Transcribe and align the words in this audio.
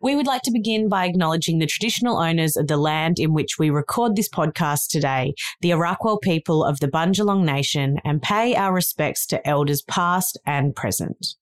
We 0.00 0.14
would 0.14 0.28
like 0.28 0.42
to 0.42 0.52
begin 0.52 0.88
by 0.88 1.06
acknowledging 1.06 1.58
the 1.58 1.66
traditional 1.66 2.18
owners 2.18 2.56
of 2.56 2.68
the 2.68 2.76
land 2.76 3.18
in 3.18 3.34
which 3.34 3.58
we 3.58 3.68
record 3.68 4.14
this 4.14 4.28
podcast 4.28 4.90
today, 4.90 5.34
the 5.60 5.70
Arakwal 5.70 6.20
people 6.20 6.62
of 6.62 6.78
the 6.78 6.86
Bundjalung 6.86 7.44
Nation, 7.44 7.98
and 8.04 8.22
pay 8.22 8.54
our 8.54 8.72
respects 8.72 9.26
to 9.26 9.44
elders 9.44 9.82
past 9.82 10.38
and 10.46 10.76
present. 10.76 11.34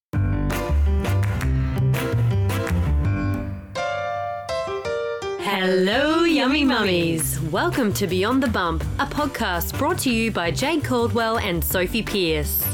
Hello, 5.43 6.25
yummy 6.25 6.64
mummies. 6.64 7.38
Welcome 7.52 7.93
to 7.93 8.07
Beyond 8.07 8.43
the 8.43 8.48
Bump, 8.48 8.82
a 8.98 9.04
podcast 9.04 9.77
brought 9.77 9.98
to 9.98 10.11
you 10.11 10.32
by 10.32 10.50
Jayde 10.50 10.82
Couldwell 10.82 11.38
and 11.41 11.62
Sophie 11.62 12.02
Pearce. 12.02 12.64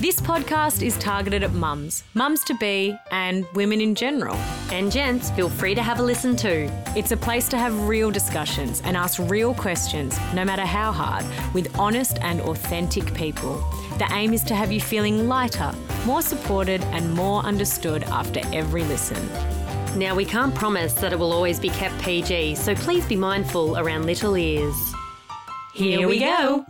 This 0.00 0.18
podcast 0.18 0.82
is 0.82 0.96
targeted 0.96 1.42
at 1.42 1.52
mums, 1.52 2.04
mums 2.14 2.42
to 2.44 2.54
be, 2.54 2.96
and 3.10 3.44
women 3.52 3.82
in 3.82 3.94
general. 3.94 4.34
And 4.72 4.90
gents, 4.90 5.28
feel 5.32 5.50
free 5.50 5.74
to 5.74 5.82
have 5.82 6.00
a 6.00 6.02
listen 6.02 6.36
too. 6.36 6.70
It's 6.96 7.12
a 7.12 7.18
place 7.18 7.50
to 7.50 7.58
have 7.58 7.86
real 7.86 8.10
discussions 8.10 8.80
and 8.86 8.96
ask 8.96 9.20
real 9.30 9.52
questions, 9.52 10.18
no 10.32 10.42
matter 10.42 10.64
how 10.64 10.90
hard, 10.90 11.26
with 11.52 11.78
honest 11.78 12.16
and 12.22 12.40
authentic 12.40 13.12
people. 13.12 13.62
The 13.98 14.08
aim 14.12 14.32
is 14.32 14.42
to 14.44 14.54
have 14.54 14.72
you 14.72 14.80
feeling 14.80 15.28
lighter, 15.28 15.70
more 16.06 16.22
supported, 16.22 16.80
and 16.94 17.12
more 17.12 17.42
understood 17.42 18.04
after 18.04 18.40
every 18.54 18.84
listen. 18.84 19.28
Now, 19.98 20.14
we 20.14 20.24
can't 20.24 20.54
promise 20.54 20.94
that 20.94 21.12
it 21.12 21.18
will 21.18 21.34
always 21.34 21.60
be 21.60 21.68
kept 21.68 22.00
PG, 22.00 22.54
so 22.54 22.74
please 22.74 23.04
be 23.04 23.16
mindful 23.16 23.76
around 23.76 24.06
little 24.06 24.34
ears. 24.34 24.94
Here 25.74 26.08
we 26.08 26.20
go. 26.20 26.64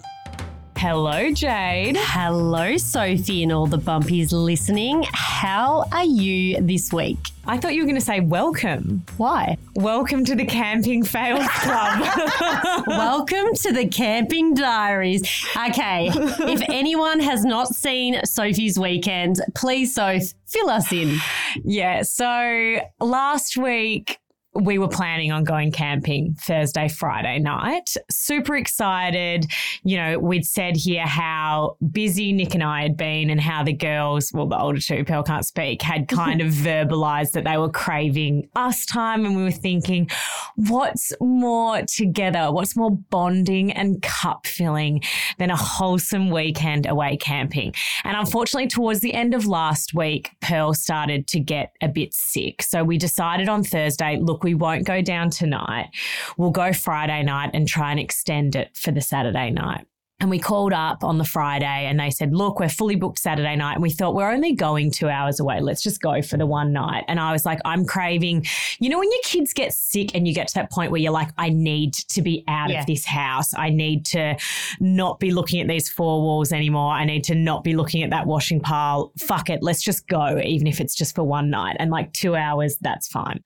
Hello, 0.80 1.12
Jayde. 1.12 1.94
Hello, 1.98 2.78
Sophie, 2.78 3.42
and 3.42 3.52
all 3.52 3.66
the 3.66 3.76
bumpies 3.76 4.32
listening. 4.32 5.04
How 5.12 5.84
are 5.92 6.06
you 6.06 6.58
this 6.62 6.90
week? 6.90 7.18
I 7.46 7.58
thought 7.58 7.74
you 7.74 7.82
were 7.82 7.86
going 7.86 8.00
to 8.00 8.00
say 8.00 8.20
welcome. 8.20 9.04
Why? 9.18 9.58
Welcome 9.74 10.24
to 10.24 10.34
the 10.34 10.46
Camping 10.46 11.04
Fails 11.04 11.46
Club. 11.46 12.00
Welcome 12.87 13.52
to 13.56 13.72
the 13.74 13.88
Camping 13.88 14.54
Diaries. 14.54 15.22
Okay, 15.54 16.09
if 16.14 16.62
anyone 16.70 17.20
has 17.20 17.44
not 17.44 17.68
seen 17.74 18.18
Sophie's 18.24 18.78
weekend, 18.78 19.42
please, 19.54 19.92
Soph, 19.92 20.32
fill 20.46 20.70
us 20.70 20.90
in. 20.94 21.18
yeah, 21.62 22.00
so 22.00 22.80
last 23.00 23.59
week 23.59 24.20
we 24.54 24.79
were 24.79 24.88
planning 24.88 25.30
on 25.30 25.45
going 25.45 25.70
camping 25.70 26.34
Thursday, 26.40 26.88
Friday 26.88 27.38
night. 27.38 27.95
Super 28.10 28.56
excited. 28.56 29.46
You 29.84 29.96
know, 29.96 30.18
we'd 30.18 30.45
said 30.45 30.76
here 30.76 31.06
how 31.06 31.76
busy 31.93 32.32
Nick 32.32 32.54
and 32.54 32.62
I 32.62 32.82
had 32.82 32.96
been 32.96 33.30
and 33.30 33.40
how 33.40 33.62
the 33.62 33.73
girls, 33.73 34.32
well, 34.32 34.46
the 34.46 34.59
older 34.59 34.80
two, 34.80 35.04
Pearl 35.04 35.23
can't 35.23 35.46
speak, 35.46 35.82
had 35.82 36.09
kind 36.09 36.40
of 36.40 36.48
verbalized 36.48 37.32
that 37.32 37.45
they 37.45 37.59
were 37.59 37.71
craving 37.71 38.48
us 38.56 38.84
time. 38.87 39.24
And 39.24 39.37
we 39.37 39.45
were 39.45 39.52
thinking, 39.52 40.10
what's 40.56 41.12
more 41.21 41.82
together? 41.82 42.51
What's 42.51 42.76
more 42.76 42.90
bonding 42.90 43.71
and 43.71 44.02
cup 44.02 44.46
filling 44.46 45.02
than 45.38 45.51
a 45.51 45.56
wholesome 45.56 46.28
weekend 46.28 46.87
away 46.87 47.16
camping? 47.16 47.73
And 48.02 48.16
unfortunately, 48.16 48.68
towards 48.68 48.98
the 48.98 49.15
end 49.15 49.32
of 49.32 49.46
last 49.46 49.95
week, 49.95 50.30
Pearl 50.40 50.74
started 50.74 51.28
to 51.28 51.38
get 51.38 51.73
a 51.80 51.88
bit 51.88 52.12
sick. 52.12 52.62
So 52.62 52.82
we 52.82 52.98
decided 52.98 53.48
on 53.48 53.62
Thursday, 53.62 54.18
look, 54.21 54.40
we 54.45 54.55
won't 54.55 54.85
go 54.87 55.02
down 55.02 55.30
tonight. 55.30 55.88
We'll 56.37 56.51
go 56.51 56.73
Friday 56.73 57.23
night 57.23 57.51
and 57.55 57.66
try 57.66 57.91
and 57.91 58.01
extend 58.01 58.57
it 58.57 58.77
for 58.77 58.91
the 58.93 59.01
Saturday 59.01 59.51
night. 59.51 59.87
And 60.23 60.29
we 60.29 60.38
called 60.38 60.74
up 60.74 61.02
on 61.02 61.16
the 61.16 61.24
Friday 61.24 61.87
and 61.87 61.99
they 61.99 62.10
said, 62.10 62.35
Look, 62.35 62.61
we're 62.61 62.68
fully 62.68 62.95
booked 62.95 63.18
Saturday 63.18 63.57
night. 63.57 63.73
And 63.73 63.83
we 63.83 63.88
thought, 63.88 64.15
we're 64.15 64.31
only 64.31 64.53
going 64.53 64.91
two 64.91 65.09
hours 65.09 65.41
away. 65.41 65.61
Let's 65.61 65.81
just 65.83 66.03
go 66.03 66.21
for 66.21 66.37
the 66.37 66.44
one 66.44 66.75
night. 66.75 67.05
And 67.09 67.19
I 67.19 67.33
was 67.33 67.47
like, 67.47 67.59
I'm 67.65 67.87
craving, 67.87 68.44
you 68.81 68.91
know, 68.91 68.99
when 68.99 69.11
your 69.11 69.22
kids 69.25 69.55
get 69.55 69.72
sick 69.72 70.15
and 70.15 70.28
you 70.28 70.34
get 70.34 70.49
to 70.49 70.55
that 70.56 70.71
point 70.71 70.91
where 70.91 71.00
you're 71.00 71.11
like, 71.11 71.31
I 71.38 71.49
need 71.49 71.94
to 71.94 72.21
be 72.21 72.44
out 72.49 72.69
Yeah. 72.69 72.81
of 72.81 72.87
this 72.87 73.06
house. 73.06 73.55
I 73.56 73.71
need 73.71 74.05
to 74.06 74.37
not 74.78 75.21
be 75.21 75.31
looking 75.31 75.59
at 75.62 75.69
these 75.69 75.88
four 75.88 76.21
walls 76.21 76.53
anymore. 76.53 76.93
I 76.93 77.06
need 77.06 77.25
to 77.25 77.34
not 77.34 77.65
be 77.65 77.75
looking 77.75 78.03
at 78.03 78.11
that 78.11 78.27
washing 78.27 78.61
pile. 78.61 79.12
Fuck 79.19 79.49
it. 79.49 79.62
Let's 79.62 79.83
just 79.83 80.06
go, 80.06 80.39
even 80.39 80.67
if 80.67 80.83
it's 80.83 80.95
just 80.95 81.15
for 81.15 81.25
one 81.25 81.49
night. 81.49 81.77
And 81.79 81.91
like 81.91 82.12
two 82.12 82.37
hours, 82.37 82.77
that's 82.83 83.09
fine. 83.09 83.43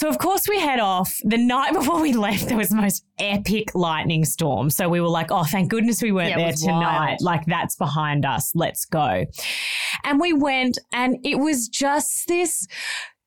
So, 0.00 0.08
of 0.08 0.18
course, 0.18 0.42
we 0.48 0.60
head 0.60 0.78
off. 0.78 1.12
The 1.24 1.36
night 1.36 1.72
before 1.80 2.00
we 2.00 2.12
left, 2.12 2.46
there 2.46 2.56
was 2.56 2.68
the 2.68 2.76
most 2.76 3.04
epic 3.18 3.74
lightning 3.74 4.24
storm. 4.24 4.70
So, 4.70 4.88
we 4.88 5.00
were 5.00 5.08
like, 5.08 5.32
oh, 5.32 5.42
thank 5.42 5.70
goodness 5.70 6.00
we 6.00 6.12
weren't 6.12 6.30
Yeah, 6.30 6.36
there 6.38 6.52
tonight. 6.52 7.08
wild. 7.08 7.18
Like, 7.20 7.46
that's 7.46 7.74
behind 7.74 8.24
us. 8.24 8.52
Let's 8.54 8.84
go. 8.84 9.24
And 10.04 10.20
we 10.20 10.32
went, 10.32 10.78
and 10.92 11.16
it 11.24 11.40
was 11.40 11.66
just 11.66 12.28
this 12.28 12.64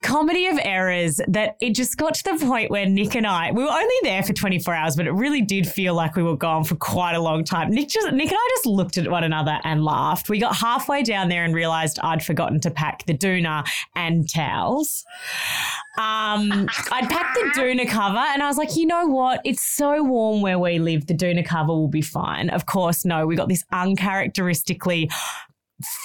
comedy 0.02 0.48
of 0.48 0.60
errors 0.64 1.22
that 1.28 1.56
it 1.62 1.76
just 1.76 1.96
got 1.98 2.14
to 2.16 2.24
the 2.24 2.46
point 2.46 2.72
where 2.72 2.88
Nick 2.88 3.16
and 3.16 3.28
I, 3.28 3.52
we 3.52 3.64
were 3.64 3.70
only 3.70 3.96
there 4.02 4.24
for 4.24 4.34
24 4.34 4.74
hours, 4.74 4.96
but 4.96 5.06
it 5.06 5.12
really 5.12 5.42
did 5.42 5.68
feel 5.68 5.94
like 5.94 6.16
we 6.16 6.24
were 6.24 6.36
gone 6.36 6.64
for 6.64 6.76
quite 6.76 7.14
a 7.14 7.22
long 7.22 7.44
time. 7.44 7.70
Nick 7.72 7.90
just, 7.90 8.12
Nick 8.12 8.30
and 8.30 8.38
I 8.38 8.50
just 8.56 8.66
looked 8.66 8.98
at 8.98 9.10
one 9.10 9.24
another 9.24 9.60
and 9.64 9.86
laughed. 9.86 10.30
We 10.30 10.40
got 10.40 10.56
halfway 10.56 11.04
down 11.04 11.30
there 11.30 11.46
and 11.46 11.54
realized 11.54 12.00
I'd 12.02 12.24
forgotten 12.24 12.60
to 12.62 12.72
pack 12.72 13.06
the 13.06 13.14
doona 13.14 13.68
and 13.96 14.28
towels. 14.28 15.06
Um, 15.98 16.68
I'd 16.92 17.10
packed 17.10 17.36
the 17.36 17.62
doona 17.62 17.88
cover 17.88 18.18
and 18.18 18.42
I 18.42 18.48
was 18.48 18.58
like, 18.58 18.76
you 18.76 18.88
know 18.88 19.06
what? 19.06 19.42
It's 19.46 19.64
so 19.64 20.04
warm 20.04 20.42
where 20.42 20.58
we 20.58 20.80
live. 20.80 21.08
The 21.08 21.14
doona 21.14 21.46
cover 21.46 21.74
will 21.74 21.88
be 21.88 22.02
fine. 22.02 22.50
Of 22.50 22.66
course, 22.66 23.06
no, 23.06 23.28
we 23.28 23.36
got 23.36 23.50
this 23.50 23.64
uncharacteristically 23.72 25.10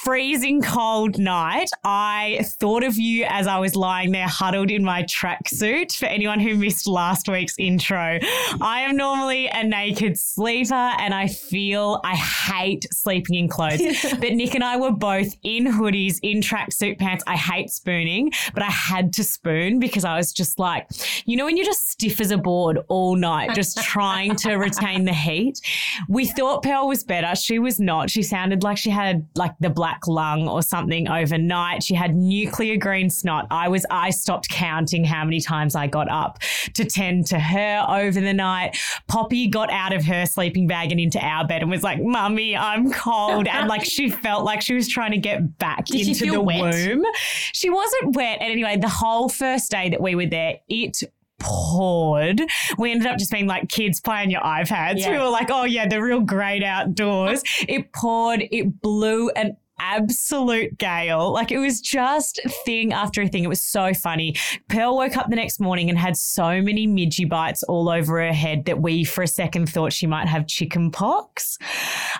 freezing 0.04 0.62
cold 0.62 1.18
night, 1.18 1.68
I 1.84 2.44
thought 2.60 2.84
of 2.84 2.96
you 2.96 3.26
as 3.28 3.46
I 3.46 3.58
was 3.58 3.76
lying 3.76 4.12
there 4.12 4.28
huddled 4.28 4.70
in 4.70 4.84
my 4.84 5.02
tracksuit. 5.04 5.96
For 5.96 6.06
anyone 6.06 6.40
who 6.40 6.54
missed 6.54 6.86
last 6.86 7.28
week's 7.28 7.54
intro, 7.58 8.18
I 8.60 8.80
am 8.80 8.96
normally 8.96 9.48
a 9.48 9.64
naked 9.64 10.18
sleeper 10.18 10.74
and 10.74 11.14
I 11.14 11.28
feel 11.28 12.00
I 12.04 12.14
hate 12.14 12.86
sleeping 12.92 13.36
in 13.36 13.48
clothes. 13.48 13.80
but 14.20 14.32
Nick 14.32 14.54
and 14.54 14.64
I 14.64 14.76
were 14.76 14.92
both 14.92 15.34
in 15.42 15.64
hoodies, 15.66 16.18
in 16.22 16.40
tracksuit 16.40 16.98
pants. 16.98 17.24
I 17.26 17.36
hate 17.36 17.70
spooning, 17.70 18.32
but 18.54 18.62
I 18.62 18.70
had 18.70 19.12
to 19.14 19.24
spoon 19.24 19.78
because 19.78 20.04
I 20.04 20.16
was 20.16 20.32
just 20.32 20.58
like, 20.58 20.88
you 21.24 21.36
know, 21.36 21.44
when 21.44 21.56
you're 21.56 21.66
just 21.66 21.88
stiff 21.88 22.20
as 22.20 22.30
a 22.30 22.38
board 22.38 22.78
all 22.88 23.16
night, 23.16 23.54
just 23.54 23.78
trying 23.82 24.36
to 24.36 24.54
retain 24.54 25.04
the 25.04 25.12
heat. 25.12 25.60
We 26.08 26.26
thought 26.26 26.62
Pearl 26.62 26.88
was 26.88 27.04
better. 27.04 27.34
She 27.36 27.58
was 27.58 27.80
not. 27.80 28.10
She 28.10 28.22
sounded 28.22 28.62
like 28.62 28.78
she 28.78 28.90
had 28.90 29.26
like 29.34 29.52
the 29.60 29.65
black 29.70 30.06
lung 30.06 30.48
or 30.48 30.62
something 30.62 31.08
overnight. 31.08 31.82
She 31.82 31.94
had 31.94 32.14
nuclear 32.16 32.76
green 32.76 33.10
snot. 33.10 33.46
I 33.50 33.68
was, 33.68 33.86
I 33.90 34.10
stopped 34.10 34.48
counting 34.48 35.04
how 35.04 35.24
many 35.24 35.40
times 35.40 35.74
I 35.74 35.86
got 35.86 36.08
up 36.10 36.38
to 36.74 36.84
tend 36.84 37.26
to 37.26 37.38
her 37.38 37.84
over 37.88 38.20
the 38.20 38.32
night. 38.34 38.76
Poppy 39.08 39.48
got 39.48 39.70
out 39.70 39.92
of 39.92 40.04
her 40.04 40.26
sleeping 40.26 40.66
bag 40.66 40.90
and 40.90 41.00
into 41.00 41.18
our 41.18 41.46
bed 41.46 41.62
and 41.62 41.70
was 41.70 41.82
like, 41.82 42.02
Mummy, 42.02 42.56
I'm 42.56 42.92
cold. 42.92 43.46
And 43.46 43.68
like 43.68 43.84
she 43.84 44.10
felt 44.26 44.44
like 44.44 44.62
she 44.62 44.74
was 44.74 44.88
trying 44.88 45.12
to 45.12 45.18
get 45.18 45.58
back 45.58 45.86
Did 45.86 46.06
into 46.08 46.30
the 46.30 46.40
wet? 46.40 46.74
womb. 46.74 47.04
She 47.52 47.70
wasn't 47.70 48.16
wet. 48.16 48.38
And 48.40 48.50
anyway, 48.50 48.76
the 48.76 48.88
whole 48.88 49.28
first 49.28 49.70
day 49.70 49.90
that 49.90 50.00
we 50.00 50.14
were 50.14 50.26
there, 50.26 50.58
it 50.68 51.02
poured. 51.38 52.42
We 52.78 52.92
ended 52.92 53.06
up 53.06 53.18
just 53.18 53.30
being 53.30 53.46
like 53.46 53.68
kids 53.68 54.00
playing 54.00 54.30
your 54.30 54.42
iPads. 54.42 54.98
Yeah. 54.98 55.12
We 55.12 55.18
were 55.18 55.28
like, 55.28 55.50
oh 55.50 55.64
yeah, 55.64 55.88
the 55.88 56.02
real 56.02 56.20
great 56.20 56.62
outdoors. 56.62 57.42
it 57.68 57.92
poured, 57.92 58.44
it 58.50 58.80
blew 58.80 59.30
an 59.30 59.56
absolute 59.78 60.78
gale. 60.78 61.32
Like 61.32 61.50
it 61.50 61.58
was 61.58 61.80
just 61.80 62.40
thing 62.64 62.92
after 62.92 63.26
thing. 63.26 63.44
It 63.44 63.48
was 63.48 63.60
so 63.60 63.92
funny. 63.92 64.36
Pearl 64.68 64.96
woke 64.96 65.16
up 65.16 65.28
the 65.28 65.36
next 65.36 65.60
morning 65.60 65.90
and 65.90 65.98
had 65.98 66.16
so 66.16 66.62
many 66.62 66.86
midgy 66.86 67.28
bites 67.28 67.62
all 67.64 67.88
over 67.88 68.20
her 68.20 68.32
head 68.32 68.64
that 68.66 68.80
we 68.80 69.04
for 69.04 69.22
a 69.22 69.28
second 69.28 69.68
thought 69.68 69.92
she 69.92 70.06
might 70.06 70.28
have 70.28 70.46
chicken 70.46 70.90
pox. 70.90 71.58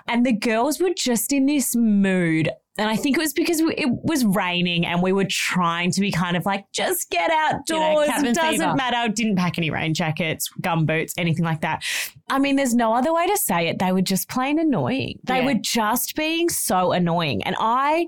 And 0.07 0.25
the 0.25 0.33
girls 0.33 0.79
were 0.79 0.93
just 0.95 1.33
in 1.33 1.45
this 1.45 1.75
mood. 1.75 2.49
And 2.77 2.87
I 2.89 2.95
think 2.95 3.17
it 3.17 3.19
was 3.19 3.33
because 3.33 3.61
we- 3.61 3.75
it 3.75 3.89
was 4.03 4.23
raining 4.23 4.85
and 4.85 5.01
we 5.01 5.11
were 5.11 5.25
trying 5.25 5.91
to 5.91 6.01
be 6.01 6.11
kind 6.11 6.37
of 6.37 6.45
like, 6.45 6.65
just 6.73 7.09
get 7.09 7.31
outdoors. 7.31 8.07
cabin 8.07 8.25
it 8.27 8.35
doesn't 8.35 8.59
fever. 8.59 8.75
matter. 8.75 9.11
Didn't 9.11 9.35
pack 9.35 9.57
any 9.57 9.69
rain 9.69 9.93
jackets, 9.93 10.49
gum 10.61 10.85
boots, 10.85 11.13
anything 11.17 11.43
like 11.45 11.61
that. 11.61 11.83
I 12.29 12.37
mean, 12.39 12.55
there's 12.55 12.75
no 12.75 12.93
other 12.93 13.13
way 13.13 13.25
to 13.27 13.37
say 13.37 13.67
it. 13.67 13.79
They 13.79 13.91
were 13.91 14.01
just 14.01 14.29
plain 14.29 14.59
annoying. 14.59 15.19
They 15.23 15.39
Yeah. 15.39 15.45
were 15.45 15.59
just 15.59 16.15
being 16.15 16.49
so 16.49 16.91
annoying. 16.91 17.41
And 17.43 17.55
I, 17.59 18.05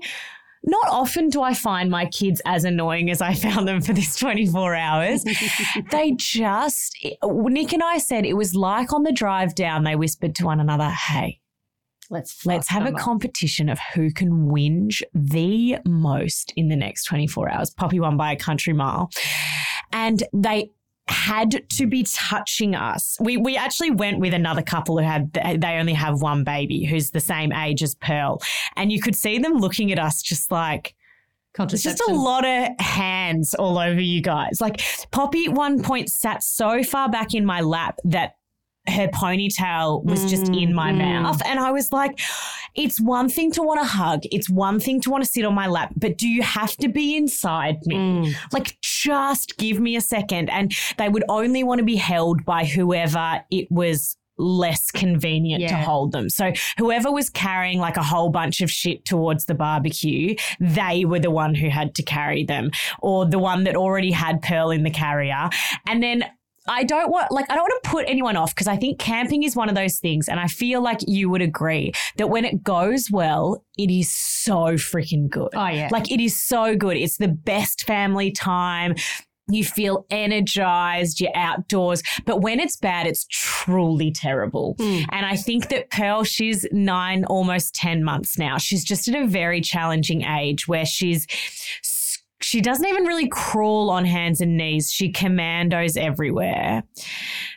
not 0.62 0.86
often 0.90 1.30
do 1.30 1.40
I 1.42 1.54
find 1.54 1.90
my 1.90 2.04
kids 2.06 2.40
as 2.44 2.64
annoying 2.64 3.10
as 3.10 3.20
I 3.22 3.32
found 3.34 3.66
them 3.66 3.80
for 3.80 3.92
this 3.94 4.14
24 4.16 4.74
hours. 4.76 5.24
they 5.90 6.12
just, 6.12 6.96
Nick 7.24 7.72
and 7.72 7.82
I 7.82 7.98
said 7.98 8.24
it 8.26 8.34
was 8.36 8.54
like 8.54 8.92
on 8.92 9.02
the 9.02 9.10
drive 9.12 9.54
down, 9.54 9.84
they 9.84 9.96
whispered 9.96 10.34
to 10.36 10.44
one 10.44 10.60
another, 10.60 10.90
hey, 10.90 11.39
Let's 12.10 12.44
Let's 12.44 12.68
have 12.68 12.86
a 12.86 12.90
up. 12.90 12.98
competition 12.98 13.68
of 13.68 13.78
who 13.94 14.10
can 14.12 14.48
whinge 14.48 15.00
the 15.14 15.78
most 15.86 16.52
in 16.56 16.68
the 16.68 16.76
next 16.76 17.04
24 17.04 17.50
hours. 17.50 17.70
Poppy 17.70 18.00
won 18.00 18.16
by 18.16 18.32
a 18.32 18.36
country 18.36 18.72
mile. 18.72 19.10
And 19.92 20.22
they 20.32 20.72
had 21.06 21.68
to 21.68 21.86
be 21.86 22.04
touching 22.04 22.74
us. 22.74 23.16
We 23.20 23.36
we 23.36 23.56
actually 23.56 23.90
went 23.90 24.18
with 24.18 24.34
another 24.34 24.62
couple 24.62 24.98
who 24.98 25.04
had 25.04 25.32
they 25.32 25.78
only 25.78 25.92
have 25.94 26.20
one 26.20 26.44
baby 26.44 26.84
who's 26.84 27.10
the 27.10 27.20
same 27.20 27.52
age 27.52 27.82
as 27.82 27.94
Pearl. 27.94 28.40
And 28.76 28.92
you 28.92 29.00
could 29.00 29.16
see 29.16 29.38
them 29.38 29.54
looking 29.54 29.92
at 29.92 29.98
us 29.98 30.22
just 30.22 30.50
like 30.50 30.94
It's 31.74 31.82
just 31.82 32.02
a 32.08 32.14
lot 32.14 32.44
of 32.44 32.68
hands 32.78 33.54
all 33.54 33.78
over 33.78 34.00
you 34.00 34.20
guys. 34.20 34.60
Like 34.60 34.82
Poppy 35.10 35.46
at 35.46 35.52
one 35.52 35.82
point 35.82 36.10
sat 36.10 36.42
so 36.42 36.82
far 36.82 37.08
back 37.08 37.34
in 37.34 37.44
my 37.44 37.60
lap 37.60 37.98
that 38.04 38.34
her 38.88 39.08
ponytail 39.08 40.04
was 40.04 40.28
just 40.30 40.48
in 40.48 40.74
my 40.74 40.90
mm-hmm. 40.90 41.22
mouth. 41.22 41.40
And 41.44 41.60
I 41.60 41.70
was 41.70 41.92
like, 41.92 42.18
it's 42.74 43.00
one 43.00 43.28
thing 43.28 43.50
to 43.52 43.62
want 43.62 43.80
to 43.80 43.86
hug, 43.86 44.22
it's 44.30 44.48
one 44.48 44.80
thing 44.80 45.00
to 45.02 45.10
want 45.10 45.24
to 45.24 45.30
sit 45.30 45.44
on 45.44 45.54
my 45.54 45.66
lap, 45.66 45.92
but 45.96 46.16
do 46.16 46.28
you 46.28 46.42
have 46.42 46.76
to 46.76 46.88
be 46.88 47.16
inside 47.16 47.78
me? 47.84 47.96
Mm. 47.96 48.34
Like, 48.52 48.80
just 48.80 49.56
give 49.56 49.80
me 49.80 49.96
a 49.96 50.00
second. 50.00 50.50
And 50.50 50.72
they 50.96 51.08
would 51.08 51.24
only 51.28 51.64
want 51.64 51.78
to 51.80 51.84
be 51.84 51.96
held 51.96 52.44
by 52.44 52.64
whoever 52.64 53.42
it 53.50 53.70
was 53.70 54.16
less 54.40 54.90
convenient 54.90 55.68
to 55.68 55.76
hold 55.76 56.12
them. 56.12 56.30
So 56.30 56.52
whoever 56.78 57.12
was 57.12 57.28
carrying 57.28 57.78
like 57.78 57.96
a 57.96 58.02
whole 58.02 58.30
bunch 58.30 58.62
of 58.62 58.70
shit 58.70 59.04
towards 59.04 59.44
the 59.44 59.54
barbecue, 59.54 60.34
they 60.58 61.04
were 61.04 61.18
the 61.18 61.30
one 61.30 61.54
who 61.54 61.68
had 61.68 61.94
to 61.96 62.02
carry 62.02 62.44
them 62.44 62.70
or 63.00 63.26
the 63.26 63.38
one 63.38 63.64
that 63.64 63.76
already 63.76 64.10
had 64.10 64.40
Pearl 64.40 64.70
in 64.70 64.82
the 64.82 64.90
carrier. 64.90 65.50
And 65.86 66.02
then 66.02 66.24
I 66.68 66.84
don't 66.84 67.10
want 67.10 67.32
like 67.32 67.46
I 67.50 67.54
don't 67.54 67.62
want 67.62 67.82
to 67.82 67.90
put 67.90 68.04
anyone 68.08 68.36
off 68.36 68.54
because 68.54 68.66
I 68.66 68.76
think 68.76 68.98
camping 68.98 69.42
is 69.42 69.56
one 69.56 69.68
of 69.68 69.74
those 69.74 69.98
things 69.98 70.28
and 70.28 70.38
I 70.38 70.46
feel 70.46 70.82
like 70.82 70.98
you 71.06 71.30
would 71.30 71.42
agree 71.42 71.92
that 72.16 72.28
when 72.28 72.44
it 72.44 72.62
goes 72.62 73.10
well, 73.10 73.64
it 73.78 73.90
is 73.90 74.14
so 74.14 74.74
freaking 74.74 75.28
good. 75.28 75.50
Oh, 75.54 75.68
yeah. 75.68 75.88
Like 75.90 76.10
it 76.10 76.20
is 76.20 76.40
so 76.40 76.76
good. 76.76 76.96
It's 76.96 77.16
the 77.16 77.28
best 77.28 77.84
family 77.84 78.30
time. 78.30 78.94
You 79.48 79.64
feel 79.64 80.06
energized, 80.10 81.20
you're 81.20 81.36
outdoors. 81.36 82.02
But 82.24 82.40
when 82.40 82.60
it's 82.60 82.76
bad, 82.76 83.06
it's 83.06 83.26
truly 83.28 84.12
terrible. 84.12 84.76
Hmm. 84.78 85.00
And 85.10 85.26
I 85.26 85.34
think 85.34 85.70
that 85.70 85.90
Pearl, 85.90 86.22
she's 86.22 86.64
nine, 86.70 87.24
almost 87.24 87.74
10 87.74 88.04
months 88.04 88.38
now. 88.38 88.58
She's 88.58 88.84
just 88.84 89.08
at 89.08 89.20
a 89.20 89.26
very 89.26 89.60
challenging 89.60 90.22
age 90.22 90.68
where 90.68 90.86
she's. 90.86 91.26
She 92.50 92.60
doesn't 92.60 92.84
even 92.84 93.04
really 93.04 93.28
crawl 93.28 93.90
on 93.90 94.04
hands 94.04 94.40
and 94.40 94.56
knees. 94.56 94.92
She 94.92 95.12
commandos 95.12 95.96
everywhere. 95.96 96.82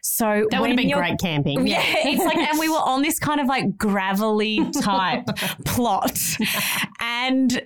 So 0.04 0.46
That 0.52 0.62
would 0.62 0.70
have 0.70 0.78
been 0.78 0.92
great 0.92 1.18
camping. 1.20 1.66
yeah, 1.68 1.82
it's 1.84 2.24
like, 2.24 2.38
and 2.38 2.60
we 2.60 2.70
were 2.70 2.76
on 2.76 3.02
this 3.02 3.18
kind 3.18 3.42
of 3.42 3.48
like 3.48 3.76
gravelly 3.76 4.70
type 4.72 5.26
plot. 5.66 6.20
And 7.00 7.64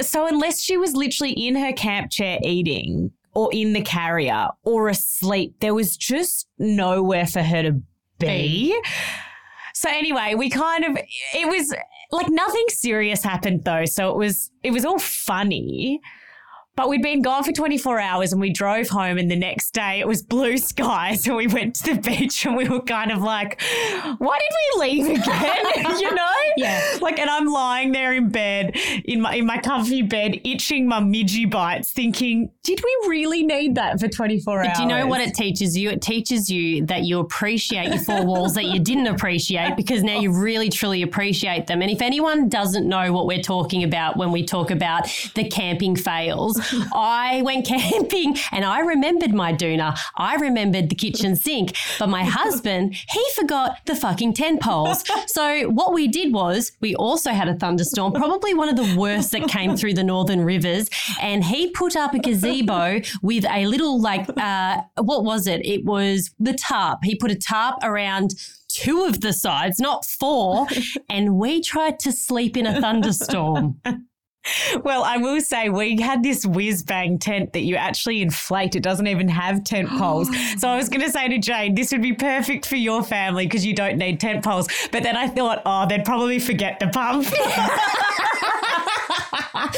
so, 0.00 0.26
unless 0.26 0.60
she 0.60 0.76
was 0.76 0.96
literally 0.96 1.34
in 1.34 1.54
her 1.54 1.72
camp 1.72 2.10
chair 2.10 2.40
eating 2.42 3.12
or 3.32 3.48
in 3.52 3.72
the 3.72 3.82
carrier 3.82 4.48
or 4.64 4.88
asleep, 4.88 5.54
there 5.60 5.72
was 5.72 5.96
just 5.96 6.48
nowhere 6.58 7.28
for 7.28 7.44
her 7.44 7.62
to 7.62 7.80
be. 8.18 8.76
So 9.72 9.88
anyway, 9.88 10.34
we 10.34 10.50
kind 10.50 10.84
of 10.84 10.98
it 11.32 11.48
was 11.48 11.72
like 12.10 12.28
nothing 12.28 12.64
serious 12.70 13.22
happened 13.22 13.64
though. 13.64 13.84
So 13.84 14.10
it 14.10 14.16
was 14.16 14.50
it 14.64 14.72
was 14.72 14.84
all 14.84 14.98
funny. 14.98 16.00
But 16.76 16.90
we'd 16.90 17.02
been 17.02 17.22
gone 17.22 17.42
for 17.42 17.52
24 17.52 17.98
hours 17.98 18.32
and 18.32 18.40
we 18.40 18.50
drove 18.50 18.88
home 18.88 19.16
and 19.16 19.30
the 19.30 19.36
next 19.36 19.72
day 19.72 19.98
it 19.98 20.06
was 20.06 20.22
blue 20.22 20.58
sky. 20.58 21.16
So 21.26 21.34
we 21.34 21.46
went 21.46 21.74
to 21.76 21.94
the 21.94 22.00
beach 22.00 22.44
and 22.44 22.56
we 22.56 22.68
were 22.68 22.82
kind 22.82 23.10
of 23.10 23.20
like, 23.20 23.60
why 24.18 24.38
did 24.38 24.80
we 24.80 24.80
leave 24.80 25.18
again? 25.18 25.64
you 25.98 26.14
know? 26.14 26.32
Yeah. 26.56 26.98
Like, 27.00 27.18
and 27.18 27.28
I'm 27.28 27.46
lying 27.46 27.90
there 27.92 28.12
in 28.12 28.28
bed, 28.28 28.76
in 29.04 29.22
my 29.22 29.34
in 29.34 29.46
my 29.46 29.58
comfy 29.58 30.02
bed, 30.02 30.40
itching 30.44 30.86
my 30.86 31.00
midgie 31.00 31.50
bites, 31.50 31.90
thinking, 31.90 32.50
did 32.62 32.80
we 32.84 33.08
really 33.08 33.42
need 33.44 33.74
that 33.76 33.98
for 33.98 34.08
24 34.08 34.58
hours? 34.58 34.68
But 34.68 34.76
do 34.76 34.82
you 34.82 34.88
know 34.88 35.06
what 35.06 35.20
it 35.20 35.34
teaches 35.34 35.76
you? 35.76 35.90
It 35.90 36.02
teaches 36.02 36.48
you 36.50 36.84
that 36.86 37.04
you 37.04 37.18
appreciate 37.18 37.88
your 37.88 38.02
four 38.04 38.24
walls 38.24 38.54
that 38.54 38.66
you 38.66 38.78
didn't 38.78 39.06
appreciate 39.06 39.76
because 39.76 40.02
now 40.02 40.20
you 40.20 40.30
really 40.30 40.68
truly 40.68 41.02
appreciate 41.02 41.66
them. 41.66 41.82
And 41.82 41.90
if 41.90 42.02
anyone 42.02 42.48
doesn't 42.48 42.86
know 42.86 43.12
what 43.12 43.26
we're 43.26 43.42
talking 43.42 43.82
about 43.82 44.16
when 44.16 44.30
we 44.30 44.44
talk 44.44 44.70
about 44.70 45.08
the 45.34 45.48
camping 45.48 45.96
fails, 45.96 46.60
I 46.92 47.42
went 47.42 47.66
camping 47.66 48.36
and 48.52 48.64
I 48.64 48.80
remembered 48.80 49.32
my 49.32 49.52
doona. 49.52 49.98
I 50.16 50.36
remembered 50.36 50.88
the 50.88 50.94
kitchen 50.94 51.36
sink, 51.36 51.76
but 51.98 52.08
my 52.08 52.24
husband, 52.24 52.96
he 53.10 53.24
forgot 53.34 53.78
the 53.86 53.94
fucking 53.94 54.34
tent 54.34 54.60
poles. 54.62 55.04
So 55.26 55.68
what 55.70 55.92
we 55.92 56.08
did 56.08 56.32
was 56.32 56.72
we 56.80 56.94
also 56.94 57.30
had 57.30 57.48
a 57.48 57.54
thunderstorm, 57.54 58.12
probably 58.12 58.54
one 58.54 58.68
of 58.68 58.76
the 58.76 58.96
worst 58.98 59.32
that 59.32 59.48
came 59.48 59.76
through 59.76 59.94
the 59.94 60.04
northern 60.04 60.42
rivers, 60.42 60.88
and 61.20 61.44
he 61.44 61.70
put 61.70 61.96
up 61.96 62.14
a 62.14 62.18
gazebo 62.18 63.00
with 63.22 63.44
a 63.50 63.66
little 63.66 64.00
like 64.00 64.28
uh, 64.36 64.82
what 64.98 65.24
was 65.24 65.46
it? 65.46 65.64
It 65.64 65.84
was 65.84 66.30
the 66.38 66.54
tarp. 66.54 67.00
He 67.04 67.14
put 67.14 67.30
a 67.30 67.36
tarp 67.36 67.76
around 67.82 68.34
two 68.68 69.04
of 69.04 69.20
the 69.20 69.32
sides, 69.32 69.78
not 69.80 70.04
four, 70.04 70.66
and 71.08 71.36
we 71.36 71.60
tried 71.60 71.98
to 72.00 72.12
sleep 72.12 72.56
in 72.56 72.66
a 72.66 72.80
thunderstorm. 72.80 73.80
Well, 74.82 75.04
I 75.04 75.16
will 75.16 75.40
say 75.40 75.68
we 75.68 76.00
had 76.00 76.22
this 76.22 76.46
whiz 76.46 76.82
bang 76.82 77.18
tent 77.18 77.52
that 77.52 77.62
you 77.62 77.76
actually 77.76 78.22
inflate. 78.22 78.76
It 78.76 78.82
doesn't 78.82 79.06
even 79.06 79.28
have 79.28 79.64
tent 79.64 79.88
poles. 79.90 80.28
so 80.58 80.68
I 80.68 80.76
was 80.76 80.88
going 80.88 81.02
to 81.02 81.10
say 81.10 81.28
to 81.28 81.38
Jane, 81.38 81.74
this 81.74 81.92
would 81.92 82.02
be 82.02 82.12
perfect 82.12 82.66
for 82.66 82.76
your 82.76 83.02
family 83.02 83.46
because 83.46 83.64
you 83.64 83.74
don't 83.74 83.98
need 83.98 84.20
tent 84.20 84.44
poles. 84.44 84.68
But 84.92 85.02
then 85.02 85.16
I 85.16 85.28
thought, 85.28 85.62
oh, 85.64 85.86
they'd 85.86 86.04
probably 86.04 86.38
forget 86.38 86.80
the 86.80 86.88
pump. 86.88 87.26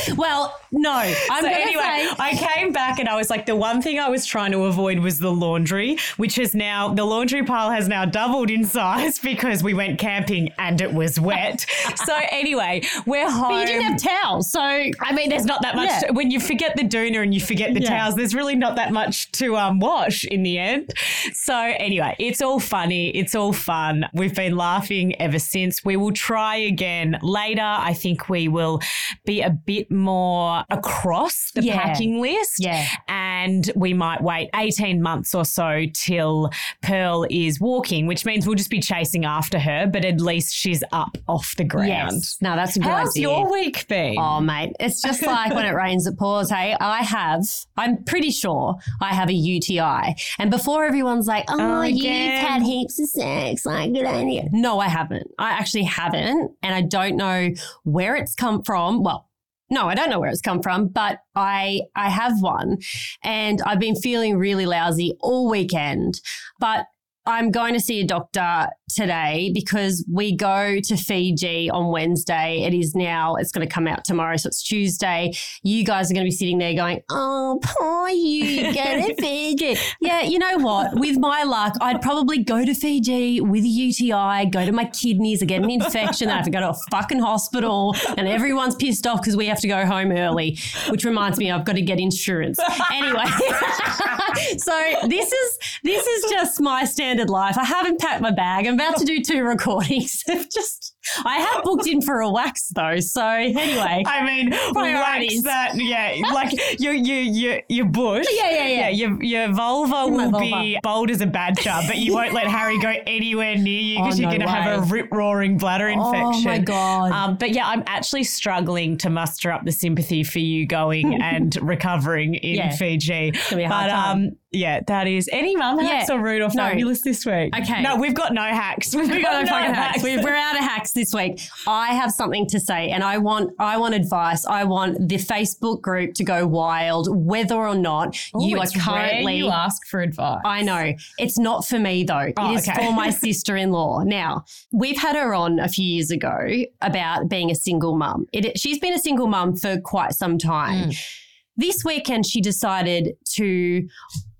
Well, 0.17 0.59
no, 0.73 0.93
I'm 0.93 1.15
so 1.43 1.47
anyway, 1.49 2.07
say. 2.09 2.15
I 2.19 2.33
came 2.35 2.73
back 2.73 2.99
and 2.99 3.09
I 3.09 3.17
was 3.17 3.31
like, 3.31 3.47
the 3.47 3.55
one 3.57 3.81
thing 3.81 3.99
I 3.99 4.09
was 4.09 4.27
trying 4.27 4.53
to 4.53 4.65
avoid 4.65 4.99
was 4.99 5.19
the 5.19 5.31
laundry, 5.33 5.97
which 6.17 6.39
is 6.39 6.55
now 6.55 6.93
the 6.93 7.05
laundry 7.05 7.45
pile 7.45 7.71
has 7.71 7.89
now 7.89 8.05
doubled 8.05 8.51
in 8.51 8.65
size 8.79 9.19
because 9.19 9.63
we 9.63 9.75
went 9.75 9.99
camping 9.99 10.51
and 10.59 10.81
it 10.81 10.93
was 10.93 11.19
wet. 11.21 11.65
so 12.05 12.15
anyway, 12.31 12.83
we're 13.07 13.31
home. 13.31 13.51
But 13.51 13.61
you 13.61 13.67
didn't 13.67 13.83
have 13.83 14.03
towels, 14.23 14.51
so 14.51 14.61
I 14.61 15.13
mean, 15.15 15.29
there's 15.31 15.45
not 15.45 15.63
that 15.63 15.77
much. 15.77 15.89
Yeah. 15.89 16.01
To, 16.09 16.13
when 16.13 16.31
you 16.31 16.41
forget 16.41 16.77
the 16.77 16.83
doona 16.83 17.23
and 17.23 17.33
you 17.33 17.41
forget 17.41 17.75
the 17.75 17.81
Yeah. 17.81 17.99
towels, 17.99 18.17
there's 18.17 18.35
really 18.35 18.57
not 18.57 18.77
that 18.77 18.93
much 18.93 19.31
to 19.33 19.57
um, 19.57 19.79
wash 19.81 20.25
in 20.25 20.43
the 20.43 20.59
end. 20.59 20.93
So 21.33 21.55
anyway, 21.57 22.15
it's 22.19 22.43
all 22.43 22.61
funny. 22.61 23.11
It's 23.11 23.35
all 23.35 23.53
fun. 23.53 24.07
We've 24.13 24.35
been 24.35 24.57
laughing 24.57 25.19
ever 25.21 25.39
since. 25.39 25.85
We 25.85 25.97
will 25.97 26.13
try 26.13 26.57
again 26.57 27.19
later. 27.23 27.63
I 27.63 27.95
think 27.95 28.29
we 28.29 28.49
will 28.49 28.81
be 29.25 29.41
a 29.43 29.51
bit 29.51 29.88
more 29.91 30.65
across 30.71 31.51
the 31.55 31.63
Yeah. 31.63 31.81
packing 31.81 32.21
list. 32.21 32.57
Yeah. 32.59 32.87
And 33.09 33.71
we 33.77 33.95
might 33.95 34.23
wait 34.23 34.51
18 34.55 35.01
months 35.03 35.35
or 35.35 35.45
so 35.45 35.85
till 35.95 36.51
Pearl 36.83 37.27
is 37.31 37.61
walking, 37.61 38.07
which 38.07 38.25
means 38.25 38.47
we'll 38.47 38.57
just 38.57 38.71
be 38.71 38.81
chasing 38.81 39.25
after 39.25 39.59
her, 39.59 39.87
but 39.87 40.05
at 40.05 40.21
least 40.21 40.55
she's 40.55 40.83
up 40.93 41.17
off 41.29 41.55
the 41.57 41.65
ground. 41.65 41.89
yes. 41.89 42.37
No, 42.41 42.57
that's 42.57 42.77
a 42.77 42.81
good 42.81 42.89
How's 42.89 43.11
idea. 43.11 43.23
your 43.29 43.51
week 43.51 43.87
been? 43.89 44.17
Oh, 44.19 44.41
mate, 44.41 44.73
it's 44.81 45.01
just 45.03 45.23
like 45.25 45.55
when 45.55 45.65
it 45.67 45.71
rains, 45.75 46.07
it 46.07 46.19
pours. 46.19 46.51
Hey, 46.51 46.77
I 46.81 47.03
have, 47.03 47.43
I'm 47.77 48.05
pretty 48.05 48.31
sure 48.31 48.77
I 49.01 49.15
have 49.15 49.29
a 49.29 49.35
UTI. 49.35 50.15
And 50.39 50.51
before 50.51 50.85
everyone's 50.85 51.27
like, 51.27 51.45
oh, 51.49 51.69
Oh, 51.79 51.83
you've 51.83 52.05
had 52.07 52.63
heaps 52.63 52.99
of 53.01 53.09
sex, 53.09 53.65
like 53.67 53.93
good 53.93 54.05
idea. 54.07 54.45
No, 54.53 54.81
I 54.81 54.89
haven't. 54.89 55.29
I 55.39 55.51
actually 55.51 55.85
haven't. 55.85 56.53
And 56.63 56.75
I 56.75 56.81
don't 56.83 57.17
know 57.17 57.51
where 57.85 58.17
it's 58.17 58.35
come 58.35 58.63
from. 58.63 59.03
Well, 59.03 59.28
no, 59.71 59.87
I 59.87 59.95
don't 59.95 60.11
know 60.11 60.21
where 60.21 60.31
it's 60.31 60.41
come 60.41 60.63
from, 60.63 60.89
but 60.89 61.21
I 61.35 61.83
I 61.95 62.11
have 62.11 62.41
one 62.41 62.79
and 63.23 63.61
I've 63.63 63.81
been 63.81 63.97
feeling 63.97 64.39
really 64.39 64.67
lousy 64.67 65.15
all 65.21 65.49
weekend. 65.49 66.21
But 66.59 66.87
I'm 67.27 67.51
going 67.51 67.75
to 67.75 67.81
see 67.81 68.01
a 68.01 68.07
doctor 68.07 68.69
today 68.89 69.51
because 69.55 70.05
we 70.11 70.35
go 70.35 70.79
to 70.81 70.97
Fiji 70.97 71.71
on 71.71 71.91
Wednesday. 71.91 72.63
It 72.63 72.75
is 72.75 72.95
now, 72.95 73.37
it's 73.37 73.53
going 73.53 73.67
to 73.67 73.73
come 73.73 73.87
out 73.87 74.05
tomorrow. 74.05 74.37
So 74.37 74.49
it's 74.49 74.63
Tuesday. 74.63 75.33
You 75.63 75.85
guys 75.85 76.11
are 76.11 76.15
going 76.15 76.25
to 76.25 76.29
be 76.29 76.35
sitting 76.37 76.59
there 76.59 76.75
going, 76.75 77.01
Oh, 77.11 77.61
poor 77.63 78.09
you, 78.09 78.73
go 78.73 79.07
to 79.07 79.15
Fiji. 79.21 79.77
yeah, 80.01 80.23
you 80.23 80.39
know 80.39 80.59
what? 80.59 80.99
With 80.99 81.19
my 81.19 81.43
luck, 81.43 81.75
I'd 81.81 82.01
probably 82.03 82.43
go 82.43 82.65
to 82.65 82.75
Fiji 82.75 83.41
with 83.41 83.65
a 83.65 83.69
UTI, 83.69 84.47
go 84.51 84.65
to 84.65 84.73
my 84.73 84.85
kidneys, 84.87 85.43
I 85.43 85.47
get 85.47 85.63
an 85.63 85.71
infection, 85.71 86.29
I 86.29 86.37
have 86.37 86.45
to 86.47 86.51
go 86.51 86.61
to 86.61 86.71
a 86.71 86.77
fucking 86.91 87.21
hospital, 87.21 87.95
and 88.17 88.27
everyone's 88.27 88.75
pissed 88.75 89.07
off 89.07 89.21
because 89.21 89.37
we 89.37 89.47
have 89.47 89.61
to 89.61 89.69
go 89.69 89.85
home 89.85 90.13
early, 90.13 90.59
which 90.89 91.05
reminds 91.05 91.39
me, 91.39 91.51
I've 91.51 91.65
got 91.65 91.75
to 91.75 91.83
get 91.83 91.99
insurance. 92.01 92.59
Anyway, 92.93 93.25
so 94.59 94.95
this 95.09 95.33
is 95.33 95.59
this 95.85 96.07
is 96.07 96.31
just 96.31 96.61
my 96.61 96.85
standard 96.85 97.31
life. 97.31 97.57
I 97.59 97.65
haven't 97.65 98.01
packed 98.01 98.21
my 98.21 98.31
bag. 98.31 98.67
I'm 98.67 98.78
about 98.81 98.97
to 98.99 99.05
do 99.05 99.23
two 99.23 99.45
recordings. 99.45 100.23
Of 100.29 100.51
just 100.51 100.95
I 101.25 101.39
have 101.39 101.63
booked 101.65 101.87
in 101.87 102.03
for 102.03 102.21
a 102.21 102.31
wax 102.31 102.69
though. 102.75 103.01
So 103.01 103.25
anyway. 103.27 104.03
I 104.07 104.25
mean, 104.25 104.51
wax 104.51 105.43
that, 105.43 105.73
yeah, 105.77 106.15
like 106.33 106.53
your 106.81 106.93
your 106.95 107.21
your 107.21 107.63
your 107.69 107.87
bush. 107.87 108.27
Yeah, 108.31 108.51
yeah, 108.51 108.67
yeah. 108.69 108.89
your 108.91 109.23
your 109.23 109.49
vulva 109.53 109.91
My 109.91 110.05
will 110.07 110.39
be 110.41 110.51
vulva. 110.51 110.81
bold 110.83 111.11
as 111.11 111.21
a 111.21 111.27
badger, 111.27 111.75
but 111.87 111.99
you 111.99 112.15
won't 112.15 112.33
let 112.35 112.47
Harry 112.47 112.79
go 112.79 112.93
anywhere 113.07 113.57
near 113.57 113.81
you 113.81 113.99
because 113.99 114.19
Oh, 114.19 114.23
you're 114.23 114.31
no 114.31 114.37
going 114.39 114.47
to 114.49 114.53
have 114.53 114.79
a 114.83 114.87
rip 114.93 115.11
roaring 115.13 115.59
bladder 115.59 115.89
infection. 115.89 116.23
Oh 116.23 116.41
my 116.45 116.59
god. 116.59 117.13
Um, 117.13 117.37
but 117.37 117.51
yeah, 117.51 117.67
I'm 117.67 117.83
actually 117.87 118.25
struggling 118.25 118.97
to 118.99 119.11
muster 119.11 119.51
up 119.51 119.65
the 119.65 119.73
sympathy 119.73 120.23
for 120.25 120.39
you 120.39 120.67
going 120.67 121.21
and 121.23 121.57
recovering 121.63 122.35
in 122.35 122.55
Yeah. 122.57 122.71
Fiji. 122.77 123.31
gonna 123.33 123.57
be 123.57 123.63
a 123.65 123.69
hard 123.69 123.91
but 123.91 123.95
time. 123.95 124.17
um, 124.27 124.31
yeah, 124.51 124.81
that 124.87 125.07
is 125.07 125.29
any 125.31 125.55
mum 125.57 125.79
hacks 125.79 126.09
Yeah. 126.09 126.15
or 126.17 126.21
Rudolph 126.21 126.55
No. 126.55 126.63
fabulous 126.69 127.03
this 127.03 127.27
week. 127.27 127.55
Okay. 127.57 127.83
No, 127.83 127.97
we've 127.97 128.15
got 128.15 128.33
no 128.33 128.41
hacks. 128.43 128.95
We've, 128.95 129.11
we 129.11 129.23
got 129.23 129.43
no 129.45 129.49
fucking 129.51 129.75
hacks. 129.75 130.03
We- 130.03 130.17
We're 130.19 130.35
out 130.35 130.55
of 130.57 130.61
hacks 130.65 130.93
this 130.99 131.15
week. 131.15 131.41
I 131.67 131.95
have 131.95 132.11
something 132.11 132.47
to 132.49 132.61
say, 132.61 132.91
and 132.91 133.03
I 133.03 133.19
want 133.19 133.53
I 133.59 133.79
want 133.79 133.95
advice. 133.95 134.45
I 134.45 134.65
want 134.65 135.09
the 135.09 135.17
Facebook 135.17 135.81
group 135.81 136.15
to 136.15 136.25
go 136.25 136.47
wild, 136.47 137.09
whether 137.11 137.55
or 137.55 137.75
not 137.75 138.17
Ooh, 138.37 138.47
you 138.47 138.59
are 138.59 138.67
currently. 138.67 139.37
you 139.37 139.49
ask 139.49 139.87
for 139.87 140.01
advice. 140.01 140.41
I 140.45 140.63
know 140.63 140.95
it's 141.19 141.39
not 141.39 141.67
for 141.67 141.79
me 141.79 142.05
though. 142.05 142.33
Oh, 142.37 142.53
it 142.53 142.57
is 142.57 142.69
okay. 142.69 142.87
for 142.87 142.93
my 142.93 143.11
sister-in-law. 143.25 144.03
Now 144.05 144.45
we've 144.73 144.99
had 144.99 145.17
her 145.17 145.35
on 145.35 145.59
a 145.59 145.69
few 145.69 145.85
years 145.85 146.11
ago 146.11 146.65
about 146.83 147.29
being 147.29 147.51
a 147.51 147.55
single 147.55 147.97
mum. 147.97 148.27
She's 148.57 148.79
been 148.79 148.95
a 148.95 148.99
single 148.99 149.27
mum 149.27 149.57
for 149.57 149.81
quite 149.81 150.13
some 150.15 150.39
time. 150.39 150.91
Mm. 150.91 151.15
This 151.57 151.85
weekend, 151.85 152.25
she 152.25 152.41
decided 152.41 153.17
to 153.35 153.89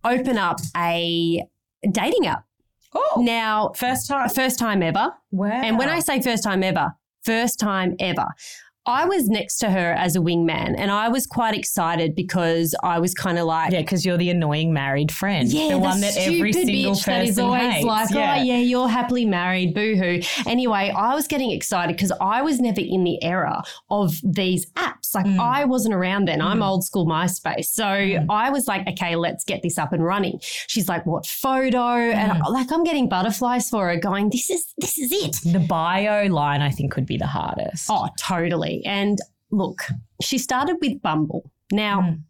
open 0.05 0.39
up 0.39 0.61
a 0.77 1.43
dating 1.91 2.27
app. 2.27 2.45
Oh, 2.99 3.23
Now, 3.23 3.73
first 3.77 4.09
time. 4.09 4.29
first 4.29 4.59
time 4.59 4.83
ever. 4.83 5.13
Wow. 5.31 5.49
And 5.51 5.79
when 5.79 5.89
I 5.89 6.01
say 6.01 6.21
first 6.21 6.43
time 6.43 6.63
ever, 6.63 6.93
first 7.25 7.59
time 7.59 7.95
ever. 8.01 8.27
I 8.89 9.05
was 9.05 9.29
next 9.29 9.59
to 9.59 9.71
her 9.71 9.93
as 9.93 10.17
a 10.17 10.19
wingman 10.19 10.75
and 10.79 10.91
I 10.91 11.09
was 11.09 11.27
quite 11.27 11.55
excited 11.55 12.15
because 12.15 12.75
I 12.83 12.99
was 12.99 13.13
kind 13.13 13.39
of 13.39 13.45
like, 13.45 13.71
yeah, 13.71 13.81
because 13.83 14.07
you're 14.07 14.17
the 14.17 14.31
annoying 14.31 14.73
married 14.73 15.13
friend, 15.13 15.47
yeah, 15.53 15.69
the 15.69 15.79
one 15.79 16.01
that 16.01 16.17
every 16.17 16.53
single 16.55 16.93
person 16.95 17.13
that 17.13 17.25
is 17.27 17.39
always 17.39 17.71
hates. 17.75 17.85
like, 17.85 18.09
oh 18.15 18.19
yeah, 18.19 18.57
you're 18.59 18.89
happily 18.89 19.27
married, 19.27 19.75
boo-hoo. 19.75 20.21
Anyway, 20.47 20.91
I 20.97 21.15
was 21.15 21.27
getting 21.29 21.51
excited 21.51 21.95
because 21.97 22.13
I 22.21 22.41
was 22.43 22.61
never 22.61 22.81
in 22.81 23.05
the 23.05 23.23
era 23.23 23.63
of 23.91 24.15
these 24.25 24.65
apps. 24.73 25.15
Like 25.15 25.27
Mm. 25.27 25.39
I 25.39 25.65
wasn't 25.67 25.95
around 25.95 26.27
then. 26.29 26.41
I'm 26.41 26.61
Mm. 26.61 26.67
old 26.69 26.85
school 26.85 27.07
MySpace. 27.07 27.67
So 27.67 27.85
Mm. 27.85 28.27
I 28.31 28.49
was 28.51 28.67
like, 28.69 28.87
okay, 28.89 29.17
let's 29.17 29.45
get 29.45 29.63
this 29.63 29.77
up 29.79 29.93
and 29.93 30.03
running. 30.05 30.39
She's 30.43 30.89
like, 30.89 31.05
what 31.07 31.27
photo? 31.27 31.79
And 32.11 32.33
Mm. 32.33 32.43
I, 32.45 32.49
like 32.49 32.73
I'm 32.73 32.85
getting 32.85 33.09
butterflies 33.09 33.69
for 33.69 33.89
her, 33.89 33.97
going, 33.97 34.31
this 34.31 34.49
is 34.51 34.65
this 34.79 34.97
is 34.99 35.11
it. 35.13 35.53
The 35.53 35.59
bio 35.61 36.27
line, 36.27 36.63
I 36.63 36.71
think, 36.71 36.97
would 36.97 37.07
be 37.07 37.19
the 37.19 37.27
hardest. 37.27 37.87
Oh, 37.91 38.09
totally. 38.19 38.78
And 38.85 39.19
look, 39.51 39.81
she 40.23 40.39
started 40.39 40.77
with 40.81 41.01
Bumble. 41.03 41.51
Now, 41.73 42.01
Mm. 42.03 42.21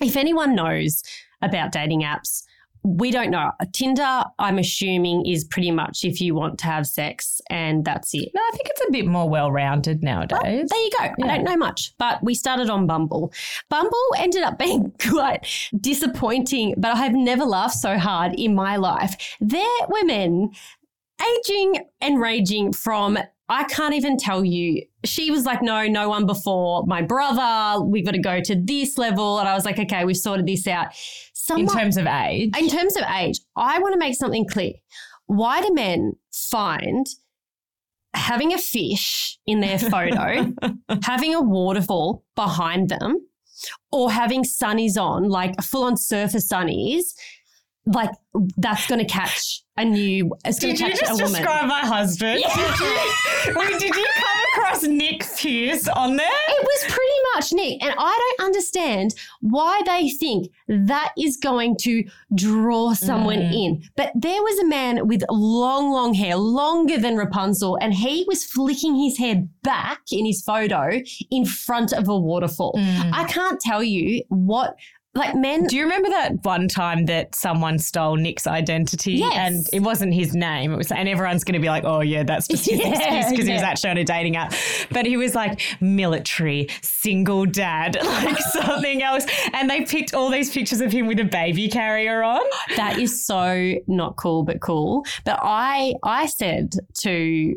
if 0.00 0.16
anyone 0.16 0.54
knows 0.54 1.02
about 1.42 1.72
dating 1.72 2.02
apps, 2.02 2.42
we 2.86 3.10
don't 3.10 3.30
know. 3.30 3.50
Tinder, 3.72 4.24
I'm 4.38 4.58
assuming, 4.58 5.24
is 5.24 5.44
pretty 5.44 5.70
much 5.70 6.04
if 6.04 6.20
you 6.20 6.34
want 6.34 6.58
to 6.58 6.66
have 6.66 6.86
sex 6.86 7.40
and 7.48 7.82
that's 7.82 8.12
it. 8.12 8.28
No, 8.34 8.42
I 8.42 8.50
think 8.52 8.68
it's 8.68 8.82
a 8.86 8.90
bit 8.92 9.06
more 9.06 9.26
well 9.26 9.50
rounded 9.50 10.02
nowadays. 10.02 10.68
There 10.68 10.80
you 10.80 10.90
go. 10.98 11.04
Yeah. 11.16 11.24
I 11.24 11.26
don't 11.36 11.44
know 11.44 11.56
much, 11.56 11.94
but 11.96 12.22
we 12.22 12.34
started 12.34 12.68
on 12.68 12.86
Bumble. 12.86 13.32
Bumble 13.70 13.96
ended 14.18 14.42
up 14.42 14.58
being 14.66 14.92
quite 15.08 15.46
disappointing, 15.80 16.74
but 16.76 16.92
I 16.94 16.96
have 17.04 17.14
never 17.14 17.44
laughed 17.46 17.76
so 17.78 17.96
hard 17.98 18.34
in 18.38 18.54
my 18.54 18.76
life. 18.76 19.14
There 19.40 19.80
were 19.88 20.04
men 20.04 20.50
aging 21.38 21.86
and 22.02 22.20
raging 22.20 22.72
from 22.74 23.16
I 23.48 23.64
can't 23.64 23.94
even 23.94 24.16
tell 24.16 24.44
you. 24.44 24.82
She 25.04 25.30
was 25.30 25.44
like, 25.44 25.62
no, 25.62 25.86
no 25.86 26.08
one 26.08 26.26
before 26.26 26.84
my 26.86 27.02
brother. 27.02 27.82
We've 27.84 28.04
got 28.04 28.12
to 28.12 28.20
go 28.20 28.40
to 28.40 28.54
this 28.54 28.96
level. 28.96 29.38
And 29.38 29.48
I 29.48 29.54
was 29.54 29.64
like, 29.64 29.78
okay, 29.78 30.04
we've 30.04 30.16
sorted 30.16 30.46
this 30.46 30.66
out. 30.66 30.88
In 31.50 31.66
terms 31.66 31.96
of 31.98 32.06
age, 32.06 32.56
in 32.56 32.70
terms 32.70 32.96
of 32.96 33.04
age, 33.14 33.38
I 33.54 33.78
want 33.78 33.92
to 33.92 33.98
make 33.98 34.14
something 34.14 34.46
clear. 34.46 34.72
Why 35.26 35.60
do 35.60 35.74
men 35.74 36.14
find 36.32 37.06
having 38.14 38.54
a 38.54 38.58
fish 38.58 39.38
in 39.46 39.60
their 39.60 39.78
photo, 39.90 40.54
having 41.02 41.34
a 41.34 41.42
waterfall 41.42 42.24
behind 42.34 42.88
them, 42.88 43.28
or 43.92 44.10
having 44.10 44.42
sunnies 44.42 44.96
on, 44.96 45.28
like 45.28 45.62
full 45.62 45.84
on 45.84 45.96
surfer 45.98 46.38
sunnies, 46.38 47.14
like 47.86 48.10
that's 48.56 48.86
going 48.86 48.98
to 49.00 49.04
catch 49.06 49.62
a 49.76 49.84
new, 49.84 50.30
it's 50.44 50.58
going 50.60 50.74
Did 50.74 50.78
to 50.78 50.84
you 50.86 50.90
catch 50.92 51.00
just 51.00 51.20
a 51.20 51.24
woman. 51.24 51.40
describe 51.42 51.66
my 51.66 51.80
husband? 51.80 52.42
Did, 52.42 52.80
you, 52.80 53.54
Wait, 53.58 53.78
did 53.78 53.94
you 53.94 54.06
come 54.16 54.38
across 54.54 54.82
Nick 54.84 55.20
Pearce 55.36 55.88
on 55.88 56.16
there? 56.16 56.26
It 56.48 56.62
was 56.62 56.84
pretty 56.84 57.20
much 57.34 57.52
Nick. 57.52 57.82
And 57.82 57.92
I 57.98 58.34
don't 58.38 58.46
understand 58.46 59.14
why 59.40 59.82
they 59.84 60.08
think 60.10 60.50
that 60.68 61.12
is 61.18 61.36
going 61.36 61.76
to 61.78 62.04
draw 62.34 62.94
someone 62.94 63.34
Mm. 63.38 63.52
in. 63.66 63.82
But 63.96 64.12
there 64.14 64.40
was 64.42 64.58
a 64.60 64.66
man 64.66 65.08
with 65.08 65.24
long, 65.28 65.90
long 65.90 66.14
hair, 66.14 66.36
longer 66.36 66.96
than 66.98 67.16
Rapunzel, 67.16 67.76
and 67.82 67.92
he 67.92 68.24
was 68.28 68.44
flicking 68.44 68.94
his 68.94 69.18
hair 69.18 69.42
back 69.64 69.98
in 70.12 70.24
his 70.24 70.40
photo 70.42 71.00
in 71.32 71.44
front 71.44 71.92
of 71.92 72.08
a 72.08 72.16
waterfall. 72.18 72.74
Mm. 72.78 73.10
I 73.12 73.24
can't 73.24 73.60
tell 73.60 73.82
you 73.82 74.22
what, 74.28 74.76
like, 75.14 75.34
men. 75.36 75.64
Do 75.66 75.76
you 75.76 75.82
remember 75.84 76.08
that 76.10 76.32
one 76.42 76.66
time 76.68 77.06
that 77.06 77.34
someone 77.34 77.78
stole 77.78 78.16
Nick's 78.16 78.46
identity 78.46 79.12
Yes. 79.14 79.32
and 79.36 79.66
it 79.72 79.80
wasn't 79.80 80.12
his 80.14 80.34
name? 80.34 80.72
It 80.72 80.76
was, 80.76 80.90
and 80.92 81.08
everyone's 81.08 81.44
going 81.44 81.54
to 81.54 81.60
be 81.60 81.68
like, 81.68 81.84
"Oh 81.84 82.00
yeah, 82.00 82.22
that's 82.24 82.48
just 82.48 82.66
his 82.68 82.78
Yeah, 82.80 82.88
excuse 83.18 83.30
because 83.30 83.46
he 83.46 83.52
was 83.52 83.62
actually 83.62 83.90
on 83.90 83.98
a 83.98 84.04
dating 84.04 84.36
app." 84.36 84.52
But 84.90 85.06
he 85.06 85.16
was 85.16 85.34
like 85.34 85.60
military, 85.80 86.68
single 86.82 87.46
dad, 87.46 87.96
like 88.04 88.38
something 88.52 89.02
else. 89.02 89.24
And 89.52 89.70
they 89.70 89.84
picked 89.84 90.14
all 90.14 90.30
these 90.30 90.50
pictures 90.52 90.80
of 90.80 90.90
him 90.92 91.06
with 91.06 91.20
a 91.20 91.24
baby 91.24 91.68
carrier 91.68 92.22
on. 92.22 92.40
that 92.76 92.98
is 92.98 93.24
so 93.26 93.74
not 93.86 94.16
cool, 94.16 94.42
but 94.42 94.60
cool. 94.60 95.04
But 95.24 95.38
I, 95.42 95.94
I 96.02 96.26
said 96.26 96.74
to 97.02 97.54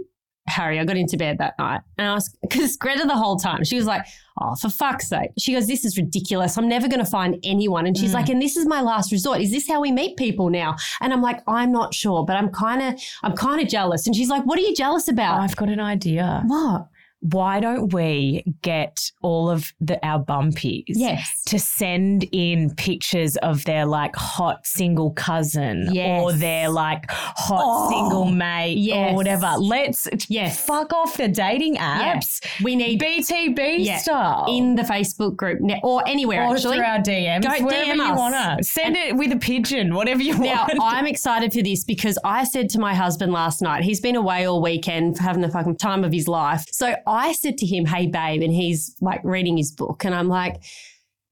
Harry, 0.48 0.80
I 0.80 0.86
got 0.86 0.96
into 0.96 1.18
bed 1.18 1.40
that 1.40 1.56
night 1.60 1.82
and 1.98 2.08
I 2.08 2.14
was, 2.14 2.34
because 2.42 2.78
Greta 2.78 3.06
the 3.06 3.16
whole 3.18 3.38
time, 3.38 3.64
she 3.66 3.76
was 3.76 3.86
like, 3.86 4.06
oh, 4.42 4.56
for 4.56 4.70
fuck's 4.70 5.08
sake. 5.10 5.32
She 5.38 5.54
goes, 5.54 5.68
this 5.68 5.84
is 5.86 5.98
ridiculous. 5.98 6.58
I'm 6.58 6.68
never 6.68 6.88
going 6.88 7.04
to 7.04 7.10
find 7.10 7.38
anyone. 7.44 7.86
And 7.88 7.98
she's 7.98 8.12
Mm. 8.12 8.16
like, 8.16 8.30
and 8.30 8.42
this 8.42 8.56
is 8.58 8.66
my 8.66 8.82
last 8.82 9.12
resort. 9.12 9.42
Is 9.42 9.52
this 9.52 9.68
how 9.68 9.82
we 9.82 9.92
meet 9.92 10.18
people 10.18 10.50
now? 10.50 10.76
And 11.02 11.14
I'm 11.14 11.22
like, 11.22 11.42
I'm 11.48 11.72
not 11.72 11.94
sure, 11.94 12.26
but 12.26 12.36
I'm 12.36 12.50
kind 12.50 12.82
of, 12.82 13.02
I'm 13.24 13.34
kind 13.36 13.62
of 13.62 13.68
jealous. 13.68 14.08
And 14.08 14.16
she's 14.16 14.30
like, 14.30 14.44
what 14.46 14.58
are 14.58 14.62
you 14.62 14.76
jealous 14.76 15.08
about? 15.08 15.40
I've 15.40 15.56
got 15.56 15.70
an 15.70 15.80
idea. 15.80 16.44
what? 16.48 16.88
Why 17.22 17.60
don't 17.60 17.92
we 17.94 18.44
get 18.62 19.12
all 19.22 19.50
of 19.50 19.74
the 19.82 20.04
our 20.06 20.24
bumpies? 20.24 20.84
Yes. 20.88 21.44
to 21.48 21.58
send 21.60 22.26
in 22.32 22.74
pictures 22.76 23.38
of 23.38 23.64
their 23.66 23.86
like 23.86 24.16
hot 24.16 24.66
single 24.68 25.12
cousin 25.12 25.90
Yes. 25.92 26.22
or 26.22 26.34
their 26.34 26.70
like 26.70 27.10
hot 27.10 27.62
Oh, 27.64 27.90
single 27.90 28.26
mate 28.26 28.78
yes. 28.78 29.12
or 29.12 29.16
whatever. 29.16 29.54
Let's 29.58 30.08
Yes. 30.30 30.60
fuck 30.60 30.94
off 30.94 31.18
the 31.18 31.28
dating 31.28 31.76
Yeah. 31.76 32.16
apps. 32.16 32.40
We 32.64 32.76
need 32.76 33.00
BTB 33.00 33.78
Yeah. 33.80 33.98
style. 33.98 34.46
in 34.50 34.76
the 34.76 34.84
Facebook 34.84 35.36
group 35.36 35.60
ne- 35.62 35.80
or 35.84 36.04
anywhere 36.08 36.44
or 36.48 36.56
actually. 36.56 36.78
through 36.78 36.86
our 36.86 37.00
DMs, 37.00 37.44
Go 37.44 37.66
wherever 37.66 37.86
DM 37.92 37.96
you 37.98 38.04
us. 38.04 38.18
wanna. 38.18 38.58
Send 38.62 38.96
it 38.96 39.16
with 39.16 39.32
a 39.32 39.38
pigeon, 39.38 39.94
whatever 39.96 40.22
you 40.22 40.38
Now, 40.38 40.62
want. 40.68 40.74
Now 40.76 40.86
I'm 40.86 41.08
excited 41.08 41.54
for 41.54 41.62
this 41.62 41.84
because 41.84 42.18
I 42.24 42.44
said 42.44 42.70
to 42.72 42.80
my 42.80 42.94
husband 42.94 43.32
last 43.34 43.62
night, 43.62 43.84
he's 43.84 44.00
been 44.02 44.16
away 44.16 44.46
all 44.48 44.62
weekend 44.62 45.18
for 45.18 45.24
having 45.24 45.42
the 45.42 45.50
fucking 45.50 45.78
time 45.78 46.04
of 46.04 46.12
his 46.12 46.28
life. 46.28 46.66
So 46.72 46.96
I 47.08 47.32
said 47.32 47.58
to 47.60 47.66
him, 47.66 47.86
Hey, 47.86 48.08
babe, 48.08 48.42
and 48.42 48.54
he's 48.54 48.96
like 49.02 49.22
reading 49.24 49.58
his 49.58 49.72
book. 49.72 50.04
And 50.06 50.14
I'm 50.14 50.28
like, 50.28 50.62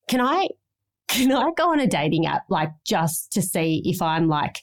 Can 0.09 0.21
I, 0.21 0.47
can 1.07 1.31
I 1.31 1.51
go 1.57 1.71
on 1.71 1.79
a 1.79 1.87
dating 1.87 2.25
app, 2.25 2.43
like 2.49 2.71
just 2.85 3.31
to 3.33 3.41
see 3.41 3.81
if 3.85 4.01
I'm 4.01 4.27
like 4.27 4.61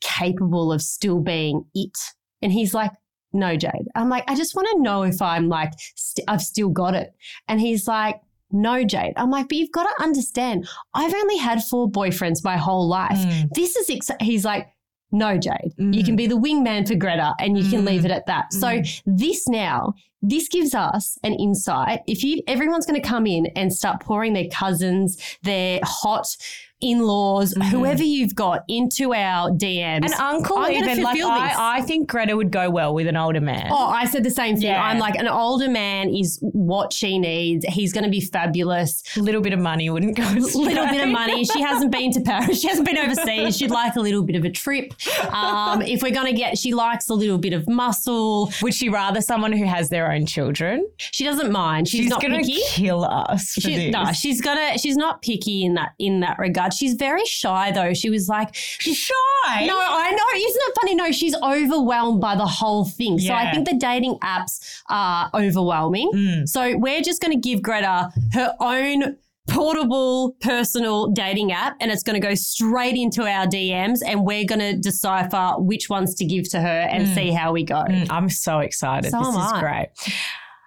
capable 0.00 0.72
of 0.72 0.82
still 0.82 1.20
being 1.20 1.64
it? 1.74 1.96
And 2.42 2.52
he's 2.52 2.74
like, 2.74 2.92
No, 3.32 3.56
Jayde. 3.56 3.86
I'm 3.94 4.08
like, 4.08 4.24
I 4.28 4.34
just 4.34 4.54
want 4.54 4.68
to 4.72 4.82
know 4.82 5.02
if 5.02 5.20
I'm 5.22 5.48
like, 5.48 5.72
st- 5.96 6.24
I've 6.28 6.42
still 6.42 6.68
got 6.70 6.94
it. 6.94 7.14
And 7.48 7.60
he's 7.60 7.86
like, 7.86 8.20
no, 8.52 8.84
Jayde. 8.84 9.12
I'm 9.16 9.30
like, 9.30 9.48
but 9.48 9.58
you've 9.58 9.72
got 9.72 9.84
to 9.92 10.02
understand, 10.04 10.68
I've 10.94 11.12
only 11.12 11.36
had 11.36 11.64
four 11.64 11.90
boyfriends 11.90 12.44
my 12.44 12.56
whole 12.56 12.86
life 12.88 13.18
Mm. 13.18 13.50
this 13.54 13.74
is 13.74 13.90
ex-. 13.90 14.10
he's 14.20 14.44
like 14.44 14.68
no 15.12 15.38
jade 15.38 15.72
you 15.78 15.84
Mm. 16.02 16.04
can 16.04 16.16
be 16.16 16.26
the 16.26 16.36
wingman 16.38 16.86
for 16.86 16.94
greta 16.94 17.34
and 17.38 17.56
you 17.58 17.68
can 17.70 17.82
Mm. 17.82 17.86
leave 17.86 18.04
it 18.04 18.10
at 18.10 18.26
that 18.26 18.52
so 18.52 18.82
this 19.06 19.46
now 19.48 19.94
this 20.22 20.48
gives 20.48 20.74
us 20.74 21.18
an 21.22 21.34
insight 21.34 22.00
if 22.06 22.24
you 22.24 22.42
everyone's 22.48 22.86
going 22.86 23.00
to 23.00 23.06
come 23.06 23.26
in 23.26 23.46
and 23.54 23.72
start 23.72 24.00
pouring 24.00 24.32
their 24.32 24.48
cousins 24.50 25.16
their 25.42 25.78
hot 25.84 26.36
in-laws 26.82 27.54
Mhm. 27.54 27.64
whoever 27.70 28.02
you've 28.04 28.34
got 28.34 28.60
into 28.68 29.14
our 29.14 29.50
dms 29.50 30.04
An 30.06 30.12
uncle, 30.20 30.58
I'm 30.58 30.72
even 30.72 31.02
like. 31.02 31.22
I, 31.22 31.78
I 31.78 31.82
think 31.82 32.08
Greta 32.08 32.36
would 32.36 32.50
go 32.50 32.68
well 32.70 32.92
with 32.94 33.06
an 33.06 33.16
older 33.16 33.40
man. 33.40 33.68
Oh, 33.70 33.86
I 33.86 34.04
said 34.06 34.24
the 34.24 34.30
same 34.30 34.56
thing. 34.56 34.66
Yeah. 34.66 34.82
I'm 34.84 34.98
like, 34.98 35.14
an 35.16 35.26
older 35.28 35.68
man 35.70 36.10
is 36.14 36.38
what 36.42 36.92
she 36.92 37.18
needs. 37.18 37.64
He's 37.66 37.92
going 37.92 38.04
to 38.04 38.10
be 38.10 38.20
fabulous. 38.20 39.02
a 39.16 39.20
little 39.20 39.40
bit 39.40 39.52
of 39.52 39.58
money 39.60 39.88
wouldn't 39.90 40.16
go. 40.16 40.22
A 40.24 40.34
little 40.34 40.86
bit 40.86 41.02
of 41.02 41.08
money. 41.08 41.44
She 41.44 41.60
hasn't 41.62 41.90
been 41.92 42.12
to 42.12 42.20
Paris. 42.20 42.60
She 42.60 42.68
hasn't 42.68 42.86
been 42.86 42.98
overseas. 42.98 43.56
She'd 43.56 43.70
like 43.70 43.96
a 43.96 44.00
little 44.00 44.22
bit 44.22 44.36
of 44.36 44.44
a 44.44 44.50
trip. 44.50 44.92
Um, 45.32 45.82
if 45.82 46.02
we're 46.02 46.12
going 46.14 46.26
to 46.26 46.32
get, 46.38 46.58
she 46.58 46.74
likes 46.74 47.08
a 47.08 47.14
little 47.14 47.38
bit 47.38 47.52
of 47.52 47.66
muscle. 47.68 48.52
Would 48.62 48.74
she 48.74 48.88
rather 48.88 49.20
someone 49.20 49.52
who 49.52 49.64
has 49.64 49.88
their 49.88 50.12
own 50.12 50.26
children? 50.26 50.86
She 50.98 51.24
doesn't 51.24 51.50
mind. 51.50 51.88
She's, 51.88 52.02
She's, 52.02 52.10
not 52.10 52.20
gonna 52.22 52.38
picky. 52.38 52.60
kill 52.68 53.04
us. 53.04 53.54
For 53.54 53.60
She, 53.62 53.76
this. 53.76 53.92
no, 53.92 54.12
she's 54.12 54.40
gonna. 54.40 54.78
She's 54.78 54.96
not 54.96 55.22
picky 55.22 55.64
in 55.64 55.74
that 55.74 55.92
in 55.98 56.20
that 56.20 56.38
regard. 56.38 56.65
She's 56.74 56.94
very 56.94 57.24
shy 57.24 57.72
though. 57.72 57.94
She 57.94 58.10
was 58.10 58.28
like, 58.28 58.54
she's 58.54 58.96
shy. 58.96 59.66
No, 59.66 59.76
I 59.78 60.10
know. 60.10 60.38
Isn't 60.38 60.62
it 60.62 60.78
funny? 60.80 60.94
No, 60.94 61.12
she's 61.12 61.34
overwhelmed 61.36 62.20
by 62.20 62.36
the 62.36 62.46
whole 62.46 62.84
thing. 62.84 63.18
So 63.18 63.32
I 63.32 63.50
think 63.50 63.68
the 63.68 63.76
dating 63.76 64.18
apps 64.22 64.82
are 64.88 65.30
overwhelming. 65.34 66.10
Mm. 66.14 66.48
So 66.48 66.76
we're 66.76 67.02
just 67.02 67.20
going 67.20 67.32
to 67.32 67.38
give 67.38 67.62
Greta 67.62 68.10
her 68.32 68.54
own 68.60 69.16
portable 69.48 70.36
personal 70.40 71.08
dating 71.08 71.52
app 71.52 71.76
and 71.80 71.90
it's 71.90 72.02
going 72.02 72.20
to 72.20 72.26
go 72.26 72.34
straight 72.34 72.96
into 72.96 73.22
our 73.22 73.46
DMs 73.46 74.00
and 74.04 74.24
we're 74.24 74.44
going 74.44 74.58
to 74.58 74.76
decipher 74.76 75.54
which 75.58 75.88
ones 75.88 76.14
to 76.16 76.24
give 76.24 76.48
to 76.50 76.60
her 76.60 76.88
and 76.90 77.06
mm. 77.06 77.14
see 77.14 77.30
how 77.30 77.52
we 77.52 77.62
go. 77.62 77.84
Mm, 77.88 78.08
I'm 78.10 78.28
so 78.28 78.58
excited. 78.58 79.10
So 79.10 79.18
this 79.18 79.28
is 79.28 79.36
I. 79.36 79.60
great. 79.60 79.88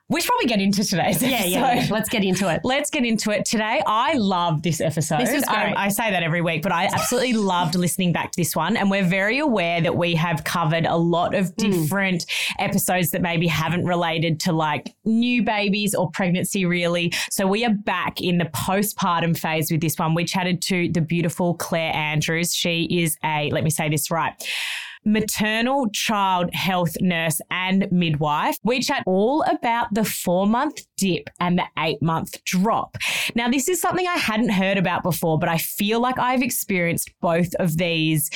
We 0.09 0.21
should 0.21 0.29
probably 0.29 0.47
get 0.47 0.59
into 0.59 0.83
today's 0.83 1.21
yeah, 1.21 1.37
episode. 1.37 1.49
Yeah, 1.51 1.73
yeah. 1.75 1.87
Let's 1.91 2.09
get 2.09 2.23
into 2.23 2.51
it. 2.51 2.61
Let's 2.63 2.89
get 2.89 3.05
into 3.05 3.29
it 3.29 3.45
today. 3.45 3.83
I 3.85 4.13
love 4.13 4.63
this 4.63 4.81
episode. 4.81 5.19
This 5.19 5.29
is 5.29 5.45
great. 5.45 5.77
I, 5.77 5.85
I 5.85 5.89
say 5.89 6.09
that 6.09 6.23
every 6.23 6.41
week, 6.41 6.63
but 6.63 6.71
I 6.71 6.85
absolutely 6.85 7.33
loved 7.49 7.75
listening 7.75 8.11
back 8.11 8.31
to 8.31 8.35
this 8.35 8.55
one. 8.55 8.75
And 8.75 8.89
we're 8.89 9.05
very 9.05 9.37
aware 9.37 9.81
that 9.81 9.95
we 9.95 10.15
have 10.15 10.43
covered 10.45 10.87
a 10.87 10.95
lot 10.97 11.35
of 11.35 11.49
hmm. 11.49 11.69
different 11.69 12.25
mm. 12.25 12.53
episodes 12.57 13.11
that 13.11 13.21
maybe 13.21 13.45
haven't 13.45 13.85
related 13.85 14.39
to 14.41 14.51
like 14.51 14.95
new 15.05 15.43
babies 15.43 15.93
or 15.93 16.09
pregnancy, 16.09 16.65
really. 16.65 17.13
So 17.29 17.45
we 17.45 17.63
are 17.63 17.73
back 17.73 18.19
in 18.19 18.39
the 18.39 18.45
postpartum 18.45 19.37
phase 19.37 19.71
with 19.71 19.81
this 19.81 19.99
one. 19.99 20.15
We 20.15 20.25
chatted 20.25 20.59
to 20.63 20.89
the 20.91 21.01
beautiful 21.01 21.53
Claire 21.53 21.93
Andrews. 21.93 22.55
She 22.55 22.85
is 22.89 23.15
a, 23.23 23.51
let 23.51 23.63
me 23.63 23.69
say 23.69 23.89
this 23.89 24.09
right 24.09 24.33
maternal 25.11 25.89
child 25.89 26.53
health 26.53 26.95
nurse 27.01 27.41
and 27.51 27.87
midwife. 27.91 28.57
We 28.63 28.79
chat 28.81 29.03
all 29.05 29.43
about 29.43 29.93
the 29.93 30.05
four 30.05 30.47
month 30.47 30.81
dip 30.97 31.29
and 31.39 31.57
the 31.57 31.65
eight 31.77 32.01
month 32.01 32.43
drop. 32.43 32.97
Now, 33.35 33.49
this 33.49 33.67
is 33.67 33.81
something 33.81 34.07
I 34.07 34.17
hadn't 34.17 34.49
heard 34.49 34.77
about 34.77 35.03
before, 35.03 35.39
but 35.39 35.49
I 35.49 35.57
feel 35.57 35.99
like 35.99 36.19
I've 36.19 36.41
experienced 36.41 37.11
both 37.21 37.53
of 37.55 37.77
these 37.77 38.29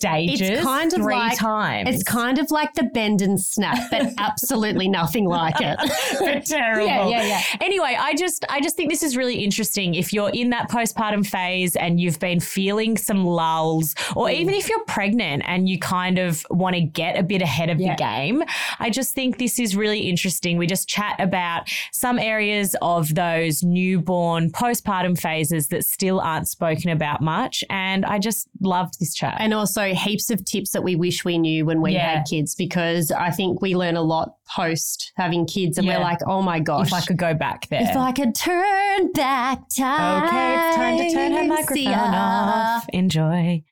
stages 0.00 0.40
it's 0.40 0.62
kind 0.62 0.92
of 0.92 1.00
like, 1.00 1.38
times. 1.38 1.88
It's 1.88 2.02
kind 2.02 2.38
of 2.38 2.50
like 2.50 2.74
the 2.74 2.84
bend 2.84 3.22
and 3.22 3.40
snap, 3.40 3.90
but 3.90 4.12
absolutely 4.18 4.88
nothing 4.88 5.26
like 5.26 5.60
it. 5.60 5.78
but 6.18 6.44
terrible. 6.44 6.86
Yeah, 6.86 7.08
yeah, 7.08 7.26
yeah. 7.26 7.42
Anyway, 7.60 7.96
I 7.98 8.14
just 8.14 8.44
I 8.48 8.60
just 8.60 8.76
think 8.76 8.90
this 8.90 9.02
is 9.02 9.16
really 9.16 9.44
interesting. 9.44 9.94
If 9.94 10.12
you're 10.12 10.30
in 10.30 10.50
that 10.50 10.70
postpartum 10.70 11.26
phase 11.26 11.76
and 11.76 12.00
you've 12.00 12.18
been 12.18 12.40
feeling 12.40 12.96
some 12.96 13.24
lulls, 13.24 13.94
or 14.16 14.26
mm. 14.26 14.34
even 14.34 14.54
if 14.54 14.68
you're 14.68 14.84
pregnant 14.84 15.42
and 15.46 15.68
you 15.68 15.78
kind 15.78 16.00
kind 16.10 16.18
of 16.18 16.46
want 16.50 16.74
to 16.74 16.80
get 16.80 17.18
a 17.18 17.22
bit 17.22 17.42
ahead 17.42 17.68
of 17.70 17.78
yeah. 17.78 17.94
the 17.94 17.96
game. 17.96 18.42
I 18.78 18.90
just 18.90 19.14
think 19.14 19.38
this 19.38 19.58
is 19.58 19.76
really 19.76 20.00
interesting. 20.08 20.56
We 20.56 20.66
just 20.66 20.88
chat 20.88 21.16
about 21.18 21.68
some 21.92 22.18
areas 22.18 22.74
of 22.80 23.14
those 23.14 23.62
newborn 23.62 24.50
postpartum 24.50 25.20
phases 25.20 25.68
that 25.68 25.84
still 25.84 26.20
aren't 26.20 26.48
spoken 26.48 26.90
about 26.90 27.20
much. 27.20 27.62
And 27.68 28.04
I 28.04 28.18
just 28.18 28.48
loved 28.60 28.98
this 28.98 29.14
chat. 29.14 29.36
And 29.38 29.52
also 29.52 29.89
heaps 29.94 30.30
of 30.30 30.44
tips 30.44 30.70
that 30.70 30.82
we 30.82 30.96
wish 30.96 31.24
we 31.24 31.38
knew 31.38 31.64
when 31.64 31.80
we 31.80 31.92
yeah. 31.92 32.16
had 32.16 32.26
kids, 32.26 32.54
because 32.54 33.10
I 33.10 33.30
think 33.30 33.60
we 33.60 33.74
learn 33.74 33.96
a 33.96 34.02
lot 34.02 34.34
post 34.48 35.12
having 35.16 35.46
kids 35.46 35.78
and 35.78 35.86
yeah. 35.86 35.98
we're 35.98 36.02
like, 36.02 36.18
oh 36.26 36.42
my 36.42 36.60
gosh. 36.60 36.88
If 36.88 36.92
I 36.92 37.00
could 37.00 37.16
go 37.16 37.34
back 37.34 37.68
there. 37.68 37.82
If 37.82 37.96
I 37.96 38.12
could 38.12 38.34
turn 38.34 39.12
back 39.12 39.60
time. 39.76 40.24
Okay, 40.24 40.68
it's 40.68 40.76
time 40.76 40.98
to 40.98 41.10
turn 41.12 41.32
her 41.32 41.44
microphone 41.44 41.94
off. 41.94 42.86
Enjoy. 42.90 43.62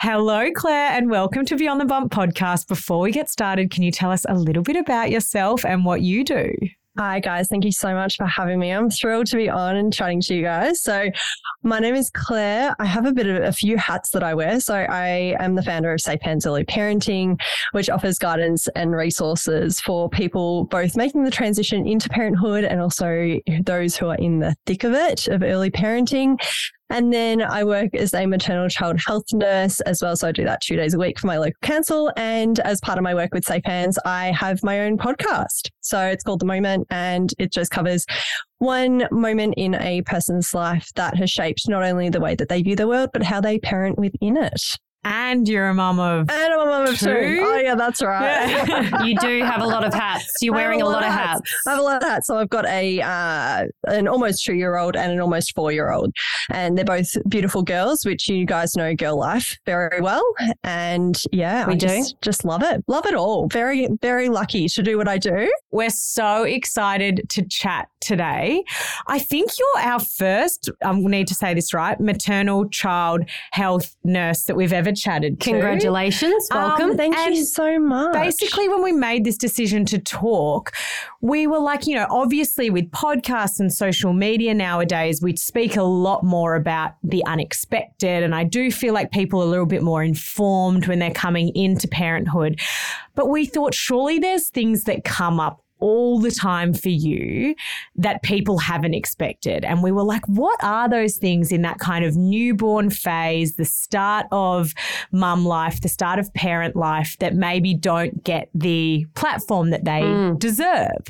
Hello, 0.00 0.48
Claire, 0.54 0.92
and 0.92 1.10
welcome 1.10 1.44
to 1.46 1.56
Beyond 1.56 1.80
the 1.80 1.84
Bump 1.84 2.12
podcast. 2.12 2.68
Before 2.68 3.00
we 3.00 3.10
get 3.10 3.28
started, 3.28 3.72
can 3.72 3.82
you 3.82 3.90
tell 3.90 4.12
us 4.12 4.24
a 4.28 4.34
little 4.34 4.62
bit 4.62 4.76
about 4.76 5.10
yourself 5.10 5.64
and 5.64 5.84
what 5.84 6.02
you 6.02 6.22
do? 6.22 6.52
Hi, 6.98 7.20
guys. 7.20 7.46
Thank 7.46 7.64
you 7.64 7.70
so 7.70 7.94
much 7.94 8.16
for 8.16 8.26
having 8.26 8.58
me. 8.58 8.72
I'm 8.72 8.90
thrilled 8.90 9.28
to 9.28 9.36
be 9.36 9.48
on 9.48 9.76
and 9.76 9.92
chatting 9.92 10.20
to 10.22 10.34
you 10.34 10.42
guys. 10.42 10.82
So, 10.82 11.08
my 11.62 11.78
name 11.78 11.94
is 11.94 12.10
Claire. 12.12 12.74
I 12.80 12.86
have 12.86 13.06
a 13.06 13.12
bit 13.12 13.28
of 13.28 13.40
a 13.40 13.52
few 13.52 13.76
hats 13.76 14.10
that 14.10 14.24
I 14.24 14.34
wear. 14.34 14.58
So, 14.58 14.74
I 14.74 15.36
am 15.38 15.54
the 15.54 15.62
founder 15.62 15.92
of 15.92 16.00
Safe 16.00 16.20
Hands 16.22 16.44
Early 16.44 16.64
Parenting, 16.64 17.40
which 17.70 17.88
offers 17.88 18.18
guidance 18.18 18.66
and 18.74 18.90
resources 18.90 19.78
for 19.78 20.10
people 20.10 20.64
both 20.64 20.96
making 20.96 21.22
the 21.22 21.30
transition 21.30 21.86
into 21.86 22.08
parenthood 22.08 22.64
and 22.64 22.80
also 22.80 23.38
those 23.62 23.96
who 23.96 24.08
are 24.08 24.16
in 24.16 24.40
the 24.40 24.56
thick 24.66 24.82
of 24.82 24.92
it, 24.92 25.28
of 25.28 25.44
early 25.44 25.70
parenting. 25.70 26.36
And 26.90 27.12
then 27.12 27.42
I 27.42 27.64
work 27.64 27.94
as 27.94 28.14
a 28.14 28.26
maternal 28.26 28.68
child 28.68 28.98
health 29.04 29.26
nurse 29.32 29.80
as 29.80 30.02
well. 30.02 30.16
So 30.16 30.28
I 30.28 30.32
do 30.32 30.44
that 30.44 30.60
two 30.62 30.76
days 30.76 30.94
a 30.94 30.98
week 30.98 31.18
for 31.18 31.26
my 31.26 31.38
local 31.38 31.58
council. 31.62 32.10
And 32.16 32.58
as 32.60 32.80
part 32.80 32.98
of 32.98 33.04
my 33.04 33.14
work 33.14 33.34
with 33.34 33.44
Safe 33.44 33.64
Hands, 33.64 33.98
I 34.04 34.32
have 34.32 34.62
my 34.62 34.80
own 34.80 34.96
podcast. 34.96 35.70
So 35.80 36.00
it's 36.06 36.24
called 36.24 36.40
The 36.40 36.46
Moment 36.46 36.86
and 36.90 37.32
it 37.38 37.52
just 37.52 37.70
covers 37.70 38.06
one 38.58 39.06
moment 39.10 39.54
in 39.56 39.74
a 39.74 40.02
person's 40.02 40.52
life 40.54 40.88
that 40.96 41.16
has 41.16 41.30
shaped 41.30 41.68
not 41.68 41.84
only 41.84 42.08
the 42.08 42.20
way 42.20 42.34
that 42.34 42.48
they 42.48 42.62
view 42.62 42.76
the 42.76 42.88
world, 42.88 43.10
but 43.12 43.22
how 43.22 43.40
they 43.40 43.58
parent 43.58 43.98
within 43.98 44.36
it. 44.36 44.78
And 45.04 45.48
you're 45.48 45.68
a 45.68 45.74
mum 45.74 45.98
of 46.00 46.28
And 46.30 46.52
I'm 46.52 46.60
a 46.60 46.64
mum 46.64 46.86
of 46.86 46.98
two. 46.98 47.06
two. 47.06 47.42
Oh 47.44 47.56
yeah, 47.56 47.74
that's 47.74 48.02
right. 48.02 48.48
Yeah. 48.48 49.04
you 49.04 49.16
do 49.18 49.42
have 49.44 49.62
a 49.62 49.66
lot 49.66 49.84
of 49.84 49.94
hats. 49.94 50.30
You're 50.40 50.54
wearing 50.54 50.82
a 50.82 50.84
lot, 50.84 51.02
lot 51.02 51.04
of 51.04 51.12
hats. 51.12 51.40
hats. 51.40 51.66
I 51.66 51.70
have 51.70 51.78
a 51.78 51.82
lot 51.82 52.02
of 52.02 52.08
hats. 52.08 52.26
So 52.26 52.36
I've 52.36 52.48
got 52.48 52.66
a 52.66 53.00
uh, 53.00 53.66
an 53.86 54.08
almost 54.08 54.44
two 54.44 54.54
year 54.54 54.76
old 54.76 54.96
and 54.96 55.12
an 55.12 55.20
almost 55.20 55.54
four 55.54 55.72
year 55.72 55.90
old, 55.92 56.12
and 56.50 56.76
they're 56.76 56.84
both 56.84 57.10
beautiful 57.28 57.62
girls, 57.62 58.04
which 58.04 58.28
you 58.28 58.44
guys 58.44 58.74
know 58.76 58.94
girl 58.94 59.18
life 59.18 59.56
very 59.66 60.00
well. 60.00 60.24
And 60.64 61.20
yeah, 61.32 61.66
we 61.66 61.74
I 61.74 61.76
do 61.76 61.86
just, 61.86 62.20
just 62.20 62.44
love 62.44 62.62
it. 62.62 62.82
Love 62.88 63.06
it 63.06 63.14
all. 63.14 63.48
Very 63.48 63.88
very 64.02 64.28
lucky 64.28 64.68
to 64.68 64.82
do 64.82 64.98
what 64.98 65.08
I 65.08 65.18
do. 65.18 65.52
We're 65.70 65.90
so 65.90 66.42
excited 66.42 67.22
to 67.30 67.44
chat 67.46 67.88
today. 68.00 68.64
I 69.06 69.18
think 69.18 69.50
you're 69.58 69.84
our 69.84 70.00
first. 70.00 70.70
I 70.82 70.90
um, 70.90 71.02
need 71.02 71.28
to 71.28 71.34
say 71.34 71.54
this 71.54 71.74
right. 71.74 71.98
Maternal 71.98 72.68
child 72.68 73.28
health 73.52 73.96
nurse 74.04 74.44
that 74.44 74.56
we've 74.56 74.72
ever 74.72 74.92
chatted 74.92 75.40
to. 75.40 75.50
Congratulations. 75.50 76.48
Um, 76.50 76.62
Welcome. 76.62 76.90
Um, 76.90 76.96
Thank 76.96 77.16
you 77.36 77.44
so 77.44 77.78
much. 77.78 78.12
Basically, 78.12 78.68
when 78.68 78.82
we 78.82 78.92
made 78.92 79.24
this 79.24 79.36
decision 79.36 79.84
to 79.86 79.98
talk, 79.98 80.72
we 81.20 81.46
were 81.46 81.58
like, 81.58 81.86
you 81.86 81.94
know, 81.94 82.06
obviously 82.10 82.70
with 82.70 82.90
podcasts 82.90 83.60
and 83.60 83.72
social 83.72 84.12
media 84.12 84.54
nowadays, 84.54 85.20
we 85.22 85.36
speak 85.36 85.76
a 85.76 85.82
lot 85.82 86.24
more 86.24 86.54
about 86.54 86.92
the 87.02 87.24
unexpected. 87.26 88.22
And 88.22 88.34
I 88.34 88.44
do 88.44 88.70
feel 88.70 88.94
like 88.94 89.10
people 89.10 89.40
are 89.40 89.46
a 89.46 89.48
little 89.48 89.66
bit 89.66 89.82
more 89.82 90.02
informed 90.02 90.86
when 90.86 90.98
they're 90.98 91.10
coming 91.10 91.54
into 91.54 91.88
parenthood. 91.88 92.60
But 93.14 93.28
we 93.28 93.46
thought 93.46 93.74
surely 93.74 94.18
there's 94.18 94.48
things 94.48 94.84
that 94.84 95.04
come 95.04 95.40
up 95.40 95.62
all 95.80 96.18
the 96.18 96.30
time 96.30 96.74
for 96.74 96.88
you 96.88 97.54
that 97.96 98.22
people 98.22 98.58
haven't 98.58 98.94
expected. 98.94 99.64
And 99.64 99.82
we 99.82 99.92
were 99.92 100.02
like, 100.02 100.26
what 100.26 100.62
are 100.62 100.88
those 100.88 101.16
things 101.16 101.52
in 101.52 101.62
that 101.62 101.78
kind 101.78 102.04
of 102.04 102.16
newborn 102.16 102.90
phase, 102.90 103.56
the 103.56 103.64
start 103.64 104.26
of 104.32 104.74
mum 105.12 105.44
life, 105.44 105.80
the 105.80 105.88
start 105.88 106.18
of 106.18 106.32
parent 106.34 106.76
life 106.76 107.16
that 107.20 107.34
maybe 107.34 107.74
don't 107.74 108.22
get 108.24 108.48
the 108.54 109.06
platform 109.14 109.70
that 109.70 109.84
they 109.84 110.02
mm. 110.02 110.38
deserve? 110.38 111.06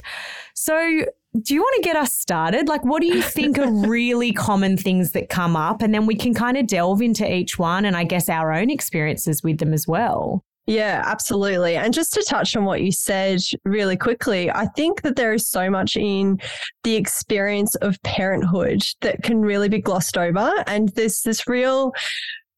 So, 0.55 1.05
do 1.43 1.55
you 1.55 1.61
want 1.61 1.77
to 1.77 1.83
get 1.83 1.97
us 1.97 2.15
started? 2.15 2.69
Like, 2.69 2.85
what 2.85 3.01
do 3.01 3.07
you 3.07 3.23
think 3.37 3.59
are 3.59 3.71
really 3.71 4.33
common 4.33 4.77
things 4.77 5.13
that 5.13 5.29
come 5.29 5.57
up? 5.57 5.83
And 5.83 5.95
then 5.95 6.07
we 6.07 6.15
can 6.15 6.35
kind 6.35 6.57
of 6.57 6.67
delve 6.67 7.03
into 7.03 7.31
each 7.31 7.59
one 7.59 7.85
and 7.85 7.97
I 7.97 8.05
guess 8.05 8.29
our 8.29 8.53
own 8.53 8.71
experiences 8.71 9.43
with 9.43 9.59
them 9.59 9.73
as 9.73 9.87
well. 9.87 10.45
Yeah, 10.69 11.03
absolutely. 11.07 11.77
And 11.77 11.95
just 11.95 12.13
to 12.13 12.23
touch 12.29 12.55
on 12.55 12.67
what 12.67 12.83
you 12.83 12.93
said 12.93 13.41
really 13.65 13.97
quickly, 13.97 14.51
I 14.51 14.67
think 14.67 15.01
that 15.01 15.17
there 15.17 15.33
is 15.33 15.49
so 15.49 15.71
much 15.71 15.97
in 15.97 16.39
the 16.85 16.95
experience 16.95 17.75
of 17.77 17.97
parenthood 18.03 18.83
that 19.01 19.23
can 19.23 19.41
really 19.41 19.71
be 19.71 19.81
glossed 19.81 20.19
over. 20.19 20.53
And 20.67 20.91
there's 20.91 21.23
this 21.23 21.49
real 21.49 21.93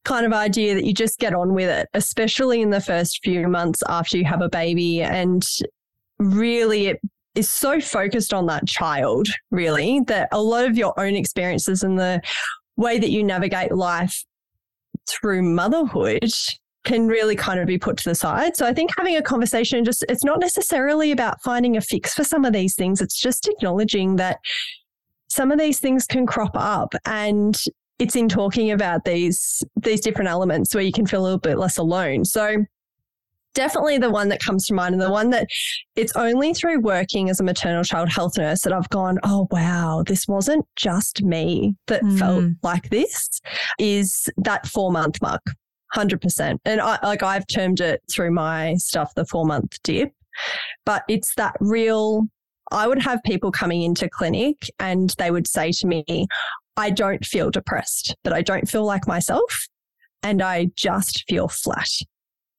kind 0.03 0.25
of 0.25 0.33
idea 0.33 0.75
that 0.75 0.83
you 0.83 0.93
just 0.93 1.19
get 1.19 1.33
on 1.33 1.53
with 1.53 1.69
it, 1.69 1.87
especially 1.93 2.61
in 2.61 2.69
the 2.69 2.81
first 2.81 3.21
few 3.23 3.47
months 3.47 3.81
after 3.87 4.17
you 4.17 4.25
have 4.25 4.41
a 4.41 4.49
baby. 4.49 5.01
And 5.01 5.47
really, 6.19 6.87
it 6.87 6.99
is 7.35 7.49
so 7.49 7.79
focused 7.79 8.33
on 8.33 8.45
that 8.47 8.67
child, 8.67 9.29
really, 9.51 10.01
that 10.07 10.27
a 10.33 10.41
lot 10.41 10.65
of 10.65 10.77
your 10.77 10.93
own 10.99 11.15
experiences 11.15 11.81
and 11.81 11.97
the 11.97 12.19
way 12.75 12.99
that 12.99 13.09
you 13.09 13.23
navigate 13.23 13.71
life 13.71 14.25
through 15.07 15.43
motherhood 15.43 16.29
can 16.83 17.07
really 17.07 17.35
kind 17.35 17.59
of 17.59 17.67
be 17.67 17.77
put 17.77 17.97
to 17.97 18.09
the 18.09 18.15
side. 18.15 18.55
So 18.57 18.65
I 18.65 18.73
think 18.73 18.91
having 18.97 19.15
a 19.15 19.21
conversation 19.21 19.83
just 19.85 20.03
it's 20.09 20.23
not 20.23 20.39
necessarily 20.39 21.11
about 21.11 21.41
finding 21.41 21.77
a 21.77 21.81
fix 21.81 22.13
for 22.13 22.23
some 22.23 22.45
of 22.45 22.53
these 22.53 22.75
things. 22.75 23.01
It's 23.01 23.19
just 23.19 23.47
acknowledging 23.47 24.15
that 24.15 24.39
some 25.27 25.51
of 25.51 25.59
these 25.59 25.79
things 25.79 26.05
can 26.05 26.25
crop 26.25 26.51
up 26.55 26.93
and 27.05 27.57
it's 27.99 28.15
in 28.15 28.27
talking 28.27 28.71
about 28.71 29.05
these 29.05 29.63
these 29.81 30.01
different 30.01 30.29
elements 30.29 30.73
where 30.73 30.83
you 30.83 30.91
can 30.91 31.05
feel 31.05 31.21
a 31.21 31.23
little 31.23 31.39
bit 31.39 31.57
less 31.57 31.77
alone. 31.77 32.25
So 32.25 32.65
definitely 33.53 33.97
the 33.97 34.09
one 34.09 34.29
that 34.29 34.39
comes 34.39 34.65
to 34.65 34.73
mind 34.73 34.93
and 34.93 35.01
the 35.01 35.11
one 35.11 35.29
that 35.29 35.47
it's 35.95 36.15
only 36.15 36.53
through 36.53 36.79
working 36.79 37.29
as 37.29 37.39
a 37.39 37.43
maternal 37.43 37.83
child 37.83 38.09
health 38.09 38.37
nurse 38.37 38.61
that 38.61 38.73
I've 38.73 38.89
gone, 38.89 39.19
oh 39.23 39.47
wow, 39.51 40.03
this 40.05 40.27
wasn't 40.27 40.65
just 40.75 41.21
me 41.21 41.75
that 41.87 42.01
mm. 42.01 42.17
felt 42.17 42.45
like 42.63 42.89
this 42.89 43.41
is 43.77 44.29
that 44.37 44.65
4 44.67 44.91
month 44.91 45.21
mark. 45.21 45.41
100%. 45.95 46.57
And 46.65 46.81
I, 46.81 46.99
like 47.03 47.23
I've 47.23 47.47
termed 47.47 47.81
it 47.81 48.01
through 48.11 48.31
my 48.31 48.75
stuff 48.75 49.13
the 49.15 49.25
four 49.25 49.45
month 49.45 49.77
dip, 49.83 50.11
but 50.85 51.03
it's 51.07 51.35
that 51.35 51.55
real. 51.59 52.27
I 52.71 52.87
would 52.87 53.01
have 53.01 53.21
people 53.23 53.51
coming 53.51 53.81
into 53.81 54.07
clinic 54.07 54.69
and 54.79 55.13
they 55.17 55.31
would 55.31 55.47
say 55.47 55.71
to 55.73 55.87
me, 55.87 56.27
I 56.77 56.89
don't 56.89 57.25
feel 57.25 57.51
depressed, 57.51 58.15
but 58.23 58.33
I 58.33 58.41
don't 58.41 58.69
feel 58.69 58.85
like 58.85 59.07
myself. 59.07 59.67
And 60.23 60.41
I 60.41 60.69
just 60.75 61.25
feel 61.27 61.47
flat. 61.47 61.89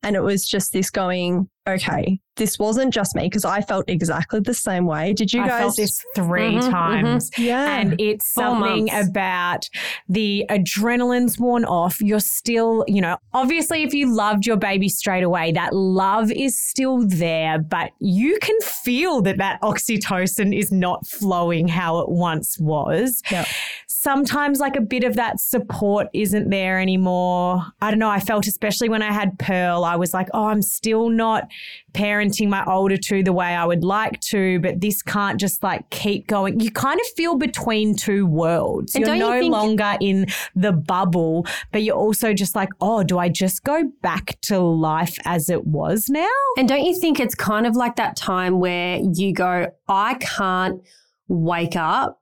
And 0.03 0.17
it 0.17 0.23
was 0.23 0.47
just 0.47 0.73
this 0.73 0.91
going, 0.91 1.49
okay, 1.67 2.19
this 2.37 2.59
wasn't 2.59 2.95
just 2.95 3.15
me 3.15 3.25
because 3.25 3.45
I 3.45 3.61
felt 3.61 3.85
exactly 3.89 4.41
the 4.41 4.55
same 4.55 4.87
way. 4.87 5.13
Did 5.13 5.35
you 5.35 5.43
I 5.43 5.49
guys? 5.49 5.61
felt 5.61 5.77
this 5.77 6.03
3 6.17 6.55
Mhm, 6.55 6.71
times. 6.71 7.31
yeah. 7.37 7.77
And 7.79 8.01
it's 8.01 8.27
something 8.33 8.89
about 8.91 9.69
the 10.09 10.47
adrenaline's 10.49 11.39
worn 11.39 11.67
off. 11.67 12.01
You're 12.01 12.21
still, 12.21 12.87
you 12.89 13.03
know, 13.03 13.19
obviously, 13.35 13.83
if 13.83 13.93
you 13.93 14.11
loved 14.15 14.47
your 14.47 14.57
baby 14.57 14.89
straight 14.89 15.25
away, 15.25 15.53
that 15.53 15.75
love 15.75 16.31
is 16.33 16.57
still 16.59 17.07
there, 17.07 17.59
but 17.59 17.91
you 18.01 18.39
can 18.41 18.59
feel 18.63 19.21
that 19.23 19.37
that 19.37 19.61
oxytocin 19.61 20.57
is 20.59 20.73
not 20.73 21.07
flowing 21.07 21.69
how 21.69 21.99
it 21.99 22.09
once 22.09 22.59
was. 22.59 23.21
Yep. 23.31 23.47
Sometimes, 23.89 24.59
like 24.59 24.75
a 24.75 24.81
bit 24.81 25.05
of 25.05 25.17
that 25.17 25.39
support 25.39 26.09
isn't 26.15 26.49
there 26.49 26.81
anymore. 26.81 27.63
I 27.83 27.91
don't 27.91 27.99
know. 28.01 28.09
I 28.11 28.21
felt, 28.21 28.47
especially 28.47 28.89
when 28.89 29.03
I 29.03 29.13
had 29.13 29.39
Pearl, 29.39 29.85
I 29.85 29.97
was 29.97 30.15
like, 30.15 30.29
oh, 30.33 30.47
I'm 30.47 30.63
still 30.63 31.09
not 31.11 31.47
parenting 31.93 32.22
my 32.51 32.65
older 32.65 32.97
two 32.97 33.23
the 33.23 33.33
way 33.33 33.47
I 33.55 33.65
would 33.65 33.85
like 33.85 34.21
to, 34.21 34.61
but 34.61 34.81
this 34.81 35.03
can't 35.03 35.41
just 35.41 35.63
like 35.63 35.89
keep 35.91 36.27
going. 36.27 36.61
You 36.61 36.71
kind 36.71 37.01
of 37.01 37.07
feel 37.17 37.37
between 37.37 37.97
two 37.97 38.27
worlds. 38.27 38.95
And 38.95 39.07
you're 39.07 39.17
don't 39.17 39.19
you 39.19 39.25
no 39.25 39.41
think- 39.41 39.53
longer 39.53 39.97
in 40.01 40.27
the 40.55 40.73
bubble, 40.73 41.47
but 41.73 41.83
you're 41.83 41.97
also 41.97 42.33
just 42.33 42.55
like, 42.55 42.69
oh, 42.81 43.03
do 43.03 43.19
I 43.19 43.29
just 43.29 43.65
go 43.65 43.85
back 44.03 44.39
to 44.43 44.59
life 44.61 45.17
as 45.25 45.49
it 45.49 45.67
was 45.67 46.09
now? 46.09 46.27
And 46.57 46.69
don't 46.69 46.85
you 46.85 46.99
think 46.99 47.19
it's 47.21 47.35
kind 47.35 47.67
of 47.67 47.77
like 47.77 47.97
that 47.97 48.17
time 48.17 48.61
where 48.61 48.99
you 48.99 49.33
go, 49.33 49.69
I 49.89 50.15
can't 50.15 50.81
wake 51.29 51.77
up 51.77 52.22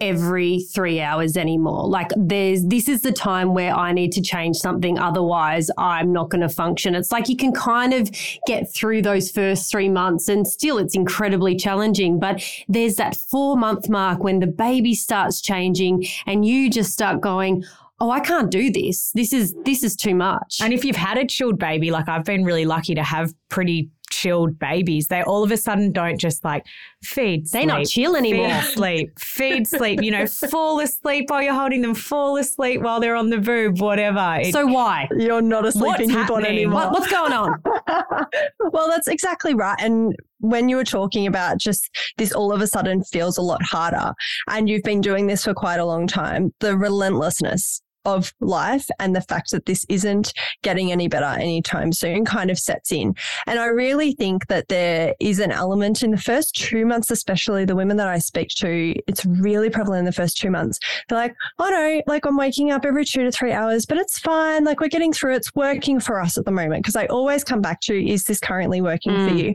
every 0.00 0.60
three 0.60 1.00
hours 1.00 1.36
anymore. 1.36 1.88
Like 1.88 2.10
there's 2.16 2.64
this 2.64 2.88
is 2.88 3.02
the 3.02 3.12
time 3.12 3.54
where 3.54 3.74
I 3.74 3.92
need 3.92 4.12
to 4.12 4.22
change 4.22 4.56
something. 4.56 4.98
Otherwise, 4.98 5.70
I'm 5.76 6.12
not 6.12 6.30
going 6.30 6.42
to 6.42 6.48
function. 6.48 6.94
It's 6.94 7.10
like 7.10 7.28
you 7.28 7.36
can 7.36 7.52
kind 7.52 7.92
of 7.92 8.10
get 8.46 8.72
through 8.72 9.02
those 9.02 9.30
first 9.30 9.70
three 9.70 9.88
months 9.88 10.28
and 10.28 10.46
still 10.46 10.78
it's 10.78 10.94
incredibly 10.94 11.56
challenging. 11.56 12.20
But 12.20 12.42
there's 12.68 12.96
that 12.96 13.16
four 13.16 13.56
month 13.56 13.88
mark 13.88 14.22
when 14.22 14.38
the 14.38 14.46
baby 14.46 14.94
starts 14.94 15.40
changing 15.40 16.06
and 16.26 16.44
you 16.44 16.70
just 16.70 16.92
start 16.92 17.20
going, 17.20 17.64
Oh, 18.00 18.10
I 18.12 18.20
can't 18.20 18.48
do 18.48 18.70
this. 18.70 19.10
This 19.12 19.32
is 19.32 19.54
this 19.64 19.82
is 19.82 19.96
too 19.96 20.14
much. 20.14 20.60
And 20.62 20.72
if 20.72 20.84
you've 20.84 20.94
had 20.94 21.18
a 21.18 21.26
chilled 21.26 21.58
baby, 21.58 21.90
like 21.90 22.08
I've 22.08 22.24
been 22.24 22.44
really 22.44 22.64
lucky 22.64 22.94
to 22.94 23.02
have 23.02 23.34
pretty 23.48 23.90
chilled 24.10 24.58
babies, 24.58 25.08
they 25.08 25.22
all 25.22 25.42
of 25.42 25.50
a 25.52 25.56
sudden 25.56 25.92
don't 25.92 26.18
just 26.18 26.44
like 26.44 26.64
feed, 27.02 27.46
They're 27.50 27.66
not 27.66 27.86
chill 27.86 28.16
anymore. 28.16 28.48
Feed, 28.50 28.64
sleep, 28.72 29.18
feed, 29.18 29.66
sleep, 29.66 30.02
you 30.02 30.10
know, 30.10 30.26
fall 30.26 30.80
asleep 30.80 31.30
while 31.30 31.42
you're 31.42 31.54
holding 31.54 31.82
them, 31.82 31.94
fall 31.94 32.36
asleep 32.36 32.80
while 32.82 33.00
they're 33.00 33.16
on 33.16 33.30
the 33.30 33.38
boob, 33.38 33.80
whatever. 33.80 34.38
It- 34.40 34.52
So 34.52 34.66
why? 34.66 35.08
You're 35.16 35.42
not 35.42 35.66
a 35.66 35.72
sleeping 35.72 36.08
newborn 36.08 36.44
anymore. 36.44 36.80
What, 36.90 36.92
what's 36.92 37.10
going 37.12 37.32
on? 37.32 37.62
well, 38.72 38.88
that's 38.88 39.08
exactly 39.08 39.54
right. 39.54 39.76
And 39.80 40.14
when 40.40 40.68
you 40.68 40.76
were 40.76 40.84
talking 40.84 41.26
about 41.26 41.58
just 41.58 41.88
this 42.16 42.32
all 42.32 42.52
of 42.52 42.60
a 42.60 42.66
sudden 42.66 43.02
feels 43.04 43.36
a 43.38 43.42
lot 43.42 43.62
harder, 43.62 44.12
and 44.48 44.68
you've 44.68 44.82
been 44.84 45.00
doing 45.00 45.26
this 45.26 45.44
for 45.44 45.54
quite 45.54 45.80
a 45.80 45.84
long 45.84 46.06
time, 46.06 46.52
the 46.60 46.76
relentlessness 46.76 47.82
of 48.08 48.32
life 48.40 48.86
and 48.98 49.14
the 49.14 49.20
fact 49.20 49.50
that 49.50 49.66
this 49.66 49.84
isn't 49.88 50.32
getting 50.62 50.90
any 50.90 51.08
better 51.08 51.26
anytime 51.40 51.92
soon 51.92 52.24
kind 52.24 52.50
of 52.50 52.58
sets 52.58 52.90
in. 52.90 53.14
And 53.46 53.58
I 53.58 53.66
really 53.66 54.12
think 54.12 54.46
that 54.48 54.68
there 54.68 55.14
is 55.20 55.38
an 55.38 55.52
element 55.52 56.02
in 56.02 56.10
the 56.10 56.16
first 56.16 56.54
two 56.54 56.86
months, 56.86 57.10
especially 57.10 57.64
the 57.64 57.76
women 57.76 57.96
that 57.98 58.08
I 58.08 58.18
speak 58.18 58.48
to, 58.58 58.94
it's 59.06 59.24
really 59.26 59.70
prevalent 59.70 60.00
in 60.00 60.04
the 60.06 60.12
first 60.12 60.36
two 60.38 60.50
months. 60.50 60.78
They're 61.08 61.18
like, 61.18 61.34
oh 61.58 61.68
no, 61.68 62.02
like 62.06 62.24
I'm 62.26 62.36
waking 62.36 62.70
up 62.70 62.84
every 62.84 63.04
two 63.04 63.24
to 63.24 63.30
three 63.32 63.52
hours, 63.52 63.86
but 63.86 63.98
it's 63.98 64.18
fine. 64.18 64.64
Like 64.64 64.80
we're 64.80 64.88
getting 64.88 65.12
through. 65.12 65.34
It's 65.34 65.54
working 65.54 66.00
for 66.00 66.20
us 66.20 66.38
at 66.38 66.44
the 66.44 66.50
moment. 66.50 66.84
Cause 66.84 66.96
I 66.96 67.06
always 67.06 67.44
come 67.44 67.60
back 67.60 67.80
to, 67.82 67.94
is 67.94 68.24
this 68.24 68.40
currently 68.40 68.80
working 68.80 69.12
for 69.12 69.18
Mm. 69.32 69.38
you? 69.38 69.54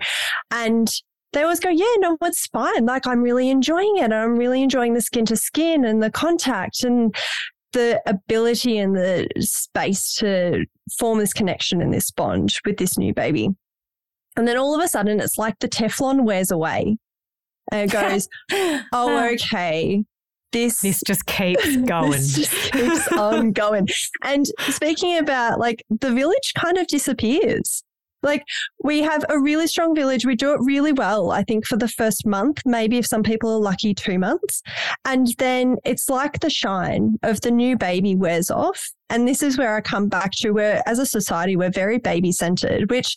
And 0.52 0.90
they 1.34 1.42
always 1.42 1.60
go, 1.60 1.70
yeah, 1.70 1.86
no, 1.98 2.16
it's 2.22 2.46
fine. 2.48 2.86
Like 2.86 3.08
I'm 3.08 3.22
really 3.24 3.50
enjoying 3.50 3.98
it. 3.98 4.12
I'm 4.14 4.38
really 4.38 4.62
enjoying 4.62 4.94
the 4.94 5.02
skin 5.02 5.26
to 5.26 5.36
skin 5.36 5.84
and 5.84 6.02
the 6.04 6.12
contact 6.12 6.84
and 6.84 7.16
the 7.74 8.02
ability 8.06 8.78
and 8.78 8.96
the 8.96 9.28
space 9.40 10.16
to 10.16 10.66
form 10.98 11.20
this 11.20 11.34
connection 11.34 11.82
and 11.82 11.94
this 11.94 12.12
bond 12.12 12.54
with 12.66 12.78
this 12.78 12.98
new 12.98 13.14
baby. 13.14 13.50
And 14.36 14.48
then 14.48 14.58
all 14.58 14.76
of 14.76 14.84
a 14.84 14.88
sudden, 14.88 15.20
it's 15.20 15.38
like 15.38 15.60
the 15.60 15.68
Teflon 15.68 16.24
wears 16.24 16.50
away 16.50 16.98
and 17.72 17.90
it 17.90 17.94
goes, 17.94 18.28
oh, 18.94 19.30
okay. 19.34 20.04
This, 20.52 20.82
this 20.82 21.02
just 21.06 21.26
keeps 21.26 21.78
going. 21.88 22.12
this 22.12 22.36
just 22.36 22.72
keeps 22.72 23.08
on 23.10 23.52
going. 23.52 23.88
And 24.24 24.48
speaking 24.70 25.18
about 25.18 25.60
like 25.60 25.84
the 25.90 26.12
village 26.12 26.54
kind 26.56 26.78
of 26.78 26.88
disappears. 26.88 27.84
Like 28.24 28.44
we 28.84 29.02
have 29.02 29.24
a 29.30 29.40
really 29.40 29.68
strong 29.68 29.94
village. 29.96 30.26
We 30.26 30.36
do 30.36 30.54
it 30.54 30.60
really 30.62 30.94
well, 30.94 31.32
I 31.32 31.44
think, 31.44 31.66
for 31.66 31.78
the 31.78 31.88
first 31.88 32.26
month, 32.26 32.62
maybe 32.66 32.98
if 32.98 33.06
some 33.06 33.24
people 33.24 33.52
are 33.52 33.60
lucky, 33.60 33.94
two 33.94 34.18
months. 34.18 34.62
And 35.06 35.28
then 35.38 35.78
it's 35.86 36.10
like 36.10 36.40
the 36.40 36.50
shine 36.50 37.18
of 37.24 37.42
the 37.42 37.52
new 37.52 37.78
baby 37.78 38.16
wears 38.16 38.50
off. 38.50 38.90
And 39.10 39.28
this 39.28 39.44
is 39.44 39.58
where 39.58 39.76
I 39.76 39.82
come 39.82 40.08
back 40.08 40.32
to 40.38 40.52
where, 40.52 40.82
as 40.88 40.98
a 40.98 41.06
society, 41.06 41.56
we're 41.56 41.70
very 41.70 42.00
baby 42.00 42.32
centered, 42.32 42.90
which 42.90 43.16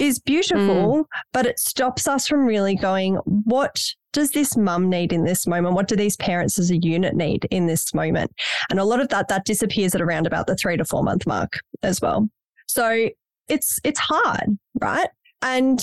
is 0.00 0.18
beautiful, 0.18 1.04
mm. 1.04 1.04
but 1.32 1.46
it 1.46 1.60
stops 1.60 2.08
us 2.08 2.26
from 2.26 2.46
really 2.46 2.74
going, 2.74 3.16
what 3.44 3.84
does 4.12 4.30
this 4.30 4.56
mum 4.56 4.88
need 4.88 5.12
in 5.12 5.24
this 5.24 5.46
moment? 5.46 5.74
What 5.74 5.88
do 5.88 5.94
these 5.94 6.16
parents 6.16 6.58
as 6.58 6.70
a 6.70 6.78
unit 6.78 7.14
need 7.14 7.46
in 7.50 7.66
this 7.66 7.94
moment? 7.94 8.32
And 8.70 8.80
a 8.80 8.84
lot 8.84 9.00
of 9.00 9.08
that, 9.10 9.28
that 9.28 9.44
disappears 9.44 9.94
at 9.94 10.00
around 10.00 10.26
about 10.26 10.46
the 10.46 10.56
three 10.56 10.76
to 10.76 10.84
four 10.84 11.04
month 11.04 11.26
mark 11.26 11.60
as 11.82 12.00
well. 12.00 12.28
So 12.66 13.10
it's, 13.50 13.78
it's 13.84 14.00
hard, 14.00 14.58
right? 14.80 15.08
And 15.42 15.80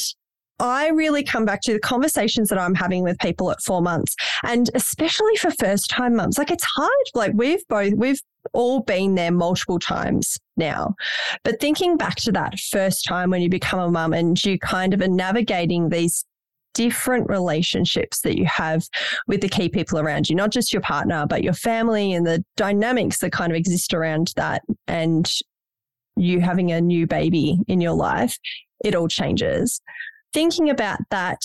I 0.60 0.88
really 0.89 1.23
come 1.23 1.45
back 1.45 1.62
to 1.63 1.73
the 1.73 1.80
conversations 1.80 2.49
that 2.49 2.58
I'm 2.58 2.73
having 2.73 3.03
with 3.03 3.19
people 3.19 3.51
at 3.51 3.62
four 3.62 3.82
months 3.82 4.15
and 4.43 4.69
especially 4.73 5.36
for 5.36 5.51
first 5.51 5.89
time 5.89 6.15
mums. 6.15 6.38
Like 6.38 6.49
it's 6.49 6.63
hard. 6.63 6.91
Like 7.13 7.34
we've 7.36 7.65
both, 7.67 7.93
we've 7.93 8.21
all 8.53 8.80
been 8.80 9.15
there 9.15 9.32
multiple 9.32 9.77
times 9.77 10.39
now. 10.56 10.95
But 11.43 11.60
thinking 11.60 11.97
back 11.97 12.15
to 12.17 12.32
that 12.32 12.60
first 12.60 13.06
time 13.06 13.30
when 13.30 13.41
you 13.41 13.49
become 13.49 13.80
a 13.80 13.91
mum 13.91 14.13
and 14.13 14.43
you 14.43 14.58
kind 14.58 14.93
of 14.93 15.01
are 15.01 15.08
navigating 15.08 15.89
these 15.89 16.25
different 16.73 17.30
relationships 17.30 18.21
that 18.21 18.38
you 18.38 18.45
have 18.45 18.88
with 19.27 19.41
the 19.41 19.49
key 19.49 19.69
people 19.69 19.99
around 19.99 20.30
you, 20.30 20.36
not 20.36 20.51
just 20.51 20.73
your 20.73 20.82
partner, 20.82 21.25
but 21.27 21.43
your 21.43 21.53
family 21.53 22.13
and 22.13 22.25
the 22.25 22.43
dynamics 22.56 23.19
that 23.19 23.32
kind 23.32 23.51
of 23.51 23.56
exist 23.58 23.93
around 23.93 24.32
that 24.36 24.62
and 24.88 25.32
you 26.19 26.39
having 26.41 26.71
a 26.71 26.82
new 26.82 27.08
baby 27.08 27.60
in 27.67 27.82
your 27.82 27.93
life, 27.93 28.38
it 28.84 28.95
all 28.95 29.08
changes. 29.08 29.82
Thinking 30.34 30.69
about 30.69 30.99
that, 31.10 31.41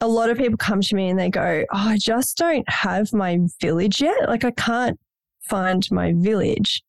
a 0.00 0.08
lot 0.08 0.30
of 0.30 0.38
people 0.38 0.56
come 0.56 0.80
to 0.80 0.94
me 0.94 1.08
and 1.08 1.18
they 1.18 1.30
go, 1.30 1.64
Oh, 1.72 1.88
I 1.88 1.98
just 1.98 2.36
don't 2.36 2.68
have 2.68 3.12
my 3.12 3.38
village 3.60 4.00
yet. 4.00 4.28
Like, 4.28 4.44
I 4.44 4.50
can't 4.50 4.98
find 5.48 5.86
my 5.90 6.12
village. 6.16 6.82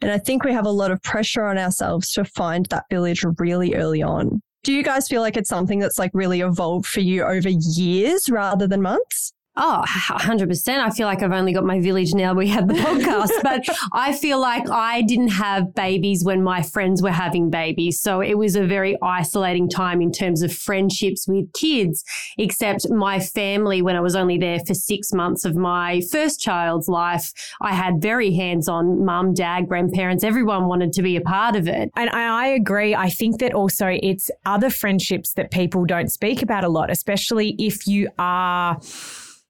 And 0.00 0.10
I 0.10 0.18
think 0.18 0.44
we 0.44 0.52
have 0.52 0.66
a 0.66 0.70
lot 0.70 0.90
of 0.90 1.02
pressure 1.02 1.44
on 1.44 1.58
ourselves 1.58 2.12
to 2.12 2.24
find 2.24 2.66
that 2.66 2.84
village 2.90 3.24
really 3.38 3.74
early 3.74 4.02
on. 4.02 4.42
Do 4.62 4.72
you 4.72 4.82
guys 4.82 5.08
feel 5.08 5.20
like 5.20 5.36
it's 5.36 5.48
something 5.48 5.78
that's 5.78 5.98
like 5.98 6.10
really 6.14 6.40
evolved 6.40 6.86
for 6.86 7.00
you 7.00 7.22
over 7.22 7.48
years 7.48 8.30
rather 8.30 8.66
than 8.66 8.82
months? 8.82 9.32
Oh, 9.56 9.84
100%. 9.86 10.68
I 10.68 10.90
feel 10.90 11.06
like 11.06 11.22
I've 11.22 11.30
only 11.30 11.52
got 11.52 11.64
my 11.64 11.80
village 11.80 12.12
now 12.12 12.34
we 12.34 12.48
have 12.48 12.66
the 12.66 12.74
podcast, 12.74 13.30
but 13.44 13.62
I 13.92 14.12
feel 14.12 14.40
like 14.40 14.68
I 14.68 15.02
didn't 15.02 15.28
have 15.28 15.74
babies 15.74 16.24
when 16.24 16.42
my 16.42 16.60
friends 16.60 17.00
were 17.00 17.12
having 17.12 17.50
babies. 17.50 18.00
So 18.00 18.20
it 18.20 18.34
was 18.34 18.56
a 18.56 18.66
very 18.66 18.96
isolating 19.00 19.68
time 19.68 20.02
in 20.02 20.10
terms 20.10 20.42
of 20.42 20.52
friendships 20.52 21.28
with 21.28 21.52
kids, 21.52 22.02
except 22.36 22.90
my 22.90 23.20
family, 23.20 23.80
when 23.80 23.94
I 23.94 24.00
was 24.00 24.16
only 24.16 24.38
there 24.38 24.58
for 24.66 24.74
six 24.74 25.12
months 25.12 25.44
of 25.44 25.54
my 25.54 26.00
first 26.10 26.40
child's 26.40 26.88
life, 26.88 27.32
I 27.60 27.74
had 27.74 28.02
very 28.02 28.34
hands 28.34 28.68
on 28.68 29.04
mum, 29.04 29.34
dad, 29.34 29.68
grandparents. 29.68 30.24
Everyone 30.24 30.66
wanted 30.66 30.92
to 30.94 31.02
be 31.02 31.14
a 31.14 31.20
part 31.20 31.54
of 31.54 31.68
it. 31.68 31.92
And 31.94 32.10
I, 32.10 32.44
I 32.44 32.46
agree. 32.48 32.96
I 32.96 33.08
think 33.08 33.38
that 33.38 33.54
also 33.54 33.96
it's 34.02 34.32
other 34.44 34.68
friendships 34.68 35.34
that 35.34 35.52
people 35.52 35.84
don't 35.84 36.10
speak 36.10 36.42
about 36.42 36.64
a 36.64 36.68
lot, 36.68 36.90
especially 36.90 37.54
if 37.56 37.86
you 37.86 38.08
are. 38.18 38.80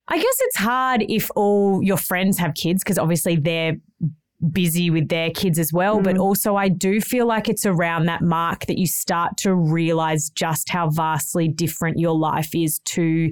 I 0.08 0.16
guess 0.18 0.36
it's 0.40 0.56
hard 0.56 1.04
if 1.08 1.30
all 1.34 1.82
your 1.82 1.96
friends 1.96 2.38
have 2.38 2.54
kids 2.54 2.82
because 2.82 2.98
obviously 2.98 3.36
they're 3.36 3.76
busy 4.52 4.90
with 4.90 5.08
their 5.08 5.30
kids 5.30 5.58
as 5.58 5.72
well. 5.72 6.00
But 6.00 6.16
mm. 6.16 6.20
also, 6.20 6.56
I 6.56 6.68
do 6.68 7.00
feel 7.00 7.26
like 7.26 7.48
it's 7.48 7.64
around 7.64 8.06
that 8.06 8.22
mark 8.22 8.66
that 8.66 8.78
you 8.78 8.86
start 8.86 9.36
to 9.38 9.54
realize 9.54 10.30
just 10.30 10.68
how 10.68 10.90
vastly 10.90 11.48
different 11.48 11.98
your 11.98 12.16
life 12.16 12.54
is 12.54 12.80
to 12.80 13.30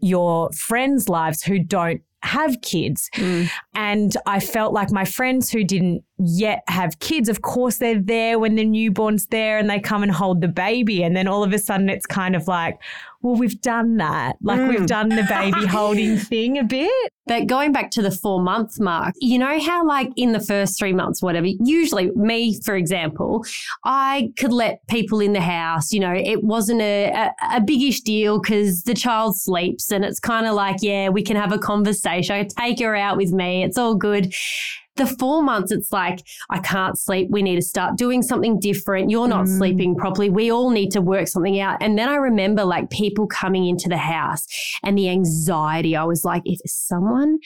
your 0.00 0.50
friends' 0.52 1.08
lives 1.08 1.42
who 1.42 1.58
don't 1.58 2.00
have 2.22 2.60
kids. 2.62 3.08
Mm. 3.14 3.48
And 3.74 4.16
I 4.26 4.40
felt 4.40 4.72
like 4.72 4.90
my 4.90 5.04
friends 5.04 5.50
who 5.50 5.62
didn't 5.62 6.02
yet 6.18 6.64
have 6.68 6.98
kids, 6.98 7.28
of 7.28 7.42
course, 7.42 7.78
they're 7.78 8.00
there 8.00 8.38
when 8.38 8.56
the 8.56 8.64
newborn's 8.64 9.26
there 9.26 9.58
and 9.58 9.70
they 9.70 9.78
come 9.78 10.02
and 10.02 10.10
hold 10.10 10.40
the 10.40 10.48
baby. 10.48 11.04
And 11.04 11.16
then 11.16 11.28
all 11.28 11.44
of 11.44 11.52
a 11.52 11.58
sudden 11.58 11.88
it's 11.88 12.06
kind 12.06 12.34
of 12.34 12.48
like, 12.48 12.80
well, 13.22 13.36
we've 13.36 13.60
done 13.60 13.96
that. 13.96 14.36
Like 14.42 14.60
Mm. 14.60 14.68
we've 14.68 14.86
done 14.86 15.08
the 15.08 15.24
baby 15.28 15.66
holding 15.68 16.16
thing 16.16 16.58
a 16.58 16.64
bit. 16.64 17.12
But 17.28 17.46
going 17.48 17.72
back 17.72 17.90
to 17.92 18.02
the 18.02 18.10
four 18.12 18.40
month 18.40 18.78
mark, 18.78 19.14
you 19.20 19.36
know 19.36 19.58
how, 19.60 19.84
like, 19.84 20.10
in 20.14 20.30
the 20.30 20.38
first 20.38 20.78
three 20.78 20.92
months, 20.92 21.20
whatever, 21.20 21.48
usually 21.48 22.12
me, 22.14 22.56
for 22.62 22.76
example, 22.76 23.44
I 23.84 24.30
could 24.38 24.52
let 24.52 24.86
people 24.86 25.18
in 25.18 25.32
the 25.32 25.40
house, 25.40 25.92
you 25.92 25.98
know, 25.98 26.12
it 26.14 26.44
wasn't 26.44 26.82
a, 26.82 27.06
a, 27.10 27.56
a 27.56 27.60
biggish 27.60 28.02
deal 28.02 28.40
because 28.40 28.84
the 28.84 28.94
child 28.94 29.36
sleeps 29.36 29.90
and 29.90 30.04
it's 30.04 30.20
kind 30.20 30.46
of 30.46 30.54
like, 30.54 30.76
yeah, 30.82 31.08
we 31.08 31.22
can 31.22 31.34
have 31.36 31.50
a 31.50 31.58
conversation. 31.58 32.36
I 32.56 32.66
take 32.68 32.78
her 32.80 32.94
out 32.94 33.16
with 33.16 33.32
me. 33.32 33.64
It's 33.64 33.76
all 33.76 33.96
good. 33.96 34.32
The 34.96 35.06
four 35.06 35.42
months, 35.42 35.70
it's 35.72 35.92
like, 35.92 36.20
I 36.48 36.58
can't 36.58 36.98
sleep. 36.98 37.28
We 37.30 37.42
need 37.42 37.56
to 37.56 37.62
start 37.62 37.96
doing 37.98 38.22
something 38.22 38.58
different. 38.58 39.10
You're 39.10 39.28
not 39.28 39.44
Mm. 39.44 39.58
sleeping 39.58 39.94
properly. 39.94 40.30
We 40.30 40.50
all 40.50 40.70
need 40.70 40.90
to 40.92 41.00
work 41.02 41.28
something 41.28 41.60
out. 41.60 41.76
And 41.82 41.98
then 41.98 42.08
I 42.08 42.14
remember 42.16 42.64
like 42.64 42.88
people 42.90 43.26
coming 43.26 43.66
into 43.66 43.88
the 43.88 43.98
house 43.98 44.46
and 44.82 44.96
the 44.96 45.08
anxiety. 45.10 45.94
I 45.96 46.04
was 46.04 46.24
like, 46.24 46.42
if 46.46 46.58
someone 46.64 47.38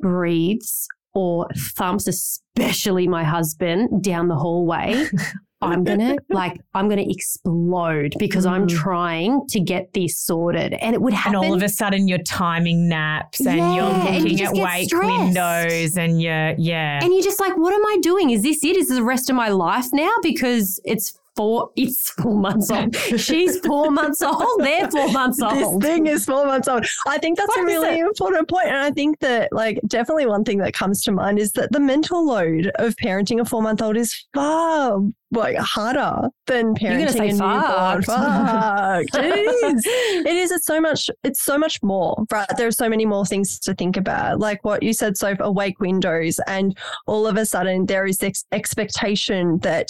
breathes 0.00 0.86
or 1.14 1.48
thumps, 1.56 2.06
especially 2.06 3.08
my 3.08 3.24
husband, 3.24 4.02
down 4.02 4.28
the 4.28 4.36
hallway, 4.36 5.06
I'm 5.62 5.84
gonna 5.84 6.16
like 6.30 6.60
I'm 6.74 6.88
gonna 6.88 7.04
explode 7.06 8.14
because 8.18 8.46
I'm 8.46 8.66
Mm. 8.66 8.68
trying 8.68 9.46
to 9.48 9.60
get 9.60 9.92
this 9.92 10.18
sorted, 10.18 10.72
and 10.74 10.94
it 10.94 11.00
would 11.02 11.12
happen. 11.12 11.36
And 11.36 11.44
all 11.44 11.54
of 11.54 11.62
a 11.62 11.68
sudden 11.68 12.08
you're 12.08 12.18
timing 12.18 12.88
naps 12.88 13.40
and 13.40 13.58
Yeah, 13.58 13.74
you're 13.74 13.84
and 13.84 14.24
you 14.28 14.46
looking 14.46 14.60
at 14.60 14.64
wake 14.64 14.88
stressed. 14.88 15.06
windows 15.06 15.96
and 15.96 16.20
you're, 16.22 16.54
yeah. 16.58 17.00
and 17.02 17.12
you're 17.12 17.22
just 17.22 17.40
like, 17.40 17.56
what 17.56 17.72
am 17.74 17.84
I 17.86 17.98
doing? 18.02 18.30
Is 18.30 18.42
this 18.42 18.64
it? 18.64 18.76
Is 18.76 18.88
this 18.88 18.96
the 18.98 19.02
rest 19.04 19.28
of 19.30 19.36
my 19.36 19.48
life 19.48 19.86
now? 19.92 20.10
Because 20.22 20.80
it's 20.84 21.18
four, 21.40 21.70
it's 21.74 22.10
four 22.10 22.38
months 22.38 22.70
old. 22.70 22.94
She's 23.16 23.58
four 23.60 23.90
months 23.90 24.20
old. 24.20 24.60
They're 24.60 24.90
four 24.90 25.10
months 25.10 25.40
old. 25.40 25.80
this 25.80 25.88
thing 25.88 26.06
is 26.06 26.26
four 26.26 26.44
months 26.44 26.68
old. 26.68 26.84
I 27.06 27.16
think 27.16 27.38
that's 27.38 27.56
a 27.56 27.64
really 27.64 27.98
important 27.98 28.46
point. 28.46 28.66
And 28.66 28.76
I 28.76 28.90
think 28.90 29.20
that, 29.20 29.50
like, 29.50 29.80
definitely 29.86 30.26
one 30.26 30.44
thing 30.44 30.58
that 30.58 30.74
comes 30.74 31.02
to 31.04 31.12
mind 31.12 31.38
is 31.38 31.52
that 31.52 31.72
the 31.72 31.80
mental 31.80 32.26
load 32.26 32.70
of 32.74 32.94
parenting 32.96 33.40
a 33.40 33.46
four 33.46 33.62
month 33.62 33.80
old 33.80 33.96
is 33.96 34.26
far 34.34 35.00
like 35.32 35.56
harder 35.56 36.28
than 36.46 36.74
parenting 36.74 37.30
a 37.30 37.32
newborn. 37.32 38.02
Fucked. 38.02 39.14
It 39.14 39.38
is. 39.64 39.86
It 40.30 40.36
is. 40.36 40.50
It's 40.50 40.66
so 40.66 40.80
much. 40.80 41.08
It's 41.22 41.42
so 41.42 41.56
much 41.56 41.82
more. 41.82 42.24
Right. 42.30 42.46
There 42.56 42.66
are 42.66 42.72
so 42.72 42.88
many 42.88 43.06
more 43.06 43.24
things 43.24 43.58
to 43.60 43.74
think 43.74 43.96
about. 43.96 44.40
Like 44.40 44.64
what 44.64 44.82
you 44.82 44.92
said, 44.92 45.16
so 45.16 45.34
awake 45.40 45.78
windows, 45.80 46.40
and 46.46 46.76
all 47.06 47.26
of 47.26 47.36
a 47.36 47.46
sudden 47.46 47.86
there 47.86 48.06
is 48.06 48.18
this 48.18 48.44
expectation 48.52 49.58
that 49.58 49.88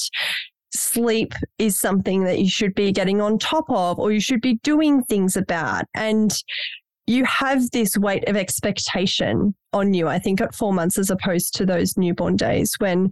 sleep 0.73 1.35
is 1.59 1.79
something 1.79 2.25
that 2.25 2.39
you 2.39 2.49
should 2.49 2.75
be 2.75 2.93
getting 2.93 3.21
on 3.21 3.39
top 3.39 3.65
of 3.71 3.99
or 3.99 4.13
you 4.13 4.21
should 4.21 4.41
be 4.41 4.55
doing 4.63 5.03
things 5.05 5.37
about. 5.37 5.85
And 5.95 6.33
you 7.07 7.25
have 7.25 7.71
this 7.73 7.97
weight 7.97 8.29
of 8.29 8.37
expectation 8.37 9.55
on 9.73 9.95
you, 9.95 10.07
I 10.09 10.19
think, 10.19 10.41
at 10.41 10.55
four 10.55 10.73
months, 10.73 10.99
as 10.99 11.11
opposed 11.11 11.55
to 11.57 11.67
those 11.67 11.97
newborn 11.97 12.37
days 12.37 12.75
when 12.79 13.11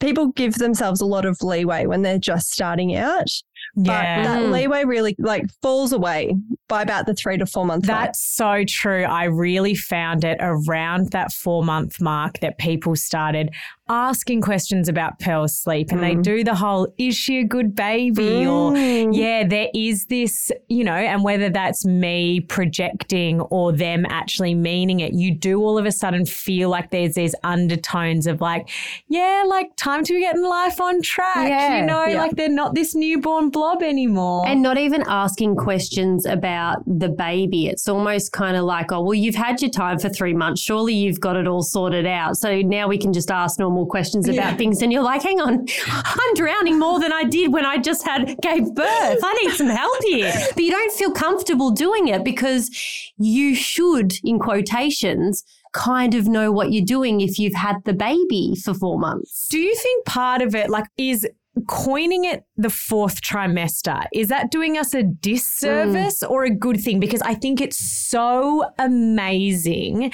people 0.00 0.28
give 0.28 0.54
themselves 0.54 1.00
a 1.00 1.06
lot 1.06 1.24
of 1.24 1.40
leeway 1.42 1.86
when 1.86 2.02
they're 2.02 2.18
just 2.18 2.52
starting 2.52 2.96
out. 2.96 3.28
yeah. 3.76 4.16
But 4.22 4.28
that 4.28 4.42
Mm. 4.42 4.52
leeway 4.52 4.84
really 4.84 5.14
like 5.18 5.44
falls 5.62 5.92
away 5.92 6.34
by 6.68 6.82
about 6.82 7.06
the 7.06 7.14
three 7.14 7.38
to 7.38 7.46
four 7.46 7.64
month 7.64 7.86
mark. 7.86 8.00
That's 8.06 8.20
so 8.20 8.64
true. 8.66 9.04
I 9.04 9.24
really 9.24 9.74
found 9.76 10.24
it 10.24 10.38
around 10.40 11.12
that 11.12 11.32
four 11.32 11.64
month 11.64 12.00
mark 12.00 12.40
that 12.40 12.58
people 12.58 12.96
started 12.96 13.50
asking 13.88 14.40
questions 14.40 14.88
about 14.88 15.18
Pearl's 15.18 15.58
sleep 15.58 15.90
and 15.90 16.02
they 16.02 16.14
Mm. 16.14 16.22
do 16.22 16.44
the 16.44 16.54
whole, 16.54 16.86
is 16.98 17.14
she 17.16 17.38
a 17.40 17.44
good 17.44 17.74
baby? 17.74 18.46
Or, 18.46 18.72
Mm. 18.72 19.14
yeah, 19.14 19.44
there 19.46 19.68
is 19.74 20.06
this, 20.06 20.50
you 20.68 20.84
know, 20.84 20.92
and 20.94 21.24
whether 21.24 21.50
that's 21.50 21.84
me 21.84 22.40
projecting 22.40 23.40
or 23.40 23.72
them 23.72 24.06
actually 24.08 24.54
meaning 24.54 25.00
it, 25.00 25.12
you 25.14 25.34
do 25.34 25.60
all 25.60 25.76
of 25.78 25.84
a 25.84 25.92
sudden 25.92 26.24
feel 26.24 26.68
like 26.68 26.90
there's 26.90 27.14
these 27.14 27.34
undertones 27.44 28.26
of 28.26 28.40
like, 28.40 28.68
yeah, 29.08 29.42
like 29.46 29.70
time 29.76 30.04
to 30.04 30.12
be 30.14 30.20
getting 30.20 30.44
life 30.44 30.80
on 30.80 31.02
track. 31.02 31.48
Yeah. 31.48 31.80
you 31.80 31.86
know, 31.86 32.06
Yeah. 32.06 32.18
like 32.18 32.36
they're 32.36 32.48
not 32.48 32.74
this 32.74 32.94
newborn 32.94 33.50
blob 33.50 33.82
anymore. 33.82 34.44
And 34.46 34.62
not 34.62 34.78
even 34.78 35.02
asking 35.08 35.56
questions 35.56 36.24
about 36.24 36.78
the 36.86 37.08
baby. 37.08 37.66
It's 37.66 37.88
almost 37.88 38.32
kind 38.32 38.56
of 38.56 38.64
like, 38.64 38.92
oh, 38.92 39.02
well, 39.02 39.14
you've 39.14 39.34
had 39.34 39.60
your 39.60 39.70
time 39.70 39.98
for 39.98 40.08
three 40.08 40.34
months. 40.34 40.60
Surely 40.62 40.94
you've 40.94 41.20
got 41.20 41.36
it 41.36 41.46
all 41.48 41.62
sorted 41.62 42.06
out. 42.06 42.36
So 42.36 42.60
now 42.62 42.86
we 42.88 42.96
can 42.96 43.12
just 43.12 43.30
ask 43.30 43.58
normal 43.58 43.81
questions 43.86 44.28
about 44.28 44.52
Yeah. 44.52 44.56
things. 44.56 44.82
And 44.82 44.92
you're 44.92 45.02
like, 45.02 45.22
hang 45.22 45.40
on, 45.40 45.66
I'm 45.86 46.34
drowning 46.34 46.78
more 46.78 47.00
than 47.00 47.12
I 47.12 47.24
did 47.24 47.52
when 47.52 47.64
I 47.66 47.78
just 47.78 48.06
had 48.06 48.36
gave 48.40 48.74
birth. 48.74 49.18
I 49.22 49.40
need 49.42 49.52
some 49.52 49.68
help 49.68 50.02
here. 50.04 50.32
But 50.54 50.62
you 50.62 50.70
don't 50.70 50.92
feel 50.92 51.12
comfortable 51.12 51.70
doing 51.70 52.08
it 52.08 52.24
because 52.24 52.70
you 53.18 53.54
should, 53.54 54.14
in 54.24 54.38
quotations, 54.38 55.44
kind 55.72 56.14
of 56.14 56.28
know 56.28 56.52
what 56.52 56.72
you're 56.72 56.84
doing 56.84 57.20
if 57.20 57.38
you've 57.38 57.54
had 57.54 57.76
the 57.84 57.94
baby 57.94 58.54
for 58.62 58.74
four 58.74 58.98
months. 58.98 59.48
Do 59.50 59.58
you 59.58 59.74
think 59.74 60.04
part 60.04 60.42
of 60.42 60.54
it, 60.54 60.68
like, 60.68 60.86
is 60.98 61.26
coining 61.68 62.24
it 62.24 62.44
the 62.56 62.70
fourth 62.70 63.20
trimester, 63.20 64.06
is 64.14 64.28
that 64.28 64.50
doing 64.50 64.78
us 64.78 64.94
a 64.94 65.02
disservice 65.02 66.22
mm. 66.22 66.30
or 66.30 66.44
a 66.44 66.50
good 66.50 66.80
thing? 66.80 66.98
Because 66.98 67.20
I 67.22 67.34
think 67.34 67.60
it's 67.60 67.78
so 67.78 68.64
amazing 68.78 70.12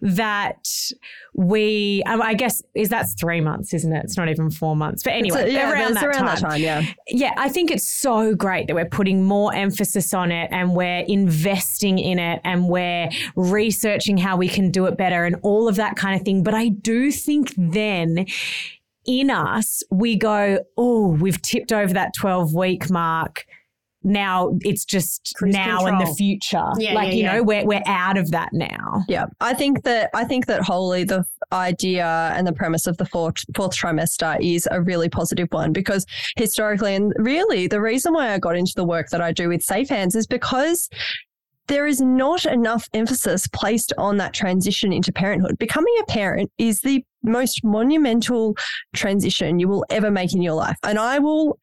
that 0.00 0.68
we, 1.36 2.02
um, 2.06 2.22
I 2.22 2.32
guess, 2.32 2.62
is 2.74 2.88
that's 2.88 3.12
three 3.14 3.42
months, 3.42 3.74
isn't 3.74 3.92
it? 3.92 4.04
It's 4.04 4.16
not 4.16 4.30
even 4.30 4.50
four 4.50 4.74
months. 4.74 5.02
But 5.02 5.12
anyway, 5.12 5.50
a- 5.50 5.52
yeah, 5.52 5.70
around, 5.70 5.92
it's 5.92 6.00
that, 6.00 6.06
around 6.06 6.18
time. 6.18 6.26
that 6.26 6.38
time. 6.38 6.60
Yeah. 6.60 6.82
Yeah, 7.08 7.34
I 7.36 7.50
think 7.50 7.70
it's 7.70 7.86
so 7.86 8.34
great 8.34 8.68
that 8.68 8.74
we're 8.74 8.88
putting 8.88 9.22
more 9.22 9.54
emphasis 9.54 10.14
on 10.14 10.32
it 10.32 10.48
and 10.50 10.74
we're 10.74 11.04
investing 11.06 11.98
in 11.98 12.18
it 12.18 12.40
and 12.42 12.70
we're 12.70 13.10
researching 13.36 14.16
how 14.16 14.38
we 14.38 14.48
can 14.48 14.70
do 14.70 14.86
it 14.86 14.96
better 14.96 15.26
and 15.26 15.36
all 15.42 15.68
of 15.68 15.76
that 15.76 15.96
kind 15.96 16.18
of 16.18 16.24
thing. 16.24 16.42
But 16.42 16.54
I 16.54 16.68
do 16.68 17.12
think 17.12 17.52
then 17.58 18.24
in 19.04 19.30
us, 19.30 19.82
we 19.90 20.16
go, 20.16 20.60
oh, 20.78 21.08
we've 21.08 21.40
tipped 21.42 21.70
over 21.70 21.92
that 21.92 22.14
12 22.14 22.54
week 22.54 22.88
mark. 22.88 23.44
Now 24.02 24.56
it's 24.60 24.84
just 24.84 25.32
Cruise 25.36 25.54
now 25.54 25.86
and 25.86 26.00
the 26.00 26.12
future. 26.14 26.70
Yeah, 26.78 26.94
like, 26.94 27.08
yeah, 27.08 27.14
you 27.14 27.22
yeah. 27.22 27.36
know, 27.36 27.42
we're, 27.42 27.64
we're 27.64 27.82
out 27.86 28.16
of 28.16 28.30
that 28.30 28.50
now. 28.52 29.04
Yeah, 29.08 29.26
I 29.40 29.54
think 29.54 29.82
that 29.82 30.10
I 30.14 30.24
think 30.24 30.46
that 30.46 30.62
wholly 30.62 31.04
the 31.04 31.24
idea 31.52 32.32
and 32.34 32.46
the 32.46 32.52
premise 32.52 32.86
of 32.86 32.96
the 32.98 33.06
fourth 33.06 33.44
fourth 33.54 33.76
trimester 33.76 34.38
is 34.40 34.68
a 34.70 34.80
really 34.80 35.08
positive 35.08 35.48
one 35.50 35.72
because 35.72 36.06
historically 36.36 36.94
and 36.94 37.12
really 37.18 37.66
the 37.66 37.80
reason 37.80 38.12
why 38.12 38.32
I 38.32 38.38
got 38.38 38.56
into 38.56 38.72
the 38.76 38.84
work 38.84 39.08
that 39.10 39.20
I 39.20 39.32
do 39.32 39.48
with 39.48 39.62
Safe 39.62 39.88
Hands 39.88 40.14
is 40.14 40.26
because 40.26 40.88
there 41.68 41.86
is 41.86 42.00
not 42.00 42.44
enough 42.46 42.88
emphasis 42.94 43.48
placed 43.48 43.92
on 43.98 44.18
that 44.18 44.32
transition 44.32 44.92
into 44.92 45.12
parenthood. 45.12 45.58
Becoming 45.58 45.94
a 46.00 46.04
parent 46.04 46.50
is 46.58 46.80
the 46.80 47.04
most 47.22 47.64
monumental 47.64 48.54
transition 48.94 49.58
you 49.58 49.68
will 49.68 49.84
ever 49.90 50.10
make 50.10 50.32
in 50.32 50.42
your 50.42 50.54
life. 50.54 50.76
And 50.84 50.98
I 50.98 51.18
will 51.18 51.58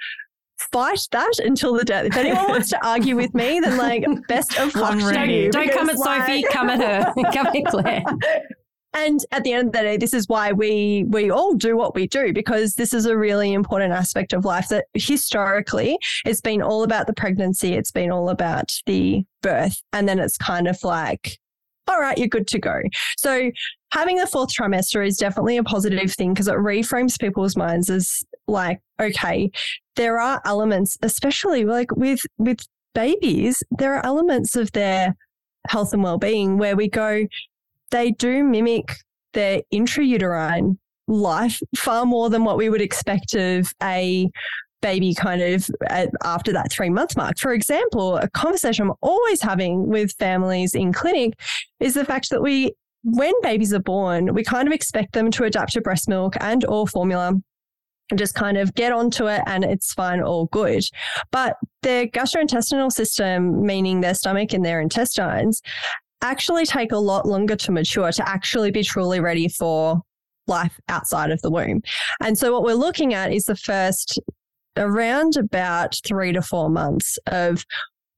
fight 0.58 1.00
that 1.12 1.34
until 1.40 1.74
the 1.74 1.84
death. 1.84 2.06
If 2.06 2.18
anyone 2.18 2.48
wants 2.50 2.70
to 2.70 2.86
argue 2.86 3.16
with 3.16 3.34
me, 3.34 3.60
then 3.60 3.78
like 3.78 4.06
best 4.28 4.58
of 4.60 4.74
luck 4.76 4.98
to 4.98 5.32
you. 5.32 5.52
Don't 5.52 5.72
come 5.72 5.90
at 5.90 5.98
like- 5.98 6.22
Sophie, 6.22 6.44
come 6.52 6.70
at 6.70 6.80
her. 6.80 7.14
come 7.34 7.48
at 7.48 7.66
Claire. 7.66 8.04
And 8.96 9.22
at 9.32 9.44
the 9.44 9.54
end 9.54 9.70
of 9.70 9.74
the 9.74 9.80
day, 9.80 9.98
this 9.98 10.14
is 10.14 10.28
why 10.30 10.52
we 10.52 11.06
we 11.08 11.32
all 11.32 11.56
do 11.56 11.76
what 11.76 11.96
we 11.96 12.06
do 12.06 12.32
because 12.32 12.76
this 12.76 12.94
is 12.94 13.08
a 13.08 13.18
really 13.18 13.52
important 13.54 13.92
aspect 13.92 14.34
of 14.34 14.46
life 14.46 14.68
that 14.68 14.86
historically 14.94 15.98
it's 16.26 16.42
been 16.42 16.62
all 16.62 16.84
about 16.84 17.08
the 17.08 17.14
pregnancy, 17.14 17.74
it's 17.74 17.92
been 17.92 18.12
all 18.12 18.30
about 18.30 18.72
the 18.86 19.26
birth, 19.42 19.82
and 19.94 20.08
then 20.08 20.20
it's 20.20 20.38
kind 20.38 20.68
of 20.68 20.78
like, 20.84 21.40
all 21.88 22.00
right, 22.00 22.20
you're 22.20 22.28
good 22.28 22.48
to 22.50 22.60
go. 22.60 22.82
So 23.18 23.50
having 23.94 24.18
the 24.18 24.26
fourth 24.26 24.50
trimester 24.52 25.06
is 25.06 25.18
definitely 25.18 25.56
a 25.56 25.64
positive 25.64 26.12
thing 26.12 26.34
because 26.34 26.48
it 26.48 26.56
reframes 26.56 27.20
people's 27.20 27.56
minds 27.56 27.92
as 27.92 28.24
like, 28.48 28.80
okay, 29.00 29.52
there 29.96 30.20
are 30.20 30.42
elements, 30.46 30.98
especially 31.04 31.64
like 31.64 31.96
with 31.96 32.22
with 32.40 32.58
babies, 32.96 33.62
there 33.78 33.96
are 33.96 34.04
elements 34.04 34.56
of 34.56 34.72
their 34.72 35.16
health 35.70 35.94
and 35.94 36.04
well-being 36.04 36.58
where 36.58 36.76
we 36.76 36.90
go 36.90 37.26
they 37.92 38.12
do 38.12 38.44
mimic 38.44 38.96
their 39.34 39.62
intrauterine 39.72 40.78
life 41.08 41.62
far 41.76 42.06
more 42.06 42.30
than 42.30 42.44
what 42.44 42.58
we 42.58 42.70
would 42.70 42.82
expect 42.82 43.36
of 43.36 43.72
a 43.84 44.28
baby 44.82 45.14
kind 45.14 45.42
of 45.42 45.70
after 46.24 46.52
that 46.52 46.72
three 46.72 46.90
month 46.90 47.16
mark. 47.16 47.38
For 47.38 47.54
example, 47.54 48.18
a 48.18 48.30
conversation 48.32 48.88
I'm 48.88 48.94
always 49.02 49.42
having 49.42 49.88
with 49.88 50.12
families 50.20 50.76
in 50.76 50.92
clinic 50.92 51.34
is 51.80 51.94
the 51.94 52.04
fact 52.06 52.30
that 52.32 52.42
we, 52.42 52.74
when 53.04 53.34
babies 53.42 53.74
are 53.74 53.82
born, 53.82 54.34
we 54.34 54.44
kind 54.44 54.68
of 54.68 54.74
expect 54.74 55.14
them 55.14 55.32
to 55.32 55.44
adapt 55.44 55.74
to 55.74 55.82
breast 55.82 56.08
milk 56.08 56.36
and 56.40 56.66
or 56.66 56.88
formula 56.88 57.34
and 58.10 58.20
just 58.20 58.36
kind 58.36 58.58
of 58.58 58.74
get 58.76 58.92
onto 58.92 59.28
it 59.28 59.42
and 59.46 59.64
it's 59.64 59.94
fine, 59.94 60.22
all 60.22 60.48
good. 60.48 60.84
But 61.32 61.58
their 61.82 62.08
gastrointestinal 62.08 62.92
system, 62.92 63.66
meaning 63.66 64.02
their 64.02 64.14
stomach 64.14 64.54
and 64.54 64.64
their 64.64 64.82
intestines, 64.82 65.62
actually 66.22 66.66
take 66.66 66.92
a 66.92 66.98
lot 66.98 67.26
longer 67.26 67.56
to 67.58 67.72
mature 67.72 68.12
to 68.12 68.30
actually 68.30 68.72
be 68.72 68.84
truly 68.84 69.20
ready 69.20 69.50
for 69.50 70.02
life 70.48 70.80
outside 70.90 71.32
of 71.32 71.42
the 71.42 71.52
womb. 71.52 71.82
And 72.22 72.38
so 72.38 72.54
what 72.54 72.64
we're 72.64 72.74
looking 72.74 73.14
at 73.14 73.32
is 73.32 73.46
the 73.46 73.56
first 73.56 74.20
around 74.78 75.38
about 75.38 75.96
three 76.06 76.32
to 76.34 76.42
four 76.42 76.70
months 76.70 77.18
of 77.28 77.64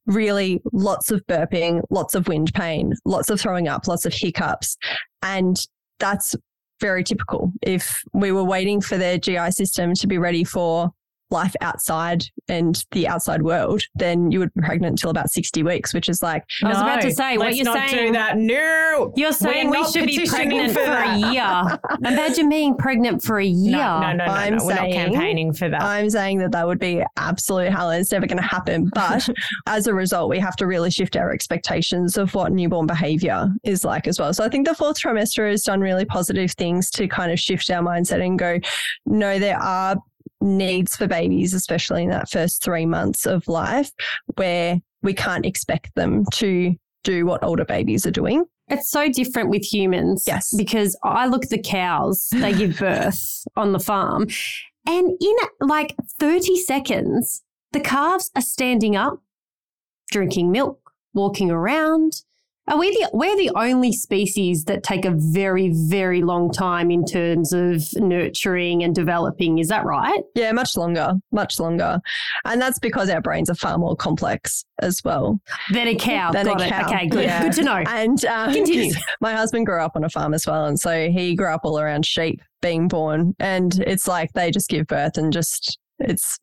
really 0.06 0.62
lots 0.72 1.12
of 1.12 1.26
burping, 1.28 1.82
lots 1.90 2.16
of 2.16 2.28
wind 2.28 2.54
pain, 2.54 2.94
lots 3.06 3.30
of 3.30 3.40
throwing 3.40 3.68
up, 3.68 3.88
lots 3.88 4.06
of 4.06 4.14
hiccups. 4.14 4.78
And 5.22 5.58
that's 6.00 6.36
very 6.80 7.04
typical. 7.04 7.52
If 7.62 8.02
we 8.14 8.32
were 8.32 8.44
waiting 8.44 8.82
for 8.82 8.98
their 8.98 9.18
GI 9.18 9.52
system 9.52 9.94
to 9.96 10.08
be 10.08 10.18
ready 10.18 10.44
for 10.44 10.92
life 11.32 11.56
outside 11.62 12.24
and 12.48 12.86
the 12.92 13.08
outside 13.08 13.42
world, 13.42 13.82
then 13.96 14.32
you 14.32 14.40
would 14.40 14.54
be 14.54 14.62
pregnant 14.62 14.92
until 14.94 15.10
about 15.10 15.32
60 15.32 15.64
weeks, 15.64 15.94
which 15.94 16.10
is 16.10 16.22
like, 16.22 16.44
I 16.64 16.70
was 16.70 16.78
about 16.78 17.02
to 17.02 17.12
say, 17.12 17.38
what 17.38 17.48
let's 17.48 17.58
you're 17.58 17.66
not 17.66 17.90
saying. 17.90 18.08
do 18.08 18.14
that. 18.14 18.38
No. 18.38 19.12
You're 19.16 19.32
saying 19.32 19.70
we 19.70 19.84
should 19.86 20.06
be 20.06 20.26
pregnant 20.28 20.74
for, 20.74 20.84
that. 20.84 21.18
a 21.18 21.34
year. 21.34 21.80
Imagine 22.12 22.50
being 22.50 22.78
pregnant 22.78 23.24
for 23.24 23.40
a 23.40 23.46
year. 23.46 23.78
No, 23.78 24.00
no, 24.02 24.14
no, 24.14 24.26
no, 24.26 24.32
I'm 24.32 24.56
no. 24.58 24.66
We're 24.66 24.76
not 24.76 24.92
campaigning 24.92 25.54
for 25.54 25.70
that. 25.70 25.82
I'm 25.82 26.10
saying 26.10 26.40
that 26.40 26.52
that 26.52 26.68
would 26.68 26.80
be 26.80 27.04
absolute 27.18 27.72
hell 27.72 27.90
it's 27.92 28.12
never 28.12 28.28
going 28.28 28.42
to 28.42 28.44
happen. 28.44 28.90
But 29.06 29.28
as 29.68 29.88
a 29.88 29.94
result, 29.94 30.30
we 30.30 30.40
have 30.40 30.56
to 30.56 30.66
really 30.66 30.90
shift 30.90 31.16
our 31.18 31.32
expectations 31.32 32.18
of 32.18 32.34
what 32.34 32.52
newborn 32.54 32.88
behavior 32.88 33.50
is 33.64 33.84
like 33.84 34.08
as 34.08 34.20
well. 34.20 34.34
So 34.34 34.44
I 34.44 34.50
think 34.50 34.68
the 34.68 34.74
fourth 34.74 35.00
trimester 35.00 35.50
has 35.50 35.64
done 35.64 35.82
really 35.82 36.06
positive 36.06 36.52
things 36.54 36.90
to 36.92 37.08
kind 37.08 37.32
of 37.32 37.40
shift 37.40 37.70
our 37.70 37.84
mindset 37.84 38.26
and 38.26 38.40
go, 38.40 38.60
no, 39.06 39.38
there 39.38 39.62
are 39.62 39.98
needs 40.46 40.96
for 40.96 41.08
babies, 41.08 41.54
especially 41.54 42.04
in 42.04 42.10
that 42.10 42.30
first 42.30 42.64
three 42.64 42.86
months 42.86 43.26
of 43.26 43.48
life, 43.48 43.92
where 44.36 44.80
we 45.02 45.14
can't 45.14 45.46
expect 45.46 45.94
them 45.96 46.24
to 46.34 46.76
do 47.04 47.26
what 47.26 47.44
older 47.44 47.66
babies 47.66 48.06
are 48.06 48.12
doing. 48.12 48.46
It's 48.68 48.90
so 48.90 49.10
different 49.10 49.50
with 49.50 49.64
humans. 49.64 50.24
Yes. 50.26 50.54
Because 50.56 50.98
I 51.04 51.28
look 51.28 51.44
at 51.44 51.52
the 51.52 51.62
cows, 51.62 52.30
they 52.32 52.54
give 52.54 52.80
birth 52.80 53.46
on 53.56 53.74
the 53.74 53.80
farm, 53.80 54.28
and 54.88 55.18
in 55.20 55.36
like 55.62 55.96
30 56.20 56.58
seconds, 56.58 57.44
the 57.72 57.80
calves 57.80 58.32
are 58.36 58.42
standing 58.42 58.96
up, 58.96 59.20
drinking 60.12 60.52
milk, 60.52 60.92
walking 61.14 61.52
around. 61.52 62.22
Are 62.68 62.80
we 62.80 62.90
the 62.90 63.10
we're 63.14 63.38
the 63.38 63.52
only 63.56 63.92
species 63.92 64.64
that 64.64 64.82
take 64.82 65.06
a 65.06 65.12
very, 65.12 65.72
very 65.72 66.24
long 66.24 66.52
time 66.52 66.90
in 66.90 67.06
terms 67.06 67.54
of 67.54 67.84
nurturing 67.96 68.84
and 68.84 68.96
developing, 68.96 69.60
is 69.60 69.68
that 69.68 69.86
right? 69.86 70.22
Yeah, 70.34 70.52
much 70.52 70.76
longer, 70.76 71.14
much 71.32 71.60
longer. 71.60 72.00
And 72.44 72.60
that's 72.60 72.80
because 72.80 73.10
our 73.10 73.22
brains 73.22 73.52
are 73.52 73.56
far 73.56 73.78
more 73.78 73.96
complex 73.96 74.66
as 74.82 75.04
well. 75.04 75.40
Than 75.72 75.88
a 75.90 75.96
cow. 75.96 76.32
Than 76.32 76.48
a 76.48 76.54
it. 76.54 76.70
cow. 76.70 76.86
Okay, 76.88 77.08
good. 77.08 77.26
Yeah. 77.26 77.44
Good 77.44 77.54
to 77.54 77.64
know. 77.64 77.84
And 77.88 78.24
um, 78.26 78.54
Continue. 78.54 78.94
my 79.22 79.34
husband 79.34 79.68
grew 79.68 79.82
up 79.82 79.92
on 79.96 80.04
a 80.04 80.10
farm 80.10 80.34
as 80.34 80.48
well. 80.48 80.66
And 80.66 80.80
so 80.80 81.10
he 81.10 81.36
grew 81.36 81.54
up 81.54 81.62
all 81.66 81.80
around 81.80 82.06
sheep 82.06 82.42
being 82.64 82.88
born. 82.88 83.36
And 83.40 83.80
it's 83.86 84.08
like 84.08 84.34
they 84.34 84.50
just 84.50 84.70
give 84.70 84.88
birth 84.88 85.18
and 85.20 85.32
just, 85.32 85.78
it's 86.00 86.40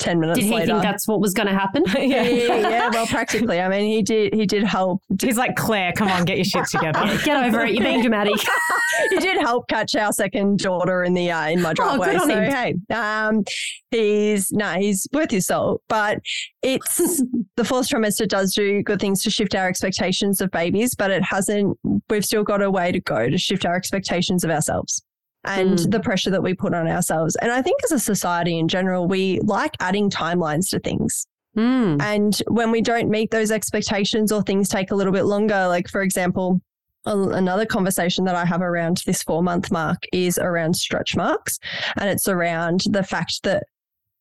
10 0.00 0.18
minutes 0.18 0.38
Did 0.38 0.46
he 0.46 0.54
later. 0.54 0.66
think 0.66 0.82
that's 0.82 1.06
what 1.06 1.20
was 1.20 1.34
going 1.34 1.46
to 1.46 1.54
happen? 1.54 1.84
yeah, 1.96 2.22
yeah, 2.22 2.90
well, 2.90 3.06
practically. 3.06 3.60
I 3.60 3.68
mean, 3.68 3.90
he 3.90 4.02
did. 4.02 4.34
He 4.34 4.46
did 4.46 4.64
help. 4.64 5.02
He's 5.20 5.36
like, 5.36 5.56
Claire, 5.56 5.92
come 5.92 6.08
on, 6.08 6.24
get 6.24 6.36
your 6.36 6.44
shit 6.44 6.66
together. 6.66 7.00
Get 7.24 7.44
over 7.44 7.64
it. 7.64 7.74
You're 7.74 7.84
being 7.84 8.00
dramatic. 8.00 8.34
he 9.10 9.18
did 9.18 9.38
help 9.38 9.68
catch 9.68 9.94
our 9.94 10.12
second 10.12 10.58
daughter 10.58 11.04
in 11.04 11.14
the 11.14 11.30
uh, 11.30 11.48
in 11.48 11.60
my 11.60 11.72
driveway. 11.74 12.08
Oh, 12.08 12.12
good 12.12 12.20
on 12.22 12.28
so 12.28 12.40
him. 12.40 12.50
hey, 12.50 12.94
um, 12.94 13.44
he's 13.90 14.50
no, 14.52 14.72
he's 14.74 15.06
worth 15.12 15.30
his 15.30 15.46
salt. 15.46 15.82
But 15.88 16.20
it's 16.62 17.22
the 17.56 17.64
fourth 17.64 17.88
trimester 17.88 18.26
does 18.26 18.54
do 18.54 18.82
good 18.82 19.00
things 19.00 19.22
to 19.24 19.30
shift 19.30 19.54
our 19.54 19.68
expectations 19.68 20.40
of 20.40 20.50
babies, 20.50 20.94
but 20.94 21.10
it 21.10 21.22
hasn't. 21.22 21.78
We've 22.08 22.24
still 22.24 22.44
got 22.44 22.62
a 22.62 22.70
way 22.70 22.90
to 22.92 23.00
go 23.00 23.28
to 23.28 23.38
shift 23.38 23.66
our 23.66 23.74
expectations 23.74 24.44
of 24.44 24.50
ourselves. 24.50 25.02
And 25.44 25.78
Mm. 25.78 25.90
the 25.90 26.00
pressure 26.00 26.30
that 26.30 26.42
we 26.42 26.54
put 26.54 26.74
on 26.74 26.86
ourselves. 26.86 27.34
And 27.36 27.50
I 27.50 27.62
think 27.62 27.82
as 27.84 27.92
a 27.92 27.98
society 27.98 28.58
in 28.58 28.68
general, 28.68 29.08
we 29.08 29.40
like 29.40 29.74
adding 29.80 30.10
timelines 30.10 30.68
to 30.70 30.78
things. 30.80 31.26
Mm. 31.56 32.00
And 32.00 32.36
when 32.48 32.70
we 32.70 32.80
don't 32.82 33.08
meet 33.08 33.30
those 33.30 33.50
expectations 33.50 34.30
or 34.32 34.42
things 34.42 34.68
take 34.68 34.90
a 34.90 34.94
little 34.94 35.12
bit 35.12 35.24
longer, 35.24 35.66
like 35.66 35.88
for 35.88 36.02
example, 36.02 36.60
another 37.06 37.64
conversation 37.64 38.26
that 38.26 38.34
I 38.34 38.44
have 38.44 38.60
around 38.60 39.02
this 39.06 39.22
four 39.22 39.42
month 39.42 39.72
mark 39.72 39.98
is 40.12 40.38
around 40.38 40.74
stretch 40.76 41.16
marks. 41.16 41.58
And 41.96 42.10
it's 42.10 42.28
around 42.28 42.82
the 42.90 43.02
fact 43.02 43.42
that 43.44 43.64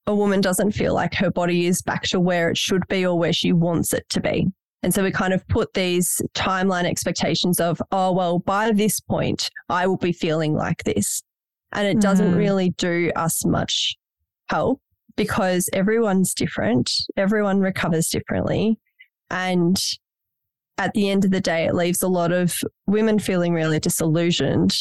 a 0.07 0.15
woman 0.15 0.41
doesn't 0.41 0.71
feel 0.71 0.93
like 0.93 1.13
her 1.15 1.29
body 1.29 1.67
is 1.67 1.81
back 1.81 2.03
to 2.03 2.19
where 2.19 2.49
it 2.49 2.57
should 2.57 2.87
be 2.87 3.05
or 3.05 3.19
where 3.19 3.33
she 3.33 3.51
wants 3.51 3.93
it 3.93 4.07
to 4.09 4.21
be. 4.21 4.47
And 4.81 4.93
so 4.93 5.03
we 5.03 5.11
kind 5.11 5.33
of 5.33 5.45
put 5.49 5.73
these 5.73 6.21
timeline 6.35 6.85
expectations 6.85 7.59
of, 7.59 7.81
oh, 7.91 8.13
well, 8.13 8.39
by 8.39 8.71
this 8.71 8.99
point, 8.99 9.49
I 9.67 9.87
will 9.87 9.97
be 9.97 10.13
feeling 10.13 10.53
like 10.53 10.83
this. 10.83 11.21
And 11.73 11.85
it 11.87 12.01
doesn't 12.01 12.31
Mm. 12.33 12.37
really 12.37 12.69
do 12.71 13.11
us 13.15 13.45
much 13.45 13.95
help 14.47 14.81
because 15.15 15.69
everyone's 15.73 16.33
different. 16.33 16.91
Everyone 17.17 17.59
recovers 17.59 18.07
differently. 18.07 18.79
And 19.29 19.77
at 20.77 20.93
the 20.93 21.09
end 21.09 21.25
of 21.25 21.31
the 21.31 21.41
day, 21.41 21.65
it 21.65 21.75
leaves 21.75 22.01
a 22.01 22.07
lot 22.07 22.31
of 22.31 22.55
women 22.87 23.19
feeling 23.19 23.53
really 23.53 23.79
disillusioned 23.79 24.73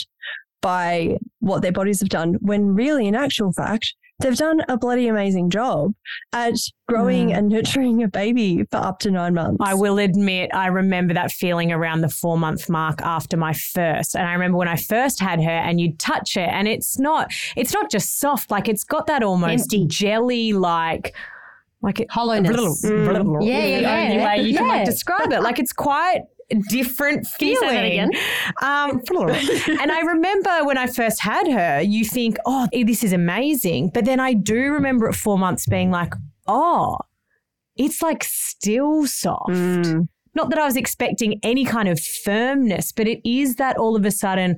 by 0.62 1.18
what 1.40 1.62
their 1.62 1.72
bodies 1.72 2.00
have 2.00 2.08
done 2.08 2.34
when 2.40 2.68
really, 2.74 3.08
in 3.08 3.14
actual 3.16 3.52
fact, 3.52 3.94
they've 4.20 4.36
done 4.36 4.62
a 4.68 4.76
bloody 4.76 5.06
amazing 5.08 5.50
job 5.50 5.92
at 6.32 6.54
growing 6.88 7.28
Mm. 7.28 7.38
and 7.38 7.48
nurturing 7.48 8.02
a 8.02 8.08
baby 8.08 8.64
for 8.70 8.78
up 8.78 8.98
to 9.00 9.10
nine 9.10 9.34
months. 9.34 9.58
I 9.60 9.74
will 9.74 9.98
admit, 9.98 10.50
I 10.52 10.66
remember 10.68 11.14
that 11.14 11.30
feeling 11.30 11.70
around 11.72 12.00
the 12.00 12.08
four 12.08 12.36
month 12.38 12.68
mark 12.68 13.00
after 13.02 13.36
my 13.36 13.52
first. 13.52 14.16
And 14.16 14.26
I 14.26 14.32
remember 14.32 14.58
when 14.58 14.68
I 14.68 14.76
first 14.76 15.20
had 15.20 15.42
her 15.42 15.50
and 15.50 15.80
you'd 15.80 15.98
touch 15.98 16.36
it 16.36 16.48
and 16.48 16.66
it's 16.66 16.98
not, 16.98 17.32
it's 17.56 17.72
not 17.72 17.90
just 17.90 18.18
soft, 18.18 18.50
like 18.50 18.68
it's 18.68 18.84
got 18.84 19.06
that 19.06 19.22
almost 19.22 19.74
jelly 19.86 20.52
like, 20.52 21.14
like 21.80 22.00
it, 22.00 22.10
Hollowness. 22.10 22.84
Mm. 22.84 23.46
Yeah, 23.46 23.58
is 23.58 23.82
yeah, 23.82 24.08
the 24.08 24.12
only 24.12 24.24
way 24.24 24.48
you 24.48 24.56
can 24.56 24.66
like 24.66 24.84
describe 24.84 25.32
it. 25.32 25.42
Like 25.42 25.58
it's 25.60 25.72
quite 25.72 26.22
different 26.68 27.26
Can 27.38 27.48
you 27.48 27.60
feeling. 27.60 27.68
say 27.68 27.74
that 27.74 27.84
again? 27.84 28.10
Um, 28.62 29.02
and 29.80 29.92
I 29.92 30.00
remember 30.00 30.64
when 30.64 30.78
I 30.78 30.86
first 30.86 31.20
had 31.20 31.48
her, 31.48 31.80
you 31.80 32.04
think, 32.04 32.36
oh, 32.46 32.68
this 32.72 33.04
is 33.04 33.12
amazing. 33.12 33.90
But 33.92 34.04
then 34.04 34.20
I 34.20 34.32
do 34.32 34.72
remember 34.72 35.08
at 35.08 35.14
four 35.14 35.38
months 35.38 35.66
being 35.66 35.90
like, 35.90 36.14
oh, 36.46 36.96
it's 37.76 38.02
like 38.02 38.24
still 38.24 39.06
soft. 39.06 39.50
Mm. 39.50 40.08
Not 40.38 40.50
that 40.50 40.58
I 40.60 40.66
was 40.66 40.76
expecting 40.76 41.40
any 41.42 41.64
kind 41.64 41.88
of 41.88 41.98
firmness, 41.98 42.92
but 42.92 43.08
it 43.08 43.20
is 43.28 43.56
that 43.56 43.76
all 43.76 43.96
of 43.96 44.04
a 44.04 44.12
sudden, 44.12 44.56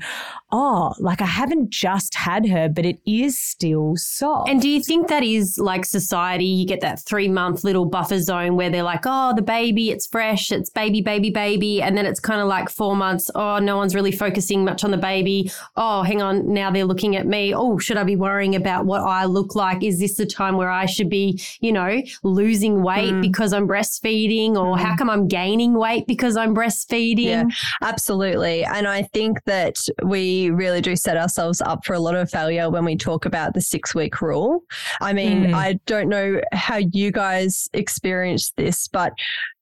oh, 0.52 0.92
like 0.98 1.22
I 1.22 1.26
haven't 1.40 1.70
just 1.70 2.14
had 2.14 2.46
her, 2.48 2.68
but 2.68 2.84
it 2.84 2.98
is 3.06 3.38
still 3.38 3.94
soft. 3.96 4.50
And 4.50 4.60
do 4.60 4.68
you 4.68 4.82
think 4.82 5.08
that 5.08 5.22
is 5.22 5.56
like 5.56 5.86
society? 5.86 6.44
You 6.44 6.66
get 6.66 6.82
that 6.82 7.00
three 7.00 7.28
month 7.28 7.64
little 7.64 7.86
buffer 7.86 8.18
zone 8.20 8.56
where 8.56 8.68
they're 8.68 8.82
like, 8.82 9.04
oh, 9.06 9.32
the 9.34 9.40
baby, 9.40 9.90
it's 9.90 10.06
fresh, 10.06 10.52
it's 10.52 10.68
baby, 10.68 11.00
baby, 11.00 11.30
baby. 11.30 11.80
And 11.80 11.96
then 11.96 12.04
it's 12.04 12.20
kind 12.20 12.42
of 12.42 12.46
like 12.46 12.68
four 12.68 12.94
months, 12.94 13.30
oh, 13.34 13.58
no 13.58 13.78
one's 13.78 13.94
really 13.94 14.12
focusing 14.12 14.62
much 14.66 14.84
on 14.84 14.90
the 14.90 14.98
baby. 14.98 15.50
Oh, 15.76 16.02
hang 16.02 16.20
on, 16.20 16.52
now 16.52 16.70
they're 16.70 16.84
looking 16.84 17.16
at 17.16 17.26
me. 17.26 17.54
Oh, 17.54 17.78
should 17.78 17.96
I 17.96 18.04
be 18.04 18.16
worrying 18.16 18.54
about 18.54 18.84
what 18.84 19.00
I 19.00 19.24
look 19.24 19.54
like? 19.54 19.82
Is 19.82 19.98
this 19.98 20.18
the 20.18 20.26
time 20.26 20.58
where 20.58 20.68
I 20.70 20.84
should 20.84 21.08
be, 21.08 21.40
you 21.60 21.72
know, 21.72 22.02
losing 22.22 22.82
weight 22.82 23.14
Mm. 23.14 23.22
because 23.22 23.54
I'm 23.54 23.66
breastfeeding? 23.66 24.56
Or 24.56 24.76
how 24.76 24.94
come 24.94 25.08
I'm 25.08 25.26
gaining 25.26 25.69
weight 25.74 26.06
because 26.06 26.36
I'm 26.36 26.54
breastfeeding? 26.54 27.18
Yeah. 27.24 27.44
Absolutely. 27.82 28.64
And 28.64 28.86
I 28.86 29.02
think 29.02 29.42
that 29.44 29.76
we 30.02 30.50
really 30.50 30.80
do 30.80 30.96
set 30.96 31.16
ourselves 31.16 31.60
up 31.60 31.84
for 31.84 31.94
a 31.94 31.98
lot 32.00 32.14
of 32.14 32.30
failure 32.30 32.70
when 32.70 32.84
we 32.84 32.96
talk 32.96 33.24
about 33.24 33.54
the 33.54 33.60
six 33.60 33.94
week 33.94 34.20
rule. 34.20 34.60
I 35.00 35.12
mean, 35.12 35.30
Mm. 35.30 35.54
I 35.54 35.78
don't 35.86 36.08
know 36.08 36.40
how 36.52 36.76
you 36.92 37.10
guys 37.12 37.68
experienced 37.72 38.56
this, 38.56 38.88
but 38.88 39.12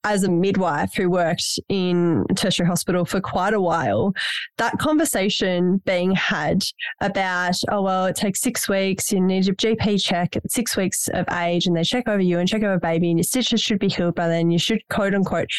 as 0.03 0.23
a 0.23 0.29
midwife 0.29 0.93
who 0.95 1.09
worked 1.09 1.59
in 1.67 2.25
tertiary 2.35 2.67
hospital 2.67 3.05
for 3.05 3.19
quite 3.19 3.53
a 3.53 3.59
while, 3.59 4.13
that 4.57 4.77
conversation 4.79 5.81
being 5.85 6.11
had 6.11 6.63
about, 7.01 7.55
oh, 7.69 7.81
well, 7.81 8.05
it 8.05 8.15
takes 8.15 8.41
six 8.41 8.69
weeks, 8.69 9.11
you 9.11 9.19
need 9.19 9.45
your 9.45 9.55
GP 9.55 10.01
check 10.01 10.35
at 10.37 10.51
six 10.51 10.77
weeks 10.77 11.09
of 11.13 11.25
age, 11.29 11.65
and 11.65 11.75
they 11.75 11.83
check 11.83 12.07
over 12.07 12.21
you 12.21 12.39
and 12.39 12.47
check 12.47 12.63
over 12.63 12.79
baby, 12.79 13.09
and 13.09 13.19
your 13.19 13.23
stitches 13.23 13.61
should 13.61 13.79
be 13.79 13.89
healed 13.89 14.15
by 14.15 14.27
then. 14.27 14.51
You 14.51 14.59
should, 14.59 14.81
quote 14.89 15.13
unquote, 15.13 15.49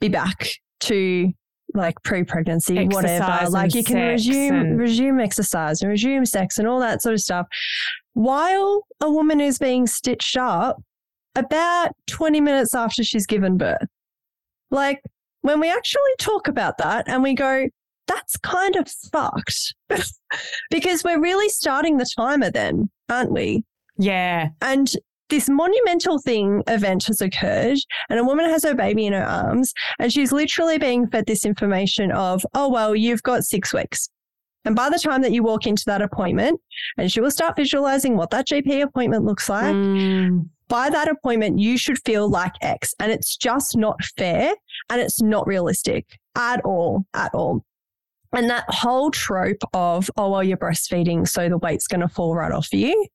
be 0.00 0.08
back 0.08 0.48
to 0.80 1.32
like 1.74 1.94
pre-pregnancy, 2.02 2.76
whatever. 2.94 3.24
Like 3.50 3.74
you 3.74 3.84
can 3.84 3.96
resume 4.08 4.54
and- 4.54 4.80
resume 4.80 5.20
exercise 5.20 5.82
and 5.82 5.90
resume 5.90 6.24
sex 6.24 6.58
and 6.58 6.66
all 6.66 6.80
that 6.80 7.02
sort 7.02 7.14
of 7.14 7.20
stuff. 7.20 7.46
While 8.14 8.86
a 9.00 9.10
woman 9.10 9.40
is 9.40 9.58
being 9.58 9.86
stitched 9.86 10.36
up, 10.36 10.82
about 11.38 11.90
20 12.08 12.40
minutes 12.40 12.74
after 12.74 13.02
she's 13.04 13.26
given 13.26 13.56
birth. 13.56 13.86
Like 14.70 15.00
when 15.42 15.60
we 15.60 15.70
actually 15.70 16.02
talk 16.18 16.48
about 16.48 16.78
that 16.78 17.08
and 17.08 17.22
we 17.22 17.34
go, 17.34 17.66
that's 18.06 18.36
kind 18.38 18.76
of 18.76 18.88
fucked 19.12 19.74
because 20.70 21.04
we're 21.04 21.20
really 21.20 21.48
starting 21.48 21.96
the 21.98 22.06
timer 22.16 22.50
then, 22.50 22.90
aren't 23.08 23.32
we? 23.32 23.64
yeah. 23.98 24.48
And 24.60 24.90
this 25.30 25.48
monumental 25.48 26.18
thing 26.20 26.62
event 26.68 27.04
has 27.04 27.20
occurred 27.20 27.76
and 28.08 28.18
a 28.18 28.24
woman 28.24 28.48
has 28.48 28.64
her 28.64 28.74
baby 28.74 29.04
in 29.04 29.12
her 29.12 29.24
arms 29.26 29.74
and 29.98 30.10
she's 30.10 30.32
literally 30.32 30.78
being 30.78 31.06
fed 31.06 31.26
this 31.26 31.44
information 31.44 32.10
of, 32.12 32.46
oh, 32.54 32.70
well, 32.70 32.96
you've 32.96 33.22
got 33.22 33.44
six 33.44 33.74
weeks. 33.74 34.08
And 34.64 34.74
by 34.74 34.88
the 34.88 34.98
time 34.98 35.20
that 35.22 35.32
you 35.32 35.42
walk 35.42 35.66
into 35.66 35.82
that 35.86 36.00
appointment, 36.02 36.60
and 36.96 37.12
she 37.12 37.20
will 37.20 37.30
start 37.30 37.56
visualizing 37.56 38.16
what 38.16 38.30
that 38.30 38.46
GP 38.48 38.82
appointment 38.82 39.24
looks 39.24 39.48
like, 39.48 39.74
Mm. 39.74 40.48
By 40.68 40.90
that 40.90 41.08
appointment, 41.08 41.58
you 41.58 41.78
should 41.78 41.98
feel 42.04 42.28
like 42.28 42.52
X. 42.60 42.94
And 43.00 43.10
it's 43.10 43.36
just 43.36 43.76
not 43.76 44.02
fair 44.16 44.54
and 44.90 45.00
it's 45.00 45.20
not 45.22 45.46
realistic 45.46 46.18
at 46.36 46.60
all, 46.64 47.04
at 47.14 47.34
all. 47.34 47.64
And 48.34 48.50
that 48.50 48.64
whole 48.68 49.10
trope 49.10 49.62
of, 49.72 50.10
oh, 50.16 50.30
well, 50.30 50.44
you're 50.44 50.58
breastfeeding, 50.58 51.26
so 51.26 51.48
the 51.48 51.56
weight's 51.56 51.86
going 51.86 52.02
to 52.02 52.08
fall 52.08 52.34
right 52.34 52.52
off 52.52 52.72
you 52.72 53.06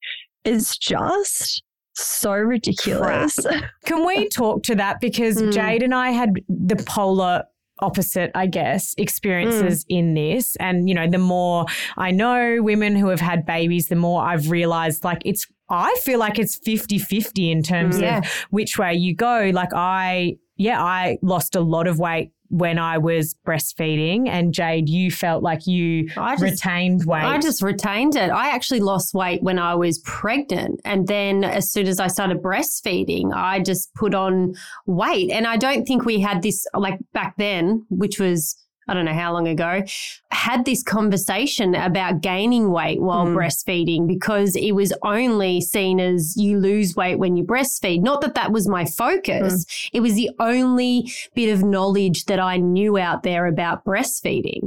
is 0.43 0.75
just 0.77 1.61
so 1.95 2.33
ridiculous. 2.33 3.37
Can 3.85 4.05
we 4.05 4.27
talk 4.29 4.63
to 4.63 4.75
that? 4.75 4.99
Because 4.99 5.39
Mm. 5.39 5.51
Jayde 5.51 5.83
and 5.83 5.93
I 5.93 6.09
had 6.09 6.31
the 6.49 6.75
polar 6.87 7.43
opposite, 7.79 8.31
I 8.33 8.47
guess, 8.47 8.95
experiences 8.97 9.85
in 9.89 10.13
this. 10.15 10.55
And, 10.55 10.87
you 10.89 10.95
know, 10.95 11.07
the 11.07 11.17
more 11.19 11.65
I 11.97 12.09
know 12.11 12.57
women 12.61 12.95
who 12.95 13.09
have 13.09 13.19
had 13.19 13.45
babies, 13.45 13.89
the 13.89 13.95
more 13.95 14.23
I've 14.23 14.49
realized 14.49 15.03
like 15.03 15.21
it's, 15.25 15.45
I 15.70 15.95
feel 16.03 16.20
like 16.20 16.38
it's 16.39 16.55
50 16.57 16.99
50 16.99 17.51
in 17.51 17.64
terms 17.64 17.97
Mm. 17.97 18.01
Yeah. 18.01 18.18
of 18.20 18.26
which 18.49 18.78
way 18.78 18.93
you 18.93 19.16
go. 19.16 19.49
Like, 19.53 19.74
I, 19.74 20.36
yeah, 20.57 20.82
I 20.84 21.18
lost 21.22 21.55
a 21.55 21.61
lot 21.61 21.88
of 21.88 21.99
weight 21.99 22.32
when 22.49 22.78
I 22.78 22.99
was 22.99 23.36
breastfeeding. 23.47 24.28
And 24.30 24.53
Jayde, 24.53 24.88
you 24.88 25.09
felt 25.09 25.41
like 25.41 25.66
you 25.66 26.09
I 26.16 26.34
just- 26.36 26.43
retained 26.43 27.05
weight. 27.05 27.24
I 27.24 27.39
just 27.39 27.64
retained 27.64 28.16
it. 28.16 28.30
I 28.30 28.49
actually 28.49 28.82
lost 28.82 29.16
weight 29.16 29.41
when 29.41 29.57
I 29.57 29.74
was 29.74 29.97
pregnant. 30.05 30.80
And 30.86 31.07
then 31.07 31.43
as 31.43 31.72
soon 31.72 31.88
as 31.88 31.99
I 31.99 32.07
started 32.07 32.43
breastfeeding, 32.43 33.34
I 33.34 33.59
just 33.61 33.91
put 33.95 34.14
on 34.14 34.53
weight. 34.86 35.32
And 35.32 35.47
I 35.47 35.57
don't 35.57 35.86
think 35.86 36.05
we 36.05 36.20
had 36.20 36.43
this 36.43 36.68
like 36.76 36.99
back 37.14 37.36
then, 37.38 37.86
which 37.89 38.20
was, 38.20 38.55
I 38.88 38.93
don't 38.93 39.05
know 39.05 39.13
how 39.13 39.34
long 39.34 39.47
ago, 39.47 39.84
had 40.31 40.65
this 40.65 40.84
conversation 40.84 41.75
about 41.75 42.21
gaining 42.21 42.71
weight 42.71 43.01
while 43.01 43.25
Mm. 43.25 43.36
breastfeeding 43.36 44.07
because 44.07 44.55
it 44.55 44.73
was 44.73 44.93
only 45.03 45.61
seen 45.61 45.99
as 45.99 46.36
you 46.36 46.59
lose 46.59 46.95
weight 46.95 47.17
when 47.19 47.38
you 47.38 47.43
breastfeed. 47.43 48.01
Not 48.01 48.21
that 48.21 48.36
that 48.36 48.51
was 48.51 48.67
my 48.67 48.86
focus. 48.86 49.65
It 49.93 50.01
was 50.01 50.15
the 50.15 50.29
only 50.39 51.11
bit 51.34 51.49
of 51.51 51.63
knowledge 51.63 52.25
that 52.25 52.39
I 52.39 52.57
knew 52.57 52.97
out 52.97 53.23
there 53.23 53.45
about 53.45 53.86
breastfeeding. 53.86 54.63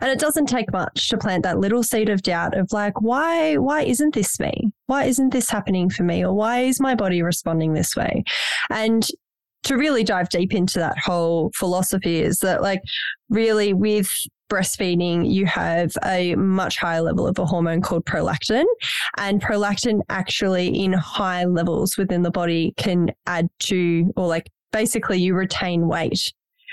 And 0.00 0.10
it 0.10 0.18
doesn't 0.18 0.46
take 0.46 0.70
much 0.72 1.08
to 1.08 1.16
plant 1.16 1.42
that 1.44 1.58
little 1.58 1.82
seed 1.82 2.08
of 2.08 2.22
doubt 2.22 2.56
of 2.56 2.72
like, 2.72 3.00
why, 3.00 3.56
why 3.56 3.82
isn't 3.82 4.14
this 4.14 4.38
me? 4.38 4.70
Why 4.86 5.04
isn't 5.04 5.30
this 5.32 5.48
happening 5.50 5.88
for 5.90 6.02
me? 6.02 6.24
Or 6.24 6.32
why 6.34 6.60
is 6.60 6.80
my 6.80 6.94
body 6.94 7.22
responding 7.22 7.72
this 7.72 7.96
way? 7.96 8.22
And 8.70 9.06
to 9.64 9.76
really 9.76 10.04
dive 10.04 10.28
deep 10.28 10.54
into 10.54 10.78
that 10.78 10.96
whole 10.98 11.50
philosophy 11.56 12.20
is 12.22 12.38
that 12.38 12.62
like 12.62 12.80
really 13.28 13.72
with 13.72 14.10
breastfeeding, 14.50 15.30
you 15.30 15.46
have 15.46 15.92
a 16.04 16.34
much 16.36 16.78
higher 16.78 17.02
level 17.02 17.26
of 17.26 17.38
a 17.38 17.46
hormone 17.46 17.82
called 17.82 18.04
prolactin. 18.04 18.64
And 19.16 19.42
prolactin 19.42 20.00
actually 20.08 20.68
in 20.68 20.92
high 20.92 21.44
levels 21.44 21.96
within 21.96 22.22
the 22.22 22.30
body 22.30 22.74
can 22.76 23.10
add 23.26 23.48
to, 23.60 24.12
or 24.16 24.26
like 24.26 24.50
basically 24.72 25.18
you 25.18 25.34
retain 25.34 25.88
weight 25.88 26.32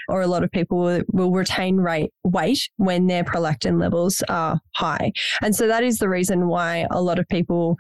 or 0.10 0.22
a 0.22 0.28
lot 0.28 0.44
of 0.44 0.52
people 0.52 1.02
will, 1.14 1.32
retain 1.32 1.78
rate, 1.78 2.12
weight 2.24 2.70
when 2.76 3.08
their 3.08 3.24
prolactin 3.24 3.80
levels 3.80 4.22
are 4.30 4.60
high. 4.76 5.12
And 5.42 5.56
so 5.56 5.68
that 5.68 5.84
is 5.84 5.98
the 5.98 6.10
reason 6.10 6.48
why 6.48 6.86
a 6.92 7.02
lot 7.02 7.20
of 7.20 7.28
people 7.30 7.78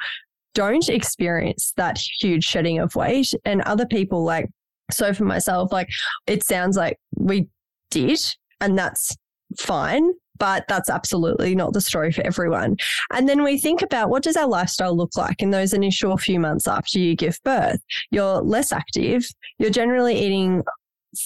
don't 0.54 0.88
experience 0.88 1.74
that 1.78 1.98
huge 1.98 2.44
shedding 2.44 2.80
of 2.80 2.96
weight. 2.96 3.34
And 3.44 3.62
other 3.64 3.86
people, 3.86 4.24
like, 4.24 4.50
so 4.92 5.14
for 5.14 5.26
myself, 5.26 5.72
like, 5.72 5.90
it 6.28 6.44
sounds 6.44 6.78
like 6.78 6.98
we 7.18 7.48
did, 7.92 8.20
and 8.64 8.78
that's 8.78 9.16
fine. 9.60 10.12
But 10.40 10.66
that's 10.68 10.90
absolutely 10.90 11.54
not 11.54 11.74
the 11.74 11.82
story 11.82 12.12
for 12.12 12.26
everyone. 12.26 12.78
And 13.12 13.30
then 13.30 13.44
we 13.44 13.60
think 13.60 13.84
about 13.84 14.10
what 14.10 14.24
does 14.24 14.36
our 14.36 14.48
lifestyle 14.48 14.98
look 14.98 15.16
like 15.16 15.42
in 15.44 15.52
those 15.52 15.74
initial 15.74 16.18
few 16.18 16.40
months 16.40 16.68
after 16.68 16.98
you 16.98 17.16
give 17.16 17.40
birth? 17.44 17.80
You're 18.10 18.42
less 18.42 18.72
active. 18.72 19.26
You're 19.60 19.70
generally 19.70 20.20
eating 20.20 20.64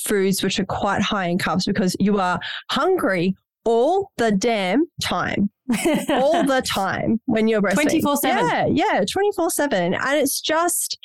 foods 0.05 0.43
which 0.43 0.59
are 0.59 0.65
quite 0.65 1.01
high 1.01 1.27
in 1.27 1.37
carbs 1.37 1.65
because 1.65 1.95
you 2.01 2.19
are 2.19 2.39
hungry 2.69 3.33
all 3.63 4.11
the 4.17 4.31
damn 4.31 4.85
time, 5.01 5.49
all 6.09 6.43
the 6.45 6.61
time 6.65 7.21
when 7.25 7.47
you're 7.47 7.61
breastfeeding. 7.61 8.01
24/7. 8.01 8.23
Yeah, 8.23 8.65
yeah, 8.65 9.05
24 9.09 9.49
7. 9.51 9.93
And 9.93 10.17
it's 10.17 10.41
just, 10.41 10.97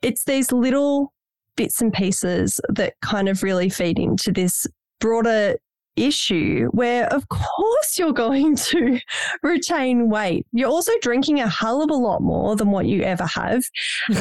it's 0.00 0.24
these 0.24 0.52
little 0.52 1.12
bits 1.56 1.80
and 1.80 1.92
pieces 1.92 2.60
that 2.68 2.94
kind 3.02 3.28
of 3.28 3.42
really 3.42 3.68
feed 3.68 3.98
into 3.98 4.32
this 4.32 4.66
broader 5.00 5.56
issue 5.96 6.68
where 6.70 7.06
of 7.12 7.28
course 7.28 7.98
you're 7.98 8.12
going 8.12 8.54
to 8.54 8.98
retain 9.42 10.08
weight 10.08 10.46
you're 10.52 10.70
also 10.70 10.92
drinking 11.02 11.40
a 11.40 11.48
hell 11.48 11.82
of 11.82 11.90
a 11.90 11.94
lot 11.94 12.22
more 12.22 12.54
than 12.56 12.70
what 12.70 12.86
you 12.86 13.02
ever 13.02 13.26
have 13.26 13.62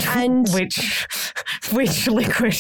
and 0.07 0.49
which, 0.53 1.05
which 1.71 2.07
liquid? 2.07 2.55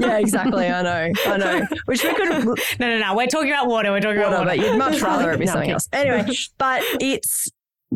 yeah 0.00 0.18
exactly 0.18 0.66
i 0.66 0.82
know 0.82 1.12
i 1.26 1.36
know 1.36 1.64
which 1.86 2.02
we 2.02 2.12
could 2.14 2.28
No, 2.80 2.88
no, 2.88 2.98
no. 2.98 3.14
We're 3.14 3.26
talking 3.26 3.50
about 3.50 3.68
water. 3.68 3.92
We're 3.92 4.00
talking 4.00 4.20
water, 4.20 4.34
about 4.34 4.46
water. 4.46 4.58
but 4.58 4.66
you'd 4.66 4.78
much 4.78 5.00
rather 5.00 5.30
it 5.30 5.38
be 5.38 5.44
No, 5.44 5.52
something 5.52 5.70
else. 5.70 5.88
Anyway, 5.92 6.26
but 6.58 6.82
it's 7.00 7.48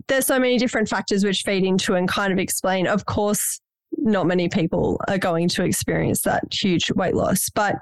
there's 0.08 0.26
so 0.26 0.38
many 0.38 0.58
different 0.58 0.88
factors 0.88 1.24
which 1.24 1.42
feed 1.42 1.64
into 1.64 1.94
and 1.94 2.06
kind 2.08 2.32
of 2.32 2.38
explain. 2.38 2.86
Of 2.86 3.06
course, 3.06 3.60
not 4.06 4.26
many 4.26 4.48
people 4.48 5.00
are 5.08 5.18
going 5.18 5.48
to 5.50 5.64
experience 5.64 6.22
that 6.22 6.44
huge 6.52 6.90
weight 6.92 7.14
loss, 7.14 7.48
but 7.50 7.76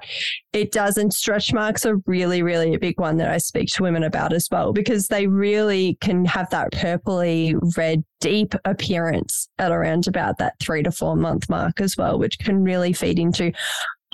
it 0.53 0.71
does. 0.71 0.97
And 0.97 1.13
stretch 1.13 1.53
marks 1.53 1.85
are 1.85 1.97
really, 2.05 2.41
really 2.41 2.73
a 2.73 2.79
big 2.79 2.99
one 2.99 3.17
that 3.17 3.29
I 3.29 3.37
speak 3.37 3.69
to 3.73 3.83
women 3.83 4.03
about 4.03 4.33
as 4.33 4.47
well, 4.51 4.73
because 4.73 5.07
they 5.07 5.27
really 5.27 5.97
can 6.01 6.25
have 6.25 6.49
that 6.49 6.71
purpley 6.71 7.55
red, 7.77 8.03
deep 8.19 8.55
appearance 8.65 9.47
at 9.59 9.71
around 9.71 10.07
about 10.07 10.37
that 10.39 10.55
three 10.59 10.83
to 10.83 10.91
four 10.91 11.15
month 11.15 11.49
mark 11.49 11.79
as 11.79 11.95
well, 11.95 12.17
which 12.17 12.39
can 12.39 12.63
really 12.63 12.91
feed 12.91 13.19
into 13.19 13.51